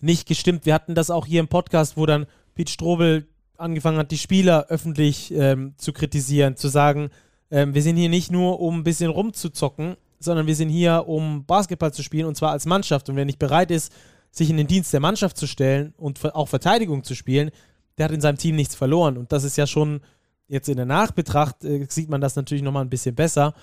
nicht 0.00 0.26
gestimmt. 0.26 0.66
Wir 0.66 0.74
hatten 0.74 0.96
das 0.96 1.10
auch 1.10 1.26
hier 1.26 1.38
im 1.38 1.48
Podcast, 1.48 1.96
wo 1.96 2.06
dann 2.06 2.26
Pete 2.56 2.72
Strobel 2.72 3.28
angefangen 3.58 3.98
hat, 3.98 4.10
die 4.10 4.18
Spieler 4.18 4.66
öffentlich 4.68 5.32
ähm, 5.32 5.74
zu 5.76 5.92
kritisieren, 5.92 6.56
zu 6.56 6.68
sagen, 6.68 7.10
ähm, 7.50 7.74
wir 7.74 7.82
sind 7.82 7.96
hier 7.96 8.08
nicht 8.08 8.30
nur, 8.30 8.60
um 8.60 8.80
ein 8.80 8.84
bisschen 8.84 9.10
rumzuzocken, 9.10 9.96
sondern 10.18 10.46
wir 10.46 10.56
sind 10.56 10.68
hier, 10.68 11.04
um 11.06 11.44
Basketball 11.44 11.92
zu 11.92 12.02
spielen 12.02 12.26
und 12.26 12.36
zwar 12.36 12.52
als 12.52 12.66
Mannschaft. 12.66 13.08
Und 13.08 13.16
wer 13.16 13.24
nicht 13.24 13.38
bereit 13.38 13.70
ist, 13.70 13.92
sich 14.30 14.50
in 14.50 14.56
den 14.56 14.66
Dienst 14.66 14.92
der 14.92 15.00
Mannschaft 15.00 15.36
zu 15.36 15.46
stellen 15.46 15.94
und 15.96 16.22
auch 16.34 16.48
Verteidigung 16.48 17.04
zu 17.04 17.14
spielen, 17.14 17.50
der 17.98 18.06
hat 18.06 18.12
in 18.12 18.20
seinem 18.20 18.38
Team 18.38 18.56
nichts 18.56 18.74
verloren. 18.74 19.16
Und 19.16 19.32
das 19.32 19.44
ist 19.44 19.56
ja 19.56 19.66
schon 19.66 20.00
jetzt 20.48 20.68
in 20.68 20.76
der 20.76 20.86
Nachbetracht, 20.86 21.64
äh, 21.64 21.86
sieht 21.88 22.10
man 22.10 22.20
das 22.20 22.36
natürlich 22.36 22.62
nochmal 22.62 22.84
ein 22.84 22.90
bisschen 22.90 23.14
besser, 23.14 23.54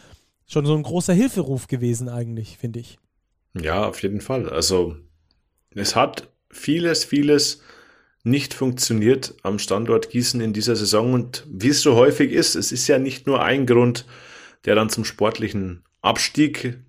schon 0.48 0.66
so 0.66 0.76
ein 0.76 0.84
großer 0.84 1.14
Hilferuf 1.14 1.68
gewesen 1.68 2.10
eigentlich, 2.10 2.58
finde 2.58 2.80
ich. 2.80 2.98
Ja, 3.60 3.88
auf 3.88 4.02
jeden 4.02 4.22
Fall. 4.22 4.50
Also 4.50 4.96
es 5.72 5.96
hat 5.96 6.30
vieles, 6.50 7.06
vieles 7.06 7.62
nicht 8.24 8.54
funktioniert 8.54 9.36
am 9.44 9.60
Standort 9.60 10.10
Gießen 10.10 10.40
in 10.42 10.54
dieser 10.54 10.76
Saison. 10.76 11.14
Und 11.14 11.46
wie 11.50 11.70
es 11.70 11.82
so 11.82 11.96
häufig 11.96 12.32
ist, 12.32 12.56
es 12.56 12.72
ist 12.72 12.88
ja 12.88 12.98
nicht 12.98 13.28
nur 13.28 13.44
ein 13.44 13.66
Grund, 13.66 14.06
der 14.66 14.76
dann 14.76 14.90
zum 14.90 15.04
sportlichen 15.06 15.84
Abstieg, 16.02 16.80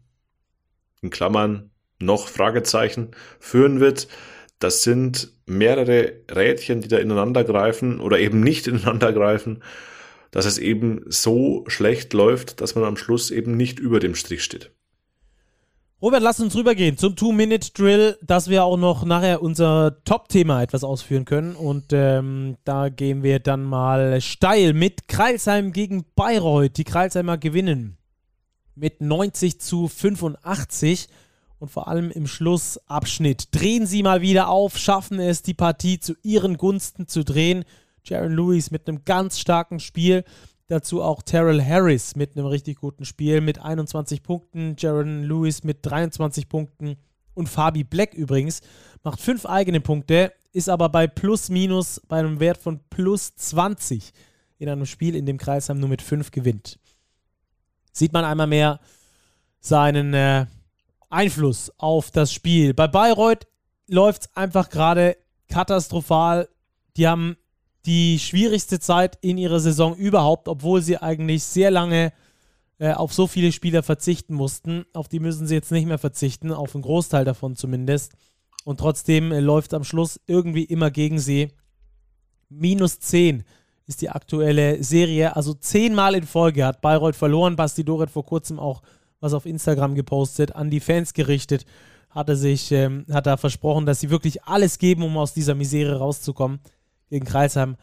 in 1.03 1.11
Klammern 1.11 1.71
noch 1.99 2.29
Fragezeichen, 2.29 3.11
führen 3.41 3.81
wird. 3.81 4.09
Das 4.61 4.83
sind 4.85 5.33
mehrere 5.47 6.21
Rädchen, 6.31 6.81
die 6.81 6.89
da 6.89 6.99
ineinander 6.99 7.45
greifen 7.45 8.01
oder 8.01 8.19
eben 8.19 8.41
nicht 8.41 8.67
ineinander 8.69 9.13
greifen, 9.13 9.63
dass 10.31 10.47
es 10.47 10.59
eben 10.59 11.05
so 11.07 11.65
schlecht 11.67 12.13
läuft, 12.13 12.61
dass 12.61 12.75
man 12.75 12.85
am 12.85 12.97
Schluss 12.97 13.31
eben 13.31 13.57
nicht 13.57 13.79
über 13.79 14.01
dem 14.01 14.15
Strich 14.15 14.43
steht. 14.43 14.71
Robert, 16.05 16.23
lass 16.23 16.39
uns 16.39 16.55
rübergehen 16.55 16.99
zum 16.99 17.17
Two-Minute-Drill, 17.17 18.19
dass 18.21 18.51
wir 18.51 18.65
auch 18.65 18.77
noch 18.77 19.07
nachher 19.07 19.41
unser 19.41 20.05
Top-Thema 20.05 20.63
etwas 20.63 20.85
ausführen 20.85 21.25
können. 21.25 21.57
Und 21.57 21.95
ähm, 21.95 22.59
da 22.65 22.91
gehen 22.91 23.23
wir 23.23 23.39
dann 23.39 23.65
mal 23.65 24.21
steil 24.21 24.75
mit 24.75 25.09
Kreilsheim 25.09 25.73
gegen 25.73 26.05
Bayreuth. 26.15 26.77
Die 26.77 26.85
Kreilsheimer 26.85 27.39
gewinnen 27.39 27.97
mit 28.75 29.01
90 29.01 29.63
zu 29.63 29.89
85 29.89 31.09
und 31.59 31.71
vor 31.71 31.89
allem 31.89 32.11
im 32.11 32.27
Schlussabschnitt 32.27 33.49
drehen 33.53 33.87
sie 33.87 34.03
mal 34.03 34.21
wieder 34.21 34.51
auf, 34.51 34.77
schaffen 34.77 35.19
es, 35.19 35.41
die 35.41 35.55
Partie 35.55 36.01
zu 36.01 36.17
ihren 36.23 36.59
Gunsten 36.59 37.09
zu 37.09 37.25
drehen. 37.25 37.65
Jaron 38.05 38.37
Lewis 38.37 38.71
mit 38.71 38.87
einem 38.87 39.07
ganz 39.07 39.39
starken 39.39 39.81
Spiel. 39.81 40.25
Dazu 40.67 41.03
auch 41.03 41.23
Terrell 41.23 41.63
Harris 41.63 42.17
mit 42.17 42.37
einem 42.37 42.47
richtig 42.47 42.79
guten 42.79 43.05
Spiel 43.05 43.41
mit 43.41 43.59
21 43.59 44.23
Punkten, 44.23 44.77
Jaron 44.79 45.23
Lewis 45.25 45.63
mit 45.63 45.79
23 45.83 46.49
Punkten 46.49 46.97
und 47.35 47.49
Fabi 47.49 47.85
Black 47.85 48.15
übrigens 48.15 48.63
macht 49.03 49.21
fünf 49.21 49.45
eigene 49.45 49.81
Punkte, 49.81 50.33
ist 50.53 50.71
aber 50.71 50.89
bei 50.89 51.07
plus 51.07 51.51
minus 51.51 52.01
bei 52.09 52.19
einem 52.19 52.41
Wert 52.41 52.59
von 52.59 52.81
plus 52.89 53.35
20 53.35 54.13
in 54.59 54.69
einem 54.69 54.87
Spiel, 54.87 55.17
in 55.17 55.27
dem 55.27 55.37
Kreisheim 55.37 55.81
nur 55.81 55.89
mit 55.89 56.01
5 56.01 56.31
gewinnt. 56.31 56.79
Sieht 57.93 58.13
man 58.13 58.25
einmal 58.25 58.47
mehr 58.47 58.81
seinen 59.61 60.15
äh, 60.15 60.47
Einfluss 61.11 61.73
auf 61.79 62.11
das 62.11 62.33
Spiel. 62.33 62.73
Bei 62.73 62.89
Bayreuth 62.89 63.47
läuft 63.89 64.23
es 64.23 64.37
einfach 64.37 64.71
gerade 64.71 65.17
katastrophal. 65.49 66.49
Die 66.97 67.07
haben 67.07 67.37
die 67.87 68.19
schwierigste 68.19 68.81
Zeit 68.81 69.19
in 69.21 69.37
ihrer 69.37 69.61
Saison 69.61 69.95
überhaupt, 69.97 70.49
obwohl 70.49 70.81
sie 70.81 70.99
eigentlich 70.99 71.45
sehr 71.45 71.71
lange 71.71 72.13
äh, 72.79 72.93
auf 72.93 73.13
so 73.13 73.27
viele 73.27 73.53
Spieler 73.53 73.83
verzichten 73.83 74.35
mussten. 74.35 74.85
Auf 74.95 75.09
die 75.09 75.21
müssen 75.21 75.47
sie 75.47 75.55
jetzt 75.55 75.71
nicht 75.71 75.87
mehr 75.87 75.99
verzichten, 75.99 76.51
auf 76.51 76.75
einen 76.75 76.83
Großteil 76.83 77.25
davon 77.25 77.57
zumindest. 77.57 78.13
Und 78.65 78.81
trotzdem 78.81 79.33
äh, 79.33 79.41
läuft 79.41 79.75
am 79.75 79.85
Schluss 79.85 80.19
irgendwie 80.27 80.65
immer 80.65 80.91
gegen 80.91 81.19
sie. 81.19 81.49
Minus 82.49 83.01
10 83.01 83.45
ist 83.87 84.01
die 84.01 84.11
aktuelle 84.11 84.83
Serie. 84.83 85.37
Also 85.37 85.53
zehnmal 85.53 86.15
in 86.15 86.27
Folge 86.27 86.65
hat 86.65 86.81
Bayreuth 86.81 87.17
verloren. 87.17 87.57
Basti 87.57 87.85
Doret 87.85 88.11
vor 88.11 88.25
kurzem 88.25 88.59
auch 88.59 88.83
was 89.21 89.35
auf 89.35 89.47
Instagram 89.47 89.95
gepostet, 89.95 90.55
an 90.55 90.71
die 90.71 90.81
Fans 90.81 91.13
gerichtet. 91.13 91.67
Hat 92.11 92.29
er 92.29 92.37
sich, 92.37 92.73
ähm, 92.73 93.05
hat 93.11 93.27
er 93.27 93.37
versprochen, 93.37 93.87
dass 93.87 94.01
sie 94.01 94.11
wirklich 94.11 94.45
alles 94.45 94.79
geben, 94.79 95.03
um 95.03 95.17
aus 95.17 95.35
dieser 95.35 95.55
Misere 95.55 95.99
rauszukommen 95.99 96.61
gegen 97.09 97.27
Kreisheim 97.27 97.77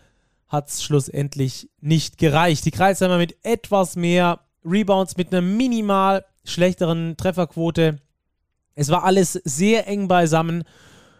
hat 0.47 0.69
es 0.69 0.83
schlussendlich 0.83 1.69
nicht 1.79 2.17
gereicht. 2.17 2.65
Die 2.65 2.71
Kreisheimer 2.71 3.17
mit 3.17 3.37
etwas 3.43 3.95
mehr 3.95 4.41
Rebounds, 4.65 5.17
mit 5.17 5.31
einer 5.31 5.41
minimal 5.41 6.25
schlechteren 6.43 7.15
Trefferquote. 7.17 7.99
Es 8.75 8.89
war 8.89 9.03
alles 9.03 9.33
sehr 9.33 9.87
eng 9.87 10.07
beisammen. 10.07 10.63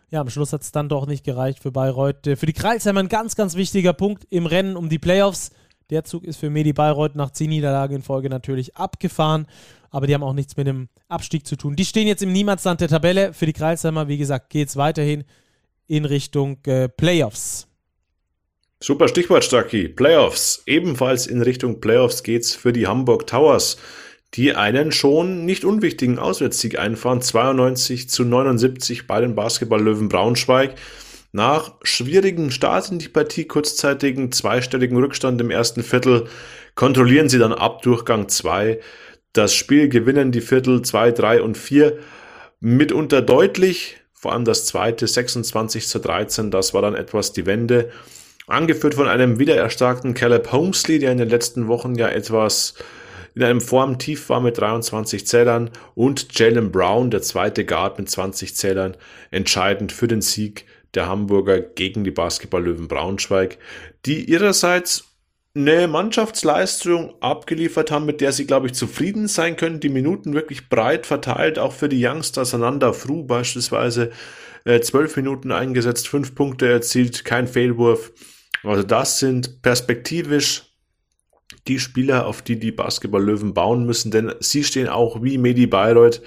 Ja, 0.09 0.19
am 0.19 0.29
Schluss 0.29 0.51
hat 0.51 0.61
es 0.61 0.73
dann 0.73 0.89
doch 0.89 1.07
nicht 1.07 1.23
gereicht 1.23 1.59
für 1.59 1.71
Bayreuth. 1.71 2.25
Für 2.35 2.45
die 2.45 2.53
Kreisheimer 2.53 2.99
ein 2.99 3.07
ganz, 3.07 3.35
ganz 3.35 3.55
wichtiger 3.55 3.93
Punkt 3.93 4.25
im 4.29 4.45
Rennen 4.45 4.75
um 4.75 4.89
die 4.89 4.99
Playoffs. 4.99 5.51
Der 5.89 6.03
Zug 6.03 6.23
ist 6.25 6.37
für 6.37 6.49
Medi 6.49 6.73
Bayreuth 6.73 7.15
nach 7.15 7.31
10 7.31 7.49
Niederlagen 7.49 7.97
in 7.97 8.01
Folge 8.01 8.29
natürlich 8.29 8.75
abgefahren, 8.77 9.45
aber 9.89 10.07
die 10.07 10.13
haben 10.13 10.23
auch 10.23 10.33
nichts 10.33 10.55
mit 10.55 10.67
dem 10.67 10.87
Abstieg 11.09 11.45
zu 11.45 11.57
tun. 11.57 11.75
Die 11.75 11.85
stehen 11.85 12.07
jetzt 12.07 12.23
im 12.23 12.31
Niemandsland 12.31 12.79
der 12.79 12.87
Tabelle. 12.87 13.33
Für 13.33 13.45
die 13.45 13.53
Kreisheimer, 13.53 14.07
wie 14.07 14.17
gesagt, 14.17 14.49
geht 14.49 14.69
es 14.69 14.77
weiterhin 14.77 15.25
in 15.87 16.05
Richtung 16.05 16.57
äh, 16.65 16.87
Playoffs. 16.87 17.67
Super 18.83 19.07
Stichwort, 19.07 19.43
Stucky. 19.43 19.87
Playoffs. 19.87 20.63
Ebenfalls 20.65 21.27
in 21.27 21.43
Richtung 21.43 21.81
Playoffs 21.81 22.23
geht's 22.23 22.55
für 22.55 22.73
die 22.73 22.87
Hamburg 22.87 23.27
Towers, 23.27 23.77
die 24.33 24.55
einen 24.55 24.91
schon 24.91 25.45
nicht 25.45 25.63
unwichtigen 25.65 26.17
Auswärtssieg 26.17 26.79
einfahren. 26.79 27.21
92 27.21 28.09
zu 28.09 28.25
79 28.25 29.05
bei 29.05 29.21
den 29.21 29.35
Basketball-Löwen 29.35 30.09
Braunschweig. 30.09 30.73
Nach 31.31 31.75
schwierigen 31.83 32.49
Start 32.49 32.89
in 32.89 32.97
die 32.97 33.07
Partie, 33.07 33.45
kurzzeitigen 33.45 34.31
zweistelligen 34.31 34.97
Rückstand 34.97 35.39
im 35.41 35.51
ersten 35.51 35.83
Viertel, 35.83 36.25
kontrollieren 36.73 37.29
sie 37.29 37.37
dann 37.37 37.53
ab 37.53 37.83
Durchgang 37.83 38.29
2. 38.29 38.79
Das 39.33 39.53
Spiel 39.53 39.89
gewinnen 39.89 40.31
die 40.31 40.41
Viertel 40.41 40.81
2, 40.81 41.11
3 41.11 41.43
und 41.43 41.55
4 41.55 41.99
mitunter 42.59 43.21
deutlich. 43.21 43.97
Vor 44.11 44.33
allem 44.33 44.45
das 44.45 44.65
zweite 44.65 45.05
26 45.05 45.87
zu 45.87 45.99
13, 45.99 46.49
das 46.49 46.73
war 46.73 46.81
dann 46.81 46.95
etwas 46.95 47.31
die 47.31 47.45
Wende. 47.45 47.91
Angeführt 48.51 48.95
von 48.95 49.07
einem 49.07 49.39
wiedererstarkten 49.39 50.13
Caleb 50.13 50.51
Homesley, 50.51 50.99
der 50.99 51.13
in 51.13 51.17
den 51.17 51.29
letzten 51.29 51.67
Wochen 51.67 51.95
ja 51.95 52.09
etwas 52.09 52.75
in 53.33 53.43
einem 53.43 53.61
Formtief 53.61 54.27
war 54.27 54.41
mit 54.41 54.57
23 54.57 55.25
Zählern 55.25 55.69
und 55.95 56.37
Jalen 56.37 56.71
Brown, 56.71 57.11
der 57.11 57.21
zweite 57.21 57.63
Guard 57.65 57.97
mit 57.97 58.09
20 58.09 58.55
Zählern, 58.55 58.97
entscheidend 59.31 59.93
für 59.93 60.07
den 60.07 60.21
Sieg 60.21 60.65
der 60.93 61.07
Hamburger 61.07 61.61
gegen 61.61 62.03
die 62.03 62.11
Basketballlöwen 62.11 62.89
Braunschweig, 62.89 63.57
die 64.05 64.25
ihrerseits 64.25 65.05
eine 65.55 65.87
Mannschaftsleistung 65.87 67.13
abgeliefert 67.21 67.91
haben, 67.91 68.05
mit 68.05 68.21
der 68.21 68.31
sie, 68.31 68.47
glaube 68.47 68.67
ich, 68.67 68.73
zufrieden 68.73 69.27
sein 69.27 69.55
können. 69.55 69.79
Die 69.79 69.89
Minuten 69.89 70.33
wirklich 70.33 70.69
breit 70.69 71.05
verteilt, 71.05 71.59
auch 71.59 71.73
für 71.73 71.89
die 71.89 72.05
Youngsters. 72.05 72.53
Ananda 72.53 72.93
Fru 72.93 73.23
beispielsweise 73.23 74.11
äh, 74.63 74.79
zwölf 74.81 75.15
Minuten 75.15 75.51
eingesetzt, 75.51 76.07
fünf 76.07 76.35
Punkte 76.35 76.69
erzielt, 76.69 77.25
kein 77.25 77.47
Fehlwurf. 77.47 78.11
Also 78.63 78.83
das 78.83 79.19
sind 79.19 79.61
perspektivisch 79.61 80.63
die 81.67 81.79
Spieler, 81.79 82.27
auf 82.27 82.41
die 82.41 82.59
die 82.59 82.71
Basketball-Löwen 82.71 83.53
bauen 83.53 83.85
müssen, 83.85 84.11
denn 84.11 84.33
sie 84.39 84.63
stehen 84.63 84.87
auch 84.87 85.21
wie 85.21 85.37
Medi 85.37 85.67
Bayreuth 85.67 86.21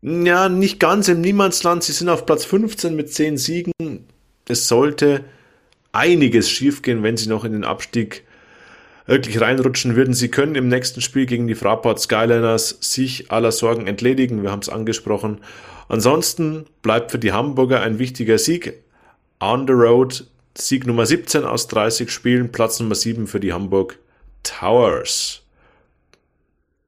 ja, 0.00 0.48
nicht 0.48 0.78
ganz 0.78 1.08
im 1.08 1.20
Niemandsland. 1.20 1.82
Sie 1.82 1.92
sind 1.92 2.08
auf 2.08 2.24
Platz 2.24 2.44
15 2.44 2.94
mit 2.94 3.12
10 3.12 3.36
Siegen. 3.36 3.72
Es 4.46 4.68
sollte 4.68 5.24
einiges 5.92 6.48
schiefgehen, 6.48 7.02
wenn 7.02 7.16
sie 7.16 7.28
noch 7.28 7.44
in 7.44 7.52
den 7.52 7.64
Abstieg 7.64 8.24
wirklich 9.06 9.40
reinrutschen 9.40 9.96
würden. 9.96 10.14
Sie 10.14 10.28
können 10.28 10.54
im 10.54 10.68
nächsten 10.68 11.00
Spiel 11.00 11.26
gegen 11.26 11.48
die 11.48 11.54
Fraport 11.54 11.98
Skyliners 11.98 12.78
sich 12.80 13.32
aller 13.32 13.50
Sorgen 13.50 13.86
entledigen. 13.86 14.42
Wir 14.42 14.52
haben 14.52 14.60
es 14.60 14.68
angesprochen. 14.68 15.38
Ansonsten 15.88 16.66
bleibt 16.82 17.10
für 17.10 17.18
die 17.18 17.32
Hamburger 17.32 17.80
ein 17.80 17.98
wichtiger 17.98 18.38
Sieg. 18.38 18.74
On 19.40 19.66
the 19.66 19.72
road 19.72 20.26
Sieg 20.60 20.86
Nummer 20.86 21.06
17 21.06 21.44
aus 21.44 21.68
30 21.68 22.10
Spielen, 22.10 22.50
Platz 22.50 22.80
Nummer 22.80 22.94
7 22.94 23.26
für 23.26 23.38
die 23.38 23.52
Hamburg 23.52 23.98
Towers. 24.42 25.42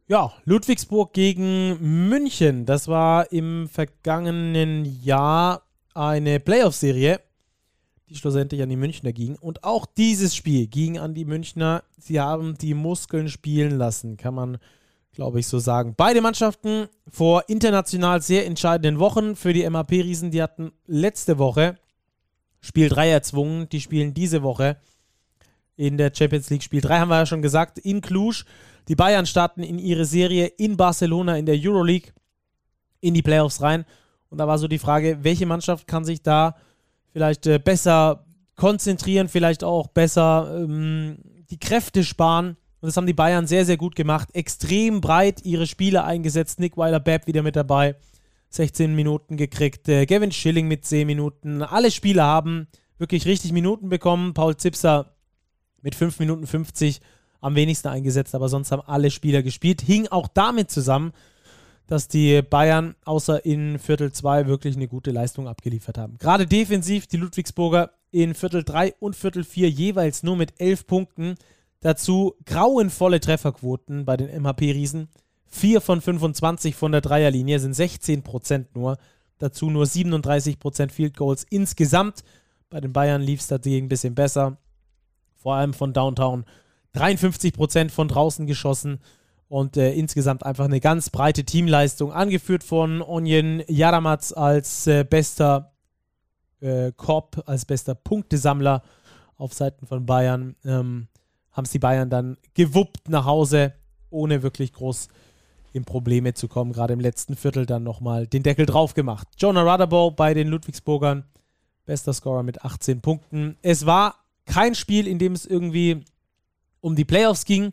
Ja, 0.08 0.32
Ludwigsburg 0.44 1.12
gegen 1.12 2.08
München. 2.08 2.66
Das 2.66 2.88
war 2.88 3.30
im 3.30 3.68
vergangenen 3.68 5.00
Jahr 5.04 5.62
eine 5.94 6.40
Playoff-Serie, 6.40 7.20
die 8.08 8.16
schlussendlich 8.16 8.60
an 8.60 8.70
die 8.70 8.76
Münchner 8.76 9.12
ging. 9.12 9.36
Und 9.36 9.62
auch 9.62 9.86
dieses 9.86 10.34
Spiel 10.34 10.66
ging 10.66 10.98
an 10.98 11.14
die 11.14 11.24
Münchner. 11.24 11.84
Sie 11.96 12.18
haben 12.18 12.58
die 12.58 12.74
Muskeln 12.74 13.28
spielen 13.28 13.78
lassen, 13.78 14.16
kann 14.16 14.34
man, 14.34 14.58
glaube 15.12 15.38
ich, 15.38 15.46
so 15.46 15.60
sagen. 15.60 15.94
Beide 15.96 16.20
Mannschaften 16.20 16.88
vor 17.08 17.44
international 17.46 18.20
sehr 18.20 18.46
entscheidenden 18.46 18.98
Wochen 18.98 19.36
für 19.36 19.52
die 19.52 19.68
MAP-Riesen. 19.68 20.32
Die 20.32 20.42
hatten 20.42 20.72
letzte 20.88 21.38
Woche 21.38 21.78
Spiel 22.60 22.88
3 22.88 23.10
erzwungen. 23.10 23.68
Die 23.68 23.80
spielen 23.80 24.14
diese 24.14 24.42
Woche 24.42 24.76
in 25.76 25.96
der 25.96 26.12
Champions 26.14 26.50
League. 26.50 26.62
Spiel 26.62 26.80
3 26.80 26.98
haben 26.98 27.08
wir 27.08 27.18
ja 27.18 27.26
schon 27.26 27.42
gesagt, 27.42 27.78
in 27.78 28.00
Cluj. 28.00 28.44
Die 28.88 28.96
Bayern 28.96 29.26
starten 29.26 29.62
in 29.62 29.78
ihre 29.78 30.04
Serie 30.04 30.46
in 30.46 30.76
Barcelona 30.76 31.36
in 31.36 31.46
der 31.46 31.56
Euroleague 31.58 32.12
in 33.00 33.14
die 33.14 33.22
Playoffs 33.22 33.62
rein. 33.62 33.84
Und 34.28 34.38
da 34.38 34.46
war 34.46 34.58
so 34.58 34.68
die 34.68 34.78
Frage, 34.78 35.18
welche 35.22 35.46
Mannschaft 35.46 35.86
kann 35.86 36.04
sich 36.04 36.22
da 36.22 36.56
vielleicht 37.12 37.46
äh, 37.46 37.58
besser 37.58 38.24
konzentrieren, 38.56 39.28
vielleicht 39.28 39.64
auch 39.64 39.88
besser 39.88 40.54
ähm, 40.62 41.18
die 41.50 41.58
Kräfte 41.58 42.04
sparen. 42.04 42.56
Und 42.80 42.86
das 42.86 42.96
haben 42.96 43.06
die 43.06 43.12
Bayern 43.12 43.46
sehr, 43.46 43.64
sehr 43.64 43.76
gut 43.76 43.96
gemacht. 43.96 44.28
Extrem 44.34 45.00
breit 45.00 45.44
ihre 45.44 45.66
Spieler 45.66 46.04
eingesetzt. 46.04 46.60
Nick 46.60 46.76
Weiler-Babb 46.76 47.26
wieder 47.26 47.42
mit 47.42 47.56
dabei. 47.56 47.96
16 48.50 48.94
Minuten 48.94 49.36
gekriegt. 49.36 49.88
Äh, 49.88 50.06
Gavin 50.06 50.32
Schilling 50.32 50.68
mit 50.68 50.84
10 50.84 51.06
Minuten. 51.06 51.62
Alle 51.62 51.90
Spieler 51.90 52.24
haben 52.24 52.66
wirklich 52.98 53.26
richtig 53.26 53.52
Minuten 53.52 53.88
bekommen. 53.88 54.34
Paul 54.34 54.56
Zipser 54.56 55.14
mit 55.82 55.94
5 55.94 56.18
Minuten 56.18 56.46
50 56.46 57.00
am 57.40 57.54
wenigsten 57.54 57.88
eingesetzt, 57.88 58.34
aber 58.34 58.48
sonst 58.48 58.70
haben 58.70 58.82
alle 58.86 59.10
Spieler 59.10 59.42
gespielt. 59.42 59.80
Hing 59.80 60.08
auch 60.08 60.28
damit 60.28 60.70
zusammen, 60.70 61.12
dass 61.86 62.06
die 62.06 62.42
Bayern 62.42 62.94
außer 63.04 63.44
in 63.44 63.78
Viertel 63.78 64.12
2 64.12 64.46
wirklich 64.46 64.76
eine 64.76 64.88
gute 64.88 65.10
Leistung 65.10 65.48
abgeliefert 65.48 65.96
haben. 65.98 66.18
Gerade 66.18 66.46
defensiv 66.46 67.06
die 67.06 67.16
Ludwigsburger 67.16 67.92
in 68.10 68.34
Viertel 68.34 68.62
3 68.62 68.94
und 69.00 69.16
Viertel 69.16 69.44
4 69.44 69.70
jeweils 69.70 70.22
nur 70.22 70.36
mit 70.36 70.60
11 70.60 70.86
Punkten. 70.86 71.34
Dazu 71.80 72.34
grauenvolle 72.44 73.20
Trefferquoten 73.20 74.04
bei 74.04 74.16
den 74.16 74.42
MHP-Riesen. 74.42 75.08
4 75.50 75.80
von 75.80 76.00
25 76.00 76.74
von 76.76 76.92
der 76.92 77.00
Dreierlinie 77.00 77.58
sind 77.58 77.74
16 77.74 78.22
Prozent 78.22 78.74
nur. 78.74 78.96
Dazu 79.38 79.70
nur 79.70 79.86
37 79.86 80.58
Prozent 80.58 80.92
Field 80.92 81.16
Goals 81.16 81.44
insgesamt. 81.50 82.22
Bei 82.68 82.80
den 82.80 82.92
Bayern 82.92 83.22
lief 83.22 83.40
es 83.40 83.48
dagegen 83.48 83.86
ein 83.86 83.88
bisschen 83.88 84.14
besser. 84.14 84.58
Vor 85.36 85.54
allem 85.54 85.74
von 85.74 85.92
Downtown. 85.92 86.44
53 86.92 87.52
Prozent 87.52 87.92
von 87.92 88.08
draußen 88.08 88.46
geschossen 88.46 89.00
und 89.48 89.76
äh, 89.76 89.92
insgesamt 89.92 90.44
einfach 90.44 90.66
eine 90.66 90.80
ganz 90.80 91.10
breite 91.10 91.44
Teamleistung, 91.44 92.12
angeführt 92.12 92.62
von 92.62 93.02
Onyen 93.02 93.62
Yaramatz 93.66 94.32
als 94.32 94.86
äh, 94.86 95.04
bester 95.04 95.72
äh, 96.60 96.92
Korb, 96.96 97.42
als 97.46 97.64
bester 97.64 97.94
Punktesammler 97.94 98.82
auf 99.36 99.52
Seiten 99.54 99.86
von 99.86 100.06
Bayern. 100.06 100.54
Ähm, 100.64 101.08
haben 101.50 101.64
es 101.64 101.72
die 101.72 101.80
Bayern 101.80 102.10
dann 102.10 102.36
gewuppt 102.54 103.08
nach 103.08 103.24
Hause, 103.24 103.72
ohne 104.10 104.42
wirklich 104.42 104.72
groß 104.72 105.08
in 105.72 105.84
Probleme 105.84 106.34
zu 106.34 106.48
kommen. 106.48 106.72
Gerade 106.72 106.92
im 106.92 107.00
letzten 107.00 107.36
Viertel 107.36 107.66
dann 107.66 107.82
nochmal 107.82 108.26
den 108.26 108.42
Deckel 108.42 108.66
drauf 108.66 108.94
gemacht. 108.94 109.28
Jonah 109.38 109.62
Rutherbow 109.62 110.10
bei 110.10 110.34
den 110.34 110.48
Ludwigsburgern, 110.48 111.24
bester 111.86 112.12
Scorer 112.12 112.42
mit 112.42 112.64
18 112.64 113.00
Punkten. 113.00 113.56
Es 113.62 113.86
war 113.86 114.16
kein 114.46 114.74
Spiel, 114.74 115.06
in 115.06 115.18
dem 115.18 115.32
es 115.32 115.46
irgendwie 115.46 116.04
um 116.80 116.96
die 116.96 117.04
Playoffs 117.04 117.44
ging. 117.44 117.72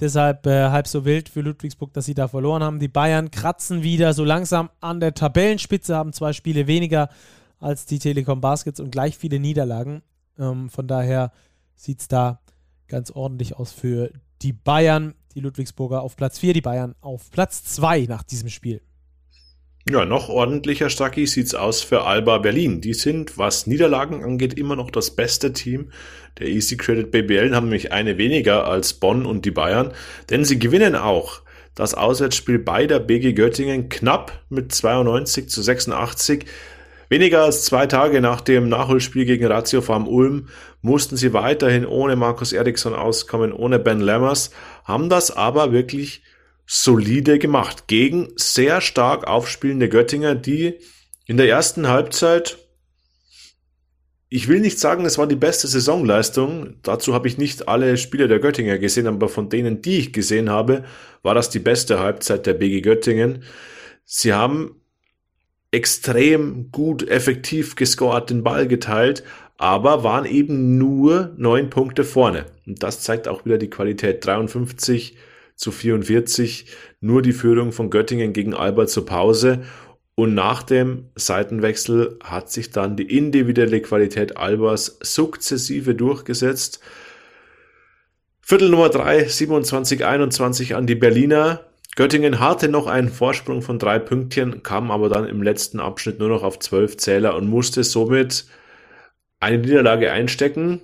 Deshalb 0.00 0.46
äh, 0.46 0.70
halb 0.70 0.88
so 0.88 1.04
wild 1.04 1.28
für 1.28 1.40
Ludwigsburg, 1.40 1.92
dass 1.92 2.04
sie 2.04 2.14
da 2.14 2.26
verloren 2.26 2.62
haben. 2.62 2.80
Die 2.80 2.88
Bayern 2.88 3.30
kratzen 3.30 3.82
wieder 3.82 4.12
so 4.12 4.24
langsam 4.24 4.70
an 4.80 4.98
der 5.00 5.14
Tabellenspitze, 5.14 5.94
haben 5.94 6.12
zwei 6.12 6.32
Spiele 6.32 6.66
weniger 6.66 7.08
als 7.60 7.86
die 7.86 8.00
Telekom 8.00 8.40
Baskets 8.40 8.80
und 8.80 8.90
gleich 8.90 9.16
viele 9.16 9.38
Niederlagen. 9.38 10.02
Ähm, 10.38 10.68
von 10.68 10.88
daher 10.88 11.32
sieht 11.76 12.00
es 12.00 12.08
da 12.08 12.40
ganz 12.88 13.10
ordentlich 13.10 13.56
aus 13.56 13.72
für 13.72 14.10
die 14.42 14.52
Bayern. 14.52 15.14
Die 15.34 15.40
Ludwigsburger 15.40 16.02
auf 16.02 16.16
Platz 16.16 16.38
4, 16.38 16.54
die 16.54 16.60
Bayern 16.60 16.94
auf 17.00 17.30
Platz 17.30 17.64
2 17.64 18.06
nach 18.08 18.22
diesem 18.22 18.48
Spiel. 18.48 18.80
Ja, 19.90 20.06
noch 20.06 20.28
ordentlicher, 20.28 20.88
Stacki, 20.88 21.26
sieht's 21.26 21.54
aus 21.54 21.82
für 21.82 22.04
Alba 22.04 22.38
Berlin. 22.38 22.80
Die 22.80 22.94
sind, 22.94 23.36
was 23.36 23.66
Niederlagen 23.66 24.24
angeht, 24.24 24.54
immer 24.54 24.76
noch 24.76 24.90
das 24.90 25.10
beste 25.10 25.52
Team 25.52 25.90
der 26.38 26.46
Easy 26.46 26.76
Credit 26.76 27.10
BBL, 27.10 27.54
haben 27.54 27.66
nämlich 27.66 27.92
eine 27.92 28.16
weniger 28.16 28.66
als 28.66 28.94
Bonn 28.94 29.26
und 29.26 29.44
die 29.44 29.50
Bayern, 29.50 29.92
denn 30.30 30.44
sie 30.44 30.58
gewinnen 30.58 30.96
auch 30.96 31.42
das 31.74 31.94
Auswärtsspiel 31.94 32.60
beider 32.60 33.00
BG 33.00 33.32
Göttingen 33.32 33.88
knapp 33.88 34.40
mit 34.48 34.72
92 34.72 35.48
zu 35.48 35.60
86. 35.60 36.46
Weniger 37.08 37.42
als 37.42 37.64
zwei 37.64 37.86
Tage 37.86 38.20
nach 38.20 38.40
dem 38.40 38.68
Nachholspiel 38.68 39.24
gegen 39.24 39.46
Ratio 39.46 39.82
Farm 39.82 40.08
Ulm 40.08 40.48
mussten 40.84 41.16
sie 41.16 41.32
weiterhin 41.32 41.86
ohne 41.86 42.14
Markus 42.14 42.52
Eriksson 42.52 42.94
auskommen, 42.94 43.54
ohne 43.54 43.78
Ben 43.78 44.00
Lammers, 44.00 44.50
haben 44.84 45.08
das 45.08 45.30
aber 45.30 45.72
wirklich 45.72 46.22
solide 46.66 47.38
gemacht 47.38 47.88
gegen 47.88 48.28
sehr 48.36 48.82
stark 48.82 49.26
aufspielende 49.26 49.88
Göttinger, 49.88 50.34
die 50.34 50.78
in 51.24 51.38
der 51.38 51.48
ersten 51.48 51.88
Halbzeit, 51.88 52.58
ich 54.28 54.46
will 54.48 54.60
nicht 54.60 54.78
sagen, 54.78 55.06
es 55.06 55.16
war 55.16 55.26
die 55.26 55.36
beste 55.36 55.68
Saisonleistung, 55.68 56.76
dazu 56.82 57.14
habe 57.14 57.28
ich 57.28 57.38
nicht 57.38 57.66
alle 57.66 57.96
Spiele 57.96 58.28
der 58.28 58.38
Göttinger 58.40 58.76
gesehen, 58.76 59.06
aber 59.06 59.30
von 59.30 59.48
denen, 59.48 59.80
die 59.80 59.98
ich 59.98 60.12
gesehen 60.12 60.50
habe, 60.50 60.84
war 61.22 61.34
das 61.34 61.48
die 61.48 61.60
beste 61.60 61.98
Halbzeit 61.98 62.44
der 62.44 62.52
BG 62.52 62.82
Göttingen. 62.82 63.42
Sie 64.04 64.34
haben 64.34 64.82
extrem 65.70 66.70
gut, 66.70 67.08
effektiv 67.08 67.74
gescored, 67.74 68.28
den 68.28 68.44
Ball 68.44 68.68
geteilt, 68.68 69.24
aber 69.58 70.02
waren 70.04 70.24
eben 70.24 70.78
nur 70.78 71.32
neun 71.36 71.70
Punkte 71.70 72.04
vorne. 72.04 72.46
Und 72.66 72.82
das 72.82 73.00
zeigt 73.00 73.28
auch 73.28 73.44
wieder 73.44 73.58
die 73.58 73.70
Qualität. 73.70 74.24
53 74.24 75.16
zu 75.56 75.70
44 75.70 76.66
nur 77.00 77.22
die 77.22 77.32
Führung 77.32 77.72
von 77.72 77.90
Göttingen 77.90 78.32
gegen 78.32 78.54
Albert 78.54 78.90
zur 78.90 79.06
Pause. 79.06 79.62
Und 80.16 80.34
nach 80.34 80.62
dem 80.62 81.10
Seitenwechsel 81.16 82.18
hat 82.22 82.50
sich 82.50 82.70
dann 82.70 82.96
die 82.96 83.16
individuelle 83.16 83.80
Qualität 83.80 84.36
Albers 84.36 84.98
sukzessive 85.02 85.94
durchgesetzt. 85.94 86.80
Viertel 88.40 88.68
Nummer 88.68 88.90
3, 88.90 89.24
27, 89.24 90.04
21 90.04 90.76
an 90.76 90.86
die 90.86 90.94
Berliner. 90.94 91.64
Göttingen 91.96 92.40
hatte 92.40 92.68
noch 92.68 92.86
einen 92.86 93.08
Vorsprung 93.08 93.62
von 93.62 93.78
drei 93.78 93.98
Pünktchen, 93.98 94.62
kam 94.62 94.90
aber 94.90 95.08
dann 95.08 95.26
im 95.26 95.42
letzten 95.42 95.80
Abschnitt 95.80 96.18
nur 96.18 96.28
noch 96.28 96.42
auf 96.42 96.58
zwölf 96.58 96.96
Zähler 96.96 97.36
und 97.36 97.48
musste 97.48 97.84
somit 97.84 98.46
eine 99.44 99.58
Niederlage 99.58 100.10
einstecken. 100.10 100.80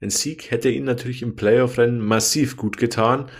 Ein 0.00 0.10
Sieg 0.10 0.50
hätte 0.50 0.68
ihn 0.68 0.84
natürlich 0.84 1.22
im 1.22 1.36
Playoff-Rennen 1.36 2.00
massiv 2.00 2.56
gut 2.56 2.76
getan. 2.76 3.30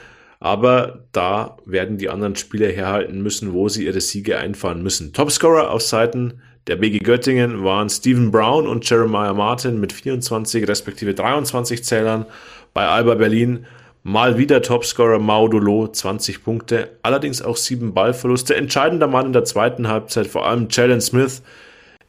Aber 0.41 1.09
da 1.13 1.57
werden 1.67 1.99
die 1.99 2.09
anderen 2.09 2.37
Spieler 2.37 2.69
herhalten 2.69 3.21
müssen, 3.23 3.53
wo 3.53 3.69
sie 3.69 3.87
ihre 3.87 4.01
Siege 4.01 4.39
einfahren 4.39 4.83
müssen. 4.83 5.13
Topscorer 5.13 5.71
auf 5.71 5.83
Seiten 5.83 6.41
der 6.69 6.77
BG 6.77 6.99
Göttingen 6.99 7.65
waren 7.65 7.89
Stephen 7.89 8.31
Brown 8.31 8.69
und 8.69 8.89
Jeremiah 8.89 9.33
Martin 9.33 9.81
mit 9.81 9.93
24 9.93 10.69
respektive 10.69 11.15
23 11.15 11.83
Zählern. 11.83 12.27
Bei 12.75 12.87
Alba 12.87 13.15
Berlin 13.15 13.67
mal 14.05 14.39
wieder 14.39 14.63
Topscorer 14.63 15.19
Maudolo, 15.19 15.89
20 15.89 16.45
Punkte, 16.45 16.99
allerdings 17.03 17.43
auch 17.43 17.57
sieben 17.57 17.95
Ballverluste. 17.95 18.55
Entscheidender 18.55 19.09
Mann 19.09 19.27
in 19.27 19.33
der 19.33 19.45
zweiten 19.45 19.89
Halbzeit, 19.89 20.27
vor 20.29 20.47
allem 20.47 20.69
Jalen 20.71 21.01
Smith, 21.01 21.43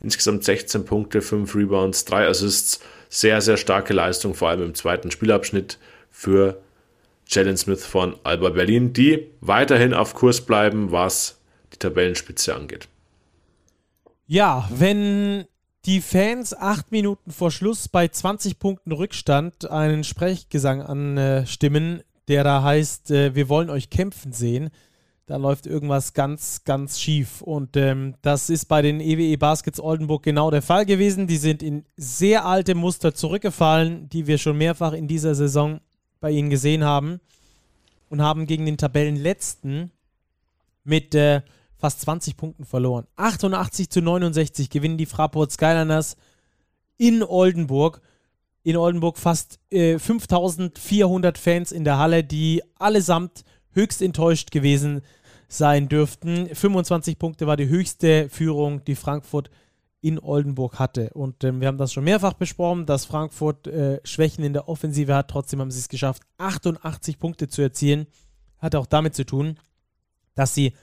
insgesamt 0.01 0.43
16 0.43 0.85
Punkte, 0.85 1.21
5 1.21 1.55
Rebounds, 1.55 2.05
3 2.05 2.27
Assists. 2.27 2.79
Sehr, 3.09 3.41
sehr 3.41 3.57
starke 3.57 3.93
Leistung, 3.93 4.35
vor 4.35 4.49
allem 4.49 4.63
im 4.63 4.75
zweiten 4.75 5.09
Spielabschnitt 5.09 5.79
für 6.11 6.61
Jalen 7.27 7.57
Smith 7.57 7.85
von 7.85 8.15
Alba 8.23 8.49
Berlin, 8.49 8.93
die 8.93 9.27
weiterhin 9.41 9.93
auf 9.93 10.13
Kurs 10.13 10.41
bleiben, 10.41 10.91
was 10.91 11.39
die 11.73 11.77
Tabellenspitze 11.77 12.55
angeht. 12.55 12.87
Ja, 14.27 14.69
wenn 14.71 15.45
die 15.85 16.01
Fans 16.01 16.53
acht 16.53 16.91
Minuten 16.91 17.31
vor 17.31 17.51
Schluss 17.51 17.87
bei 17.87 18.07
20 18.07 18.59
Punkten 18.59 18.91
Rückstand 18.91 19.69
einen 19.69 20.03
Sprechgesang 20.03 20.81
anstimmen, 20.81 22.03
der 22.27 22.43
da 22.43 22.61
heißt, 22.61 23.11
äh, 23.11 23.33
wir 23.33 23.49
wollen 23.49 23.69
euch 23.69 23.89
kämpfen 23.89 24.33
sehen, 24.33 24.69
da 25.29 25.37
läuft 25.37 25.67
irgendwas 25.67 26.15
ganz, 26.15 26.63
ganz 26.63 26.99
schief. 26.99 27.43
Und 27.43 27.77
ähm, 27.77 28.15
das 28.23 28.49
ist 28.49 28.65
bei 28.65 28.81
den 28.81 28.99
EWE 28.99 29.21
e 29.21 29.35
Baskets 29.35 29.79
Oldenburg 29.79 30.23
genau 30.23 30.49
der 30.49 30.63
Fall 30.63 30.87
gewesen. 30.87 31.27
Die 31.27 31.37
sind 31.37 31.61
in 31.61 31.85
sehr 31.97 32.45
alte 32.45 32.73
Muster 32.73 33.13
zurückgefallen, 33.13 34.09
die 34.09 34.25
wir 34.25 34.39
schon 34.39 34.57
mehrfach 34.57 34.93
in 34.93 35.07
dieser 35.07 35.35
Saison 35.35 35.81
bei 36.19 36.31
ihnen 36.31 36.49
gesehen 36.49 36.83
haben 36.83 37.19
und 38.09 38.23
haben 38.23 38.47
gegen 38.47 38.65
den 38.65 38.79
Tabellenletzten 38.79 39.91
mit 40.83 41.13
äh, 41.13 41.43
fast 41.77 42.01
20 42.01 42.35
Punkten 42.35 42.65
verloren. 42.65 43.05
88 43.15 43.91
zu 43.91 44.01
69 44.01 44.71
gewinnen 44.71 44.97
die 44.97 45.05
Fraport 45.05 45.51
Skyliners 45.51 46.17
in 46.97 47.21
Oldenburg. 47.21 48.01
In 48.63 48.77
Oldenburg 48.77 49.19
fast 49.19 49.59
äh, 49.69 49.99
5400 49.99 51.37
Fans 51.37 51.71
in 51.71 51.83
der 51.83 51.99
Halle, 51.99 52.23
die 52.23 52.63
allesamt 52.79 53.43
höchst 53.73 54.01
enttäuscht 54.01 54.49
gewesen 54.49 55.03
sein 55.49 55.89
dürften. 55.89 56.47
25 56.53 57.19
Punkte 57.19 57.47
war 57.47 57.57
die 57.57 57.67
höchste 57.67 58.29
Führung, 58.29 58.85
die 58.85 58.95
Frankfurt 58.95 59.49
in 59.99 60.19
Oldenburg 60.19 60.79
hatte. 60.79 61.09
Und 61.13 61.43
ähm, 61.43 61.59
wir 61.59 61.67
haben 61.67 61.77
das 61.77 61.91
schon 61.91 62.05
mehrfach 62.05 62.33
besprochen, 62.33 62.85
dass 62.85 63.03
Frankfurt 63.03 63.67
äh, 63.67 63.99
Schwächen 64.05 64.45
in 64.45 64.53
der 64.53 64.69
Offensive 64.69 65.13
hat. 65.13 65.29
Trotzdem 65.29 65.59
haben 65.59 65.71
sie 65.71 65.79
es 65.79 65.89
geschafft, 65.89 66.23
88 66.37 67.19
Punkte 67.19 67.49
zu 67.49 67.61
erzielen. 67.61 68.07
Hat 68.59 68.75
auch 68.75 68.85
damit 68.85 69.15
zu 69.15 69.25
tun, 69.25 69.57
dass 70.35 70.53
sie 70.53 70.73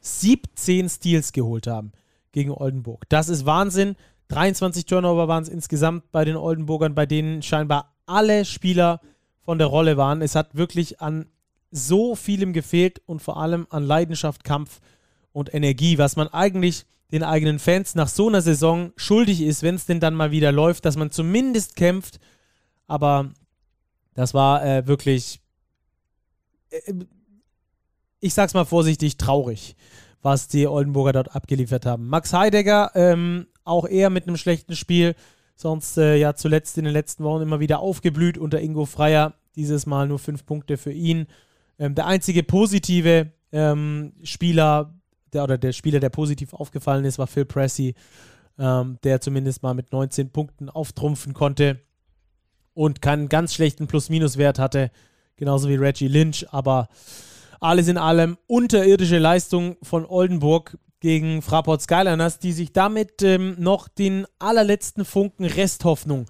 17 0.00 0.88
Steals 0.88 1.32
geholt 1.32 1.66
haben 1.66 1.92
gegen 2.32 2.50
Oldenburg. 2.50 3.08
Das 3.08 3.28
ist 3.28 3.46
Wahnsinn. 3.46 3.96
23 4.28 4.84
Turnover 4.84 5.28
waren 5.28 5.44
es 5.44 5.48
insgesamt 5.48 6.10
bei 6.10 6.24
den 6.24 6.36
Oldenburgern, 6.36 6.94
bei 6.94 7.06
denen 7.06 7.42
scheinbar 7.42 7.94
alle 8.04 8.44
Spieler 8.44 9.00
von 9.40 9.58
der 9.58 9.68
Rolle 9.68 9.96
waren. 9.96 10.20
Es 10.20 10.34
hat 10.34 10.56
wirklich 10.56 11.00
an 11.00 11.26
so 11.70 12.14
vielem 12.14 12.52
gefehlt 12.52 13.00
und 13.06 13.20
vor 13.20 13.38
allem 13.38 13.66
an 13.70 13.84
Leidenschaft, 13.84 14.44
Kampf 14.44 14.80
und 15.32 15.52
Energie, 15.52 15.98
was 15.98 16.16
man 16.16 16.28
eigentlich 16.28 16.86
den 17.12 17.22
eigenen 17.22 17.58
Fans 17.58 17.94
nach 17.94 18.08
so 18.08 18.28
einer 18.28 18.42
Saison 18.42 18.92
schuldig 18.96 19.40
ist, 19.40 19.62
wenn 19.62 19.76
es 19.76 19.86
denn 19.86 20.00
dann 20.00 20.14
mal 20.14 20.30
wieder 20.30 20.52
läuft, 20.52 20.84
dass 20.84 20.96
man 20.96 21.10
zumindest 21.10 21.76
kämpft. 21.76 22.18
Aber 22.86 23.30
das 24.14 24.34
war 24.34 24.64
äh, 24.64 24.86
wirklich, 24.86 25.40
äh, 26.70 26.92
ich 28.20 28.34
sag's 28.34 28.54
mal 28.54 28.64
vorsichtig, 28.64 29.18
traurig, 29.18 29.76
was 30.22 30.48
die 30.48 30.66
Oldenburger 30.66 31.12
dort 31.12 31.34
abgeliefert 31.34 31.86
haben. 31.86 32.08
Max 32.08 32.32
Heidegger, 32.32 32.90
ähm, 32.94 33.46
auch 33.64 33.86
eher 33.86 34.10
mit 34.10 34.26
einem 34.26 34.36
schlechten 34.36 34.74
Spiel, 34.74 35.14
sonst 35.54 35.98
äh, 35.98 36.16
ja 36.16 36.34
zuletzt 36.34 36.76
in 36.78 36.84
den 36.84 36.92
letzten 36.92 37.24
Wochen 37.24 37.42
immer 37.42 37.60
wieder 37.60 37.80
aufgeblüht 37.80 38.38
unter 38.38 38.60
Ingo 38.60 38.84
Freier. 38.84 39.34
Dieses 39.54 39.86
Mal 39.86 40.08
nur 40.08 40.18
fünf 40.18 40.44
Punkte 40.44 40.76
für 40.76 40.92
ihn. 40.92 41.26
Ähm, 41.78 41.94
der 41.94 42.06
einzige 42.06 42.42
positive 42.42 43.32
ähm, 43.52 44.12
Spieler 44.22 44.94
der, 45.32 45.44
oder 45.44 45.58
der 45.58 45.72
Spieler, 45.72 46.00
der 46.00 46.10
positiv 46.10 46.54
aufgefallen 46.54 47.04
ist, 47.04 47.18
war 47.18 47.26
Phil 47.26 47.44
Pressey, 47.44 47.94
ähm, 48.58 48.98
der 49.04 49.20
zumindest 49.20 49.62
mal 49.62 49.74
mit 49.74 49.92
19 49.92 50.30
Punkten 50.30 50.70
auftrumpfen 50.70 51.34
konnte 51.34 51.80
und 52.74 53.02
keinen 53.02 53.28
ganz 53.28 53.54
schlechten 53.54 53.86
Plus-Minus-Wert 53.86 54.58
hatte, 54.58 54.90
genauso 55.36 55.68
wie 55.68 55.76
Reggie 55.76 56.08
Lynch, 56.08 56.46
aber 56.50 56.88
alles 57.60 57.88
in 57.88 57.98
allem 57.98 58.36
unterirdische 58.46 59.18
Leistung 59.18 59.76
von 59.82 60.04
Oldenburg 60.04 60.78
gegen 61.00 61.42
Fraport 61.42 61.82
Skyliners, 61.82 62.38
die 62.38 62.52
sich 62.52 62.72
damit 62.72 63.22
ähm, 63.22 63.54
noch 63.58 63.88
den 63.88 64.26
allerletzten 64.38 65.04
Funken 65.04 65.44
Resthoffnung 65.44 66.26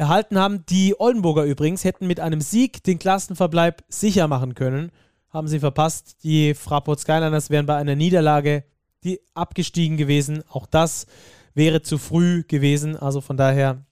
erhalten 0.00 0.38
haben. 0.38 0.64
Die 0.66 0.98
Oldenburger 0.98 1.44
übrigens 1.44 1.84
hätten 1.84 2.06
mit 2.06 2.18
einem 2.18 2.40
Sieg 2.40 2.82
den 2.82 2.98
Klassenverbleib 2.98 3.84
sicher 3.88 4.26
machen 4.26 4.54
können 4.54 4.90
haben 5.30 5.48
sie 5.48 5.60
verpasst. 5.60 6.16
Die 6.24 6.54
Fraport 6.54 7.00
Skyliners 7.00 7.50
wären 7.50 7.66
bei 7.66 7.76
einer 7.76 7.96
Niederlage 7.96 8.64
die 9.02 9.20
abgestiegen 9.32 9.96
gewesen. 9.96 10.44
Auch 10.50 10.66
das 10.66 11.06
wäre 11.54 11.80
zu 11.80 11.96
früh 11.96 12.42
gewesen. 12.46 12.96
Also 12.96 13.20
von 13.20 13.36
daher 13.36 13.82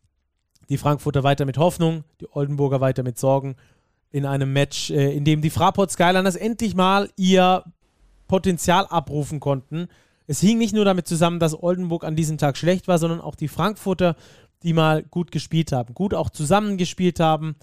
die 0.69 0.77
Frankfurter 0.77 1.23
weiter 1.23 1.47
mit 1.47 1.57
Hoffnung, 1.57 2.05
die 2.21 2.27
Oldenburger 2.31 2.83
weiter 2.83 3.03
mit 3.03 3.19
Sorgen 3.19 3.57
in 4.11 4.27
einem 4.27 4.53
Match, 4.53 4.91
äh, 4.91 5.17
in 5.17 5.25
dem 5.25 5.41
die 5.41 5.51
Fraport 5.51 5.91
Skyliners 5.91 6.37
endlich 6.37 6.75
mal 6.75 7.09
ihr 7.17 7.65
Potenzial 8.27 8.87
abrufen 8.87 9.41
konnten. 9.41 9.89
Es 10.27 10.41
hing 10.41 10.59
nicht 10.59 10.75
nur 10.75 10.85
damit 10.85 11.09
zusammen, 11.09 11.41
dass 11.41 11.63
Oldenburg 11.63 12.05
an 12.05 12.17
diesem 12.17 12.37
Tag 12.37 12.59
schlecht 12.59 12.87
war, 12.87 12.99
sondern 12.99 13.23
auch 13.23 13.35
die 13.35 13.49
Frankfurter, 13.49 14.15
die 14.63 14.73
mal 14.73 15.03
gut 15.03 15.31
gespielt 15.31 15.73
haben, 15.73 15.95
gut 15.95 16.15
auch 16.15 16.31
zusammengespielt 16.31 17.21
haben, 17.21 17.57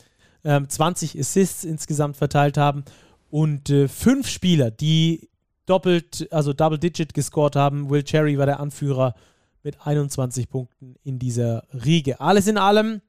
ähm, 0.44 0.70
20 0.70 1.20
Assists 1.20 1.64
insgesamt 1.64 2.18
verteilt 2.18 2.58
haben 2.58 2.86
und 3.30 3.70
äh, 3.70 3.88
fünf 3.88 4.28
Spieler, 4.28 4.72
die 4.72 5.30
doppelt, 5.66 6.28
also 6.32 6.54
Double 6.54 6.80
Digit 6.80 7.14
gescored 7.14 7.56
haben. 7.56 7.90
Will 7.90 8.04
Cherry 8.04 8.38
war 8.38 8.46
der 8.46 8.60
Anführer 8.60 9.16
mit 9.64 9.86
21 9.86 10.50
Punkten 10.50 10.96
in 11.04 11.20
dieser 11.20 11.64
Riege. 11.74 12.20
Alles 12.20 12.48
in 12.48 12.58
allem 12.58 13.02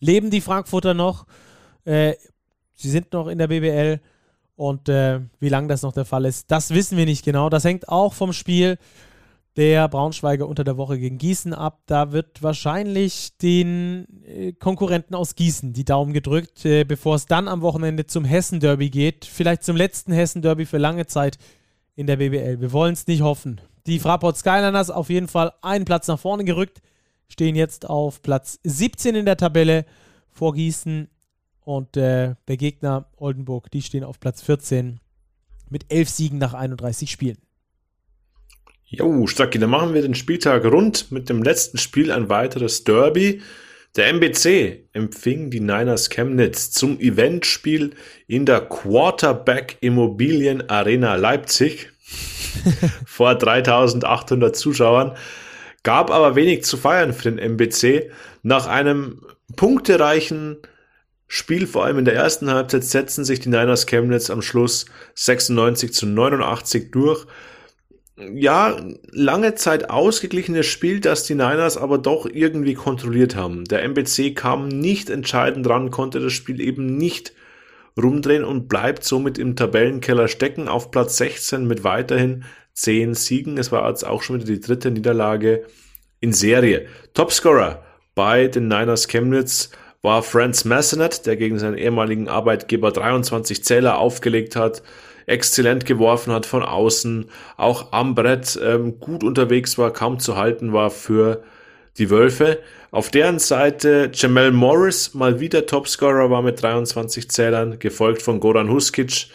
leben 0.00 0.30
die 0.30 0.40
Frankfurter 0.40 0.94
noch. 0.94 1.26
Äh, 1.84 2.14
sie 2.74 2.90
sind 2.90 3.12
noch 3.12 3.28
in 3.28 3.38
der 3.38 3.48
BBL. 3.48 4.00
Und 4.56 4.88
äh, 4.88 5.20
wie 5.38 5.50
lange 5.50 5.68
das 5.68 5.82
noch 5.82 5.92
der 5.92 6.06
Fall 6.06 6.24
ist, 6.24 6.50
das 6.50 6.70
wissen 6.70 6.96
wir 6.96 7.04
nicht 7.04 7.24
genau. 7.24 7.50
Das 7.50 7.64
hängt 7.64 7.90
auch 7.90 8.14
vom 8.14 8.32
Spiel 8.32 8.78
der 9.56 9.88
Braunschweiger 9.88 10.46
unter 10.46 10.64
der 10.64 10.76
Woche 10.76 10.98
gegen 10.98 11.18
Gießen 11.18 11.54
ab. 11.54 11.80
Da 11.86 12.12
wird 12.12 12.42
wahrscheinlich 12.42 13.36
den 13.38 14.06
äh, 14.24 14.52
Konkurrenten 14.52 15.14
aus 15.14 15.34
Gießen 15.34 15.72
die 15.72 15.84
Daumen 15.84 16.12
gedrückt, 16.12 16.64
äh, 16.64 16.84
bevor 16.84 17.14
es 17.14 17.26
dann 17.26 17.48
am 17.48 17.62
Wochenende 17.62 18.06
zum 18.06 18.24
Hessen-Derby 18.24 18.90
geht. 18.90 19.24
Vielleicht 19.24 19.64
zum 19.64 19.76
letzten 19.76 20.12
Hessen-Derby 20.12 20.66
für 20.66 20.78
lange 20.78 21.06
Zeit 21.06 21.38
in 21.94 22.06
der 22.06 22.16
BBL. 22.16 22.60
Wir 22.60 22.72
wollen 22.72 22.92
es 22.92 23.06
nicht 23.06 23.22
hoffen. 23.22 23.60
Die 23.86 23.98
Fraport 23.98 24.36
Skyliners 24.36 24.90
auf 24.90 25.08
jeden 25.08 25.28
Fall 25.28 25.52
einen 25.62 25.84
Platz 25.84 26.06
nach 26.08 26.18
vorne 26.18 26.44
gerückt, 26.44 26.82
stehen 27.28 27.56
jetzt 27.56 27.88
auf 27.88 28.20
Platz 28.20 28.58
17 28.64 29.14
in 29.14 29.24
der 29.24 29.36
Tabelle 29.36 29.86
vor 30.30 30.52
Gießen 30.52 31.08
und 31.60 31.96
äh, 31.96 32.34
der 32.46 32.56
Gegner 32.56 33.06
Oldenburg, 33.16 33.70
die 33.70 33.82
stehen 33.82 34.04
auf 34.04 34.20
Platz 34.20 34.42
14 34.42 35.00
mit 35.70 35.86
elf 35.88 36.10
Siegen 36.10 36.38
nach 36.38 36.54
31 36.54 37.10
Spielen. 37.10 37.38
Jo, 38.88 39.26
Stacki, 39.26 39.58
dann 39.58 39.70
machen 39.70 39.94
wir 39.94 40.02
den 40.02 40.14
Spieltag 40.14 40.64
rund 40.64 41.10
mit 41.10 41.28
dem 41.28 41.42
letzten 41.42 41.76
Spiel 41.76 42.12
ein 42.12 42.28
weiteres 42.28 42.84
Derby. 42.84 43.42
Der 43.96 44.06
MBC 44.12 44.84
empfing 44.92 45.50
die 45.50 45.58
Niners 45.58 46.08
Chemnitz 46.08 46.70
zum 46.70 47.00
Eventspiel 47.00 47.96
in 48.28 48.46
der 48.46 48.60
Quarterback 48.60 49.78
Immobilien 49.80 50.70
Arena 50.70 51.16
Leipzig 51.16 51.90
vor 53.06 53.34
3800 53.34 54.54
Zuschauern, 54.54 55.16
gab 55.82 56.12
aber 56.12 56.36
wenig 56.36 56.62
zu 56.62 56.76
feiern 56.76 57.12
für 57.12 57.28
den 57.32 57.38
MBC. 57.40 58.12
Nach 58.44 58.68
einem 58.68 59.22
punktereichen 59.56 60.58
Spiel, 61.26 61.66
vor 61.66 61.86
allem 61.86 61.98
in 61.98 62.04
der 62.04 62.14
ersten 62.14 62.52
Halbzeit, 62.52 62.84
setzen 62.84 63.24
sich 63.24 63.40
die 63.40 63.48
Niners 63.48 63.86
Chemnitz 63.86 64.30
am 64.30 64.42
Schluss 64.42 64.86
96 65.16 65.92
zu 65.92 66.06
89 66.06 66.92
durch 66.92 67.26
ja, 68.16 68.76
lange 69.10 69.54
Zeit 69.56 69.90
ausgeglichenes 69.90 70.66
Spiel, 70.66 71.00
das 71.00 71.24
die 71.24 71.34
Niners 71.34 71.76
aber 71.76 71.98
doch 71.98 72.26
irgendwie 72.26 72.74
kontrolliert 72.74 73.36
haben. 73.36 73.64
Der 73.64 73.82
MBC 73.82 74.34
kam 74.34 74.68
nicht 74.68 75.10
entscheidend 75.10 75.66
dran, 75.66 75.90
konnte 75.90 76.20
das 76.20 76.32
Spiel 76.32 76.60
eben 76.60 76.96
nicht 76.96 77.32
rumdrehen 78.00 78.44
und 78.44 78.68
bleibt 78.68 79.04
somit 79.04 79.38
im 79.38 79.54
Tabellenkeller 79.54 80.28
stecken 80.28 80.68
auf 80.68 80.90
Platz 80.90 81.18
16 81.18 81.66
mit 81.66 81.84
weiterhin 81.84 82.44
10 82.72 83.14
Siegen. 83.14 83.58
Es 83.58 83.70
war 83.70 83.88
jetzt 83.88 84.06
auch 84.06 84.22
schon 84.22 84.36
wieder 84.36 84.46
die 84.46 84.60
dritte 84.60 84.90
Niederlage 84.90 85.64
in 86.20 86.32
Serie. 86.32 86.86
Topscorer 87.12 87.84
bei 88.14 88.48
den 88.48 88.68
Niners 88.68 89.08
Chemnitz 89.08 89.70
war 90.00 90.22
Franz 90.22 90.64
Massenet, 90.64 91.26
der 91.26 91.36
gegen 91.36 91.58
seinen 91.58 91.76
ehemaligen 91.76 92.28
Arbeitgeber 92.28 92.92
23 92.92 93.62
Zähler 93.62 93.98
aufgelegt 93.98 94.56
hat 94.56 94.82
exzellent 95.26 95.84
geworfen 95.84 96.32
hat 96.32 96.46
von 96.46 96.62
außen, 96.62 97.26
auch 97.56 97.92
am 97.92 98.14
Brett 98.14 98.58
ähm, 98.62 98.98
gut 99.00 99.24
unterwegs 99.24 99.76
war, 99.76 99.92
kaum 99.92 100.18
zu 100.18 100.36
halten 100.36 100.72
war 100.72 100.90
für 100.90 101.42
die 101.98 102.10
Wölfe. 102.10 102.58
Auf 102.90 103.10
deren 103.10 103.38
Seite 103.38 104.10
Jamel 104.14 104.52
Morris 104.52 105.14
mal 105.14 105.40
wieder 105.40 105.66
Topscorer 105.66 106.30
war 106.30 106.42
mit 106.42 106.62
23 106.62 107.28
Zählern, 107.28 107.78
gefolgt 107.78 108.22
von 108.22 108.40
Goran 108.40 108.70
Huskic 108.70 109.26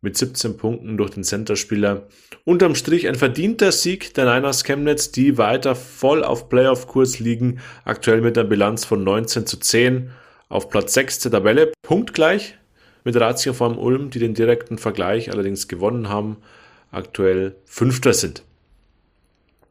mit 0.00 0.16
17 0.16 0.56
Punkten 0.56 0.96
durch 0.96 1.10
den 1.10 1.24
Centerspieler. 1.24 2.06
Unterm 2.44 2.74
Strich 2.74 3.08
ein 3.08 3.14
verdienter 3.14 3.72
Sieg 3.72 4.12
der 4.14 4.32
Niners 4.32 4.64
Chemnitz, 4.64 5.10
die 5.10 5.38
weiter 5.38 5.74
voll 5.74 6.22
auf 6.22 6.48
Playoff-Kurs 6.48 7.18
liegen, 7.18 7.60
aktuell 7.84 8.20
mit 8.20 8.36
einer 8.36 8.48
Bilanz 8.48 8.84
von 8.84 9.02
19 9.02 9.46
zu 9.46 9.58
10 9.58 10.10
auf 10.48 10.68
Platz 10.68 10.92
6 10.92 11.20
der 11.20 11.32
Tabelle, 11.32 11.72
punktgleich 11.82 12.56
mit 13.04 13.16
Ratio 13.16 13.52
vom 13.52 13.78
Ulm, 13.78 14.10
die 14.10 14.18
den 14.18 14.34
direkten 14.34 14.78
Vergleich 14.78 15.30
allerdings 15.30 15.68
gewonnen 15.68 16.08
haben, 16.08 16.38
aktuell 16.90 17.56
Fünfter 17.64 18.14
sind. 18.14 18.42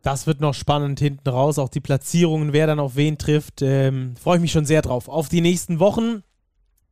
Das 0.04 0.28
wird 0.28 0.42
noch 0.42 0.54
spannend 0.54 1.00
hinten 1.00 1.30
raus, 1.30 1.58
auch 1.58 1.70
die 1.70 1.80
Platzierungen, 1.80 2.54
wer 2.54 2.68
dann 2.68 2.80
auf 2.80 2.96
wen 2.96 3.18
trifft. 3.18 3.62
Ähm, 3.62 4.16
Freue 4.22 4.36
ich 4.36 4.42
mich 4.42 4.52
schon 4.52 4.66
sehr 4.66 4.82
drauf. 4.82 5.08
Auf 5.08 5.30
die 5.30 5.42
nächsten 5.42 5.80
Wochen, 5.80 6.24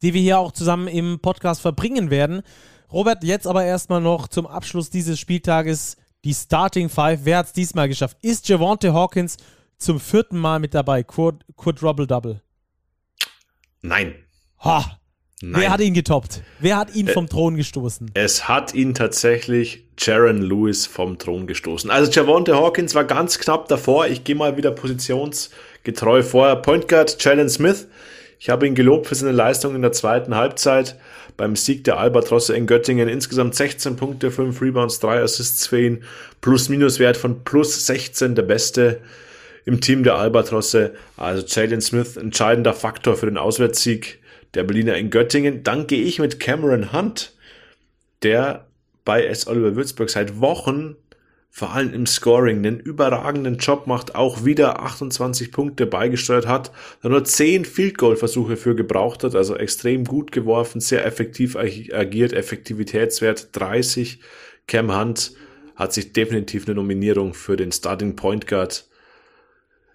die 0.01 0.13
wir 0.13 0.21
hier 0.21 0.39
auch 0.39 0.53
zusammen 0.53 0.87
im 0.87 1.19
Podcast 1.19 1.61
verbringen 1.61 2.09
werden. 2.09 2.41
Robert, 2.91 3.23
jetzt 3.23 3.47
aber 3.47 3.65
erstmal 3.65 4.01
noch 4.01 4.27
zum 4.29 4.47
Abschluss 4.47 4.89
dieses 4.89 5.19
Spieltages 5.19 5.97
die 6.23 6.33
Starting 6.33 6.87
Five. 6.89 7.21
Wer 7.23 7.39
hat 7.39 7.47
es 7.47 7.53
diesmal 7.53 7.89
geschafft? 7.89 8.17
Ist 8.21 8.47
Javante 8.47 8.93
Hawkins 8.93 9.37
zum 9.77 9.99
vierten 9.99 10.37
Mal 10.37 10.59
mit 10.59 10.73
dabei? 10.73 11.03
Quadruple-Double? 11.03 12.41
Nein. 13.81 14.15
Ha, 14.63 15.00
Nein. 15.43 15.61
Wer 15.61 15.71
hat 15.71 15.81
ihn 15.81 15.93
getoppt? 15.93 16.41
Wer 16.59 16.77
hat 16.77 16.95
ihn 16.95 17.07
vom 17.07 17.27
Thron 17.27 17.55
gestoßen? 17.55 18.11
Es 18.13 18.47
hat 18.47 18.75
ihn 18.75 18.93
tatsächlich 18.93 19.83
Jaron 19.97 20.41
Lewis 20.41 20.85
vom 20.85 21.17
Thron 21.17 21.47
gestoßen. 21.47 21.89
Also 21.89 22.11
Javonte 22.11 22.55
Hawkins 22.55 22.93
war 22.93 23.05
ganz 23.05 23.39
knapp 23.39 23.67
davor. 23.67 24.07
Ich 24.07 24.23
gehe 24.23 24.35
mal 24.35 24.57
wieder 24.57 24.71
positionsgetreu 24.71 26.21
vor. 26.21 26.55
Point 26.57 26.87
Guard 26.87 27.23
Jalen 27.23 27.49
Smith. 27.49 27.87
Ich 28.39 28.49
habe 28.49 28.67
ihn 28.67 28.75
gelobt 28.75 29.07
für 29.07 29.15
seine 29.15 29.31
Leistung 29.31 29.75
in 29.75 29.81
der 29.81 29.91
zweiten 29.91 30.35
Halbzeit. 30.35 30.95
Beim 31.37 31.55
Sieg 31.55 31.83
der 31.85 31.97
Albatrosse 31.97 32.55
in 32.55 32.67
Göttingen 32.67 33.07
insgesamt 33.07 33.55
16 33.55 33.95
Punkte, 33.95 34.31
5 34.31 34.61
Rebounds, 34.61 34.99
3 34.99 35.21
Assists 35.21 35.67
für 35.67 35.81
ihn. 35.81 36.03
Plus-Minus-Wert 36.41 37.17
von 37.17 37.43
plus 37.43 37.85
16, 37.87 38.35
der 38.35 38.43
beste 38.43 39.01
im 39.65 39.81
Team 39.81 40.03
der 40.03 40.15
Albatrosse. 40.15 40.93
Also 41.17 41.45
Jalen 41.45 41.81
Smith, 41.81 42.17
entscheidender 42.17 42.73
Faktor 42.73 43.15
für 43.15 43.27
den 43.27 43.37
Auswärtssieg 43.37 44.20
der 44.53 44.63
Berliner 44.63 44.95
in 44.95 45.09
Göttingen. 45.09 45.63
Dann 45.63 45.87
gehe 45.87 46.03
ich 46.03 46.19
mit 46.19 46.39
Cameron 46.39 46.93
Hunt, 46.93 47.33
der 48.23 48.67
bei 49.05 49.25
S. 49.25 49.47
Oliver 49.47 49.75
Würzburg 49.75 50.09
seit 50.09 50.39
Wochen 50.39 50.95
vor 51.53 51.73
allem 51.73 51.93
im 51.93 52.05
Scoring 52.05 52.59
einen 52.59 52.79
überragenden 52.79 53.57
Job 53.57 53.85
macht, 53.85 54.15
auch 54.15 54.45
wieder 54.45 54.79
28 54.79 55.51
Punkte 55.51 55.85
beigesteuert 55.85 56.47
hat, 56.47 56.71
nur 57.03 57.25
10 57.25 57.65
Field 57.65 57.97
Goal 57.97 58.15
Versuche 58.15 58.55
für 58.55 58.73
gebraucht 58.73 59.25
hat, 59.25 59.35
also 59.35 59.57
extrem 59.57 60.05
gut 60.05 60.31
geworfen, 60.31 60.79
sehr 60.79 61.05
effektiv 61.05 61.57
agiert, 61.57 62.31
Effektivitätswert 62.31 63.49
30. 63.51 64.21
Cam 64.65 64.97
Hunt 64.97 65.33
hat 65.75 65.91
sich 65.91 66.13
definitiv 66.13 66.67
eine 66.67 66.75
Nominierung 66.75 67.33
für 67.33 67.57
den 67.57 67.73
Starting 67.73 68.15
Point 68.15 68.47
Guard 68.47 68.87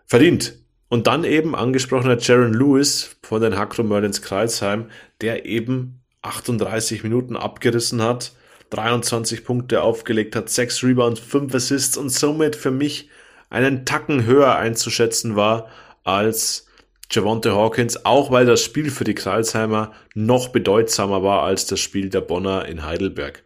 verdient. 0.05 0.59
Und 0.89 1.07
dann 1.07 1.25
eben 1.25 1.55
angesprochener 1.55 2.19
Jaron 2.19 2.55
Lewis 2.55 3.17
von 3.23 3.43
den 3.43 3.59
Hakro 3.59 3.83
Merlins 3.83 4.23
Kreisheim, 4.23 4.87
der 5.21 5.47
eben 5.47 6.01
38 6.23 7.03
Minuten 7.03 7.37
abgerissen 7.37 8.03
hat, 8.03 8.33
23 8.71 9.45
Punkte 9.45 9.83
aufgelegt 9.83 10.37
hat, 10.37 10.49
6 10.49 10.83
Rebounds, 10.85 11.21
5 11.21 11.55
Assists 11.55 11.97
und 11.97 12.11
somit 12.11 12.57
für 12.57 12.71
mich 12.71 13.09
einen 13.49 13.85
Tacken 13.85 14.27
höher 14.27 14.57
einzuschätzen 14.57 15.37
war 15.37 15.69
als 16.05 16.67
Javonte 17.11 17.55
Hawkins, 17.55 18.05
auch 18.05 18.31
weil 18.33 18.47
das 18.47 18.63
Spiel 18.63 18.91
für 18.91 19.05
die 19.05 19.15
Kreilsheimer 19.15 19.93
noch 20.15 20.49
bedeutsamer 20.49 21.23
war 21.23 21.45
als 21.45 21.67
das 21.67 21.79
Spiel 21.79 22.09
der 22.09 22.21
Bonner 22.21 22.67
in 22.67 22.85
Heidelberg. 22.85 23.45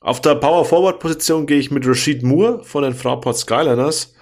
Auf 0.00 0.20
der 0.20 0.36
Power 0.36 0.64
Forward 0.64 1.00
Position 1.00 1.46
gehe 1.46 1.58
ich 1.58 1.72
mit 1.72 1.86
Rashid 1.86 2.22
Moore 2.22 2.62
von 2.62 2.84
den 2.84 2.94
Fraport 2.94 3.36
Skyliners, 3.36 4.14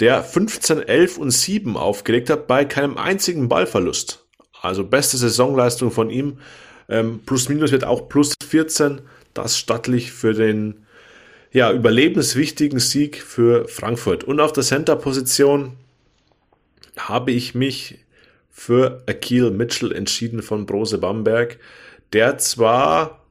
der 0.00 0.22
15, 0.22 0.82
11 0.82 1.18
und 1.18 1.30
7 1.30 1.76
aufgelegt 1.76 2.30
hat 2.30 2.46
bei 2.46 2.64
keinem 2.64 2.98
einzigen 2.98 3.48
Ballverlust. 3.48 4.24
Also 4.60 4.84
beste 4.84 5.16
Saisonleistung 5.16 5.90
von 5.90 6.10
ihm. 6.10 6.38
Ähm, 6.88 7.20
plus 7.24 7.48
minus 7.48 7.72
wird 7.72 7.84
auch 7.84 8.08
plus 8.08 8.34
14. 8.46 9.02
Das 9.34 9.58
stattlich 9.58 10.12
für 10.12 10.34
den 10.34 10.86
ja, 11.52 11.72
überlebenswichtigen 11.72 12.78
Sieg 12.78 13.22
für 13.22 13.68
Frankfurt. 13.68 14.24
Und 14.24 14.40
auf 14.40 14.52
der 14.52 14.62
Center-Position 14.62 15.76
habe 16.96 17.32
ich 17.32 17.54
mich 17.54 17.98
für 18.50 19.02
Akil 19.06 19.50
Mitchell 19.50 19.92
entschieden 19.92 20.42
von 20.42 20.66
Brose 20.66 20.98
Bamberg, 20.98 21.58
der 22.12 22.38
zwar 22.38 23.21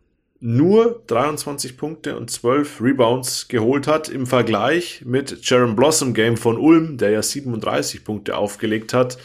nur 0.41 1.03
23 1.05 1.77
Punkte 1.77 2.17
und 2.17 2.31
12 2.31 2.81
Rebounds 2.81 3.47
geholt 3.47 3.85
hat 3.85 4.09
im 4.09 4.25
Vergleich 4.25 5.03
mit 5.05 5.47
Jaron 5.47 5.75
Blossom 5.75 6.15
Game 6.15 6.35
von 6.35 6.57
Ulm, 6.57 6.97
der 6.97 7.11
ja 7.11 7.21
37 7.21 8.03
Punkte 8.03 8.35
aufgelegt 8.35 8.91
hat, 8.91 9.19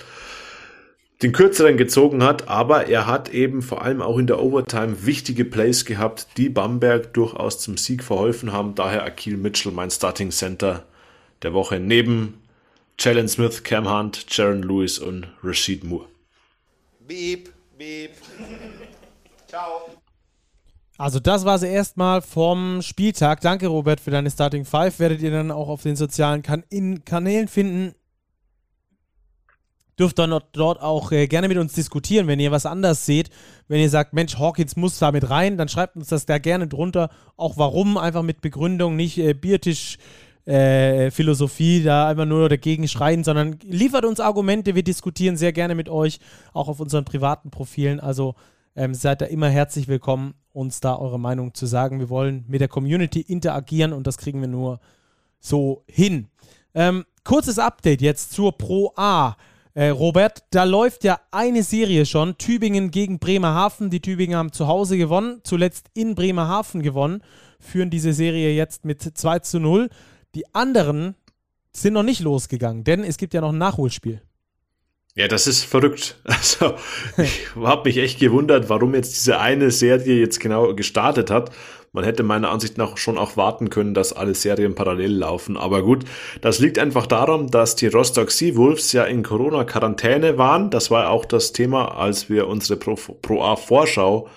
den 1.22 1.32
kürzeren 1.32 1.78
gezogen 1.78 2.22
hat, 2.22 2.48
aber 2.48 2.88
er 2.88 3.06
hat 3.06 3.30
eben 3.30 3.62
vor 3.62 3.80
allem 3.80 4.02
auch 4.02 4.18
in 4.18 4.26
der 4.26 4.42
Overtime 4.42 5.06
wichtige 5.06 5.46
Plays 5.46 5.86
gehabt, 5.86 6.26
die 6.36 6.50
Bamberg 6.50 7.14
durchaus 7.14 7.60
zum 7.60 7.78
Sieg 7.78 8.04
verholfen 8.04 8.52
haben. 8.52 8.74
Daher 8.74 9.02
Akil 9.04 9.38
Mitchell, 9.38 9.72
mein 9.72 9.90
Starting 9.90 10.30
Center 10.30 10.84
der 11.40 11.54
Woche, 11.54 11.80
neben 11.80 12.42
Jalen 12.98 13.28
Smith, 13.28 13.62
Cam 13.62 13.90
Hunt, 13.90 14.26
Jaron 14.28 14.62
Lewis 14.62 14.98
und 14.98 15.28
Rashid 15.42 15.82
Moore. 15.82 16.08
Beep, 17.08 17.50
beep. 17.78 18.10
Ciao. 19.48 19.96
Also 20.98 21.20
das 21.20 21.44
war 21.44 21.56
es 21.56 21.62
erstmal 21.62 22.22
vom 22.22 22.80
Spieltag. 22.80 23.42
Danke 23.42 23.66
Robert 23.66 24.00
für 24.00 24.10
deine 24.10 24.30
Starting 24.30 24.64
Five. 24.64 24.98
Werdet 24.98 25.20
ihr 25.20 25.30
dann 25.30 25.50
auch 25.50 25.68
auf 25.68 25.82
den 25.82 25.96
sozialen 25.96 26.42
kan 26.42 26.64
Kanälen 27.04 27.48
finden. 27.48 27.94
Dürft 29.98 30.18
dann 30.18 30.38
dort 30.52 30.80
auch 30.82 31.12
äh, 31.12 31.26
gerne 31.26 31.48
mit 31.48 31.56
uns 31.56 31.72
diskutieren, 31.72 32.26
wenn 32.26 32.40
ihr 32.40 32.50
was 32.50 32.66
anders 32.66 33.06
seht. 33.06 33.30
Wenn 33.68 33.80
ihr 33.80 33.88
sagt, 33.88 34.12
Mensch, 34.12 34.38
Hawkins 34.38 34.76
muss 34.76 34.98
da 34.98 35.10
mit 35.12 35.28
rein, 35.28 35.56
dann 35.56 35.68
schreibt 35.68 35.96
uns 35.96 36.08
das 36.08 36.26
da 36.26 36.38
gerne 36.38 36.66
drunter. 36.66 37.10
Auch 37.36 37.56
warum, 37.56 37.96
einfach 37.96 38.22
mit 38.22 38.40
Begründung, 38.40 38.96
nicht 38.96 39.18
äh, 39.18 39.32
Biertisch 39.32 39.98
äh, 40.46 41.10
Philosophie 41.10 41.82
da 41.82 42.08
einfach 42.08 42.26
nur 42.26 42.48
dagegen 42.48 42.88
schreien, 42.88 43.24
sondern 43.24 43.58
liefert 43.64 44.04
uns 44.04 44.20
Argumente. 44.20 44.74
Wir 44.74 44.84
diskutieren 44.84 45.36
sehr 45.36 45.52
gerne 45.52 45.74
mit 45.74 45.88
euch, 45.88 46.20
auch 46.52 46.68
auf 46.68 46.80
unseren 46.80 47.04
privaten 47.04 47.50
Profilen. 47.50 47.98
Also 47.98 48.34
ähm, 48.76 48.94
seid 48.94 49.22
da 49.22 49.26
immer 49.26 49.48
herzlich 49.48 49.88
willkommen, 49.88 50.34
uns 50.56 50.80
da 50.80 50.96
eure 50.96 51.20
Meinung 51.20 51.54
zu 51.54 51.66
sagen. 51.66 52.00
Wir 52.00 52.08
wollen 52.08 52.44
mit 52.48 52.60
der 52.60 52.68
Community 52.68 53.20
interagieren 53.20 53.92
und 53.92 54.06
das 54.06 54.16
kriegen 54.16 54.40
wir 54.40 54.48
nur 54.48 54.80
so 55.38 55.84
hin. 55.86 56.28
Ähm, 56.74 57.04
kurzes 57.24 57.58
Update 57.58 58.00
jetzt 58.00 58.32
zur 58.32 58.56
Pro 58.56 58.92
A. 58.96 59.36
Äh, 59.74 59.88
Robert, 59.90 60.44
da 60.50 60.64
läuft 60.64 61.04
ja 61.04 61.20
eine 61.30 61.62
Serie 61.62 62.06
schon. 62.06 62.38
Tübingen 62.38 62.90
gegen 62.90 63.18
Bremerhaven. 63.18 63.90
Die 63.90 64.00
Tübingen 64.00 64.36
haben 64.36 64.52
zu 64.52 64.66
Hause 64.66 64.96
gewonnen, 64.96 65.40
zuletzt 65.44 65.88
in 65.92 66.14
Bremerhaven 66.14 66.82
gewonnen, 66.82 67.22
führen 67.60 67.90
diese 67.90 68.14
Serie 68.14 68.54
jetzt 68.54 68.86
mit 68.86 69.02
2 69.02 69.40
zu 69.40 69.60
0. 69.60 69.90
Die 70.34 70.54
anderen 70.54 71.14
sind 71.72 71.92
noch 71.92 72.02
nicht 72.02 72.20
losgegangen, 72.20 72.84
denn 72.84 73.04
es 73.04 73.18
gibt 73.18 73.34
ja 73.34 73.42
noch 73.42 73.52
ein 73.52 73.58
Nachholspiel. 73.58 74.22
Ja, 75.16 75.28
das 75.28 75.46
ist 75.46 75.64
verrückt. 75.64 76.16
Also, 76.24 76.74
ich 77.16 77.56
habe 77.56 77.88
mich 77.88 77.96
echt 77.96 78.20
gewundert, 78.20 78.68
warum 78.68 78.94
jetzt 78.94 79.16
diese 79.16 79.40
eine 79.40 79.70
Serie 79.70 80.20
jetzt 80.20 80.40
genau 80.40 80.74
gestartet 80.74 81.30
hat. 81.30 81.50
Man 81.92 82.04
hätte 82.04 82.22
meiner 82.22 82.50
Ansicht 82.50 82.76
nach 82.76 82.98
schon 82.98 83.16
auch 83.16 83.38
warten 83.38 83.70
können, 83.70 83.94
dass 83.94 84.12
alle 84.12 84.34
Serien 84.34 84.74
parallel 84.74 85.12
laufen. 85.12 85.56
Aber 85.56 85.82
gut, 85.82 86.04
das 86.42 86.58
liegt 86.58 86.78
einfach 86.78 87.06
daran, 87.06 87.48
dass 87.48 87.76
die 87.76 87.86
Rostock 87.86 88.30
Seawolves 88.30 88.92
ja 88.92 89.04
in 89.04 89.22
Corona-Quarantäne 89.22 90.36
waren. 90.36 90.68
Das 90.68 90.90
war 90.90 91.08
auch 91.08 91.24
das 91.24 91.52
Thema, 91.52 91.96
als 91.96 92.28
wir 92.28 92.46
unsere 92.46 92.78
Pro, 92.78 92.96
Pro 92.96 94.28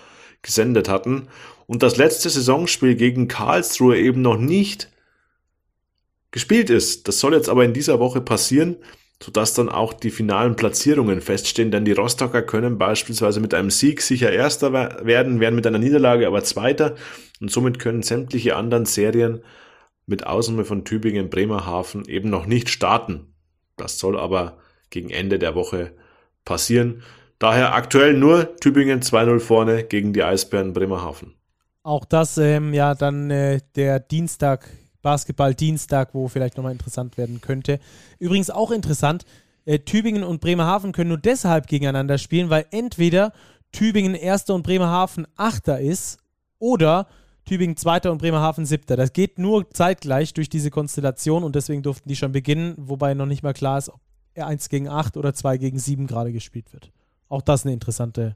gesendet 0.42 0.88
hatten. 0.88 1.28
Und 1.68 1.84
das 1.84 1.98
letzte 1.98 2.30
Saisonspiel 2.30 2.96
gegen 2.96 3.28
Karlsruhe 3.28 3.98
eben 3.98 4.22
noch 4.22 4.38
nicht 4.38 4.90
gespielt 6.32 6.70
ist. 6.70 7.10
Das 7.10 7.20
soll 7.20 7.34
jetzt 7.34 7.50
aber 7.50 7.66
in 7.66 7.74
dieser 7.74 8.00
Woche 8.00 8.22
passieren, 8.22 8.78
sodass 9.22 9.54
dann 9.54 9.70
auch 9.70 9.94
die 9.94 10.12
finalen 10.12 10.56
Platzierungen 10.56 11.22
feststehen, 11.22 11.72
denn 11.72 11.86
die 11.86 11.92
Rostocker 11.92 12.42
können 12.42 12.78
beispielsweise 12.78 13.42
mit 13.42 13.54
einem 13.54 13.70
Sieg 13.70 14.02
sicher 14.02 14.32
Erster 14.32 14.72
werden, 14.72 15.40
werden 15.40 15.56
mit 15.56 15.68
einer 15.68 15.80
Niederlage 15.80 16.26
aber 16.26 16.44
Zweiter 16.44 16.96
und 17.42 17.52
somit 17.52 17.80
können 17.80 18.02
sämtliche 18.02 18.56
anderen 18.56 18.86
Serien 18.86 19.44
mit 20.06 20.26
Ausnahme 20.26 20.66
von 20.66 20.86
Tübingen, 20.86 21.30
Bremerhaven 21.30 22.06
eben 22.06 22.30
noch 22.30 22.46
nicht 22.46 22.70
starten. 22.70 23.34
Das 23.76 24.00
soll 24.00 24.18
aber 24.18 24.58
gegen 24.90 25.10
Ende 25.10 25.38
der 25.38 25.54
Woche 25.54 25.92
passieren. 26.46 27.04
Daher 27.38 27.74
aktuell 27.74 28.14
nur 28.14 28.56
Tübingen 28.58 29.02
2-0 29.02 29.40
vorne 29.40 29.84
gegen 29.84 30.14
die 30.14 30.24
Eisbären 30.24 30.74
Bremerhaven. 30.74 31.36
Auch 31.84 32.06
das 32.06 32.38
ähm, 32.38 32.74
ja 32.74 32.96
dann 32.96 33.32
äh, 33.32 33.60
der 33.76 34.00
Dienstag 34.00 34.70
Basketball-Dienstag, 35.02 36.14
wo 36.14 36.28
vielleicht 36.28 36.58
nochmal 36.58 36.72
interessant 36.72 37.18
werden 37.18 37.42
könnte. 37.42 37.80
Übrigens 38.20 38.50
auch 38.50 38.72
interessant, 38.72 39.26
äh, 39.66 39.80
Tübingen 39.80 40.24
und 40.24 40.42
Bremerhaven 40.42 40.92
können 40.92 41.10
nur 41.10 41.18
deshalb 41.18 41.68
gegeneinander 41.68 42.18
spielen, 42.18 42.50
weil 42.50 42.66
entweder 42.72 43.34
Tübingen 43.72 44.16
Erster 44.16 44.56
und 44.56 44.64
Bremerhaven 44.64 45.28
Achter 45.36 45.80
ist 45.80 46.18
oder 46.58 47.08
Tübingen 47.46 47.78
Zweiter 47.78 48.12
und 48.12 48.20
Bremerhaven 48.20 48.66
Siebter. 48.66 48.96
Das 48.96 49.14
geht 49.14 49.40
nur 49.40 49.70
zeitgleich 49.72 50.34
durch 50.34 50.50
diese 50.50 50.72
Konstellation 50.72 51.44
und 51.44 51.56
deswegen 51.56 51.84
durften 51.84 52.10
die 52.10 52.16
schon 52.16 52.32
beginnen, 52.32 52.76
wobei 52.78 53.14
noch 53.14 53.26
nicht 53.26 53.44
mal 53.44 53.54
klar 53.54 53.78
ist, 53.78 53.90
ob 53.90 54.00
1 54.36 54.70
gegen 54.70 54.88
8 54.88 55.18
oder 55.18 55.34
2 55.34 55.58
gegen 55.58 55.80
7 55.80 56.08
gerade 56.08 56.32
gespielt 56.32 56.72
wird. 56.74 56.92
Auch 57.28 57.42
das 57.42 57.66
eine 57.66 57.74
interessante 57.74 58.36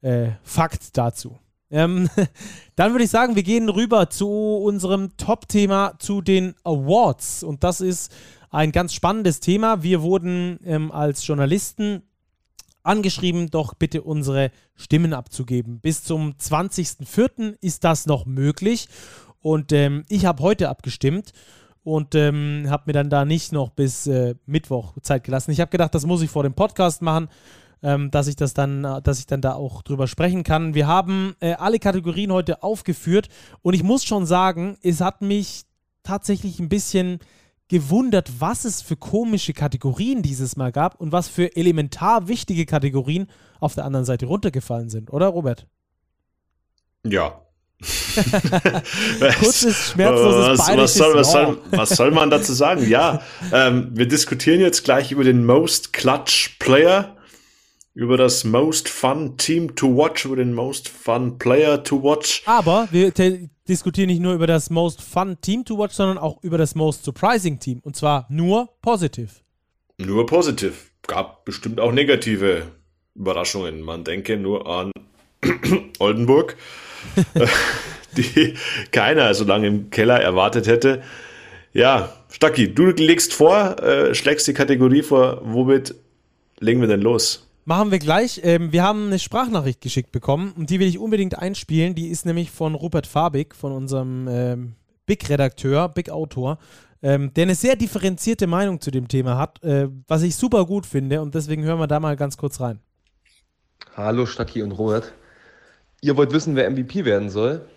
äh, 0.00 0.30
Fakt 0.42 0.96
dazu. 0.96 1.38
Ähm, 1.70 2.08
dann 2.76 2.92
würde 2.92 3.04
ich 3.04 3.10
sagen, 3.10 3.36
wir 3.36 3.42
gehen 3.42 3.68
rüber 3.68 4.10
zu 4.10 4.28
unserem 4.28 5.16
Top-Thema, 5.16 5.94
zu 5.98 6.20
den 6.20 6.54
Awards. 6.64 7.42
Und 7.42 7.64
das 7.64 7.80
ist 7.80 8.12
ein 8.50 8.72
ganz 8.72 8.94
spannendes 8.94 9.40
Thema. 9.40 9.82
Wir 9.82 10.02
wurden 10.02 10.58
ähm, 10.64 10.90
als 10.90 11.26
Journalisten 11.26 12.02
angeschrieben, 12.82 13.50
doch 13.50 13.74
bitte 13.74 14.02
unsere 14.02 14.50
Stimmen 14.74 15.12
abzugeben. 15.12 15.80
Bis 15.80 16.04
zum 16.04 16.32
20.04. 16.32 17.56
ist 17.60 17.84
das 17.84 18.06
noch 18.06 18.24
möglich. 18.24 18.88
Und 19.40 19.72
ähm, 19.72 20.04
ich 20.08 20.24
habe 20.24 20.42
heute 20.42 20.68
abgestimmt 20.68 21.32
und 21.84 22.14
ähm, 22.14 22.66
habe 22.68 22.84
mir 22.86 22.92
dann 22.92 23.10
da 23.10 23.24
nicht 23.24 23.52
noch 23.52 23.70
bis 23.70 24.06
äh, 24.06 24.34
Mittwoch 24.46 24.94
Zeit 25.02 25.24
gelassen. 25.24 25.50
Ich 25.50 25.60
habe 25.60 25.70
gedacht, 25.70 25.94
das 25.94 26.06
muss 26.06 26.22
ich 26.22 26.30
vor 26.30 26.42
dem 26.42 26.54
Podcast 26.54 27.02
machen 27.02 27.28
ähm, 27.82 28.10
dass 28.10 28.26
ich 28.26 28.36
das 28.36 28.54
dann, 28.54 28.84
äh, 28.84 29.02
dass 29.02 29.18
ich 29.18 29.26
dann 29.26 29.40
da 29.40 29.54
auch 29.54 29.82
drüber 29.82 30.06
sprechen 30.06 30.44
kann. 30.44 30.74
Wir 30.74 30.86
haben 30.86 31.34
äh, 31.40 31.54
alle 31.54 31.78
Kategorien 31.78 32.32
heute 32.32 32.62
aufgeführt 32.62 33.28
und 33.62 33.74
ich 33.74 33.82
muss 33.82 34.04
schon 34.04 34.26
sagen, 34.26 34.76
es 34.82 35.00
hat 35.00 35.22
mich 35.22 35.64
tatsächlich 36.02 36.58
ein 36.58 36.68
bisschen 36.68 37.18
gewundert, 37.68 38.40
was 38.40 38.64
es 38.64 38.80
für 38.80 38.96
komische 38.96 39.52
Kategorien 39.52 40.22
dieses 40.22 40.56
Mal 40.56 40.72
gab 40.72 41.00
und 41.00 41.12
was 41.12 41.28
für 41.28 41.54
elementar 41.54 42.28
wichtige 42.28 42.64
Kategorien 42.64 43.26
auf 43.60 43.74
der 43.74 43.84
anderen 43.84 44.06
Seite 44.06 44.26
runtergefallen 44.26 44.88
sind, 44.88 45.12
oder 45.12 45.26
Robert? 45.26 45.66
Ja, 47.04 47.42
Kurzes, 49.38 49.92
schmerzloses 49.92 50.58
was, 50.58 50.76
was, 50.76 50.94
soll, 50.94 51.14
was, 51.14 51.30
soll, 51.30 51.58
was 51.70 51.88
soll 51.90 52.10
man 52.10 52.28
dazu 52.28 52.52
sagen? 52.52 52.88
Ja, 52.88 53.22
ähm, 53.52 53.90
wir 53.92 54.08
diskutieren 54.08 54.60
jetzt 54.60 54.82
gleich 54.82 55.12
über 55.12 55.22
den 55.22 55.46
Most 55.46 55.92
Clutch 55.92 56.56
Player 56.58 57.16
über 57.98 58.16
das 58.16 58.44
Most 58.44 58.88
Fun 58.88 59.36
Team 59.38 59.74
to 59.74 59.88
Watch, 59.88 60.24
über 60.24 60.36
den 60.36 60.54
Most 60.54 60.88
Fun 60.88 61.36
Player 61.36 61.82
to 61.82 62.00
Watch. 62.00 62.44
Aber 62.46 62.86
wir 62.92 63.12
diskutieren 63.66 64.06
nicht 64.06 64.20
nur 64.20 64.34
über 64.34 64.46
das 64.46 64.70
Most 64.70 65.02
Fun 65.02 65.36
Team 65.40 65.64
to 65.64 65.76
Watch, 65.76 65.96
sondern 65.96 66.16
auch 66.16 66.40
über 66.44 66.58
das 66.58 66.76
Most 66.76 67.02
Surprising 67.02 67.58
Team. 67.58 67.80
Und 67.82 67.96
zwar 67.96 68.26
nur 68.28 68.68
positiv. 68.82 69.42
Nur 69.96 70.26
positiv. 70.26 70.92
Gab 71.08 71.44
bestimmt 71.44 71.80
auch 71.80 71.90
negative 71.90 72.68
Überraschungen. 73.16 73.80
Man 73.80 74.04
denke 74.04 74.36
nur 74.36 74.68
an 74.68 74.92
Oldenburg. 75.98 76.56
die 78.16 78.54
keiner 78.92 79.34
so 79.34 79.42
lange 79.42 79.66
im 79.66 79.90
Keller 79.90 80.20
erwartet 80.20 80.68
hätte. 80.68 81.02
Ja, 81.72 82.12
Stacki, 82.30 82.72
du 82.72 82.90
legst 82.90 83.34
vor, 83.34 83.82
äh, 83.82 84.14
schlägst 84.14 84.46
die 84.46 84.54
Kategorie 84.54 85.02
vor, 85.02 85.40
womit 85.42 85.96
legen 86.60 86.80
wir 86.80 86.86
denn 86.86 87.02
los? 87.02 87.47
Machen 87.68 87.90
wir 87.90 87.98
gleich. 87.98 88.40
Ähm, 88.44 88.72
wir 88.72 88.82
haben 88.82 89.08
eine 89.08 89.18
Sprachnachricht 89.18 89.82
geschickt 89.82 90.10
bekommen 90.10 90.54
und 90.56 90.70
die 90.70 90.80
will 90.80 90.88
ich 90.88 90.98
unbedingt 90.98 91.38
einspielen. 91.38 91.94
Die 91.94 92.08
ist 92.08 92.24
nämlich 92.24 92.50
von 92.50 92.74
Rupert 92.74 93.06
Fabig, 93.06 93.54
von 93.54 93.72
unserem 93.72 94.26
ähm, 94.26 94.72
Big-Redakteur, 95.04 95.90
Big-Autor, 95.90 96.56
ähm, 97.02 97.30
der 97.34 97.42
eine 97.42 97.54
sehr 97.54 97.76
differenzierte 97.76 98.46
Meinung 98.46 98.80
zu 98.80 98.90
dem 98.90 99.06
Thema 99.06 99.36
hat, 99.36 99.62
äh, 99.62 99.88
was 100.06 100.22
ich 100.22 100.34
super 100.34 100.64
gut 100.64 100.86
finde 100.86 101.20
und 101.20 101.34
deswegen 101.34 101.62
hören 101.62 101.78
wir 101.78 101.86
da 101.86 102.00
mal 102.00 102.16
ganz 102.16 102.38
kurz 102.38 102.58
rein. 102.58 102.80
Hallo 103.94 104.24
Stacki 104.24 104.62
und 104.62 104.72
Robert. 104.72 105.12
Ihr 106.00 106.16
wollt 106.16 106.32
wissen, 106.32 106.56
wer 106.56 106.70
MVP 106.70 107.04
werden 107.04 107.28
soll? 107.28 107.68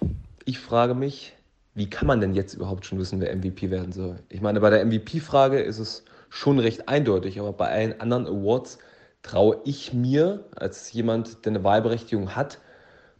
Ich 0.45 0.57
frage 0.59 0.93
mich, 0.93 1.33
wie 1.75 1.89
kann 1.89 2.07
man 2.07 2.21
denn 2.21 2.33
jetzt 2.33 2.53
überhaupt 2.53 2.85
schon 2.85 2.97
wissen, 2.97 3.19
wer 3.19 3.35
MVP 3.35 3.69
werden 3.69 3.91
soll? 3.91 4.19
Ich 4.29 4.39
meine, 4.39 4.61
bei 4.61 4.69
der 4.69 4.85
MVP-Frage 4.85 5.59
ist 5.59 5.79
es 5.79 6.05
schon 6.29 6.59
recht 6.59 6.87
eindeutig, 6.87 7.41
aber 7.41 7.51
bei 7.51 7.67
allen 7.67 7.99
anderen 7.99 8.25
Awards 8.25 8.77
traue 9.23 9.59
ich 9.65 9.93
mir 9.93 10.45
als 10.55 10.91
jemand, 10.91 11.45
der 11.45 11.51
eine 11.51 11.63
Wahlberechtigung 11.63 12.35
hat, 12.35 12.59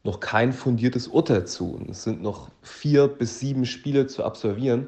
noch 0.04 0.20
kein 0.20 0.52
fundiertes 0.52 1.08
Urteil 1.08 1.46
zu. 1.46 1.76
Und 1.76 1.90
es 1.90 2.04
sind 2.04 2.22
noch 2.22 2.50
vier 2.62 3.08
bis 3.08 3.40
sieben 3.40 3.66
Spiele 3.66 4.08
zu 4.08 4.24
absolvieren 4.24 4.88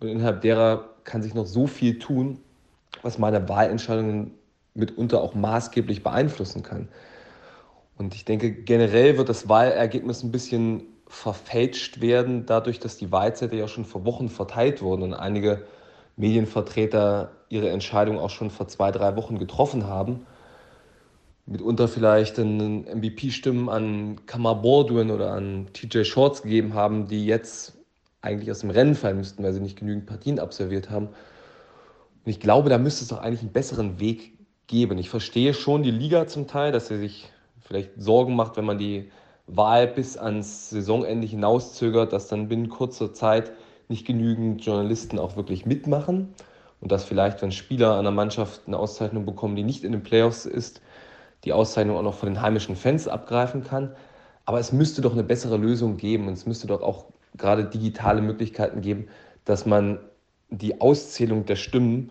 und 0.00 0.08
innerhalb 0.08 0.40
derer 0.40 0.90
kann 1.04 1.22
sich 1.22 1.34
noch 1.34 1.46
so 1.46 1.66
viel 1.66 1.98
tun, 1.98 2.40
was 3.02 3.18
meine 3.18 3.48
Wahlentscheidungen 3.48 4.32
mitunter 4.74 5.22
auch 5.22 5.34
maßgeblich 5.34 6.02
beeinflussen 6.02 6.62
kann. 6.62 6.88
Und 7.96 8.14
ich 8.14 8.24
denke, 8.24 8.52
generell 8.52 9.16
wird 9.16 9.28
das 9.28 9.48
Wahlergebnis 9.48 10.22
ein 10.22 10.32
bisschen 10.32 10.82
verfälscht 11.08 12.00
werden, 12.00 12.46
dadurch, 12.46 12.80
dass 12.80 12.96
die 12.98 13.12
Wahlzettel 13.12 13.58
ja 13.58 13.68
schon 13.68 13.84
vor 13.84 14.04
Wochen 14.04 14.28
verteilt 14.28 14.82
wurden 14.82 15.02
und 15.02 15.14
einige 15.14 15.64
Medienvertreter 16.16 17.30
ihre 17.48 17.70
Entscheidung 17.70 18.18
auch 18.18 18.30
schon 18.30 18.50
vor 18.50 18.68
zwei, 18.68 18.90
drei 18.90 19.16
Wochen 19.16 19.38
getroffen 19.38 19.86
haben. 19.86 20.26
Mitunter 21.46 21.86
vielleicht 21.86 22.38
dann 22.38 22.84
MVP-Stimmen 22.84 23.68
an 23.68 24.26
Kamar 24.26 24.60
Baldwin 24.62 25.10
oder 25.10 25.32
an 25.32 25.68
TJ 25.72 26.02
Shorts 26.02 26.42
gegeben 26.42 26.74
haben, 26.74 27.06
die 27.06 27.24
jetzt 27.24 27.74
eigentlich 28.20 28.50
aus 28.50 28.60
dem 28.60 28.70
Rennen 28.70 28.96
fallen 28.96 29.18
müssten, 29.18 29.44
weil 29.44 29.52
sie 29.52 29.60
nicht 29.60 29.78
genügend 29.78 30.06
Partien 30.06 30.40
absolviert 30.40 30.90
haben. 30.90 31.06
Und 31.06 32.30
ich 32.30 32.40
glaube, 32.40 32.68
da 32.68 32.78
müsste 32.78 33.04
es 33.04 33.08
doch 33.08 33.18
eigentlich 33.18 33.42
einen 33.42 33.52
besseren 33.52 34.00
Weg 34.00 34.36
geben. 34.66 34.98
Ich 34.98 35.08
verstehe 35.08 35.54
schon 35.54 35.84
die 35.84 35.92
Liga 35.92 36.26
zum 36.26 36.48
Teil, 36.48 36.72
dass 36.72 36.88
sie 36.88 36.98
sich 36.98 37.30
vielleicht 37.60 37.90
Sorgen 37.96 38.34
macht, 38.34 38.56
wenn 38.56 38.64
man 38.64 38.78
die 38.78 39.10
Wahl 39.46 39.86
bis 39.86 40.16
ans 40.16 40.70
Saisonende 40.70 41.26
hinauszögert, 41.26 42.12
dass 42.12 42.26
dann 42.26 42.48
binnen 42.48 42.68
kurzer 42.68 43.14
Zeit 43.14 43.52
nicht 43.88 44.04
genügend 44.04 44.64
Journalisten 44.64 45.20
auch 45.20 45.36
wirklich 45.36 45.66
mitmachen 45.66 46.34
und 46.80 46.90
dass 46.90 47.04
vielleicht, 47.04 47.42
wenn 47.42 47.52
Spieler 47.52 47.96
einer 47.96 48.10
Mannschaft 48.10 48.62
eine 48.66 48.78
Auszeichnung 48.78 49.24
bekommen, 49.24 49.54
die 49.54 49.62
nicht 49.62 49.84
in 49.84 49.92
den 49.92 50.02
Playoffs 50.02 50.46
ist, 50.46 50.80
die 51.46 51.52
Auszeichnung 51.52 51.96
auch 51.96 52.02
noch 52.02 52.14
von 52.14 52.28
den 52.28 52.42
heimischen 52.42 52.76
Fans 52.76 53.08
abgreifen 53.08 53.64
kann. 53.64 53.96
Aber 54.44 54.60
es 54.60 54.72
müsste 54.72 55.00
doch 55.00 55.12
eine 55.12 55.24
bessere 55.24 55.56
Lösung 55.56 55.96
geben 55.96 56.28
und 56.28 56.34
es 56.34 56.44
müsste 56.44 56.66
doch 56.66 56.82
auch 56.82 57.06
gerade 57.36 57.64
digitale 57.64 58.20
Möglichkeiten 58.20 58.82
geben, 58.82 59.08
dass 59.44 59.64
man 59.64 59.98
die 60.50 60.80
Auszählung 60.80 61.46
der 61.46 61.56
Stimmen 61.56 62.10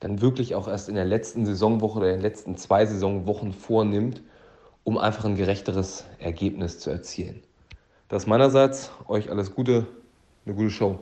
dann 0.00 0.20
wirklich 0.20 0.54
auch 0.54 0.68
erst 0.68 0.88
in 0.88 0.94
der 0.94 1.04
letzten 1.04 1.46
Saisonwoche 1.46 1.98
oder 1.98 2.08
in 2.08 2.14
den 2.14 2.22
letzten 2.22 2.56
zwei 2.56 2.86
Saisonwochen 2.86 3.52
vornimmt 3.52 4.22
um 4.86 4.98
einfach 4.98 5.24
ein 5.24 5.34
gerechteres 5.34 6.04
Ergebnis 6.20 6.78
zu 6.78 6.90
erzielen. 6.90 7.42
Das 8.06 8.28
meinerseits, 8.28 8.92
euch 9.08 9.30
alles 9.30 9.52
Gute, 9.52 9.84
eine 10.44 10.54
gute 10.54 10.70
Show. 10.70 11.00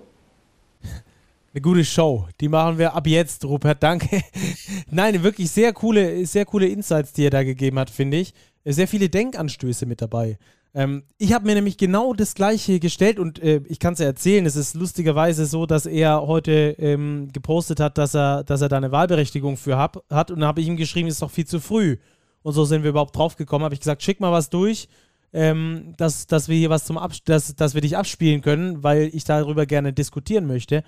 Eine 1.55 1.61
gute 1.61 1.84
Show. 1.84 2.26
Die 2.40 2.48
machen 2.48 2.78
wir 2.78 2.94
ab 2.94 3.07
jetzt, 3.07 3.44
Rupert. 3.44 3.80
Danke. 3.80 4.22
Nein, 4.90 5.22
wirklich 5.22 5.52
sehr 5.52 5.72
coole, 5.72 6.26
sehr 6.26 6.44
coole 6.46 6.66
Insights, 6.66 7.12
die 7.12 7.26
er 7.26 7.30
da 7.30 7.44
gegeben 7.44 7.78
hat, 7.78 7.90
finde 7.90 8.16
ich. 8.16 8.34
Sehr 8.64 8.88
viele 8.88 9.09
Denkanstöße 9.09 9.86
mit 9.86 10.02
dabei. 10.02 10.36
Ähm, 10.74 11.05
ich 11.16 11.32
habe 11.32 11.46
mir 11.46 11.55
nämlich 11.55 11.76
genau 11.76 12.12
das 12.12 12.34
Gleiche 12.34 12.80
gestellt 12.80 13.20
und 13.20 13.40
äh, 13.40 13.61
ich 13.68 13.78
kann 13.78 13.92
es 13.92 14.00
ja 14.00 14.07
erzählen. 14.07 14.44
Es 14.46 14.57
ist 14.57 14.74
lustigerweise 14.74 15.46
so, 15.46 15.64
dass 15.64 15.86
er 15.86 16.26
heute 16.26 16.74
ähm, 16.80 17.28
gepostet 17.32 17.78
hat, 17.78 17.98
dass 17.98 18.16
er, 18.16 18.42
dass 18.42 18.61
er 18.61 18.68
da 18.68 18.76
eine 18.76 18.90
Wahlberechtigung 18.90 19.57
für 19.57 19.76
hab, 19.76 20.02
hat. 20.11 20.32
Und 20.32 20.40
dann 20.40 20.48
habe 20.48 20.61
ich 20.61 20.66
ihm 20.66 20.76
geschrieben, 20.76 21.07
es 21.07 21.14
ist 21.14 21.22
doch 21.22 21.30
viel 21.30 21.46
zu 21.46 21.61
früh. 21.61 21.98
Und 22.42 22.52
so 22.52 22.64
sind 22.64 22.82
wir 22.82 22.90
überhaupt 22.90 23.14
drauf 23.14 23.36
gekommen. 23.36 23.64
Habe 23.64 23.74
ich 23.74 23.80
gesagt, 23.80 24.02
schick 24.02 24.18
mal 24.18 24.32
was 24.32 24.50
durch, 24.50 24.88
ähm, 25.32 25.94
dass, 25.98 26.26
dass 26.26 26.48
wir 26.48 26.57
hier 26.57 26.70
was 26.70 26.84
zum 26.84 26.98
Abs 26.98 27.22
dass, 27.22 27.55
dass 27.55 27.74
wir 27.74 27.80
dich 27.80 27.96
abspielen 27.96 28.40
können, 28.40 28.82
weil 28.82 29.09
ich 29.12 29.22
darüber 29.22 29.66
gerne 29.66 29.92
diskutieren 29.92 30.48
möchte. 30.48 30.82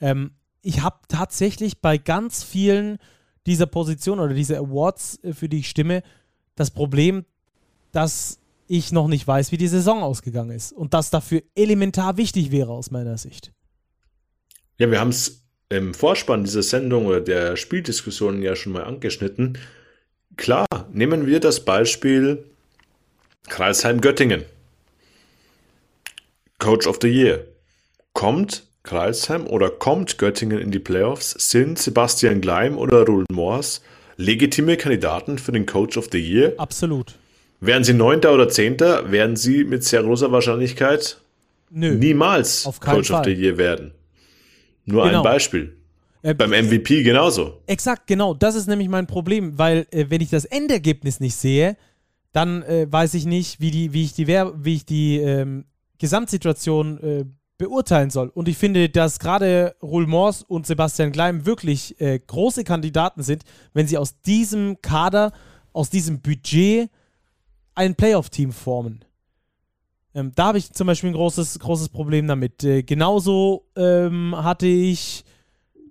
Ähm, 0.00 0.32
ich 0.62 0.82
habe 0.82 0.98
tatsächlich 1.08 1.80
bei 1.80 1.98
ganz 1.98 2.42
vielen 2.42 2.98
dieser 3.46 3.66
Positionen 3.66 4.20
oder 4.20 4.34
dieser 4.34 4.58
Awards, 4.58 5.18
äh, 5.22 5.32
für 5.32 5.48
die 5.48 5.60
ich 5.60 5.68
stimme, 5.68 6.02
das 6.54 6.70
Problem, 6.70 7.24
dass 7.92 8.38
ich 8.66 8.92
noch 8.92 9.08
nicht 9.08 9.26
weiß, 9.26 9.50
wie 9.50 9.56
die 9.56 9.68
Saison 9.68 10.02
ausgegangen 10.02 10.50
ist 10.50 10.72
und 10.72 10.92
das 10.92 11.10
dafür 11.10 11.42
elementar 11.54 12.16
wichtig 12.16 12.50
wäre 12.50 12.70
aus 12.72 12.90
meiner 12.90 13.16
Sicht. 13.16 13.52
Ja, 14.76 14.90
wir 14.90 15.00
haben 15.00 15.08
es 15.08 15.42
im 15.70 15.94
Vorspann 15.94 16.44
dieser 16.44 16.62
Sendung 16.62 17.06
oder 17.06 17.20
der 17.20 17.56
Spieldiskussion 17.56 18.42
ja 18.42 18.54
schon 18.54 18.72
mal 18.72 18.84
angeschnitten. 18.84 19.58
Klar, 20.36 20.66
nehmen 20.92 21.26
wir 21.26 21.40
das 21.40 21.64
Beispiel 21.64 22.44
Kreisheim-Göttingen. 23.48 24.44
Coach 26.58 26.86
of 26.86 26.98
the 27.00 27.08
Year. 27.08 27.44
Kommt 28.12 28.67
Kreisheim 28.88 29.46
oder 29.46 29.68
kommt 29.68 30.16
Göttingen 30.16 30.58
in 30.58 30.70
die 30.70 30.78
Playoffs? 30.78 31.32
Sind 31.32 31.78
Sebastian 31.78 32.40
Gleim 32.40 32.78
oder 32.78 33.04
Ruhl 33.04 33.26
Moors 33.30 33.82
legitime 34.16 34.78
Kandidaten 34.78 35.36
für 35.36 35.52
den 35.52 35.66
Coach 35.66 35.98
of 35.98 36.08
the 36.10 36.18
Year? 36.18 36.54
Absolut. 36.56 37.14
Wären 37.60 37.84
sie 37.84 37.92
Neunter 37.92 38.32
oder 38.32 38.48
Zehnter, 38.48 39.12
werden 39.12 39.36
sie 39.36 39.64
mit 39.64 39.84
sehr 39.84 40.02
großer 40.02 40.32
Wahrscheinlichkeit 40.32 41.20
Nö, 41.70 41.96
niemals 41.96 42.64
Coach 42.80 43.08
Fall. 43.08 43.20
of 43.20 43.24
the 43.26 43.32
Year 43.32 43.58
werden. 43.58 43.92
Nur 44.86 45.04
genau. 45.04 45.18
ein 45.18 45.22
Beispiel. 45.22 45.76
Äh, 46.22 46.32
Beim 46.32 46.50
MVP 46.50 47.02
genauso. 47.02 47.60
Exakt, 47.66 48.06
genau. 48.06 48.32
Das 48.32 48.54
ist 48.54 48.68
nämlich 48.68 48.88
mein 48.88 49.06
Problem, 49.06 49.58
weil 49.58 49.86
äh, 49.90 50.06
wenn 50.08 50.22
ich 50.22 50.30
das 50.30 50.46
Endergebnis 50.46 51.20
nicht 51.20 51.36
sehe, 51.36 51.76
dann 52.32 52.62
äh, 52.62 52.86
weiß 52.90 53.12
ich 53.12 53.26
nicht, 53.26 53.60
wie, 53.60 53.70
die, 53.70 53.92
wie 53.92 54.04
ich 54.04 54.14
die, 54.14 54.26
wie 54.28 54.74
ich 54.74 54.86
die 54.86 55.18
ähm, 55.18 55.66
Gesamtsituation 55.98 56.98
äh, 57.02 57.24
beurteilen 57.58 58.10
soll. 58.10 58.28
Und 58.28 58.48
ich 58.48 58.56
finde, 58.56 58.88
dass 58.88 59.18
gerade 59.18 59.74
Ruhl 59.82 60.06
Mors 60.06 60.42
und 60.42 60.66
Sebastian 60.66 61.12
Gleim 61.12 61.44
wirklich 61.44 62.00
äh, 62.00 62.18
große 62.18 62.64
Kandidaten 62.64 63.22
sind, 63.22 63.44
wenn 63.74 63.88
sie 63.88 63.98
aus 63.98 64.20
diesem 64.20 64.80
Kader, 64.80 65.32
aus 65.72 65.90
diesem 65.90 66.20
Budget 66.20 66.88
ein 67.74 67.94
Playoff-Team 67.94 68.52
formen. 68.52 69.04
Ähm, 70.14 70.32
da 70.34 70.46
habe 70.46 70.58
ich 70.58 70.72
zum 70.72 70.86
Beispiel 70.86 71.10
ein 71.10 71.14
großes, 71.14 71.58
großes 71.58 71.90
Problem 71.90 72.26
damit. 72.26 72.64
Äh, 72.64 72.82
genauso 72.82 73.66
ähm, 73.76 74.34
hatte 74.36 74.66
ich 74.66 75.24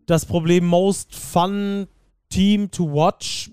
das 0.05 0.25
Problem 0.25 0.65
Most 0.65 1.15
Fun 1.15 1.87
Team 2.29 2.71
to 2.71 2.91
Watch, 2.91 3.51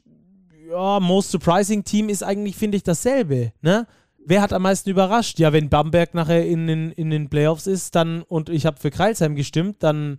ja, 0.68 0.98
Most 1.00 1.30
Surprising 1.30 1.84
Team 1.84 2.08
ist 2.08 2.22
eigentlich, 2.22 2.56
finde 2.56 2.76
ich, 2.76 2.82
dasselbe, 2.82 3.52
ne? 3.60 3.86
Wer 4.26 4.42
hat 4.42 4.52
am 4.52 4.62
meisten 4.62 4.90
überrascht? 4.90 5.38
Ja, 5.38 5.52
wenn 5.52 5.68
Bamberg 5.68 6.14
nachher 6.14 6.46
in 6.46 6.66
den, 6.66 6.92
in 6.92 7.10
den 7.10 7.28
Playoffs 7.28 7.66
ist, 7.66 7.94
dann, 7.94 8.22
und 8.22 8.48
ich 8.48 8.66
habe 8.66 8.80
für 8.80 8.90
Kreilsheim 8.90 9.36
gestimmt, 9.36 9.82
dann, 9.82 10.18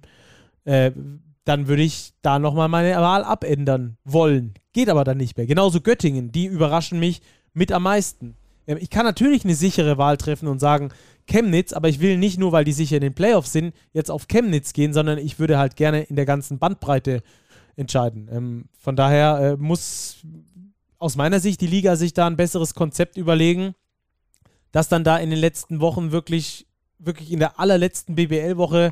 äh, 0.66 0.92
dann 1.44 1.68
würde 1.68 1.84
ich 1.84 2.14
da 2.22 2.40
nochmal 2.40 2.68
meine 2.68 2.96
Wahl 2.98 3.24
abändern 3.24 3.98
wollen. 4.04 4.54
Geht 4.74 4.90
aber 4.90 5.04
dann 5.04 5.18
nicht 5.18 5.38
mehr. 5.38 5.48
Genauso 5.48 5.82
Göttingen, 5.82 6.32
die 6.32 6.46
überraschen 6.46 7.00
mich 7.00 7.22
mit 7.54 7.72
am 7.72 7.84
meisten. 7.84 8.36
Ähm, 8.68 8.78
ich 8.80 8.90
kann 8.90 9.06
natürlich 9.06 9.44
eine 9.44 9.56
sichere 9.56 9.98
Wahl 9.98 10.18
treffen 10.18 10.48
und 10.48 10.60
sagen, 10.60 10.90
Chemnitz, 11.28 11.74
aber 11.74 11.90
ich 11.90 12.00
will 12.00 12.18
nicht 12.18 12.38
nur, 12.38 12.52
weil 12.52 12.66
die 12.66 12.74
sicher 12.74 12.98
in 12.98 13.02
den 13.02 13.16
Playoffs 13.16 13.52
sind, 13.52 13.74
jetzt 13.94 14.12
auf 14.12 14.28
Chemnitz 14.28 14.74
gehen, 14.74 14.94
sondern 14.94 15.18
ich 15.18 15.40
würde 15.40 15.58
halt 15.58 15.76
gerne 15.76 16.04
in 16.04 16.16
der 16.16 16.26
ganzen 16.26 16.60
Bandbreite 16.60 17.24
entscheiden. 17.76 18.30
Ähm, 18.32 18.66
von 18.78 18.96
daher 18.96 19.40
äh, 19.40 19.58
muss 19.58 20.18
aus 21.00 21.16
meiner 21.16 21.40
Sicht 21.40 21.62
die 21.62 21.68
Liga 21.68 21.96
sich 21.96 22.14
da 22.14 22.28
ein 22.28 22.38
besseres 22.38 22.74
Konzept 22.74 23.18
überlegen, 23.18 23.76
das 24.76 24.90
dann 24.90 25.06
da 25.06 25.16
in 25.18 25.30
den 25.30 25.40
letzten 25.40 25.80
Wochen 25.80 26.12
wirklich, 26.12 26.68
wirklich 27.00 27.32
in 27.32 27.40
der 27.40 27.62
allerletzten 27.62 28.16
BBL-Woche 28.16 28.92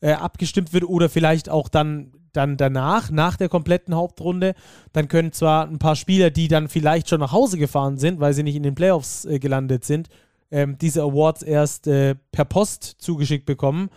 äh, 0.00 0.12
abgestimmt 0.12 0.72
wird 0.72 0.84
oder 0.84 1.08
vielleicht 1.08 1.48
auch 1.48 1.68
dann, 1.68 2.12
dann 2.32 2.56
danach, 2.56 3.10
nach 3.10 3.36
der 3.36 3.48
kompletten 3.48 3.96
Hauptrunde. 3.96 4.54
Dann 4.92 5.08
können 5.08 5.32
zwar 5.32 5.66
ein 5.66 5.80
paar 5.80 5.96
Spieler, 5.96 6.30
die 6.30 6.46
dann 6.46 6.68
vielleicht 6.68 7.08
schon 7.08 7.18
nach 7.18 7.32
Hause 7.32 7.58
gefahren 7.58 7.98
sind, 7.98 8.20
weil 8.20 8.34
sie 8.34 8.44
nicht 8.44 8.54
in 8.54 8.62
den 8.62 8.76
Playoffs 8.76 9.24
äh, 9.24 9.40
gelandet 9.40 9.84
sind, 9.84 10.10
ähm, 10.52 10.78
diese 10.78 11.02
Awards 11.02 11.42
erst 11.42 11.88
äh, 11.88 12.14
per 12.30 12.44
Post 12.44 12.84
zugeschickt 12.98 13.46
bekommen. 13.46 13.90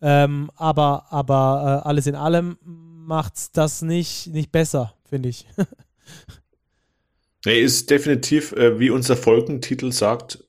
Ähm, 0.00 0.50
aber 0.56 1.08
aber 1.10 1.82
äh, 1.84 1.88
alles 1.88 2.06
in 2.06 2.14
allem 2.14 2.56
macht 2.62 3.34
das 3.58 3.82
nicht, 3.82 4.28
nicht 4.28 4.50
besser, 4.50 4.94
finde 5.04 5.28
ich. 5.28 5.44
er 7.44 7.60
ist 7.60 7.90
definitiv, 7.90 8.52
äh, 8.52 8.78
wie 8.78 8.88
unser 8.88 9.18
Folgentitel 9.18 9.92
sagt, 9.92 10.42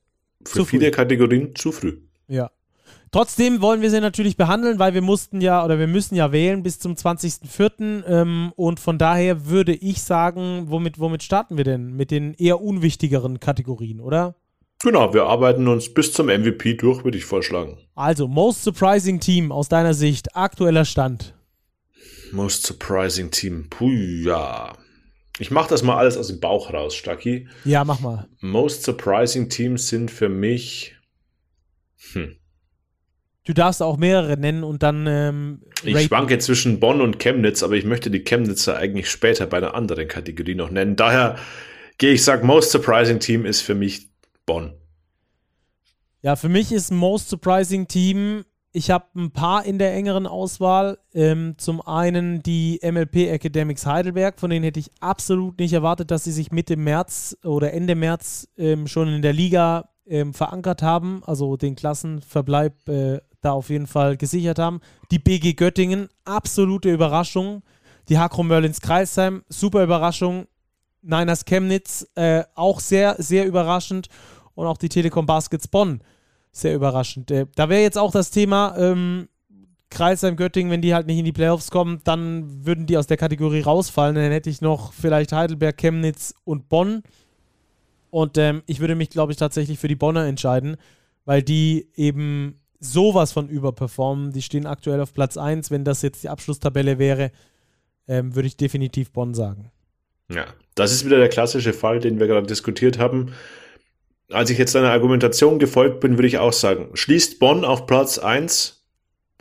für 0.45 0.59
zu 0.59 0.65
viele 0.65 0.85
früh. 0.85 0.91
Kategorien 0.91 1.55
zu 1.55 1.71
früh. 1.71 1.97
Ja. 2.27 2.51
Trotzdem 3.11 3.61
wollen 3.61 3.81
wir 3.81 3.89
sie 3.89 3.99
natürlich 3.99 4.37
behandeln, 4.37 4.79
weil 4.79 4.93
wir 4.93 5.01
mussten 5.01 5.41
ja 5.41 5.65
oder 5.65 5.77
wir 5.77 5.87
müssen 5.87 6.15
ja 6.15 6.31
wählen 6.31 6.63
bis 6.63 6.79
zum 6.79 6.93
20.04. 6.93 8.05
Ähm, 8.07 8.53
und 8.55 8.79
von 8.79 8.97
daher 8.97 9.47
würde 9.47 9.73
ich 9.73 10.01
sagen, 10.01 10.67
womit, 10.67 10.97
womit 10.97 11.21
starten 11.21 11.57
wir 11.57 11.65
denn? 11.65 11.93
Mit 11.93 12.09
den 12.09 12.33
eher 12.33 12.61
unwichtigeren 12.61 13.41
Kategorien, 13.41 13.99
oder? 13.99 14.35
Genau, 14.81 15.13
wir 15.13 15.25
arbeiten 15.25 15.67
uns 15.67 15.93
bis 15.93 16.13
zum 16.13 16.27
MVP 16.27 16.75
durch, 16.75 17.03
würde 17.03 17.17
ich 17.17 17.25
vorschlagen. 17.25 17.77
Also, 17.93 18.27
Most 18.27 18.63
Surprising 18.63 19.19
Team 19.19 19.51
aus 19.51 19.69
deiner 19.69 19.93
Sicht, 19.93 20.35
aktueller 20.35 20.85
Stand. 20.85 21.35
Most 22.31 22.65
Surprising 22.65 23.29
Team, 23.29 23.67
puh, 23.69 23.91
ja. 23.91 24.73
Ich 25.41 25.49
mache 25.49 25.69
das 25.69 25.81
mal 25.81 25.97
alles 25.97 26.17
aus 26.17 26.27
dem 26.27 26.39
Bauch 26.39 26.71
raus, 26.71 26.93
Stacki. 26.93 27.47
Ja, 27.65 27.83
mach 27.83 27.99
mal. 27.99 28.27
Most 28.41 28.83
Surprising 28.83 29.49
Teams 29.49 29.87
sind 29.89 30.11
für 30.11 30.29
mich. 30.29 30.95
Hm. 32.13 32.35
Du 33.45 33.53
darfst 33.53 33.81
auch 33.81 33.97
mehrere 33.97 34.37
nennen 34.37 34.63
und 34.63 34.83
dann. 34.83 35.07
Ähm, 35.07 35.63
ich 35.83 35.99
schwanke 36.03 36.37
zwischen 36.37 36.79
Bonn 36.79 37.01
und 37.01 37.17
Chemnitz, 37.17 37.63
aber 37.63 37.73
ich 37.73 37.85
möchte 37.85 38.11
die 38.11 38.23
Chemnitzer 38.23 38.77
eigentlich 38.77 39.09
später 39.09 39.47
bei 39.47 39.57
einer 39.57 39.73
anderen 39.73 40.07
Kategorie 40.07 40.53
noch 40.53 40.69
nennen. 40.69 40.95
Daher 40.95 41.39
gehe 41.97 42.13
ich, 42.13 42.23
sag, 42.23 42.43
Most 42.43 42.69
Surprising 42.69 43.19
Team 43.19 43.43
ist 43.43 43.61
für 43.61 43.73
mich 43.73 44.11
Bonn. 44.45 44.75
Ja, 46.21 46.35
für 46.35 46.49
mich 46.49 46.71
ist 46.71 46.91
Most 46.91 47.29
Surprising 47.29 47.87
Team. 47.87 48.45
Ich 48.73 48.89
habe 48.89 49.05
ein 49.15 49.31
paar 49.31 49.65
in 49.65 49.79
der 49.79 49.93
engeren 49.93 50.25
Auswahl. 50.25 50.97
Ähm, 51.13 51.55
zum 51.57 51.81
einen 51.81 52.41
die 52.41 52.79
MLP 52.81 53.29
Academics 53.29 53.85
Heidelberg, 53.85 54.39
von 54.39 54.49
denen 54.49 54.63
hätte 54.63 54.79
ich 54.79 54.91
absolut 55.01 55.59
nicht 55.59 55.73
erwartet, 55.73 56.09
dass 56.09 56.23
sie 56.23 56.31
sich 56.31 56.51
Mitte 56.51 56.77
März 56.77 57.37
oder 57.43 57.73
Ende 57.73 57.95
März 57.95 58.47
ähm, 58.57 58.87
schon 58.87 59.09
in 59.09 59.21
der 59.21 59.33
Liga 59.33 59.89
ähm, 60.07 60.33
verankert 60.33 60.81
haben, 60.81 61.21
also 61.25 61.57
den 61.57 61.75
Klassenverbleib 61.75 62.87
äh, 62.87 63.19
da 63.41 63.51
auf 63.51 63.69
jeden 63.69 63.87
Fall 63.87 64.15
gesichert 64.15 64.57
haben. 64.57 64.79
Die 65.11 65.19
BG 65.19 65.53
Göttingen, 65.53 66.07
absolute 66.23 66.91
Überraschung. 66.91 67.63
Die 68.07 68.17
Hakro 68.17 68.43
Merlins 68.43 68.81
Kreisheim, 68.81 69.43
super 69.49 69.83
Überraschung. 69.83 70.47
Niners 71.01 71.45
Chemnitz, 71.45 72.07
äh, 72.15 72.43
auch 72.55 72.79
sehr, 72.79 73.15
sehr 73.17 73.45
überraschend. 73.45 74.07
Und 74.53 74.67
auch 74.67 74.77
die 74.77 74.89
Telekom 74.89 75.25
Baskets 75.25 75.67
Bonn, 75.67 76.01
sehr 76.51 76.75
überraschend. 76.75 77.31
Äh, 77.31 77.47
da 77.55 77.69
wäre 77.69 77.81
jetzt 77.81 77.97
auch 77.97 78.11
das 78.11 78.31
Thema, 78.31 78.75
ähm, 78.77 79.27
Kreisheim 79.89 80.37
Göttingen, 80.37 80.71
wenn 80.71 80.81
die 80.81 80.93
halt 80.93 81.05
nicht 81.05 81.19
in 81.19 81.25
die 81.25 81.33
Playoffs 81.33 81.69
kommen, 81.69 81.99
dann 82.05 82.65
würden 82.65 82.85
die 82.85 82.97
aus 82.97 83.07
der 83.07 83.17
Kategorie 83.17 83.61
rausfallen. 83.61 84.15
Dann 84.15 84.31
hätte 84.31 84.49
ich 84.49 84.61
noch 84.61 84.93
vielleicht 84.93 85.33
Heidelberg, 85.33 85.77
Chemnitz 85.77 86.33
und 86.45 86.69
Bonn. 86.69 87.03
Und 88.09 88.37
ähm, 88.37 88.63
ich 88.65 88.79
würde 88.79 88.95
mich, 88.95 89.09
glaube 89.09 89.31
ich, 89.33 89.37
tatsächlich 89.37 89.79
für 89.79 89.87
die 89.87 89.95
Bonner 89.95 90.25
entscheiden, 90.25 90.77
weil 91.25 91.43
die 91.43 91.89
eben 91.95 92.59
sowas 92.79 93.31
von 93.31 93.47
überperformen. 93.49 94.31
Die 94.31 94.41
stehen 94.41 94.65
aktuell 94.65 95.01
auf 95.01 95.13
Platz 95.13 95.37
1. 95.37 95.71
Wenn 95.71 95.83
das 95.83 96.01
jetzt 96.01 96.23
die 96.23 96.29
Abschlusstabelle 96.29 96.97
wäre, 96.97 97.31
ähm, 98.07 98.33
würde 98.35 98.47
ich 98.47 98.57
definitiv 98.57 99.11
Bonn 99.11 99.33
sagen. 99.33 99.71
Ja, 100.29 100.45
das 100.75 100.93
ist 100.93 101.05
wieder 101.05 101.17
der 101.17 101.29
klassische 101.29 101.73
Fall, 101.73 101.99
den 101.99 102.19
wir 102.19 102.27
gerade 102.27 102.47
diskutiert 102.47 102.97
haben. 102.97 103.33
Als 104.31 104.49
ich 104.49 104.57
jetzt 104.57 104.75
deiner 104.75 104.91
Argumentation 104.91 105.59
gefolgt 105.59 105.99
bin, 105.99 106.17
würde 106.17 106.27
ich 106.27 106.37
auch 106.37 106.53
sagen, 106.53 106.89
schließt 106.93 107.39
Bonn 107.39 107.65
auf 107.65 107.85
Platz 107.85 108.17
1 108.17 108.85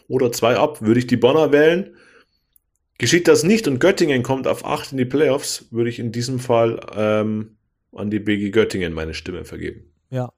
oder 0.09 0.33
2 0.33 0.57
ab, 0.57 0.83
würde 0.83 1.01
ich 1.01 1.07
die 1.07 1.17
Bonner 1.17 1.53
wählen. 1.53 1.95
Geschieht 2.99 3.29
das 3.29 3.45
nicht 3.45 3.67
und 3.67 3.79
Göttingen 3.79 4.23
kommt 4.23 4.47
auf 4.47 4.65
8 4.65 4.93
in 4.93 4.99
die 4.99 5.05
Playoffs, 5.05 5.67
würde 5.71 5.89
ich 5.89 5.99
in 5.99 6.13
diesem 6.13 6.39
Fall 6.39 6.81
ähm, 6.95 7.57
an 7.93 8.11
die 8.11 8.19
BG 8.19 8.51
Göttingen 8.51 8.93
meine 8.93 9.15
Stimme 9.15 9.45
vergeben. 9.45 9.85
Ja. 10.11 10.33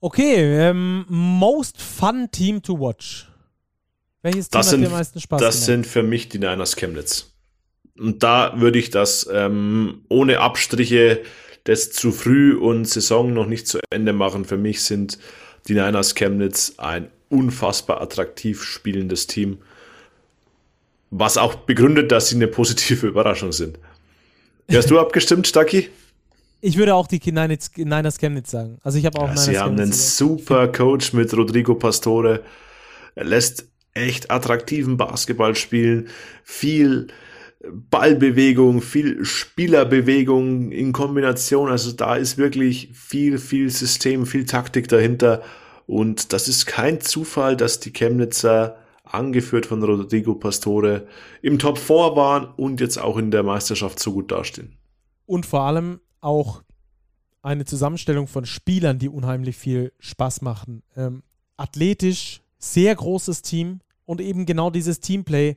Okay, 0.00 0.68
ähm, 0.68 1.04
most 1.08 1.80
fun 1.82 2.28
team 2.30 2.62
to 2.62 2.78
watch. 2.78 3.28
Welches 4.22 4.48
Team 4.48 4.58
das 4.58 4.66
hat 4.66 4.70
sind, 4.70 4.80
dir 4.82 4.86
am 4.86 4.92
meisten 4.92 5.20
Spaß 5.20 5.40
Das 5.40 5.54
gemacht? 5.56 5.66
sind 5.66 5.86
für 5.86 6.02
mich 6.02 6.28
die 6.28 6.38
Niners 6.38 6.76
Chemnitz. 6.76 7.34
Und 7.98 8.22
da 8.22 8.60
würde 8.60 8.78
ich 8.78 8.90
das 8.90 9.28
ähm, 9.30 10.04
ohne 10.08 10.38
Abstriche 10.40 11.22
das 11.68 11.90
zu 11.90 12.12
früh 12.12 12.54
und 12.54 12.86
Saison 12.86 13.34
noch 13.34 13.46
nicht 13.46 13.68
zu 13.68 13.78
Ende 13.90 14.14
machen. 14.14 14.46
Für 14.46 14.56
mich 14.56 14.82
sind 14.82 15.18
die 15.68 15.74
Niners 15.74 16.14
Chemnitz 16.14 16.74
ein 16.78 17.10
unfassbar 17.28 18.00
attraktiv 18.00 18.62
spielendes 18.62 19.26
Team, 19.26 19.58
was 21.10 21.36
auch 21.36 21.54
begründet, 21.54 22.10
dass 22.10 22.30
sie 22.30 22.36
eine 22.36 22.48
positive 22.48 23.06
Überraschung 23.06 23.52
sind. 23.52 23.78
Hast 24.72 24.90
du 24.90 24.98
abgestimmt, 25.00 25.46
Stacki? 25.46 25.90
Ich 26.62 26.78
würde 26.78 26.94
auch 26.94 27.06
die 27.06 27.20
Niners, 27.24 27.70
Niners 27.76 28.16
Chemnitz 28.16 28.50
sagen. 28.50 28.78
Also 28.82 28.96
ich 28.98 29.04
habe 29.04 29.18
auch 29.18 29.28
ja, 29.28 29.34
Niners 29.34 29.44
Sie 29.44 29.58
haben 29.58 29.78
einen 29.78 29.92
super 29.92 30.68
Coach 30.68 31.12
mit 31.12 31.36
Rodrigo 31.36 31.74
Pastore. 31.74 32.42
Er 33.14 33.24
lässt 33.24 33.66
echt 33.92 34.30
attraktiven 34.30 34.96
Basketball 34.96 35.54
spielen, 35.54 36.08
viel 36.44 37.08
Ballbewegung, 37.72 38.80
viel 38.80 39.24
Spielerbewegung 39.24 40.70
in 40.70 40.92
Kombination. 40.92 41.68
Also 41.68 41.92
da 41.92 42.16
ist 42.16 42.38
wirklich 42.38 42.90
viel, 42.92 43.38
viel 43.38 43.70
System, 43.70 44.26
viel 44.26 44.46
Taktik 44.46 44.88
dahinter. 44.88 45.42
Und 45.86 46.32
das 46.32 46.48
ist 46.48 46.66
kein 46.66 47.00
Zufall, 47.00 47.56
dass 47.56 47.80
die 47.80 47.92
Chemnitzer, 47.92 48.76
angeführt 49.04 49.66
von 49.66 49.82
Rodrigo 49.82 50.34
Pastore, 50.34 51.06
im 51.40 51.58
Top 51.58 51.78
4 51.78 51.96
waren 52.14 52.52
und 52.56 52.80
jetzt 52.80 52.98
auch 52.98 53.16
in 53.16 53.30
der 53.30 53.42
Meisterschaft 53.42 53.98
so 53.98 54.12
gut 54.12 54.30
dastehen. 54.30 54.76
Und 55.24 55.46
vor 55.46 55.62
allem 55.62 56.00
auch 56.20 56.62
eine 57.42 57.64
Zusammenstellung 57.64 58.26
von 58.26 58.44
Spielern, 58.44 58.98
die 58.98 59.08
unheimlich 59.08 59.56
viel 59.56 59.92
Spaß 59.98 60.42
machen. 60.42 60.82
Ähm, 60.96 61.22
athletisch, 61.56 62.42
sehr 62.58 62.94
großes 62.94 63.42
Team 63.42 63.80
und 64.04 64.20
eben 64.20 64.46
genau 64.46 64.70
dieses 64.70 65.00
Teamplay, 65.00 65.56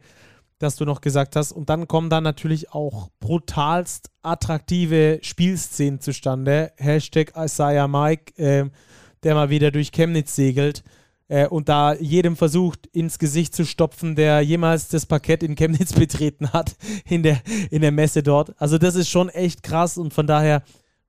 das 0.62 0.76
du 0.76 0.86
noch 0.86 1.02
gesagt 1.02 1.36
hast. 1.36 1.52
Und 1.52 1.70
dann 1.70 1.88
kommen 1.88 2.10
da 2.10 2.22
natürlich 2.22 2.72
auch 2.72 3.10
brutalst 3.20 4.10
attraktive 4.22 5.20
Spielszenen 5.22 6.00
zustande. 6.00 6.72
Hashtag 6.78 7.34
Isaiah 7.36 7.88
Mike, 7.88 8.42
äh, 8.42 8.70
der 9.24 9.36
mal 9.36 9.50
wieder 9.50 9.72
durch 9.72 9.92
Chemnitz 9.92 10.36
segelt 10.36 10.84
äh, 11.32 11.48
und 11.48 11.70
da 11.70 11.94
jedem 11.94 12.36
versucht, 12.36 12.88
ins 12.88 13.18
Gesicht 13.18 13.56
zu 13.56 13.66
stopfen, 13.66 14.16
der 14.16 14.42
jemals 14.42 14.90
das 14.90 15.06
Parkett 15.06 15.44
in 15.44 15.56
Chemnitz 15.56 15.94
betreten 16.00 16.52
hat, 16.52 16.76
in 17.08 17.24
der, 17.24 17.42
in 17.70 17.82
der 17.82 17.92
Messe 17.92 18.22
dort. 18.22 18.54
Also 18.62 18.78
das 18.78 18.96
ist 18.96 19.10
schon 19.10 19.30
echt 19.30 19.64
krass 19.64 19.98
und 19.98 20.14
von 20.14 20.28
daher 20.28 20.62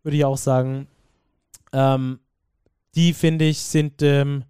würde 0.05 0.17
ich 0.17 0.25
auch 0.25 0.39
sagen, 0.39 0.87
ähm, 1.73 2.21
die 2.95 3.13
finde 3.13 3.47
ich 3.47 3.59
sind 3.59 4.03
ähm, 4.03 4.45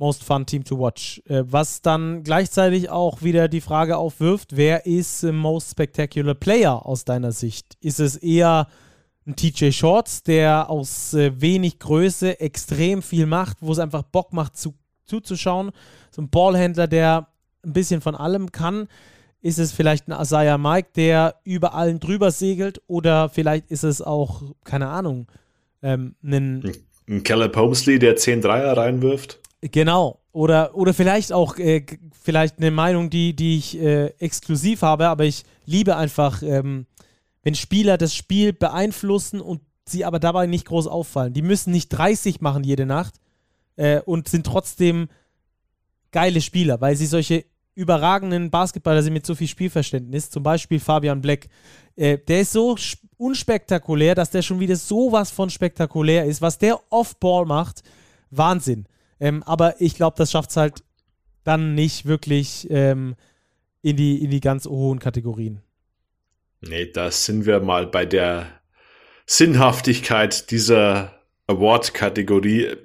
Most 0.00 0.24
Fun 0.24 0.46
Team 0.46 0.64
to 0.64 0.78
Watch. 0.78 1.22
Äh, 1.26 1.44
was 1.44 1.82
dann 1.82 2.24
gleichzeitig 2.24 2.88
auch 2.88 3.20
wieder 3.22 3.48
die 3.48 3.60
Frage 3.60 3.98
aufwirft, 3.98 4.56
wer 4.56 4.86
ist 4.86 5.22
Most 5.22 5.72
Spectacular 5.72 6.34
Player 6.34 6.86
aus 6.86 7.04
deiner 7.04 7.32
Sicht? 7.32 7.76
Ist 7.80 8.00
es 8.00 8.16
eher 8.16 8.66
ein 9.26 9.36
TJ 9.36 9.70
Shorts, 9.70 10.22
der 10.22 10.70
aus 10.70 11.12
äh, 11.12 11.38
wenig 11.38 11.78
Größe 11.78 12.40
extrem 12.40 13.02
viel 13.02 13.26
macht, 13.26 13.58
wo 13.60 13.72
es 13.72 13.78
einfach 13.78 14.02
Bock 14.02 14.32
macht 14.32 14.56
zu 14.56 14.74
zuzuschauen. 15.04 15.70
So 16.10 16.22
ein 16.22 16.30
Ballhändler, 16.30 16.86
der 16.86 17.28
ein 17.62 17.72
bisschen 17.74 18.00
von 18.00 18.14
allem 18.14 18.50
kann. 18.52 18.88
Ist 19.42 19.58
es 19.58 19.72
vielleicht 19.72 20.08
ein 20.08 20.18
Isaiah 20.18 20.56
Mike, 20.56 20.90
der 20.96 21.36
über 21.44 21.74
allen 21.74 22.00
drüber 22.00 22.30
segelt? 22.30 22.80
Oder 22.86 23.28
vielleicht 23.28 23.70
ist 23.70 23.82
es 23.82 24.00
auch, 24.00 24.42
keine 24.64 24.88
Ahnung, 24.88 25.26
ähm, 25.82 26.14
ein, 26.22 26.72
ein 27.08 27.22
Caleb 27.22 27.56
Homesley, 27.56 27.98
der 27.98 28.16
10 28.16 28.40
Dreier 28.40 28.76
reinwirft? 28.76 29.39
Genau. 29.60 30.20
Oder, 30.32 30.74
oder 30.74 30.94
vielleicht 30.94 31.32
auch 31.32 31.58
äh, 31.58 31.84
vielleicht 32.22 32.58
eine 32.58 32.70
Meinung, 32.70 33.10
die, 33.10 33.34
die 33.34 33.58
ich 33.58 33.78
äh, 33.78 34.06
exklusiv 34.18 34.82
habe, 34.82 35.08
aber 35.08 35.24
ich 35.24 35.44
liebe 35.66 35.96
einfach, 35.96 36.42
ähm, 36.42 36.86
wenn 37.42 37.54
Spieler 37.54 37.98
das 37.98 38.14
Spiel 38.14 38.52
beeinflussen 38.52 39.40
und 39.40 39.60
sie 39.86 40.04
aber 40.04 40.20
dabei 40.20 40.46
nicht 40.46 40.66
groß 40.66 40.86
auffallen. 40.86 41.32
Die 41.32 41.42
müssen 41.42 41.72
nicht 41.72 41.88
30 41.88 42.40
machen 42.40 42.62
jede 42.62 42.86
Nacht, 42.86 43.14
äh, 43.80 44.00
und 44.02 44.28
sind 44.28 44.46
trotzdem 44.46 45.08
geile 46.12 46.40
Spieler, 46.40 46.80
weil 46.80 46.96
sie 46.96 47.06
solche 47.06 47.46
überragenden 47.74 48.50
Basketballer 48.50 49.02
sind 49.02 49.14
mit 49.14 49.24
so 49.24 49.34
viel 49.34 49.48
Spielverständnis. 49.48 50.28
Zum 50.28 50.42
Beispiel 50.42 50.78
Fabian 50.78 51.22
Black. 51.22 51.48
Äh, 51.96 52.18
der 52.18 52.42
ist 52.42 52.52
so 52.52 52.76
unspektakulär, 53.16 54.14
dass 54.14 54.30
der 54.30 54.42
schon 54.42 54.60
wieder 54.60 54.76
sowas 54.76 55.30
von 55.30 55.48
spektakulär 55.48 56.26
ist. 56.26 56.42
Was 56.42 56.58
der 56.58 56.78
Off-Ball 56.90 57.46
macht, 57.46 57.82
Wahnsinn. 58.30 58.86
Ähm, 59.20 59.42
aber 59.42 59.80
ich 59.80 59.94
glaube, 59.94 60.16
das 60.16 60.30
schafft 60.32 60.50
es 60.50 60.56
halt 60.56 60.82
dann 61.44 61.74
nicht 61.74 62.06
wirklich 62.06 62.66
ähm, 62.70 63.14
in, 63.82 63.96
die, 63.96 64.22
in 64.22 64.30
die 64.30 64.40
ganz 64.40 64.66
hohen 64.66 64.98
Kategorien. 64.98 65.60
Nee, 66.62 66.86
da 66.86 67.10
sind 67.10 67.46
wir 67.46 67.60
mal 67.60 67.86
bei 67.86 68.04
der 68.04 68.46
Sinnhaftigkeit 69.26 70.50
dieser 70.50 71.12
Award-Kategorie. 71.46 72.76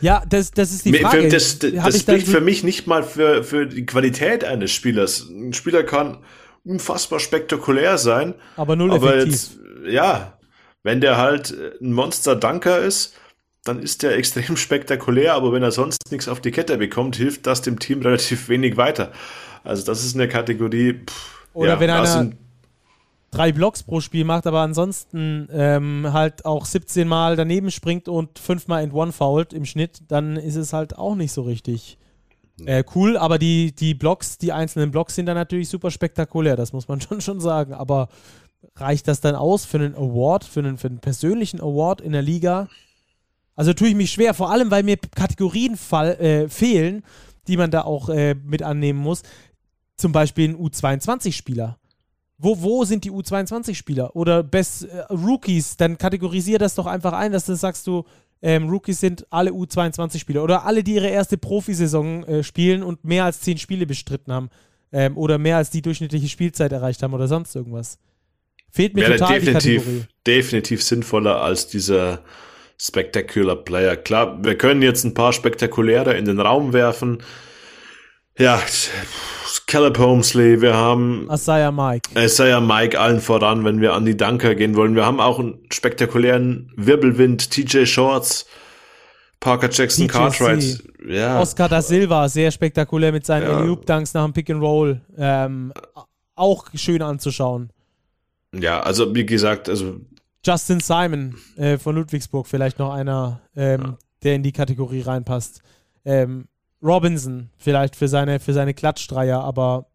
Ja, 0.00 0.22
das, 0.28 0.50
das 0.50 0.72
ist 0.72 0.84
die 0.84 0.94
Frage. 0.94 1.28
Das, 1.28 1.58
das, 1.58 1.72
das 1.72 2.00
spricht 2.00 2.28
für 2.28 2.40
mich 2.40 2.62
nicht 2.62 2.86
mal 2.86 3.02
für, 3.02 3.42
für 3.42 3.66
die 3.66 3.86
Qualität 3.86 4.44
eines 4.44 4.70
Spielers. 4.70 5.28
Ein 5.28 5.52
Spieler 5.52 5.82
kann 5.82 6.24
unfassbar 6.64 7.20
spektakulär 7.20 7.98
sein. 7.98 8.34
Aber 8.56 8.76
null 8.76 8.92
aber 8.92 9.16
effektiv. 9.16 9.32
Jetzt, 9.32 9.58
ja, 9.86 10.38
wenn 10.82 11.00
der 11.00 11.16
halt 11.16 11.54
ein 11.80 11.92
Monster-Dunker 11.92 12.80
ist, 12.80 13.14
dann 13.64 13.80
ist 13.80 14.02
der 14.02 14.12
extrem 14.18 14.56
spektakulär, 14.56 15.34
aber 15.34 15.52
wenn 15.52 15.62
er 15.62 15.72
sonst 15.72 16.10
nichts 16.10 16.28
auf 16.28 16.40
die 16.40 16.50
Kette 16.50 16.78
bekommt, 16.78 17.16
hilft 17.16 17.46
das 17.46 17.62
dem 17.62 17.78
Team 17.78 18.02
relativ 18.02 18.48
wenig 18.48 18.76
weiter. 18.76 19.12
Also 19.64 19.84
das 19.84 20.04
ist 20.04 20.14
eine 20.14 20.28
Kategorie. 20.28 21.00
Pff, 21.06 21.46
Oder 21.54 21.74
ja, 21.74 21.80
wenn 21.80 21.90
einer 21.90 22.30
drei 23.30 23.52
Blocks 23.52 23.82
pro 23.82 24.00
Spiel 24.00 24.24
macht, 24.24 24.46
aber 24.46 24.60
ansonsten 24.60 25.48
ähm, 25.52 26.12
halt 26.12 26.44
auch 26.44 26.66
17 26.66 27.06
Mal 27.08 27.36
daneben 27.36 27.70
springt 27.70 28.08
und 28.08 28.38
fünfmal 28.38 28.84
in 28.84 28.92
One 28.92 29.12
fault 29.12 29.52
im 29.52 29.64
Schnitt, 29.64 30.02
dann 30.08 30.36
ist 30.36 30.56
es 30.56 30.72
halt 30.72 30.96
auch 30.96 31.16
nicht 31.16 31.32
so 31.32 31.42
richtig 31.42 31.98
äh, 32.64 32.84
cool. 32.94 33.16
Aber 33.16 33.38
die, 33.38 33.74
die 33.74 33.94
Blocks, 33.94 34.38
die 34.38 34.52
einzelnen 34.52 34.90
Blocks 34.90 35.16
sind 35.16 35.26
dann 35.26 35.36
natürlich 35.36 35.68
super 35.68 35.90
spektakulär, 35.90 36.56
das 36.56 36.72
muss 36.72 36.88
man 36.88 37.00
schon, 37.00 37.20
schon 37.20 37.40
sagen. 37.40 37.74
Aber 37.74 38.08
reicht 38.76 39.08
das 39.08 39.20
dann 39.20 39.34
aus 39.34 39.64
für 39.64 39.78
einen 39.78 39.94
Award, 39.94 40.44
für 40.44 40.60
einen, 40.60 40.78
für 40.78 40.88
einen 40.88 41.00
persönlichen 41.00 41.60
Award 41.60 42.00
in 42.00 42.12
der 42.12 42.22
Liga? 42.22 42.68
Also 43.56 43.72
tue 43.72 43.88
ich 43.88 43.94
mich 43.94 44.10
schwer, 44.10 44.34
vor 44.34 44.50
allem 44.50 44.70
weil 44.70 44.82
mir 44.82 44.96
Kategorien 44.96 45.76
fall, 45.76 46.14
äh, 46.20 46.48
fehlen, 46.48 47.04
die 47.46 47.56
man 47.56 47.70
da 47.70 47.82
auch 47.82 48.08
äh, 48.08 48.34
mit 48.34 48.62
annehmen 48.62 48.98
muss. 48.98 49.22
Zum 49.96 50.12
Beispiel 50.12 50.50
ein 50.50 50.56
U22-Spieler. 50.56 51.78
Wo, 52.36 52.60
wo 52.60 52.84
sind 52.84 53.04
die 53.04 53.12
U22-Spieler? 53.12 54.16
Oder 54.16 54.42
Best 54.42 54.84
äh, 54.84 55.00
Rookies, 55.12 55.76
dann 55.76 55.98
kategorisiere 55.98 56.58
das 56.58 56.74
doch 56.74 56.86
einfach 56.86 57.12
ein, 57.12 57.32
dass 57.32 57.46
du 57.46 57.54
sagst 57.54 57.86
du, 57.86 58.04
ähm, 58.42 58.68
Rookies 58.68 59.00
sind 59.00 59.26
alle 59.30 59.52
U22-Spieler 59.52 60.42
oder 60.42 60.66
alle, 60.66 60.82
die 60.82 60.94
ihre 60.94 61.08
erste 61.08 61.38
Profisaison 61.38 62.24
äh, 62.24 62.42
spielen 62.42 62.82
und 62.82 63.04
mehr 63.04 63.24
als 63.24 63.40
zehn 63.40 63.56
Spiele 63.56 63.86
bestritten 63.86 64.32
haben 64.32 64.50
ähm, 64.92 65.16
oder 65.16 65.38
mehr 65.38 65.56
als 65.56 65.70
die 65.70 65.80
durchschnittliche 65.80 66.28
Spielzeit 66.28 66.72
erreicht 66.72 67.02
haben 67.02 67.14
oder 67.14 67.28
sonst 67.28 67.54
irgendwas. 67.54 67.98
Fehlt 68.70 68.94
mir 68.94 69.02
Wäre 69.02 69.16
total 69.16 69.40
definitiv, 69.40 70.08
definitiv 70.26 70.82
sinnvoller 70.82 71.40
als 71.40 71.68
dieser 71.68 72.22
Spectacular 72.78 73.56
Player. 73.56 73.96
Klar, 73.96 74.42
wir 74.42 74.58
können 74.58 74.82
jetzt 74.82 75.04
ein 75.04 75.14
paar 75.14 75.32
spektakuläre 75.32 76.14
in 76.14 76.24
den 76.24 76.40
Raum 76.40 76.72
werfen. 76.72 77.22
Ja, 78.38 78.60
Caleb 79.66 79.98
Holmesley, 79.98 80.60
wir 80.60 80.74
haben 80.74 81.28
Isaiah 81.32 81.72
Mike. 81.72 82.10
Isaiah 82.18 82.60
Mike 82.60 82.98
allen 82.98 83.20
voran, 83.20 83.64
wenn 83.64 83.80
wir 83.80 83.92
an 83.94 84.04
die 84.04 84.16
Dunker 84.16 84.54
gehen 84.54 84.76
wollen. 84.76 84.94
Wir 84.94 85.06
haben 85.06 85.20
auch 85.20 85.38
einen 85.38 85.58
spektakulären 85.72 86.72
Wirbelwind, 86.76 87.50
TJ 87.50 87.86
Shorts, 87.86 88.46
Parker 89.40 89.68
Jackson. 89.70 90.08
Cartwright. 90.08 90.82
Ja. 91.06 91.40
Oscar 91.40 91.68
da 91.68 91.82
Silva, 91.82 92.28
sehr 92.28 92.50
spektakulär 92.50 93.12
mit 93.12 93.26
seinen 93.26 93.48
ja. 93.48 93.60
Loop-Dunks 93.60 94.14
nach 94.14 94.24
dem 94.24 94.32
Pick 94.32 94.50
and 94.50 94.62
Roll. 94.62 95.00
Ähm, 95.16 95.72
auch 96.34 96.66
schön 96.74 97.02
anzuschauen. 97.02 97.70
Ja, 98.52 98.80
also 98.80 99.14
wie 99.14 99.26
gesagt, 99.26 99.68
also 99.68 100.00
Justin 100.44 100.80
Simon 100.80 101.36
äh, 101.56 101.78
von 101.78 101.94
Ludwigsburg, 101.94 102.46
vielleicht 102.46 102.78
noch 102.78 102.92
einer, 102.92 103.40
ähm, 103.56 103.80
ja. 103.82 103.98
der 104.22 104.34
in 104.34 104.42
die 104.42 104.52
Kategorie 104.52 105.00
reinpasst. 105.00 105.62
Ähm, 106.04 106.48
Robinson 106.82 107.50
vielleicht 107.56 107.96
für 107.96 108.08
seine, 108.08 108.40
für 108.40 108.52
seine 108.52 108.74
Klatschdreier, 108.74 109.40
aber 109.42 109.86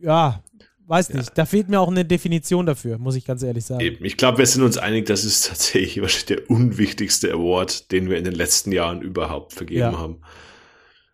ja, 0.00 0.42
weiß 0.86 1.10
nicht. 1.10 1.28
Ja. 1.28 1.34
Da 1.36 1.46
fehlt 1.46 1.68
mir 1.68 1.80
auch 1.80 1.88
eine 1.88 2.04
Definition 2.04 2.66
dafür, 2.66 2.98
muss 2.98 3.14
ich 3.14 3.24
ganz 3.24 3.42
ehrlich 3.42 3.64
sagen. 3.64 3.96
Ich 4.00 4.16
glaube, 4.16 4.38
wir 4.38 4.46
sind 4.46 4.62
uns 4.64 4.76
einig, 4.76 5.06
das 5.06 5.24
ist 5.24 5.46
tatsächlich 5.48 6.00
wahrscheinlich 6.00 6.26
der 6.26 6.50
unwichtigste 6.50 7.32
Award, 7.32 7.92
den 7.92 8.10
wir 8.10 8.18
in 8.18 8.24
den 8.24 8.34
letzten 8.34 8.72
Jahren 8.72 9.00
überhaupt 9.02 9.52
vergeben 9.52 9.80
ja. 9.80 9.98
haben. 9.98 10.20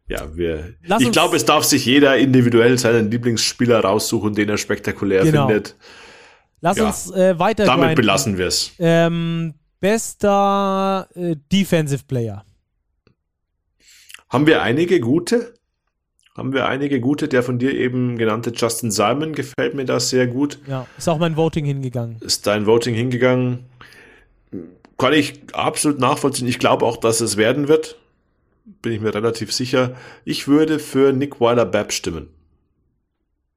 Ja, 0.08 0.36
wir. 0.36 0.74
Lass 0.84 1.02
ich 1.02 1.10
glaube, 1.10 1.36
es 1.36 1.44
darf 1.44 1.64
sich 1.64 1.84
jeder 1.84 2.16
individuell 2.16 2.78
seinen 2.78 3.10
Lieblingsspieler 3.10 3.80
raussuchen, 3.80 4.34
den 4.34 4.48
er 4.48 4.56
spektakulär 4.56 5.24
genau. 5.24 5.48
findet. 5.48 5.74
Lass 6.66 6.78
ja. 6.78 6.86
uns 6.86 7.12
äh, 7.12 7.38
weiter. 7.38 7.64
Damit 7.64 7.84
grinden. 7.84 8.00
belassen 8.00 8.38
wir 8.38 8.48
es. 8.48 8.72
Ähm, 8.80 9.54
bester 9.78 11.08
äh, 11.14 11.36
Defensive 11.52 12.02
Player. 12.08 12.44
Haben 14.28 14.48
wir 14.48 14.62
einige 14.62 14.98
gute? 14.98 15.54
Haben 16.36 16.52
wir 16.52 16.66
einige 16.66 16.98
gute? 16.98 17.28
Der 17.28 17.44
von 17.44 17.60
dir 17.60 17.72
eben 17.72 18.18
genannte 18.18 18.50
Justin 18.50 18.90
Simon 18.90 19.32
gefällt 19.32 19.76
mir 19.76 19.84
das 19.84 20.10
sehr 20.10 20.26
gut. 20.26 20.58
Ja, 20.66 20.88
ist 20.98 21.08
auch 21.08 21.18
mein 21.18 21.36
Voting 21.36 21.64
hingegangen. 21.64 22.16
Ist 22.18 22.48
dein 22.48 22.66
Voting 22.66 22.96
hingegangen? 22.96 23.66
Kann 24.98 25.12
ich 25.12 25.42
absolut 25.52 26.00
nachvollziehen. 26.00 26.48
Ich 26.48 26.58
glaube 26.58 26.84
auch, 26.84 26.96
dass 26.96 27.20
es 27.20 27.36
werden 27.36 27.68
wird. 27.68 27.96
Bin 28.82 28.90
ich 28.90 29.00
mir 29.00 29.14
relativ 29.14 29.52
sicher. 29.52 29.94
Ich 30.24 30.48
würde 30.48 30.80
für 30.80 31.12
Nick 31.12 31.40
Weiler-Babb 31.40 31.92
stimmen. 31.92 32.28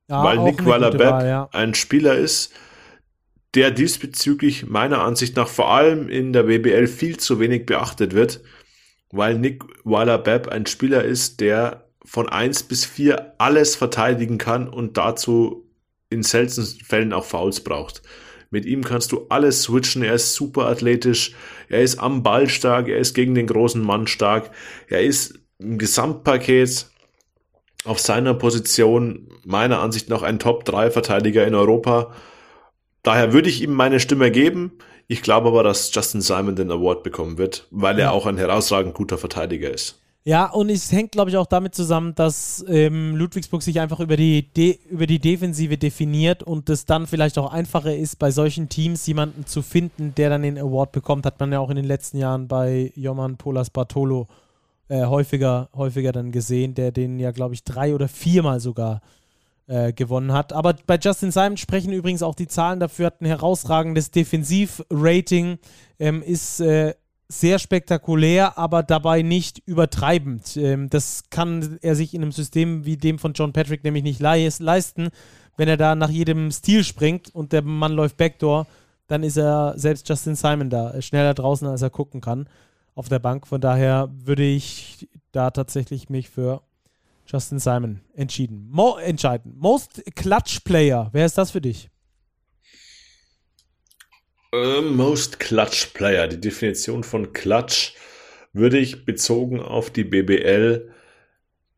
Ja, 0.07 0.23
Weil 0.23 0.37
Nick 0.37 0.63
Weiler-Babb 0.63 1.23
ja. 1.23 1.49
ein 1.53 1.73
Spieler 1.73 2.15
ist, 2.15 2.53
der 3.55 3.71
diesbezüglich 3.71 4.67
meiner 4.67 5.01
Ansicht 5.01 5.35
nach 5.35 5.47
vor 5.47 5.71
allem 5.71 6.09
in 6.09 6.33
der 6.33 6.47
WBL 6.47 6.87
viel 6.87 7.17
zu 7.17 7.39
wenig 7.39 7.65
beachtet 7.65 8.13
wird, 8.13 8.41
weil 9.11 9.37
Nick 9.39 9.63
Weiler-Babb 9.83 10.47
ein 10.49 10.65
Spieler 10.65 11.03
ist, 11.03 11.39
der 11.39 11.89
von 12.05 12.29
eins 12.29 12.63
bis 12.63 12.85
vier 12.85 13.33
alles 13.37 13.75
verteidigen 13.75 14.37
kann 14.37 14.67
und 14.67 14.97
dazu 14.97 15.67
in 16.09 16.23
seltensten 16.23 16.83
Fällen 16.85 17.13
auch 17.13 17.25
Fouls 17.25 17.61
braucht. 17.61 18.01
Mit 18.51 18.65
ihm 18.65 18.83
kannst 18.83 19.11
du 19.11 19.27
alles 19.29 19.63
switchen. 19.63 20.01
Er 20.01 20.15
ist 20.15 20.33
super 20.33 20.65
athletisch. 20.65 21.35
Er 21.67 21.81
ist 21.81 21.99
am 21.99 22.23
Ball 22.23 22.49
stark. 22.49 22.87
Er 22.87 22.97
ist 22.97 23.13
gegen 23.13 23.35
den 23.35 23.45
großen 23.45 23.81
Mann 23.81 24.07
stark. 24.07 24.49
Er 24.87 25.03
ist 25.03 25.39
im 25.59 25.77
Gesamtpaket 25.77 26.87
auf 27.83 27.99
seiner 27.99 28.33
Position 28.33 29.29
meiner 29.45 29.81
Ansicht 29.81 30.09
nach 30.09 30.23
ein 30.23 30.39
Top-3-Verteidiger 30.39 31.45
in 31.45 31.53
Europa. 31.53 32.11
Daher 33.03 33.33
würde 33.33 33.49
ich 33.49 33.61
ihm 33.61 33.73
meine 33.73 33.99
Stimme 33.99 34.31
geben. 34.31 34.73
Ich 35.07 35.21
glaube 35.21 35.47
aber, 35.47 35.63
dass 35.63 35.93
Justin 35.93 36.21
Simon 36.21 36.55
den 36.55 36.71
Award 36.71 37.03
bekommen 37.03 37.37
wird, 37.37 37.67
weil 37.71 37.97
er 37.97 38.11
auch 38.11 38.25
ein 38.25 38.37
herausragend 38.37 38.93
guter 38.93 39.17
Verteidiger 39.17 39.71
ist. 39.71 39.99
Ja, 40.25 40.45
und 40.51 40.69
es 40.69 40.91
hängt, 40.91 41.13
glaube 41.13 41.31
ich, 41.31 41.37
auch 41.37 41.47
damit 41.47 41.73
zusammen, 41.73 42.13
dass 42.13 42.63
ähm, 42.67 43.15
Ludwigsburg 43.15 43.63
sich 43.63 43.79
einfach 43.79 44.01
über 44.01 44.17
die, 44.17 44.43
De 44.53 44.77
über 44.89 45.07
die 45.07 45.17
Defensive 45.17 45.77
definiert 45.77 46.43
und 46.43 46.69
es 46.69 46.85
dann 46.85 47.07
vielleicht 47.07 47.39
auch 47.39 47.51
einfacher 47.51 47.95
ist, 47.95 48.19
bei 48.19 48.29
solchen 48.29 48.69
Teams 48.69 49.07
jemanden 49.07 49.47
zu 49.47 49.61
finden, 49.61 50.13
der 50.15 50.29
dann 50.29 50.43
den 50.43 50.59
Award 50.59 50.91
bekommt. 50.91 51.25
Hat 51.25 51.39
man 51.39 51.51
ja 51.51 51.59
auch 51.59 51.69
in 51.69 51.77
den 51.77 51.85
letzten 51.85 52.17
Jahren 52.17 52.47
bei 52.47 52.91
Joman 52.95 53.37
Polas 53.37 53.69
Bartolo 53.69 54.27
äh, 54.89 55.05
häufiger, 55.05 55.69
häufiger 55.73 56.11
dann 56.11 56.31
gesehen, 56.31 56.75
der 56.75 56.91
den 56.91 57.17
ja, 57.17 57.31
glaube 57.31 57.55
ich, 57.55 57.63
drei 57.63 57.95
oder 57.95 58.09
viermal 58.09 58.59
sogar 58.59 58.97
äh, 58.97 59.18
gewonnen 59.93 60.33
hat. 60.33 60.51
Aber 60.51 60.75
bei 60.87 60.97
Justin 60.97 61.31
Simon 61.31 61.57
sprechen 61.57 61.93
übrigens 61.93 62.23
auch 62.23 62.33
die 62.33 62.47
Zahlen 62.47 62.79
dafür, 62.79 63.07
hat 63.07 63.21
ein 63.21 63.25
herausragendes 63.25 64.09
Defensivrating, 64.09 65.59
ähm, 65.99 66.23
ist 66.23 66.59
äh, 66.59 66.95
sehr 67.31 67.59
spektakulär, 67.59 68.57
aber 68.57 68.81
dabei 68.81 69.21
nicht 69.21 69.59
übertreibend. 69.59 70.57
Ähm, 70.57 70.89
das 70.89 71.29
kann 71.29 71.77
er 71.81 71.95
sich 71.95 72.13
in 72.13 72.23
einem 72.23 72.31
System 72.31 72.85
wie 72.85 72.97
dem 72.97 73.19
von 73.19 73.33
John 73.33 73.53
Patrick 73.53 73.83
nämlich 73.83 74.03
nicht 74.03 74.19
leisten. 74.19 75.09
Wenn 75.55 75.67
er 75.67 75.77
da 75.77 75.93
nach 75.93 76.09
jedem 76.09 76.51
Stil 76.51 76.83
springt 76.83 77.33
und 77.33 77.53
der 77.53 77.61
Mann 77.61 77.91
läuft 77.91 78.17
Backdoor, 78.17 78.65
dann 79.07 79.23
ist 79.23 79.37
er 79.37 79.73
selbst 79.77 80.09
Justin 80.09 80.35
Simon 80.35 80.69
da 80.69 80.91
äh, 80.91 81.01
schneller 81.01 81.35
draußen, 81.35 81.67
als 81.67 81.83
er 81.83 81.91
gucken 81.91 82.21
kann 82.21 82.49
auf 82.95 83.09
der 83.09 83.19
Bank. 83.19 83.45
Von 83.45 83.61
daher 83.61 84.09
würde 84.11 84.43
ich 84.43 85.07
da 85.31 85.51
tatsächlich 85.51 86.09
mich 86.09 86.29
für 86.29 86.63
Justin 87.31 87.59
Simon 87.59 88.01
entschieden. 88.15 88.67
Mo 88.71 88.97
entscheiden. 88.97 89.53
Most 89.55 90.03
Clutch 90.15 90.61
Player. 90.61 91.09
Wer 91.13 91.25
ist 91.25 91.37
das 91.37 91.51
für 91.51 91.61
dich? 91.61 91.89
Uh, 94.53 94.81
most 94.81 95.39
Clutch 95.39 95.93
Player. 95.93 96.27
Die 96.27 96.41
Definition 96.41 97.03
von 97.03 97.31
Clutch 97.31 97.93
würde 98.51 98.79
ich 98.79 99.05
bezogen 99.05 99.59
auf 99.59 99.91
die 99.91 100.03
BBL 100.03 100.91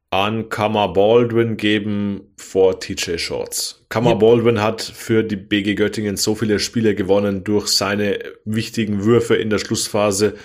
an 0.10 0.48
Kama 0.48 0.88
Baldwin 0.88 1.58
geben 1.58 2.34
vor 2.38 2.80
TJ 2.80 3.18
Shorts. 3.18 3.86
Kama 3.90 4.12
yep. 4.12 4.20
Baldwin 4.20 4.62
hat 4.62 4.82
für 4.82 5.24
die 5.24 5.36
BG 5.36 5.76
Göttingen 5.76 6.16
so 6.16 6.34
viele 6.34 6.60
Spiele 6.60 6.96
gewonnen 6.96 7.44
durch 7.44 7.68
seine 7.68 8.20
wichtigen 8.46 9.04
Würfe 9.04 9.36
in 9.36 9.50
der 9.50 9.60
Schlussphase, 9.60 10.36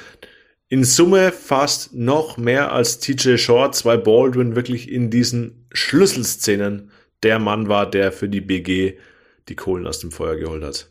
in 0.69 0.85
Summe 0.85 1.33
fast 1.33 1.95
noch 1.95 2.37
mehr 2.37 2.73
als 2.73 2.99
TJ 2.99 3.37
Shorts, 3.37 3.85
weil 3.85 3.99
Baldwin 3.99 4.57
wirklich 4.57 4.91
in 4.91 5.11
diesen 5.11 5.67
Schlüsselszenen 5.73 6.91
der 7.23 7.39
Mann 7.39 7.69
war, 7.69 7.89
der 7.89 8.13
für 8.13 8.29
die 8.29 8.41
BG 8.41 8.99
die 9.49 9.57
Kohlen 9.57 9.87
aus 9.87 10.01
dem 10.01 10.11
Feuer 10.11 10.37
geholt 10.37 10.65
hat. 10.65 10.91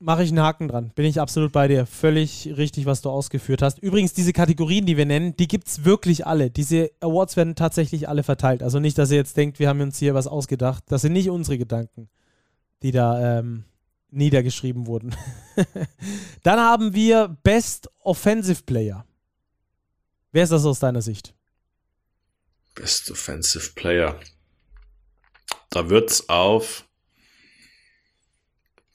Mache 0.00 0.22
ich 0.22 0.28
einen 0.28 0.40
Haken 0.40 0.68
dran. 0.68 0.92
Bin 0.94 1.04
ich 1.04 1.20
absolut 1.20 1.50
bei 1.50 1.66
dir. 1.66 1.84
Völlig 1.84 2.52
richtig, 2.56 2.86
was 2.86 3.02
du 3.02 3.10
ausgeführt 3.10 3.62
hast. 3.62 3.80
Übrigens, 3.80 4.12
diese 4.12 4.32
Kategorien, 4.32 4.86
die 4.86 4.96
wir 4.96 5.06
nennen, 5.06 5.34
die 5.36 5.48
gibt 5.48 5.66
es 5.66 5.84
wirklich 5.84 6.24
alle. 6.24 6.50
Diese 6.50 6.90
Awards 7.00 7.36
werden 7.36 7.56
tatsächlich 7.56 8.08
alle 8.08 8.22
verteilt. 8.22 8.62
Also 8.62 8.78
nicht, 8.78 8.96
dass 8.96 9.10
ihr 9.10 9.16
jetzt 9.16 9.36
denkt, 9.36 9.58
wir 9.58 9.68
haben 9.68 9.80
uns 9.80 9.98
hier 9.98 10.14
was 10.14 10.28
ausgedacht. 10.28 10.84
Das 10.88 11.02
sind 11.02 11.14
nicht 11.14 11.30
unsere 11.30 11.58
Gedanken, 11.58 12.08
die 12.84 12.92
da 12.92 13.40
ähm, 13.40 13.64
niedergeschrieben 14.10 14.86
wurden. 14.86 15.14
Dann 16.42 16.58
haben 16.58 16.94
wir 16.94 17.36
Best 17.42 17.90
Offensive 18.00 18.62
Player. 18.62 19.04
Wer 20.32 20.44
ist 20.44 20.52
das 20.52 20.64
aus 20.64 20.78
deiner 20.78 21.02
Sicht? 21.02 21.34
Best 22.74 23.10
Offensive 23.10 23.72
Player. 23.74 24.18
Da 25.70 25.88
wird's 25.90 26.28
auf 26.28 26.84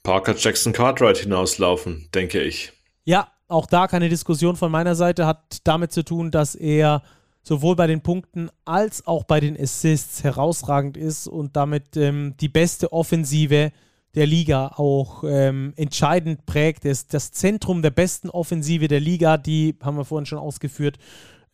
Parker 0.02 0.34
Jackson 0.36 0.72
Cartwright 0.72 1.18
hinauslaufen, 1.18 2.08
denke 2.14 2.40
ich. 2.40 2.72
Ja, 3.04 3.32
auch 3.48 3.66
da 3.66 3.86
keine 3.88 4.08
Diskussion 4.08 4.56
von 4.56 4.70
meiner 4.70 4.94
Seite, 4.94 5.26
hat 5.26 5.58
damit 5.64 5.92
zu 5.92 6.04
tun, 6.04 6.30
dass 6.30 6.54
er 6.54 7.02
sowohl 7.42 7.76
bei 7.76 7.86
den 7.86 8.02
Punkten 8.02 8.48
als 8.64 9.06
auch 9.06 9.24
bei 9.24 9.38
den 9.38 9.58
Assists 9.60 10.24
herausragend 10.24 10.96
ist 10.96 11.28
und 11.28 11.56
damit 11.56 11.96
ähm, 11.96 12.34
die 12.40 12.48
beste 12.48 12.92
Offensive 12.92 13.70
der 14.14 14.26
Liga 14.26 14.68
auch 14.76 15.24
ähm, 15.26 15.72
entscheidend 15.76 16.46
prägt. 16.46 16.84
Er 16.84 16.92
ist 16.92 17.14
das 17.14 17.32
Zentrum 17.32 17.82
der 17.82 17.90
besten 17.90 18.30
Offensive 18.30 18.88
der 18.88 19.00
Liga, 19.00 19.36
die 19.36 19.76
haben 19.82 19.96
wir 19.96 20.04
vorhin 20.04 20.26
schon 20.26 20.38
ausgeführt. 20.38 20.98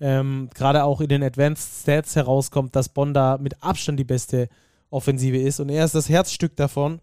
Ähm, 0.00 0.48
Gerade 0.54 0.84
auch 0.84 1.00
in 1.00 1.08
den 1.08 1.22
Advanced 1.22 1.82
Stats 1.82 2.16
herauskommt, 2.16 2.76
dass 2.76 2.88
Bonn 2.88 3.14
da 3.14 3.38
mit 3.38 3.62
Abstand 3.62 3.98
die 3.98 4.04
beste 4.04 4.48
Offensive 4.90 5.36
ist 5.36 5.60
und 5.60 5.68
er 5.68 5.84
ist 5.84 5.94
das 5.94 6.08
Herzstück 6.08 6.56
davon 6.56 7.00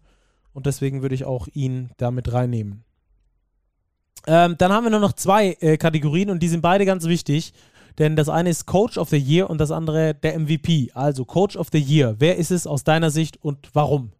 und 0.52 0.66
deswegen 0.66 1.02
würde 1.02 1.14
ich 1.14 1.24
auch 1.24 1.48
ihn 1.52 1.90
damit 1.96 2.32
reinnehmen. 2.32 2.84
Ähm, 4.26 4.56
dann 4.58 4.72
haben 4.72 4.84
wir 4.84 4.90
nur 4.90 5.00
noch 5.00 5.12
zwei 5.12 5.56
äh, 5.60 5.76
Kategorien 5.76 6.30
und 6.30 6.42
die 6.42 6.48
sind 6.48 6.60
beide 6.60 6.84
ganz 6.84 7.06
wichtig. 7.06 7.52
Denn 7.98 8.14
das 8.14 8.28
eine 8.28 8.50
ist 8.50 8.66
Coach 8.66 8.96
of 8.96 9.08
the 9.08 9.18
Year 9.18 9.50
und 9.50 9.58
das 9.58 9.72
andere 9.72 10.14
der 10.14 10.38
MVP. 10.38 10.90
Also 10.94 11.24
Coach 11.24 11.56
of 11.56 11.68
the 11.72 11.80
Year. 11.80 12.14
Wer 12.18 12.36
ist 12.36 12.52
es 12.52 12.66
aus 12.66 12.84
deiner 12.84 13.10
Sicht 13.10 13.42
und 13.42 13.70
warum? 13.72 14.12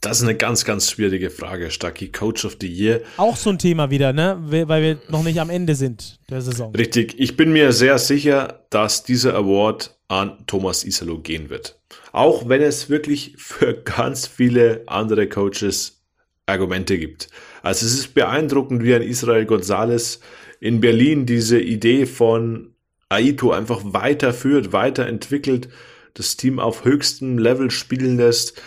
Das 0.00 0.18
ist 0.18 0.22
eine 0.22 0.34
ganz, 0.34 0.64
ganz 0.64 0.90
schwierige 0.90 1.28
Frage, 1.28 1.70
Stucky. 1.70 2.10
Coach 2.10 2.46
of 2.46 2.56
the 2.58 2.66
Year. 2.66 3.02
Auch 3.18 3.36
so 3.36 3.50
ein 3.50 3.58
Thema 3.58 3.90
wieder, 3.90 4.14
ne? 4.14 4.38
Weil 4.46 4.82
wir 4.82 4.98
noch 5.10 5.22
nicht 5.22 5.40
am 5.40 5.50
Ende 5.50 5.74
sind 5.74 6.18
der 6.30 6.40
Saison. 6.40 6.74
Richtig. 6.74 7.20
Ich 7.20 7.36
bin 7.36 7.52
mir 7.52 7.72
sehr 7.72 7.98
sicher, 7.98 8.64
dass 8.70 9.02
dieser 9.02 9.34
Award 9.34 9.98
an 10.08 10.38
Thomas 10.46 10.84
Isalo 10.84 11.18
gehen 11.18 11.50
wird. 11.50 11.78
Auch 12.12 12.48
wenn 12.48 12.62
es 12.62 12.88
wirklich 12.88 13.34
für 13.36 13.74
ganz 13.74 14.26
viele 14.26 14.84
andere 14.86 15.28
Coaches 15.28 16.02
Argumente 16.46 16.98
gibt. 16.98 17.28
Also 17.62 17.84
es 17.84 17.92
ist 17.92 18.14
beeindruckend, 18.14 18.82
wie 18.82 18.94
ein 18.94 19.02
Israel 19.02 19.44
Gonzalez 19.44 20.20
in 20.60 20.80
Berlin 20.80 21.26
diese 21.26 21.60
Idee 21.60 22.06
von 22.06 22.74
Aito 23.10 23.52
einfach 23.52 23.80
weiterführt, 23.84 24.72
weiterentwickelt, 24.72 25.68
das 26.14 26.36
Team 26.36 26.58
auf 26.58 26.84
höchstem 26.84 27.38
Level 27.38 27.70
spielen 27.70 28.16
lässt. 28.16 28.60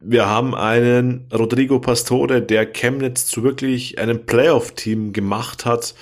Wir 0.00 0.26
haben 0.26 0.54
einen 0.54 1.26
Rodrigo 1.32 1.80
Pastore, 1.80 2.40
der 2.40 2.66
Chemnitz 2.66 3.26
zu 3.26 3.42
wirklich 3.42 3.98
einem 3.98 4.26
Playoff-Team 4.26 5.12
gemacht 5.12 5.64
hat. 5.64 5.96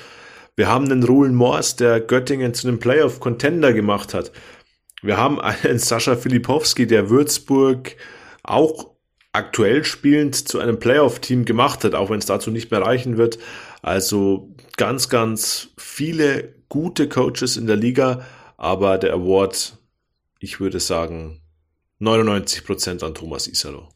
Wir 0.55 0.69
haben 0.69 0.85
einen 0.85 1.03
Ruhlen 1.03 1.35
Mors, 1.35 1.77
der 1.77 2.01
Göttingen 2.01 2.53
zu 2.53 2.69
einem 2.69 2.79
Playoff-Contender 2.79 3.73
gemacht 3.73 4.13
hat. 4.13 4.33
Wir 5.03 5.17
haben 5.17 5.41
einen 5.41 5.79
Sascha 5.79 6.15
Filipowski, 6.15 6.87
der 6.87 7.09
Würzburg 7.09 7.97
auch 8.43 8.91
aktuell 9.33 9.83
spielend 9.85 10.35
zu 10.35 10.59
einem 10.59 10.79
Playoff-Team 10.79 11.47
gemacht 11.47 11.83
hat, 11.83 11.95
auch 11.95 12.11
wenn 12.11 12.19
es 12.19 12.27
dazu 12.27 12.51
nicht 12.51 12.71
mehr 12.71 12.83
reichen 12.83 13.17
wird. 13.17 13.39
Also 13.81 14.55
ganz, 14.77 15.09
ganz 15.09 15.69
viele 15.79 16.55
gute 16.69 17.09
Coaches 17.09 17.57
in 17.57 17.67
der 17.67 17.77
Liga, 17.77 18.27
aber 18.59 18.99
der 18.99 19.15
Award, 19.15 19.79
ich 20.39 20.61
würde 20.61 20.81
sagen, 20.81 21.41
99% 22.01 23.05
an 23.05 23.15
Thomas 23.15 23.47
Isalo. 23.47 23.89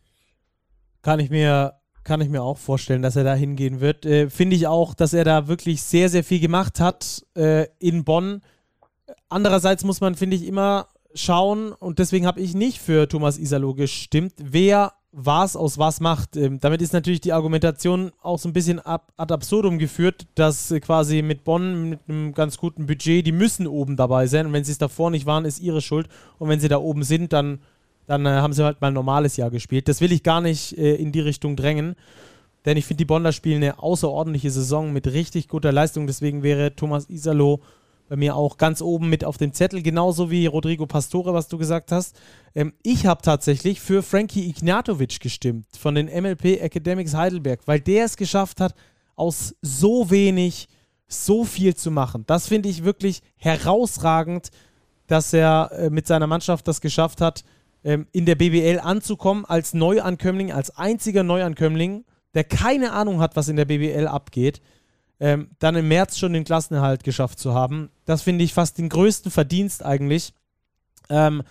Kann 1.02 1.20
ich 1.20 1.30
mir 1.30 1.74
kann 2.02 2.22
ich 2.22 2.30
mir 2.30 2.42
auch 2.42 2.56
vorstellen, 2.56 3.02
dass 3.02 3.16
er 3.16 3.24
da 3.24 3.34
hingehen 3.34 3.80
wird. 3.80 4.06
Äh, 4.06 4.30
Finde 4.30 4.56
ich 4.56 4.66
auch, 4.66 4.94
dass 4.94 5.12
er 5.12 5.24
da 5.24 5.48
wirklich 5.48 5.82
sehr, 5.82 6.08
sehr 6.08 6.24
viel 6.24 6.40
gemacht 6.40 6.80
hat 6.80 7.24
äh, 7.36 7.66
in 7.78 8.04
Bonn. 8.04 8.40
Andererseits 9.28 9.84
muss 9.84 10.00
man, 10.00 10.14
finde 10.14 10.36
ich, 10.36 10.46
immer 10.46 10.88
schauen, 11.14 11.72
und 11.72 11.98
deswegen 11.98 12.26
habe 12.26 12.40
ich 12.40 12.54
nicht 12.54 12.78
für 12.78 13.08
Thomas 13.08 13.38
Isalo 13.38 13.74
gestimmt, 13.74 14.32
wer 14.38 14.92
was 15.12 15.56
aus 15.56 15.76
was 15.76 16.00
macht. 16.00 16.36
Ähm, 16.36 16.60
damit 16.60 16.82
ist 16.82 16.92
natürlich 16.92 17.20
die 17.20 17.32
Argumentation 17.32 18.12
auch 18.22 18.38
so 18.38 18.48
ein 18.48 18.52
bisschen 18.52 18.78
ab, 18.78 19.12
ad 19.16 19.34
absurdum 19.34 19.78
geführt, 19.78 20.26
dass 20.36 20.70
äh, 20.70 20.80
quasi 20.80 21.22
mit 21.22 21.42
Bonn 21.44 21.90
mit 21.90 22.00
einem 22.08 22.32
ganz 22.32 22.58
guten 22.58 22.86
Budget, 22.86 23.26
die 23.26 23.32
müssen 23.32 23.66
oben 23.66 23.96
dabei 23.96 24.26
sein 24.26 24.46
und 24.46 24.52
wenn 24.52 24.64
sie 24.64 24.72
es 24.72 24.78
davor 24.78 25.10
nicht 25.10 25.26
waren, 25.26 25.44
ist 25.44 25.60
ihre 25.60 25.80
Schuld 25.80 26.08
und 26.38 26.48
wenn 26.48 26.60
sie 26.60 26.68
da 26.68 26.78
oben 26.78 27.02
sind, 27.02 27.32
dann, 27.32 27.60
dann 28.10 28.26
äh, 28.26 28.30
haben 28.30 28.52
sie 28.52 28.64
halt 28.64 28.80
mal 28.80 28.88
ein 28.88 28.94
normales 28.94 29.36
Jahr 29.36 29.50
gespielt. 29.50 29.86
Das 29.86 30.00
will 30.00 30.10
ich 30.10 30.24
gar 30.24 30.40
nicht 30.40 30.76
äh, 30.76 30.96
in 30.96 31.12
die 31.12 31.20
Richtung 31.20 31.54
drängen, 31.54 31.94
denn 32.64 32.76
ich 32.76 32.84
finde, 32.84 32.98
die 32.98 33.04
Bonner 33.04 33.30
spielen 33.30 33.62
eine 33.62 33.78
außerordentliche 33.78 34.50
Saison 34.50 34.92
mit 34.92 35.06
richtig 35.06 35.46
guter 35.46 35.70
Leistung, 35.70 36.08
deswegen 36.08 36.42
wäre 36.42 36.74
Thomas 36.74 37.08
Isalo 37.08 37.60
bei 38.08 38.16
mir 38.16 38.34
auch 38.34 38.56
ganz 38.56 38.82
oben 38.82 39.08
mit 39.08 39.24
auf 39.24 39.38
dem 39.38 39.52
Zettel, 39.52 39.82
genauso 39.82 40.28
wie 40.28 40.46
Rodrigo 40.46 40.84
Pastore, 40.86 41.32
was 41.32 41.46
du 41.46 41.56
gesagt 41.56 41.92
hast. 41.92 42.18
Ähm, 42.56 42.72
ich 42.82 43.06
habe 43.06 43.22
tatsächlich 43.22 43.80
für 43.80 44.02
Frankie 44.02 44.50
Ignatovic 44.50 45.20
gestimmt 45.20 45.66
von 45.78 45.94
den 45.94 46.06
MLP 46.06 46.60
Academics 46.60 47.14
Heidelberg, 47.14 47.60
weil 47.66 47.78
der 47.78 48.06
es 48.06 48.16
geschafft 48.16 48.60
hat, 48.60 48.74
aus 49.14 49.54
so 49.62 50.10
wenig 50.10 50.66
so 51.06 51.44
viel 51.44 51.76
zu 51.76 51.92
machen. 51.92 52.24
Das 52.26 52.48
finde 52.48 52.68
ich 52.68 52.82
wirklich 52.82 53.22
herausragend, 53.36 54.50
dass 55.06 55.32
er 55.32 55.70
äh, 55.72 55.90
mit 55.90 56.08
seiner 56.08 56.26
Mannschaft 56.26 56.66
das 56.66 56.80
geschafft 56.80 57.20
hat, 57.20 57.44
ähm, 57.84 58.06
in 58.12 58.26
der 58.26 58.34
BBL 58.34 58.80
anzukommen 58.82 59.44
als 59.44 59.74
Neuankömmling, 59.74 60.52
als 60.52 60.76
einziger 60.76 61.22
Neuankömmling, 61.22 62.04
der 62.34 62.44
keine 62.44 62.92
Ahnung 62.92 63.20
hat, 63.20 63.36
was 63.36 63.48
in 63.48 63.56
der 63.56 63.64
BBL 63.64 64.06
abgeht 64.06 64.60
ähm, 65.20 65.50
dann 65.58 65.76
im 65.76 65.86
März 65.86 66.18
schon 66.18 66.32
den 66.32 66.44
Klassenerhalt 66.44 67.04
geschafft 67.04 67.38
zu 67.38 67.54
haben. 67.54 67.90
Das 68.06 68.22
finde 68.22 68.42
ich 68.42 68.54
fast 68.54 68.78
den 68.78 68.88
größten 68.88 69.30
Verdienst 69.30 69.84
eigentlich. 69.84 70.32
Ähm, 71.10 71.42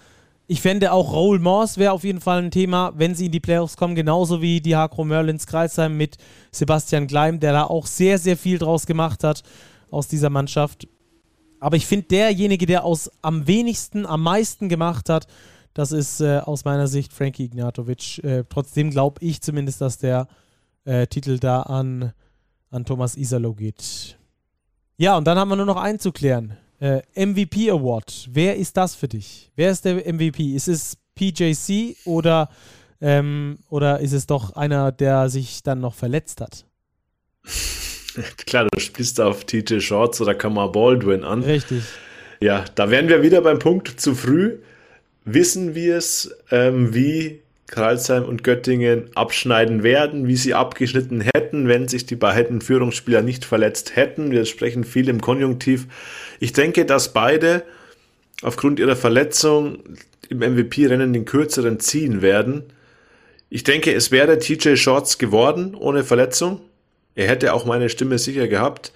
ich 0.47 0.61
fände 0.61 0.91
auch 0.91 1.13
Raoul 1.13 1.37
Morse 1.37 1.79
wäre 1.79 1.91
auf 1.91 2.03
jeden 2.03 2.21
Fall 2.21 2.41
ein 2.41 2.49
Thema, 2.49 2.91
wenn 2.95 3.13
sie 3.13 3.27
in 3.27 3.31
die 3.31 3.39
Playoffs 3.39 3.77
kommen, 3.77 3.93
genauso 3.93 4.41
wie 4.41 4.59
die 4.59 4.75
Hakro 4.75 5.05
Merlins 5.05 5.45
Kreisheim 5.45 5.95
mit 5.95 6.17
Sebastian 6.51 7.05
Gleim, 7.05 7.39
der 7.39 7.53
da 7.53 7.63
auch 7.65 7.85
sehr, 7.85 8.17
sehr 8.17 8.35
viel 8.35 8.57
draus 8.57 8.87
gemacht 8.87 9.23
hat 9.23 9.43
aus 9.91 10.07
dieser 10.07 10.31
Mannschaft. 10.31 10.87
Aber 11.59 11.77
ich 11.77 11.85
finde, 11.85 12.07
derjenige, 12.07 12.65
der 12.65 12.83
aus 12.83 13.11
am 13.21 13.45
wenigsten, 13.45 14.07
am 14.07 14.23
meisten 14.23 14.69
gemacht 14.69 15.09
hat, 15.09 15.27
das 15.79 15.91
ist 15.91 16.19
äh, 16.19 16.39
aus 16.39 16.65
meiner 16.65 16.87
Sicht 16.87 17.13
Frankie 17.13 17.45
Ignatovic. 17.45 18.23
Äh, 18.23 18.43
trotzdem 18.49 18.91
glaube 18.91 19.23
ich 19.23 19.41
zumindest, 19.41 19.81
dass 19.81 19.97
der 19.97 20.27
äh, 20.85 21.07
Titel 21.07 21.39
da 21.39 21.61
an 21.61 22.13
an 22.71 22.85
Thomas 22.85 23.15
Isalo 23.15 23.53
geht. 23.53 24.17
Ja, 24.97 25.17
und 25.17 25.25
dann 25.25 25.37
haben 25.37 25.49
wir 25.49 25.55
nur 25.55 25.65
noch 25.65 25.81
einzuklären. 25.81 26.57
Äh, 26.79 27.01
MVP 27.15 27.71
Award. 27.71 28.29
Wer 28.31 28.57
ist 28.57 28.77
das 28.77 28.95
für 28.95 29.07
dich? 29.07 29.51
Wer 29.55 29.71
ist 29.71 29.85
der 29.85 29.95
MVP? 29.95 30.55
Ist 30.55 30.67
es 30.67 30.97
PJC 31.15 31.95
oder, 32.05 32.49
ähm, 33.01 33.59
oder 33.69 33.99
ist 33.99 34.13
es 34.13 34.27
doch 34.27 34.55
einer, 34.55 34.91
der 34.91 35.29
sich 35.29 35.63
dann 35.63 35.79
noch 35.79 35.93
verletzt 35.93 36.41
hat? 36.41 36.65
Klar, 38.45 38.67
du 38.71 38.79
spielst 38.79 39.19
auf 39.19 39.45
TJ 39.45 39.79
Shorts 39.79 40.19
oder 40.21 40.35
Kamar 40.35 40.71
Baldwin 40.71 41.23
an. 41.23 41.43
Richtig. 41.43 41.83
Ja, 42.41 42.65
da 42.75 42.89
wären 42.89 43.07
wir 43.09 43.21
wieder 43.21 43.41
beim 43.41 43.59
Punkt 43.59 43.99
zu 43.99 44.15
früh. 44.15 44.59
Wissen 45.33 45.75
wir 45.75 45.97
es, 45.97 46.35
ähm, 46.51 46.93
wie 46.93 47.41
Karlsheim 47.67 48.23
und 48.23 48.43
Göttingen 48.43 49.09
abschneiden 49.15 49.83
werden, 49.83 50.27
wie 50.27 50.35
sie 50.35 50.53
abgeschnitten 50.53 51.21
hätten, 51.21 51.67
wenn 51.67 51.87
sich 51.87 52.05
die 52.05 52.15
beiden 52.15 52.61
Führungsspieler 52.61 53.21
nicht 53.21 53.45
verletzt 53.45 53.95
hätten. 53.95 54.31
Wir 54.31 54.45
sprechen 54.45 54.83
viel 54.83 55.07
im 55.07 55.21
Konjunktiv. 55.21 55.87
Ich 56.39 56.53
denke, 56.53 56.85
dass 56.85 57.13
beide 57.13 57.63
aufgrund 58.41 58.79
ihrer 58.79 58.95
Verletzung 58.95 59.83
im 60.29 60.39
MVP-Rennen 60.39 61.13
den 61.13 61.25
kürzeren 61.25 61.79
ziehen 61.79 62.21
werden. 62.21 62.63
Ich 63.49 63.63
denke, 63.63 63.93
es 63.93 64.11
wäre 64.11 64.39
TJ 64.39 64.75
Shorts 64.75 65.17
geworden 65.17 65.75
ohne 65.75 66.03
Verletzung. 66.03 66.61
Er 67.15 67.27
hätte 67.27 67.53
auch 67.53 67.65
meine 67.65 67.89
Stimme 67.89 68.17
sicher 68.17 68.47
gehabt. 68.47 68.93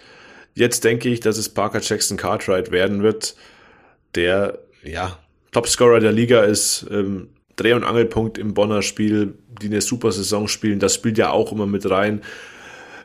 Jetzt 0.56 0.84
denke 0.84 1.10
ich, 1.10 1.20
dass 1.20 1.38
es 1.38 1.50
Parker 1.50 1.82
Jackson 1.82 2.18
Cartwright 2.18 2.72
werden 2.72 3.02
wird, 3.04 3.36
der 4.16 4.60
ja 4.84 5.18
Topscorer 5.54 6.00
der 6.00 6.12
Liga 6.12 6.42
ist. 6.42 6.86
Ähm, 6.92 7.30
Dreh- 7.56 7.74
und 7.74 7.84
Angelpunkt 7.84 8.38
im 8.38 8.54
Bonner 8.54 8.82
Spiel, 8.82 9.36
die 9.62 9.68
eine 9.68 9.82
super 9.82 10.12
Saison 10.12 10.48
spielen. 10.48 10.80
Das 10.80 10.96
spielt 10.96 11.18
ja 11.18 11.30
auch 11.30 11.52
immer 11.52 11.68
mit 11.68 11.90
rein. 11.90 12.22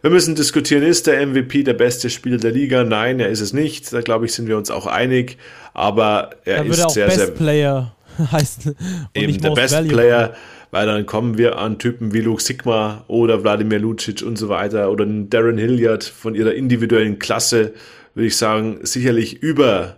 Wir 0.00 0.10
müssen 0.10 0.34
diskutieren, 0.34 0.84
ist 0.84 1.06
der 1.06 1.26
MVP 1.26 1.64
der 1.64 1.74
beste 1.74 2.08
Spieler 2.08 2.38
der 2.38 2.52
Liga? 2.52 2.84
Nein, 2.84 3.20
er 3.20 3.28
ist 3.28 3.40
es 3.40 3.52
nicht. 3.52 3.92
Da 3.92 4.00
glaube 4.00 4.26
ich, 4.26 4.32
sind 4.32 4.48
wir 4.48 4.56
uns 4.56 4.70
auch 4.70 4.86
einig. 4.86 5.36
Aber 5.74 6.30
er 6.44 6.64
ist 6.64 6.84
auch 6.84 6.90
sehr, 6.90 7.06
Best 7.06 7.18
sehr. 7.18 7.26
Player 7.28 7.94
heißen. 8.32 8.76
Eben 9.14 9.40
der 9.40 9.50
Best 9.50 9.74
Valuable. 9.74 9.96
Player, 9.96 10.34
weil 10.70 10.86
dann 10.86 11.04
kommen 11.04 11.36
wir 11.36 11.58
an 11.58 11.78
Typen 11.78 12.14
wie 12.14 12.20
Luke 12.20 12.42
Sigma 12.42 13.04
oder 13.08 13.42
Wladimir 13.42 13.80
Lucic 13.80 14.22
und 14.22 14.38
so 14.38 14.48
weiter 14.48 14.90
oder 14.90 15.04
Darren 15.04 15.58
Hilliard 15.58 16.04
von 16.04 16.34
ihrer 16.34 16.54
individuellen 16.54 17.18
Klasse, 17.18 17.74
würde 18.14 18.28
ich 18.28 18.36
sagen, 18.36 18.78
sicherlich 18.82 19.42
über 19.42 19.96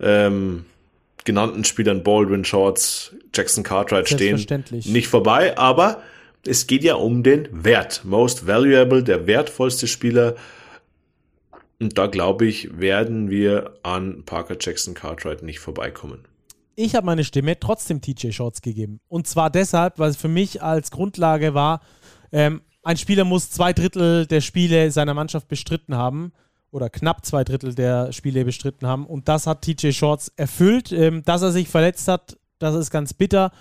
ähm, 0.00 0.64
genannten 1.24 1.64
Spielern 1.64 2.02
Baldwin, 2.02 2.44
Shorts, 2.44 3.14
Jackson 3.34 3.64
Cartwright 3.64 4.08
stehen 4.08 4.44
nicht 4.70 5.08
vorbei, 5.08 5.56
aber 5.56 6.02
es 6.46 6.66
geht 6.66 6.84
ja 6.84 6.94
um 6.94 7.22
den 7.22 7.48
Wert. 7.52 8.02
Most 8.04 8.46
valuable, 8.46 9.02
der 9.02 9.26
wertvollste 9.26 9.86
Spieler. 9.86 10.36
Und 11.78 11.98
da 11.98 12.06
glaube 12.06 12.46
ich, 12.46 12.78
werden 12.78 13.30
wir 13.30 13.74
an 13.82 14.24
Parker 14.24 14.56
Jackson 14.58 14.94
Cartwright 14.94 15.42
nicht 15.42 15.60
vorbeikommen. 15.60 16.24
Ich 16.76 16.94
habe 16.94 17.06
meine 17.06 17.24
Stimme 17.24 17.58
trotzdem 17.58 18.00
TJ 18.00 18.32
Shorts 18.32 18.62
gegeben. 18.62 19.00
Und 19.08 19.26
zwar 19.26 19.50
deshalb, 19.50 19.98
weil 19.98 20.10
es 20.10 20.16
für 20.16 20.28
mich 20.28 20.62
als 20.62 20.90
Grundlage 20.90 21.52
war, 21.52 21.82
ähm, 22.32 22.62
ein 22.82 22.96
Spieler 22.96 23.24
muss 23.24 23.50
zwei 23.50 23.72
Drittel 23.74 24.26
der 24.26 24.40
Spiele 24.40 24.90
seiner 24.90 25.12
Mannschaft 25.12 25.48
bestritten 25.48 25.96
haben 25.96 26.32
oder 26.70 26.88
knapp 26.88 27.24
zwei 27.24 27.44
Drittel 27.44 27.74
der 27.74 28.12
Spiele 28.12 28.44
bestritten 28.44 28.86
haben. 28.86 29.06
Und 29.06 29.28
das 29.28 29.46
hat 29.46 29.62
TJ 29.62 29.92
Shorts 29.92 30.32
erfüllt. 30.36 30.92
Ähm, 30.92 31.22
dass 31.24 31.42
er 31.42 31.52
sich 31.52 31.68
verletzt 31.68 32.08
hat, 32.08 32.38
das 32.58 32.74
ist 32.74 32.90
ganz 32.90 33.14
bitter. 33.14 33.52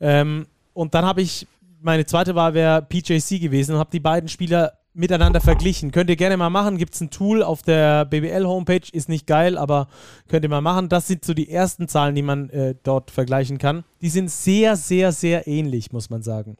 Ähm, 0.00 0.46
und 0.72 0.94
dann 0.94 1.04
habe 1.04 1.22
ich, 1.22 1.46
meine 1.80 2.06
zweite 2.06 2.34
Wahl 2.34 2.54
wäre 2.54 2.82
PJC 2.82 3.40
gewesen 3.40 3.72
und 3.72 3.78
habe 3.78 3.90
die 3.90 4.00
beiden 4.00 4.28
Spieler 4.28 4.72
miteinander 4.96 5.40
verglichen. 5.40 5.92
Könnt 5.92 6.08
ihr 6.08 6.16
gerne 6.16 6.38
mal 6.38 6.50
machen. 6.50 6.78
Gibt 6.78 6.94
es 6.94 7.00
ein 7.02 7.10
Tool 7.10 7.42
auf 7.42 7.62
der 7.62 8.06
BBL-Homepage. 8.06 8.88
Ist 8.92 9.10
nicht 9.10 9.26
geil, 9.26 9.58
aber 9.58 9.88
könnt 10.28 10.44
ihr 10.44 10.48
mal 10.48 10.62
machen. 10.62 10.88
Das 10.88 11.06
sind 11.06 11.24
so 11.24 11.34
die 11.34 11.50
ersten 11.50 11.86
Zahlen, 11.86 12.14
die 12.14 12.22
man 12.22 12.48
äh, 12.50 12.74
dort 12.82 13.10
vergleichen 13.10 13.58
kann. 13.58 13.84
Die 14.00 14.08
sind 14.08 14.30
sehr, 14.30 14.76
sehr, 14.76 15.12
sehr 15.12 15.46
ähnlich, 15.46 15.92
muss 15.92 16.08
man 16.08 16.22
sagen. 16.22 16.56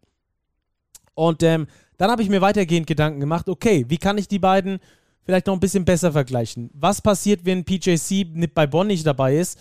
Und 1.15 1.43
ähm, 1.43 1.67
dann 1.97 2.11
habe 2.11 2.23
ich 2.23 2.29
mir 2.29 2.43
weitergehend 2.43 2.87
Gedanken 2.87 3.21
gemacht, 3.21 3.49
okay, 3.49 3.87
wie 3.89 3.97
kann 3.97 4.19
ich 4.19 4.29
die 4.29 4.39
beiden 4.39 4.81
vielleicht 5.27 5.49
noch 5.49 5.55
ein 5.55 5.61
bisschen 5.61 5.85
besser 5.85 6.13
vergleichen? 6.13 6.71
Was 6.73 7.03
passiert, 7.03 7.45
wenn 7.45 7.65
PJC 7.65 8.27
bei 8.55 8.67
Bonn 8.67 8.87
nicht 8.87 9.07
dabei 9.07 9.37
ist? 9.37 9.59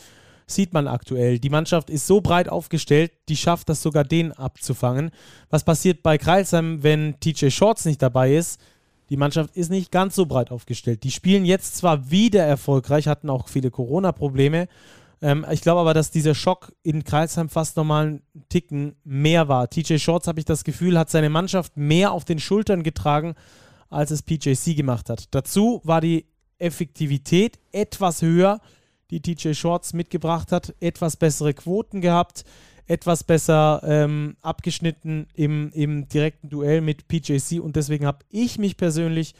Sieht 0.47 0.73
man 0.73 0.87
aktuell. 0.87 1.39
Die 1.39 1.49
Mannschaft 1.49 1.89
ist 1.89 2.05
so 2.05 2.21
breit 2.21 2.47
aufgestellt, 2.47 3.11
die 3.29 3.35
schafft 3.35 3.67
das 3.67 3.81
sogar, 3.81 4.03
den 4.03 4.31
abzufangen. 4.31 5.09
Was 5.49 5.63
passiert 5.63 6.03
bei 6.03 6.19
Kreilsheim, 6.19 6.83
wenn 6.83 7.19
TJ 7.19 7.49
Shorts 7.49 7.85
nicht 7.85 8.01
dabei 8.01 8.35
ist? 8.35 8.61
Die 9.09 9.17
Mannschaft 9.17 9.55
ist 9.55 9.71
nicht 9.71 9.91
ganz 9.91 10.15
so 10.15 10.27
breit 10.27 10.51
aufgestellt. 10.51 11.03
Die 11.03 11.11
spielen 11.11 11.45
jetzt 11.45 11.75
zwar 11.77 12.09
wieder 12.11 12.43
erfolgreich, 12.43 13.07
hatten 13.07 13.29
auch 13.29 13.49
viele 13.49 13.71
Corona-Probleme. 13.71 14.67
Ähm, 15.21 15.45
ich 15.51 15.61
glaube 15.61 15.81
aber, 15.81 15.93
dass 15.95 16.11
dieser 16.11 16.35
Schock 16.35 16.73
in 16.83 17.03
Kreisheim 17.03 17.49
fast 17.49 17.77
nochmal 17.77 18.05
einen 18.05 18.21
Ticken 18.49 18.95
mehr 19.03 19.47
war. 19.47 19.69
TJ 19.69 19.97
Shorts, 19.97 20.27
habe 20.27 20.39
ich 20.39 20.45
das 20.45 20.63
Gefühl, 20.63 20.97
hat 20.97 21.09
seine 21.09 21.29
Mannschaft 21.29 21.77
mehr 21.77 22.11
auf 22.11 22.25
den 22.25 22.39
Schultern 22.39 22.83
getragen, 22.83 23.33
als 23.95 24.11
es 24.11 24.21
PJC 24.21 24.75
gemacht 24.75 25.09
hat. 25.09 25.25
Dazu 25.31 25.81
war 25.83 26.01
die 26.01 26.25
Effektivität 26.57 27.59
etwas 27.71 28.21
höher 28.21 28.59
die 29.11 29.21
TJ 29.21 29.53
Shorts 29.53 29.93
mitgebracht 29.93 30.51
hat, 30.51 30.73
etwas 30.79 31.17
bessere 31.17 31.53
Quoten 31.53 32.01
gehabt, 32.01 32.43
etwas 32.87 33.23
besser 33.23 33.81
ähm, 33.83 34.35
abgeschnitten 34.41 35.27
im, 35.33 35.71
im 35.73 36.07
direkten 36.07 36.49
Duell 36.49 36.81
mit 36.81 37.07
PJC 37.07 37.59
und 37.61 37.75
deswegen 37.75 38.05
habe 38.05 38.19
ich 38.29 38.59
mich 38.59 38.77
persönlich 38.77 39.33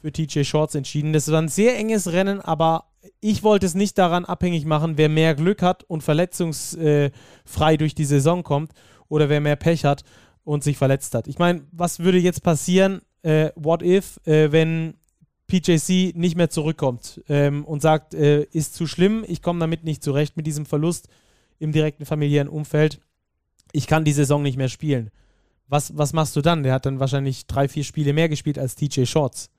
für 0.00 0.12
TJ 0.12 0.44
Shorts 0.44 0.74
entschieden. 0.74 1.12
Das 1.12 1.30
war 1.30 1.40
ein 1.40 1.48
sehr 1.48 1.76
enges 1.76 2.12
Rennen, 2.12 2.40
aber 2.40 2.84
ich 3.20 3.42
wollte 3.42 3.66
es 3.66 3.74
nicht 3.74 3.98
daran 3.98 4.24
abhängig 4.24 4.64
machen, 4.64 4.96
wer 4.96 5.08
mehr 5.08 5.34
Glück 5.34 5.62
hat 5.62 5.84
und 5.84 6.02
verletzungsfrei 6.02 7.76
durch 7.76 7.94
die 7.94 8.04
Saison 8.04 8.42
kommt 8.42 8.72
oder 9.08 9.28
wer 9.28 9.40
mehr 9.40 9.56
Pech 9.56 9.84
hat 9.84 10.04
und 10.44 10.64
sich 10.64 10.76
verletzt 10.76 11.14
hat. 11.14 11.28
Ich 11.28 11.38
meine, 11.38 11.62
was 11.72 12.00
würde 12.00 12.18
jetzt 12.18 12.42
passieren, 12.42 13.00
äh, 13.22 13.50
what 13.54 13.82
if, 13.82 14.18
äh, 14.26 14.52
wenn 14.52 14.94
PJC 15.48 16.14
nicht 16.14 16.36
mehr 16.36 16.50
zurückkommt 16.50 17.22
ähm, 17.28 17.64
und 17.64 17.80
sagt, 17.80 18.14
äh, 18.14 18.44
ist 18.52 18.74
zu 18.74 18.86
schlimm, 18.86 19.24
ich 19.26 19.42
komme 19.42 19.60
damit 19.60 19.82
nicht 19.84 20.02
zurecht 20.02 20.36
mit 20.36 20.46
diesem 20.46 20.66
Verlust 20.66 21.08
im 21.58 21.72
direkten 21.72 22.04
familiären 22.04 22.48
Umfeld. 22.48 23.00
Ich 23.72 23.86
kann 23.86 24.04
die 24.04 24.12
Saison 24.12 24.42
nicht 24.42 24.56
mehr 24.56 24.68
spielen. 24.68 25.10
Was, 25.66 25.96
was 25.96 26.12
machst 26.12 26.36
du 26.36 26.40
dann? 26.40 26.62
Der 26.62 26.72
hat 26.72 26.86
dann 26.86 27.00
wahrscheinlich 27.00 27.46
drei, 27.46 27.68
vier 27.68 27.84
Spiele 27.84 28.12
mehr 28.12 28.28
gespielt 28.28 28.58
als 28.58 28.74
TJ 28.74 29.04
Shorts. 29.04 29.50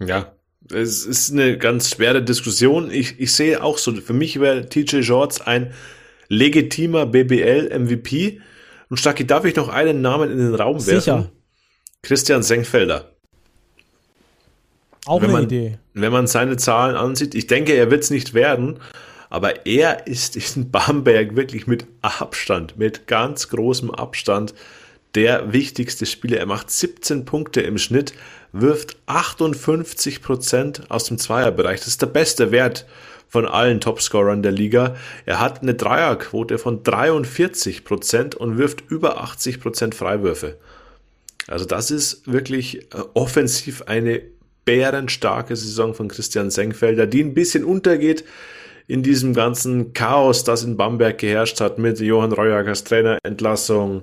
Ja, 0.00 0.34
es 0.72 1.04
ist 1.04 1.32
eine 1.32 1.58
ganz 1.58 1.90
schwere 1.90 2.22
Diskussion. 2.22 2.90
Ich, 2.90 3.20
ich 3.20 3.32
sehe 3.32 3.62
auch 3.62 3.78
so, 3.78 3.94
für 3.94 4.12
mich 4.12 4.40
wäre 4.40 4.68
TJ 4.68 5.02
Shorts 5.02 5.40
ein 5.40 5.72
legitimer 6.28 7.06
BBL-MVP. 7.06 8.40
Und 8.88 8.96
Stacki, 8.98 9.26
darf 9.26 9.44
ich 9.44 9.56
noch 9.56 9.68
einen 9.68 10.02
Namen 10.02 10.30
in 10.30 10.38
den 10.38 10.54
Raum 10.54 10.84
werfen? 10.86 11.00
Sicher. 11.00 11.32
Christian 12.04 12.42
Senkfelder. 12.42 13.10
Auch 15.06 15.20
wenn 15.20 15.30
eine 15.30 15.32
man, 15.32 15.44
Idee. 15.44 15.78
Wenn 15.92 16.12
man 16.12 16.26
seine 16.26 16.56
Zahlen 16.56 16.96
ansieht, 16.96 17.34
ich 17.34 17.46
denke, 17.46 17.72
er 17.72 17.90
wird 17.90 18.04
es 18.04 18.10
nicht 18.10 18.32
werden, 18.34 18.78
aber 19.28 19.66
er 19.66 20.06
ist 20.06 20.36
in 20.56 20.70
Bamberg 20.70 21.34
wirklich 21.34 21.66
mit 21.66 21.86
Abstand, 22.02 22.78
mit 22.78 23.06
ganz 23.06 23.48
großem 23.48 23.90
Abstand 23.90 24.54
der 25.14 25.52
wichtigste 25.52 26.06
Spieler. 26.06 26.38
Er 26.38 26.46
macht 26.46 26.70
17 26.70 27.24
Punkte 27.24 27.60
im 27.60 27.78
Schnitt, 27.78 28.14
wirft 28.52 28.96
58 29.06 30.22
Prozent 30.22 30.82
aus 30.90 31.04
dem 31.04 31.18
Zweierbereich. 31.18 31.80
Das 31.80 31.88
ist 31.88 32.02
der 32.02 32.06
beste 32.06 32.50
Wert 32.50 32.86
von 33.28 33.46
allen 33.46 33.80
Topscorern 33.80 34.42
der 34.42 34.52
Liga. 34.52 34.94
Er 35.26 35.40
hat 35.40 35.62
eine 35.62 35.74
Dreierquote 35.74 36.58
von 36.58 36.82
43 36.82 37.84
Prozent 37.84 38.34
und 38.34 38.58
wirft 38.58 38.82
über 38.88 39.20
80 39.20 39.60
Prozent 39.60 39.94
Freiwürfe. 39.94 40.56
Also 41.46 41.64
das 41.64 41.90
ist 41.90 42.30
wirklich 42.30 42.82
äh, 42.94 43.02
offensiv 43.14 43.82
eine 43.82 44.22
bärenstarke 44.64 45.56
Saison 45.56 45.94
von 45.94 46.08
Christian 46.08 46.50
Senkfelder, 46.50 47.06
die 47.06 47.22
ein 47.22 47.34
bisschen 47.34 47.64
untergeht 47.64 48.24
in 48.86 49.02
diesem 49.02 49.34
ganzen 49.34 49.92
Chaos, 49.92 50.44
das 50.44 50.62
in 50.62 50.76
Bamberg 50.76 51.18
geherrscht 51.18 51.60
hat 51.60 51.78
mit 51.78 52.00
Johann 52.00 52.32
Reuagers 52.32 52.84
Trainerentlassung, 52.84 54.02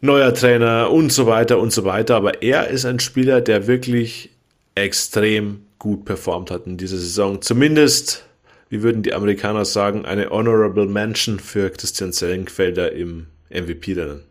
neuer 0.00 0.34
Trainer 0.34 0.90
und 0.90 1.12
so 1.12 1.26
weiter 1.26 1.58
und 1.58 1.72
so 1.72 1.84
weiter. 1.84 2.16
Aber 2.16 2.42
er 2.42 2.68
ist 2.68 2.84
ein 2.84 3.00
Spieler, 3.00 3.40
der 3.40 3.66
wirklich 3.66 4.30
extrem 4.74 5.62
gut 5.78 6.04
performt 6.04 6.50
hat 6.50 6.66
in 6.66 6.76
dieser 6.76 6.96
Saison. 6.96 7.42
Zumindest, 7.42 8.24
wie 8.68 8.82
würden 8.82 9.02
die 9.02 9.14
Amerikaner 9.14 9.64
sagen, 9.64 10.04
eine 10.04 10.30
Honorable 10.30 10.86
Mention 10.86 11.40
für 11.40 11.70
Christian 11.70 12.12
Senkfelder 12.12 12.92
im 12.92 13.26
MVP-Rennen. 13.50 14.22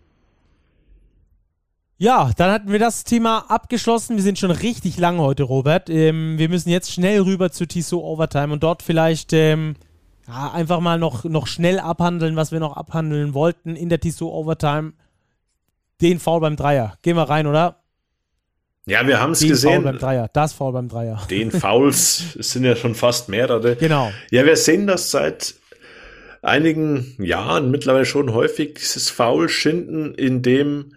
Ja, 2.02 2.32
dann 2.36 2.50
hatten 2.50 2.72
wir 2.72 2.80
das 2.80 3.04
Thema 3.04 3.46
abgeschlossen. 3.48 4.16
Wir 4.16 4.24
sind 4.24 4.40
schon 4.40 4.50
richtig 4.50 4.98
lang 4.98 5.20
heute, 5.20 5.44
Robert. 5.44 5.88
Ähm, 5.88 6.40
wir 6.40 6.50
müssen 6.50 6.72
jetzt 6.72 6.92
schnell 6.92 7.22
rüber 7.22 7.52
zu 7.52 7.68
Tissot 7.68 8.02
Overtime 8.02 8.52
und 8.52 8.64
dort 8.64 8.82
vielleicht 8.82 9.34
ähm, 9.34 9.76
ja, 10.28 10.52
einfach 10.52 10.80
mal 10.80 10.98
noch, 10.98 11.26
noch 11.26 11.46
schnell 11.46 11.80
abhandeln, 11.80 12.36
was 12.36 12.52
wir 12.52 12.60
noch 12.60 12.76
abhandeln 12.76 13.36
wollten 13.36 13.76
in 13.76 13.88
der 13.88 14.00
Tissot 14.00 14.34
Overtime. 14.34 14.94
Den 16.02 16.20
Foul 16.20 16.42
beim 16.42 16.56
Dreier. 16.56 16.98
Gehen 17.04 17.18
wir 17.18 17.30
rein, 17.30 17.46
oder? 17.46 17.84
Ja, 18.88 19.06
wir 19.06 19.20
haben 19.20 19.34
es 19.34 19.42
gesehen. 19.42 19.84
Foul 19.84 19.84
beim 19.84 20.00
Dreier. 20.00 20.28
Das 20.34 20.54
Foul 20.54 20.74
beim 20.74 20.90
Dreier. 20.90 21.22
Den 21.30 21.52
Fouls 21.52 22.36
es 22.40 22.52
sind 22.52 22.64
ja 22.64 22.76
schon 22.76 22.96
fast 22.96 23.30
mehrere. 23.30 23.76
Genau. 23.76 24.12
Ja, 24.32 24.44
wir 24.44 24.58
sehen 24.58 24.88
das 24.88 25.12
seit 25.12 25.54
einigen 26.42 27.14
Jahren 27.20 27.70
mittlerweile 27.70 28.06
schon 28.06 28.34
häufig, 28.34 28.80
dieses 28.80 29.12
Foul-Schinden, 29.12 30.16
in 30.16 30.42
dem 30.42 30.94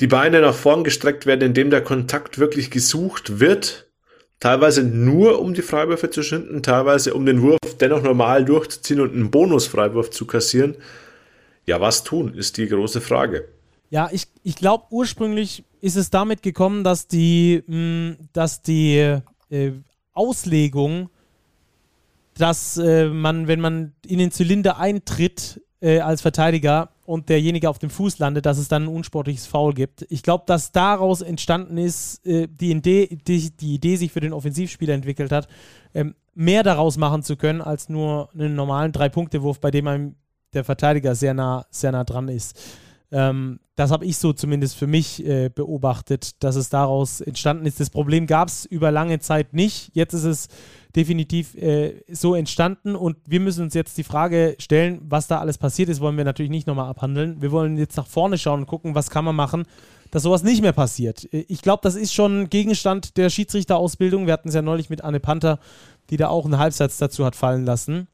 die 0.00 0.06
Beine 0.06 0.40
nach 0.40 0.54
vorn 0.54 0.82
gestreckt 0.82 1.26
werden, 1.26 1.42
indem 1.42 1.70
der 1.70 1.84
Kontakt 1.84 2.38
wirklich 2.38 2.70
gesucht 2.70 3.38
wird. 3.38 3.86
Teilweise 4.40 4.82
nur, 4.82 5.40
um 5.40 5.52
die 5.52 5.60
Freiwürfe 5.62 6.08
zu 6.08 6.22
schinden, 6.22 6.62
teilweise 6.62 7.12
um 7.12 7.26
den 7.26 7.42
Wurf 7.42 7.58
dennoch 7.78 8.02
normal 8.02 8.46
durchzuziehen 8.46 9.00
und 9.00 9.12
einen 9.12 9.30
Bonusfreiwurf 9.30 10.10
zu 10.10 10.26
kassieren. 10.26 10.76
Ja, 11.66 11.80
was 11.80 12.04
tun, 12.04 12.34
ist 12.34 12.56
die 12.56 12.66
große 12.66 13.02
Frage. 13.02 13.46
Ja, 13.90 14.08
ich, 14.10 14.24
ich 14.42 14.56
glaube, 14.56 14.84
ursprünglich 14.90 15.64
ist 15.82 15.96
es 15.96 16.08
damit 16.08 16.42
gekommen, 16.42 16.84
dass 16.84 17.06
die, 17.06 17.62
mh, 17.66 17.76
mm, 17.76 18.16
dass 18.32 18.62
die 18.62 19.18
äh, 19.50 19.72
Auslegung, 20.14 21.10
dass 22.38 22.78
äh, 22.78 23.08
man, 23.08 23.46
wenn 23.46 23.60
man 23.60 23.92
in 24.06 24.18
den 24.18 24.30
Zylinder 24.30 24.78
eintritt 24.78 25.60
äh, 25.80 26.00
als 26.00 26.22
Verteidiger, 26.22 26.90
und 27.10 27.28
derjenige 27.28 27.68
auf 27.68 27.80
dem 27.80 27.90
Fuß 27.90 28.20
landet, 28.20 28.46
dass 28.46 28.56
es 28.56 28.68
dann 28.68 28.84
ein 28.84 28.88
unsportliches 28.88 29.46
Foul 29.46 29.74
gibt. 29.74 30.06
Ich 30.10 30.22
glaube, 30.22 30.44
dass 30.46 30.70
daraus 30.70 31.22
entstanden 31.22 31.76
ist, 31.76 32.24
äh, 32.24 32.46
die, 32.48 32.70
Idee, 32.70 33.18
die, 33.26 33.50
die, 33.50 33.74
Idee 33.74 33.96
sich 33.96 34.12
für 34.12 34.20
den 34.20 34.32
Offensivspieler 34.32 34.94
entwickelt 34.94 35.32
hat, 35.32 35.48
ähm, 35.92 36.14
mehr 36.34 36.62
daraus 36.62 36.96
machen 36.98 37.24
zu 37.24 37.36
können, 37.36 37.62
als 37.62 37.88
nur 37.88 38.30
einen 38.32 38.54
normalen 38.54 38.92
Drei-Punkte-Wurf, 38.92 39.58
bei 39.58 39.72
dem 39.72 39.88
einem 39.88 40.14
der 40.52 40.62
Verteidiger 40.62 41.16
sehr 41.16 41.34
nah, 41.34 41.66
sehr 41.70 41.90
nah 41.90 42.04
dran 42.04 42.28
ist. 42.28 42.56
Ähm, 43.10 43.58
das 43.74 43.90
habe 43.90 44.04
ich 44.04 44.16
so 44.16 44.32
zumindest 44.32 44.76
für 44.76 44.86
mich 44.86 45.26
äh, 45.26 45.48
beobachtet, 45.48 46.44
dass 46.44 46.54
es 46.54 46.68
daraus 46.68 47.20
entstanden 47.20 47.66
ist. 47.66 47.80
Das 47.80 47.90
Problem 47.90 48.28
gab 48.28 48.46
es 48.46 48.66
über 48.66 48.92
lange 48.92 49.18
Zeit 49.18 49.52
nicht. 49.52 49.90
Jetzt 49.94 50.14
ist 50.14 50.24
es 50.24 50.48
definitiv 50.96 51.54
äh, 51.54 52.02
so 52.10 52.34
entstanden 52.34 52.96
und 52.96 53.16
wir 53.26 53.40
müssen 53.40 53.62
uns 53.64 53.74
jetzt 53.74 53.96
die 53.98 54.04
Frage 54.04 54.56
stellen, 54.58 55.00
was 55.02 55.26
da 55.26 55.38
alles 55.38 55.58
passiert 55.58 55.88
ist, 55.88 56.00
wollen 56.00 56.16
wir 56.16 56.24
natürlich 56.24 56.50
nicht 56.50 56.66
nochmal 56.66 56.88
abhandeln. 56.88 57.40
Wir 57.40 57.52
wollen 57.52 57.76
jetzt 57.78 57.96
nach 57.96 58.06
vorne 58.06 58.38
schauen 58.38 58.60
und 58.60 58.66
gucken, 58.66 58.94
was 58.94 59.10
kann 59.10 59.24
man 59.24 59.36
machen, 59.36 59.64
dass 60.10 60.24
sowas 60.24 60.42
nicht 60.42 60.62
mehr 60.62 60.72
passiert. 60.72 61.32
Äh, 61.32 61.44
ich 61.48 61.62
glaube, 61.62 61.80
das 61.82 61.94
ist 61.94 62.12
schon 62.12 62.50
Gegenstand 62.50 63.16
der 63.16 63.30
Schiedsrichterausbildung. 63.30 64.26
Wir 64.26 64.32
hatten 64.32 64.48
es 64.48 64.54
ja 64.54 64.62
neulich 64.62 64.90
mit 64.90 65.04
Anne 65.04 65.20
Panther, 65.20 65.58
die 66.10 66.16
da 66.16 66.28
auch 66.28 66.44
einen 66.44 66.58
Halbsatz 66.58 66.98
dazu 66.98 67.24
hat 67.24 67.36
fallen 67.36 67.64
lassen. 67.64 68.08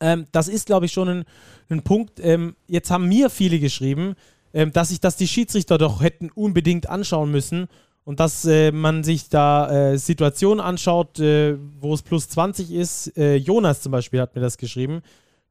Ähm, 0.00 0.26
das 0.32 0.48
ist, 0.48 0.66
glaube 0.66 0.86
ich, 0.86 0.92
schon 0.92 1.08
ein, 1.08 1.24
ein 1.70 1.82
Punkt. 1.82 2.20
Ähm, 2.20 2.56
jetzt 2.66 2.90
haben 2.90 3.08
mir 3.08 3.30
viele 3.30 3.58
geschrieben, 3.58 4.14
ähm, 4.52 4.72
dass 4.72 4.88
sich 4.88 5.00
das 5.00 5.16
die 5.16 5.28
Schiedsrichter 5.28 5.78
doch 5.78 6.02
hätten 6.02 6.30
unbedingt 6.30 6.88
anschauen 6.88 7.30
müssen 7.30 7.68
und 8.06 8.20
dass 8.20 8.44
äh, 8.44 8.70
man 8.70 9.02
sich 9.02 9.30
da 9.30 9.90
äh, 9.90 9.98
Situationen 9.98 10.64
anschaut, 10.64 11.18
äh, 11.18 11.56
wo 11.80 11.92
es 11.92 12.02
plus 12.02 12.28
20 12.28 12.70
ist. 12.70 13.18
Äh, 13.18 13.34
Jonas 13.34 13.82
zum 13.82 13.90
Beispiel 13.90 14.20
hat 14.20 14.36
mir 14.36 14.40
das 14.40 14.56
geschrieben. 14.56 15.02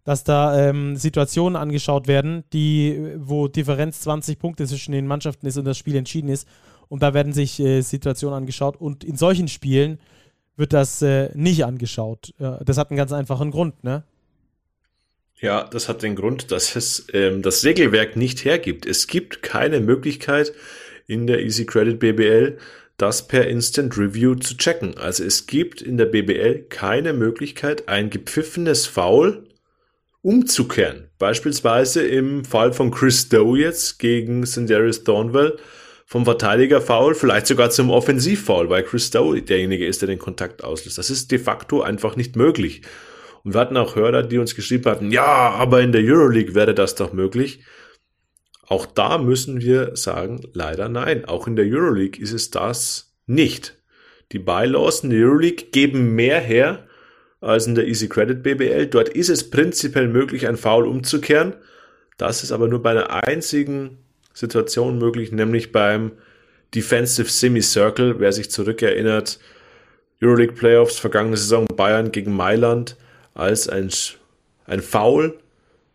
dass 0.06 0.24
da 0.24 0.70
ähm, 0.70 0.96
Situationen 0.96 1.56
angeschaut 1.56 2.08
werden, 2.08 2.44
die, 2.54 3.16
wo 3.18 3.48
Differenz 3.48 4.02
20 4.02 4.38
Punkte 4.38 4.68
zwischen 4.68 4.92
den 4.92 5.08
Mannschaften 5.08 5.48
ist 5.48 5.58
und 5.58 5.66
das 5.66 5.80
Spiel 5.80 5.96
entschieden 5.96 6.30
ist. 6.30 6.48
Und 6.90 7.02
da 7.02 7.14
werden 7.16 7.34
sich 7.34 7.60
äh, 7.60 7.82
Situationen 7.82 8.38
angeschaut. 8.38 8.78
Und 8.80 9.04
in 9.04 9.18
solchen 9.18 9.48
Spielen 9.48 10.00
wird 10.56 10.72
das 10.72 11.02
äh, 11.02 11.32
nicht 11.34 11.66
angeschaut. 11.66 12.34
Das 12.38 12.78
hat 12.78 12.90
einen 12.90 12.98
ganz 12.98 13.12
einfachen 13.12 13.52
Grund, 13.52 13.84
ne? 13.84 14.04
Ja, 15.42 15.66
das 15.66 15.90
hat 15.90 16.04
den 16.04 16.16
Grund, 16.16 16.52
dass 16.52 16.78
es 16.78 17.08
ähm, 17.12 17.42
das 17.42 17.66
Regelwerk 17.66 18.16
nicht 18.16 18.46
hergibt. 18.46 18.86
Es 18.86 19.08
gibt 19.08 19.42
keine 19.44 19.82
Möglichkeit 19.82 20.54
in 21.08 21.28
der 21.28 21.42
Easy 21.42 21.66
Credit 21.66 22.00
BBL, 22.00 22.58
das 22.98 23.28
per 23.28 23.48
Instant 23.48 23.98
Review 23.98 24.36
zu 24.36 24.56
checken. 24.58 24.98
Also 24.98 25.24
es 25.24 25.48
gibt 25.48 25.82
in 25.82 25.98
der 25.98 26.06
BBL 26.06 26.66
keine 26.70 27.14
Möglichkeit, 27.14 27.88
ein 27.90 28.10
gepfiffenes 28.10 28.86
Foul 28.86 29.48
umzukehren. 30.22 31.10
Beispielsweise 31.20 32.06
im 32.06 32.46
Fall 32.46 32.74
von 32.74 32.92
Chris 32.92 33.30
Doe 33.30 33.60
jetzt 33.60 34.00
gegen 34.00 34.46
Sindarius 34.46 35.04
Thornwell 35.04 35.58
vom 36.08 36.26
Verteidiger 36.26 36.82
Foul, 36.82 37.16
vielleicht 37.16 37.48
sogar 37.48 37.70
zum 37.70 37.90
Offensivfoul, 37.90 38.70
weil 38.70 38.84
Chris 38.84 39.12
Doe 39.12 39.42
derjenige 39.42 39.86
ist, 39.86 40.02
der 40.02 40.08
den 40.08 40.20
Kontakt 40.20 40.64
auslöst. 40.64 40.98
Das 40.98 41.10
ist 41.10 41.32
de 41.32 41.40
facto 41.40 41.82
einfach 41.82 42.16
nicht 42.16 42.36
möglich. 42.36 42.82
Und 43.44 43.54
wir 43.54 43.62
hatten 43.62 43.78
auch 43.78 43.96
Hörer, 43.96 44.24
die 44.24 44.38
uns 44.38 44.56
geschrieben 44.56 44.86
hatten, 44.86 45.12
ja, 45.12 45.26
aber 45.26 45.82
in 45.82 45.92
der 45.92 46.02
Euroleague 46.02 46.56
wäre 46.56 46.74
das 46.74 46.96
doch 46.96 47.14
möglich. 47.14 47.60
Auch 48.68 48.86
da 48.86 49.18
müssen 49.18 49.62
wir 49.62 49.96
sagen, 49.96 50.42
leider 50.54 50.90
nein. 50.90 51.26
Auch 51.26 51.48
in 51.48 51.56
der 51.56 51.66
Euroleague 51.66 52.22
ist 52.22 52.32
es 52.34 52.50
das 52.50 53.14
nicht. 53.28 53.78
Die 54.32 54.40
Bylaws 54.40 55.04
in 55.04 55.12
der 55.12 55.20
Euroleague 55.20 55.68
geben 55.72 56.16
mehr 56.16 56.40
her 56.40 56.88
als 57.42 57.68
in 57.68 57.76
der 57.76 57.88
Easy 57.88 58.10
Credit 58.10 58.42
BBL. 58.42 58.88
Dort 58.88 59.10
ist 59.10 59.30
es 59.30 59.50
prinzipiell 59.50 60.08
möglich, 60.08 60.48
ein 60.48 60.58
Foul 60.58 60.88
umzukehren. 60.88 61.54
Das 62.18 62.44
ist 62.44 62.52
aber 62.52 62.68
nur 62.68 62.82
bei 62.82 62.92
einer 62.92 63.28
einzigen 63.28 64.00
Situation 64.34 64.98
möglich, 64.98 65.32
nämlich 65.32 65.72
beim 65.72 66.14
Defensive 66.74 67.30
Semicircle. 67.30 68.20
Wer 68.20 68.32
sich 68.34 68.50
zurückerinnert, 68.50 69.40
Euroleague 70.22 70.56
Playoffs, 70.56 70.98
vergangene 70.98 71.38
Saison 71.38 71.68
Bayern 71.68 72.12
gegen 72.12 72.36
Mailand 72.36 72.98
als 73.34 73.70
ein, 73.70 73.92
ein 74.66 74.82
Foul 74.82 75.38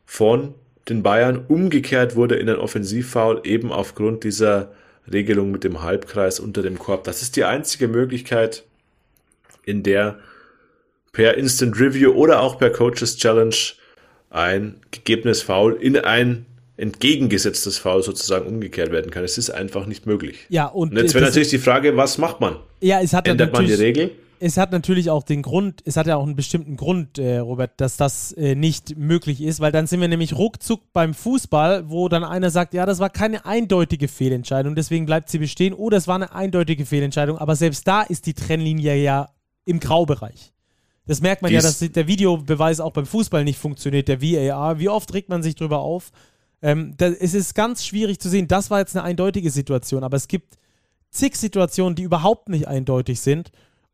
von 0.04 0.54
den 0.88 1.02
Bayern 1.02 1.44
umgekehrt 1.48 2.16
wurde 2.16 2.36
in 2.36 2.48
ein 2.48 2.56
Offensivfoul, 2.56 3.40
eben 3.44 3.72
aufgrund 3.72 4.24
dieser 4.24 4.72
Regelung 5.10 5.50
mit 5.50 5.64
dem 5.64 5.82
Halbkreis 5.82 6.40
unter 6.40 6.62
dem 6.62 6.78
Korb. 6.78 7.04
Das 7.04 7.22
ist 7.22 7.36
die 7.36 7.44
einzige 7.44 7.88
Möglichkeit, 7.88 8.64
in 9.64 9.82
der 9.82 10.18
per 11.12 11.36
Instant 11.36 11.78
Review 11.78 12.12
oder 12.12 12.40
auch 12.40 12.58
per 12.58 12.70
Coaches 12.70 13.16
Challenge 13.16 13.54
ein 14.30 14.76
gegebenes 14.90 15.42
Foul 15.42 15.74
in 15.74 15.96
ein 15.96 16.46
entgegengesetztes 16.76 17.78
Foul 17.78 18.02
sozusagen 18.02 18.46
umgekehrt 18.46 18.90
werden 18.90 19.10
kann. 19.10 19.22
Es 19.22 19.36
ist 19.36 19.50
einfach 19.50 19.86
nicht 19.86 20.06
möglich. 20.06 20.46
Ja, 20.48 20.66
und, 20.66 20.92
und 20.92 20.96
jetzt 20.96 21.14
wäre 21.14 21.24
natürlich 21.24 21.50
die 21.50 21.58
Frage, 21.58 21.96
was 21.96 22.16
macht 22.16 22.40
man? 22.40 22.56
Ja, 22.80 23.00
es 23.00 23.12
hat 23.12 23.28
Ändert 23.28 23.52
man 23.52 23.66
die 23.66 23.74
Regel? 23.74 24.12
Es 24.40 24.56
hat 24.56 24.72
natürlich 24.72 25.10
auch 25.10 25.22
den 25.22 25.42
Grund, 25.42 25.82
es 25.84 25.96
hat 25.96 26.06
ja 26.06 26.16
auch 26.16 26.24
einen 26.24 26.34
bestimmten 26.34 26.76
Grund, 26.76 27.18
äh, 27.18 27.38
Robert, 27.38 27.80
dass 27.80 27.96
das 27.96 28.32
äh, 28.32 28.54
nicht 28.54 28.96
möglich 28.96 29.42
ist, 29.42 29.60
weil 29.60 29.70
dann 29.70 29.86
sind 29.86 30.00
wir 30.00 30.08
nämlich 30.08 30.34
ruckzuck 30.34 30.80
beim 30.92 31.12
Fußball, 31.12 31.90
wo 31.90 32.08
dann 32.08 32.24
einer 32.24 32.50
sagt, 32.50 32.72
ja, 32.72 32.86
das 32.86 32.98
war 32.98 33.10
keine 33.10 33.44
eindeutige 33.44 34.08
Fehlentscheidung, 34.08 34.74
deswegen 34.74 35.06
bleibt 35.06 35.28
sie 35.28 35.38
bestehen, 35.38 35.74
oder 35.74 35.98
es 35.98 36.08
war 36.08 36.14
eine 36.14 36.34
eindeutige 36.34 36.86
Fehlentscheidung, 36.86 37.36
aber 37.38 37.54
selbst 37.54 37.86
da 37.86 38.02
ist 38.02 38.26
die 38.26 38.34
Trennlinie 38.34 38.96
ja 38.96 39.28
im 39.66 39.78
Graubereich. 39.78 40.52
Das 41.06 41.20
merkt 41.20 41.42
man 41.42 41.50
Dies 41.50 41.62
ja, 41.62 41.68
dass 41.68 41.92
der 41.92 42.06
Videobeweis 42.06 42.80
auch 42.80 42.92
beim 42.92 43.06
Fußball 43.06 43.44
nicht 43.44 43.58
funktioniert, 43.58 44.08
der 44.08 44.22
VAR. 44.22 44.78
Wie 44.78 44.88
oft 44.88 45.12
regt 45.12 45.28
man 45.28 45.42
sich 45.42 45.54
drüber 45.54 45.80
auf? 45.80 46.12
Ähm, 46.62 46.94
das, 46.96 47.14
es 47.14 47.34
ist 47.34 47.54
ganz 47.54 47.84
schwierig 47.84 48.20
zu 48.20 48.28
sehen. 48.28 48.48
Das 48.48 48.70
war 48.70 48.78
jetzt 48.78 48.96
eine 48.96 49.04
eindeutige 49.04 49.50
Situation, 49.50 50.04
aber 50.04 50.16
es 50.16 50.28
gibt 50.28 50.56
zig 51.10 51.36
Situationen, 51.36 51.94
die 51.94 52.04
überhaupt 52.04 52.48
nicht 52.48 52.68
eindeutig 52.68 53.20
sind. 53.20 53.50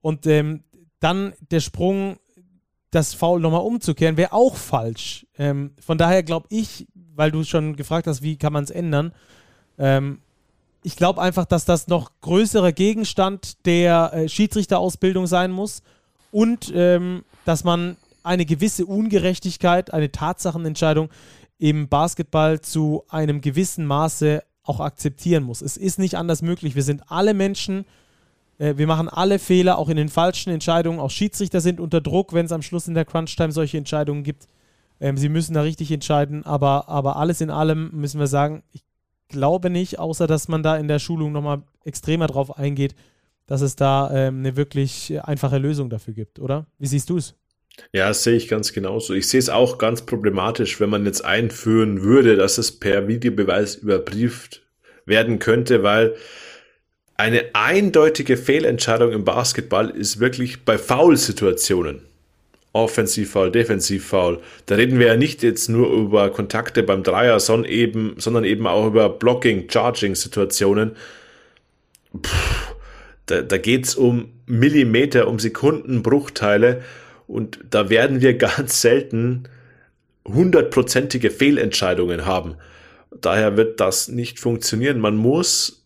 Und 0.07 0.25
ähm, 0.29 0.63
dann 1.01 1.33
der 1.51 1.59
Sprung, 1.59 2.19
das 2.93 3.13
Foul 3.13 3.41
nochmal 3.41 3.63
umzukehren, 3.63 4.17
wäre 4.17 4.33
auch 4.33 4.55
falsch. 4.55 5.27
Ähm, 5.37 5.73
von 5.85 5.99
daher 5.99 6.23
glaube 6.23 6.47
ich, 6.49 6.87
weil 7.17 7.33
du 7.33 7.43
schon 7.43 7.75
gefragt 7.75 8.07
hast, 8.07 8.23
wie 8.23 8.37
kann 8.37 8.53
man 8.53 8.63
es 8.63 8.71
ändern, 8.71 9.13
ähm, 9.79 10.21
ich 10.85 10.95
glaube 10.95 11.21
einfach, 11.21 11.45
dass 11.45 11.65
das 11.65 11.89
noch 11.89 12.13
größerer 12.21 12.71
Gegenstand 12.71 13.67
der 13.67 14.13
äh, 14.13 14.29
Schiedsrichterausbildung 14.29 15.27
sein 15.27 15.51
muss 15.51 15.83
und 16.31 16.73
ähm, 16.73 17.25
dass 17.45 17.65
man 17.65 17.97
eine 18.23 18.47
gewisse 18.47 18.87
Ungerechtigkeit, 18.87 19.93
eine 19.93 20.13
Tatsachenentscheidung 20.13 21.11
im 21.59 21.89
Basketball 21.89 22.61
zu 22.61 23.03
einem 23.09 23.41
gewissen 23.41 23.87
Maße 23.87 24.45
auch 24.63 24.79
akzeptieren 24.79 25.43
muss. 25.43 25.63
Es 25.63 25.77
ist 25.77 25.99
nicht 25.99 26.15
anders 26.15 26.43
möglich. 26.43 26.77
Wir 26.77 26.85
sind 26.85 27.11
alle 27.11 27.35
Menschen 27.35 27.87
äh, 28.59 28.75
wir 28.77 28.87
machen 28.87 29.09
alle 29.09 29.39
Fehler, 29.39 29.79
auch 29.79 29.89
in 29.89 29.97
den 29.97 30.09
falschen 30.09 30.51
Entscheidungen. 30.51 31.01
Auch 31.01 31.11
Schiedsrichter 31.11 31.61
sind 31.61 31.81
unter 31.81 32.01
Druck, 32.01 32.33
wenn 32.33 32.47
es 32.47 32.53
am 32.53 32.63
Schluss 32.63 32.89
in 32.89 32.95
der 32.95 33.05
Crunch-Time 33.05 33.53
solche 33.53 33.79
Entscheidungen 33.79 34.23
gibt. 34.23 34.49
Ähm, 35.01 35.17
sie 35.17 35.29
müssen 35.29 35.55
da 35.55 35.63
richtig 35.63 35.91
entscheiden, 35.91 36.45
aber, 36.45 36.89
aber 36.89 37.17
alles 37.17 37.41
in 37.41 37.51
allem 37.51 37.91
müssen 37.93 38.19
wir 38.19 38.27
sagen, 38.27 38.63
ich 38.73 38.83
glaube 39.29 39.71
nicht, 39.71 39.99
außer 39.99 40.27
dass 40.27 40.49
man 40.49 40.63
da 40.63 40.77
in 40.77 40.89
der 40.89 40.99
Schulung 40.99 41.33
nochmal 41.33 41.63
extremer 41.85 42.27
drauf 42.27 42.57
eingeht, 42.57 42.95
dass 43.47 43.61
es 43.61 43.77
da 43.77 44.11
ähm, 44.13 44.39
eine 44.39 44.57
wirklich 44.57 45.15
einfache 45.23 45.59
Lösung 45.59 45.91
dafür 45.91 46.15
gibt, 46.15 46.39
oder? 46.39 46.67
Wie 46.79 46.87
siehst 46.87 47.11
du 47.11 47.19
es? 47.19 47.35
Ja, 47.93 48.09
das 48.09 48.23
sehe 48.23 48.37
ich 48.37 48.49
ganz 48.49 48.73
genauso. 48.73 49.13
Ich 49.13 49.29
sehe 49.29 49.39
es 49.39 49.51
auch 49.51 49.77
ganz 49.77 50.03
problematisch, 50.03 50.81
wenn 50.81 50.89
man 50.89 51.05
jetzt 51.05 51.25
einführen 51.25 52.03
würde, 52.03 52.37
dass 52.37 52.57
es 52.57 52.73
per 52.73 53.07
Videobeweis 53.07 53.77
überprüft 53.77 54.63
werden 55.05 55.39
könnte, 55.39 55.83
weil 55.83 56.17
eine 57.17 57.47
eindeutige 57.55 58.37
Fehlentscheidung 58.37 59.13
im 59.13 59.25
Basketball 59.25 59.91
ist 59.91 60.21
wirklich 60.21 60.65
bei 60.65 60.77
Foul-Situationen. 60.77 62.03
Offensivfoul, 62.73 63.51
Defensivfoul. 63.51 64.41
Da 64.67 64.75
reden 64.75 64.99
wir 64.99 65.07
ja 65.07 65.17
nicht 65.17 65.43
jetzt 65.43 65.71
nur 65.71 65.91
über 65.91 66.29
Kontakte 66.31 66.83
beim 66.83 67.03
Dreier, 67.03 67.41
sondern 67.41 67.71
eben, 67.71 68.17
sondern 68.19 68.45
eben 68.45 68.67
auch 68.67 68.87
über 68.87 69.09
Blocking, 69.09 69.71
Charging-Situationen. 69.71 70.95
Da, 73.25 73.41
da 73.41 73.59
geht's 73.59 73.95
um 73.95 74.29
Millimeter, 74.45 75.27
um 75.27 75.39
Sekundenbruchteile 75.39 76.83
und 77.27 77.59
da 77.71 77.89
werden 77.89 78.21
wir 78.21 78.35
ganz 78.39 78.83
selten 78.83 79.45
hundertprozentige 80.27 81.31
Fehlentscheidungen 81.31 82.27
haben. 82.27 82.57
Daher 83.21 83.57
wird 83.57 83.81
das 83.81 84.09
nicht 84.09 84.39
funktionieren. 84.39 85.01
Man 85.01 85.17
muss 85.17 85.86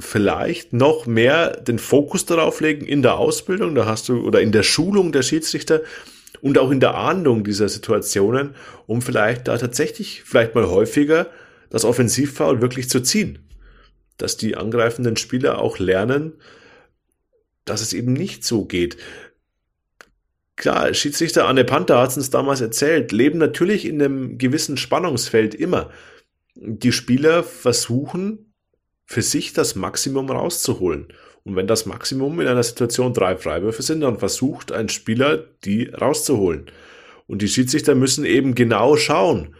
vielleicht 0.00 0.72
noch 0.72 1.06
mehr 1.06 1.56
den 1.56 1.78
Fokus 1.78 2.26
darauf 2.26 2.60
legen 2.60 2.86
in 2.86 3.02
der 3.02 3.16
Ausbildung, 3.16 3.74
da 3.74 3.86
hast 3.86 4.08
du, 4.08 4.24
oder 4.26 4.40
in 4.40 4.52
der 4.52 4.62
Schulung 4.62 5.12
der 5.12 5.22
Schiedsrichter 5.22 5.82
und 6.42 6.58
auch 6.58 6.70
in 6.70 6.80
der 6.80 6.94
Ahndung 6.94 7.44
dieser 7.44 7.68
Situationen, 7.68 8.54
um 8.86 9.02
vielleicht 9.02 9.48
da 9.48 9.58
tatsächlich 9.58 10.22
vielleicht 10.24 10.54
mal 10.54 10.68
häufiger 10.68 11.28
das 11.70 11.84
Offensivfoul 11.84 12.60
wirklich 12.60 12.88
zu 12.88 13.00
ziehen. 13.00 13.38
Dass 14.16 14.36
die 14.36 14.56
angreifenden 14.56 15.16
Spieler 15.16 15.60
auch 15.60 15.78
lernen, 15.78 16.34
dass 17.64 17.80
es 17.80 17.92
eben 17.92 18.12
nicht 18.12 18.44
so 18.44 18.64
geht. 18.64 18.96
Klar, 20.56 20.92
Schiedsrichter 20.92 21.46
Anne 21.46 21.64
Panther 21.64 22.00
hat 22.00 22.10
es 22.10 22.16
uns 22.16 22.30
damals 22.30 22.60
erzählt, 22.60 23.12
leben 23.12 23.38
natürlich 23.38 23.86
in 23.86 24.02
einem 24.02 24.36
gewissen 24.36 24.76
Spannungsfeld 24.76 25.54
immer. 25.54 25.90
Die 26.54 26.92
Spieler 26.92 27.42
versuchen 27.42 28.49
für 29.10 29.22
sich 29.22 29.52
das 29.52 29.74
Maximum 29.74 30.30
rauszuholen. 30.30 31.08
Und 31.42 31.56
wenn 31.56 31.66
das 31.66 31.84
Maximum 31.84 32.40
in 32.40 32.46
einer 32.46 32.62
Situation 32.62 33.12
drei 33.12 33.36
Freiwürfe 33.36 33.82
sind, 33.82 34.02
dann 34.02 34.20
versucht 34.20 34.70
ein 34.70 34.88
Spieler, 34.88 35.46
die 35.64 35.88
rauszuholen. 35.88 36.66
Und 37.26 37.42
die 37.42 37.48
Schiedsrichter 37.48 37.96
müssen 37.96 38.24
eben 38.24 38.54
genau 38.54 38.96
schauen, 38.96 39.56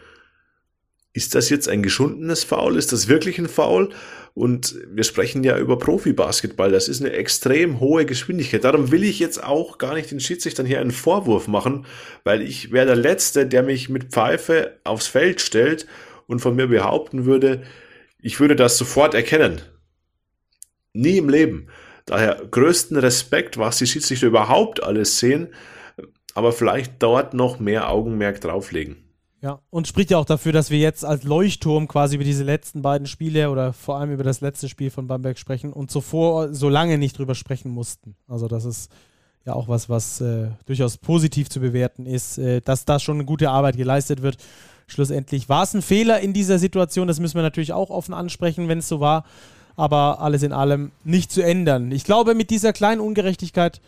ist 1.12 1.34
das 1.34 1.50
jetzt 1.50 1.68
ein 1.68 1.82
geschundenes 1.82 2.44
Foul? 2.44 2.76
Ist 2.76 2.92
das 2.92 3.08
wirklich 3.08 3.40
ein 3.40 3.48
Foul? 3.48 3.90
Und 4.34 4.76
wir 4.88 5.02
sprechen 5.02 5.42
ja 5.42 5.58
über 5.58 5.80
Profi-Basketball. 5.80 6.70
Das 6.70 6.86
ist 6.86 7.00
eine 7.00 7.10
extrem 7.10 7.80
hohe 7.80 8.06
Geschwindigkeit. 8.06 8.62
Darum 8.62 8.92
will 8.92 9.02
ich 9.02 9.18
jetzt 9.18 9.42
auch 9.42 9.78
gar 9.78 9.94
nicht 9.94 10.12
den 10.12 10.20
Schiedsrichtern 10.20 10.64
hier 10.64 10.80
einen 10.80 10.92
Vorwurf 10.92 11.48
machen, 11.48 11.86
weil 12.22 12.42
ich 12.42 12.70
wäre 12.70 12.86
der 12.86 12.94
Letzte, 12.94 13.46
der 13.46 13.64
mich 13.64 13.88
mit 13.88 14.12
Pfeife 14.12 14.78
aufs 14.84 15.08
Feld 15.08 15.40
stellt 15.40 15.88
und 16.28 16.38
von 16.38 16.54
mir 16.54 16.68
behaupten 16.68 17.24
würde, 17.24 17.62
ich 18.22 18.40
würde 18.40 18.56
das 18.56 18.78
sofort 18.78 19.14
erkennen. 19.14 19.60
Nie 20.92 21.18
im 21.18 21.28
Leben. 21.28 21.68
Daher 22.06 22.42
größten 22.50 22.96
Respekt, 22.96 23.58
was 23.58 23.78
die 23.78 23.86
Schiedsrichter 23.86 24.26
überhaupt 24.26 24.82
alles 24.82 25.18
sehen, 25.18 25.48
aber 26.34 26.52
vielleicht 26.52 27.02
dort 27.02 27.34
noch 27.34 27.60
mehr 27.60 27.90
Augenmerk 27.90 28.40
drauflegen. 28.40 28.96
Ja, 29.42 29.60
und 29.70 29.88
spricht 29.88 30.10
ja 30.10 30.18
auch 30.18 30.26
dafür, 30.26 30.52
dass 30.52 30.70
wir 30.70 30.78
jetzt 30.78 31.02
als 31.02 31.22
Leuchtturm 31.22 31.88
quasi 31.88 32.16
über 32.16 32.24
diese 32.24 32.44
letzten 32.44 32.82
beiden 32.82 33.06
Spiele 33.06 33.50
oder 33.50 33.72
vor 33.72 33.96
allem 33.96 34.12
über 34.12 34.22
das 34.22 34.42
letzte 34.42 34.68
Spiel 34.68 34.90
von 34.90 35.06
Bamberg 35.06 35.38
sprechen 35.38 35.72
und 35.72 35.90
zuvor 35.90 36.52
so 36.52 36.68
lange 36.68 36.98
nicht 36.98 37.16
drüber 37.16 37.34
sprechen 37.34 37.70
mussten. 37.70 38.16
Also 38.28 38.48
das 38.48 38.66
ist 38.66 38.90
ja 39.46 39.54
auch 39.54 39.66
was, 39.66 39.88
was 39.88 40.20
äh, 40.20 40.48
durchaus 40.66 40.98
positiv 40.98 41.48
zu 41.48 41.60
bewerten 41.60 42.04
ist, 42.04 42.36
äh, 42.36 42.60
dass 42.60 42.84
da 42.84 42.98
schon 42.98 43.16
eine 43.16 43.24
gute 43.24 43.48
Arbeit 43.50 43.78
geleistet 43.78 44.20
wird. 44.20 44.36
Schlussendlich 44.90 45.48
war 45.48 45.62
es 45.62 45.74
ein 45.74 45.82
Fehler 45.82 46.20
in 46.20 46.32
dieser 46.32 46.58
Situation, 46.58 47.06
das 47.06 47.20
müssen 47.20 47.36
wir 47.36 47.42
natürlich 47.42 47.72
auch 47.72 47.90
offen 47.90 48.12
ansprechen, 48.12 48.68
wenn 48.68 48.78
es 48.78 48.88
so 48.88 49.00
war, 49.00 49.24
aber 49.76 50.20
alles 50.20 50.42
in 50.42 50.52
allem 50.52 50.90
nicht 51.04 51.30
zu 51.30 51.42
ändern. 51.42 51.92
Ich 51.92 52.04
glaube, 52.04 52.34
mit 52.34 52.50
dieser 52.50 52.72
kleinen 52.72 53.00
Ungerechtigkeit 53.00 53.80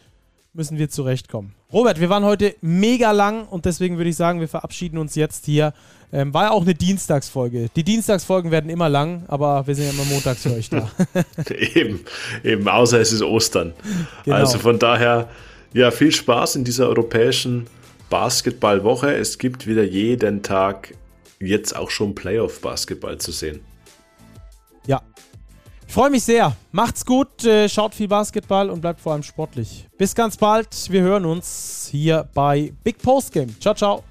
müssen 0.55 0.79
wir 0.79 0.91
zurechtkommen. 0.91 1.55
Robert, 1.73 1.99
wir 1.99 2.11
waren 2.11 2.25
heute 2.25 2.55
mega 2.61 3.11
lang 3.13 3.47
und 3.49 3.65
deswegen 3.65 3.97
würde 3.97 4.11
ich 4.11 4.17
sagen, 4.17 4.41
wir 4.41 4.49
verabschieden 4.49 4.99
uns 4.99 5.15
jetzt 5.15 5.47
hier. 5.47 5.73
Ähm, 6.13 6.35
war 6.35 6.45
ja 6.45 6.51
auch 6.51 6.63
eine 6.63 6.75
Dienstagsfolge. 6.75 7.71
Die 7.75 7.83
Dienstagsfolgen 7.83 8.51
werden 8.51 8.69
immer 8.69 8.91
lang, 8.91 9.25
aber 9.29 9.67
wir 9.67 9.75
sind 9.75 9.87
ja 9.87 9.91
immer 9.93 10.05
montags 10.05 10.43
für 10.43 10.53
euch 10.53 10.69
da. 10.69 10.91
eben, 11.75 12.01
eben, 12.45 12.69
außer 12.69 13.01
es 13.01 13.13
ist 13.13 13.23
Ostern. 13.23 13.73
Genau. 14.25 14.37
Also 14.37 14.59
von 14.59 14.79
daher, 14.79 15.31
ja, 15.73 15.91
viel 15.91 16.13
Spaß 16.13 16.57
in 16.57 16.65
dieser 16.65 16.89
europäischen 16.89 17.67
Basketballwoche. 18.13 19.15
Es 19.15 19.39
gibt 19.39 19.67
wieder 19.67 19.85
jeden 19.85 20.43
Tag 20.43 20.95
jetzt 21.41 21.75
auch 21.75 21.89
schon 21.89 22.15
Playoff-Basketball 22.15 23.17
zu 23.17 23.33
sehen. 23.33 23.61
Ja, 24.87 25.01
ich 25.87 25.95
freue 25.95 26.11
mich 26.11 26.23
sehr. 26.23 26.55
Macht's 26.73 27.07
gut, 27.07 27.43
äh, 27.47 27.71
schaut 27.71 27.95
viel 27.95 28.09
Basketball 28.09 28.69
und 28.69 28.83
bleibt 28.83 29.01
vor 29.01 29.15
allem 29.15 29.23
sportlich. 29.23 29.89
Bis 29.97 30.15
ganz 30.15 30.37
bald. 30.37 30.69
Wir 30.91 31.01
hören 31.01 31.25
uns 31.25 31.89
hier 31.91 32.29
bei 32.35 32.75
Big 32.85 32.99
Post 32.99 33.33
Game. 33.33 33.59
Ciao, 33.59 33.75
ciao. 33.75 34.05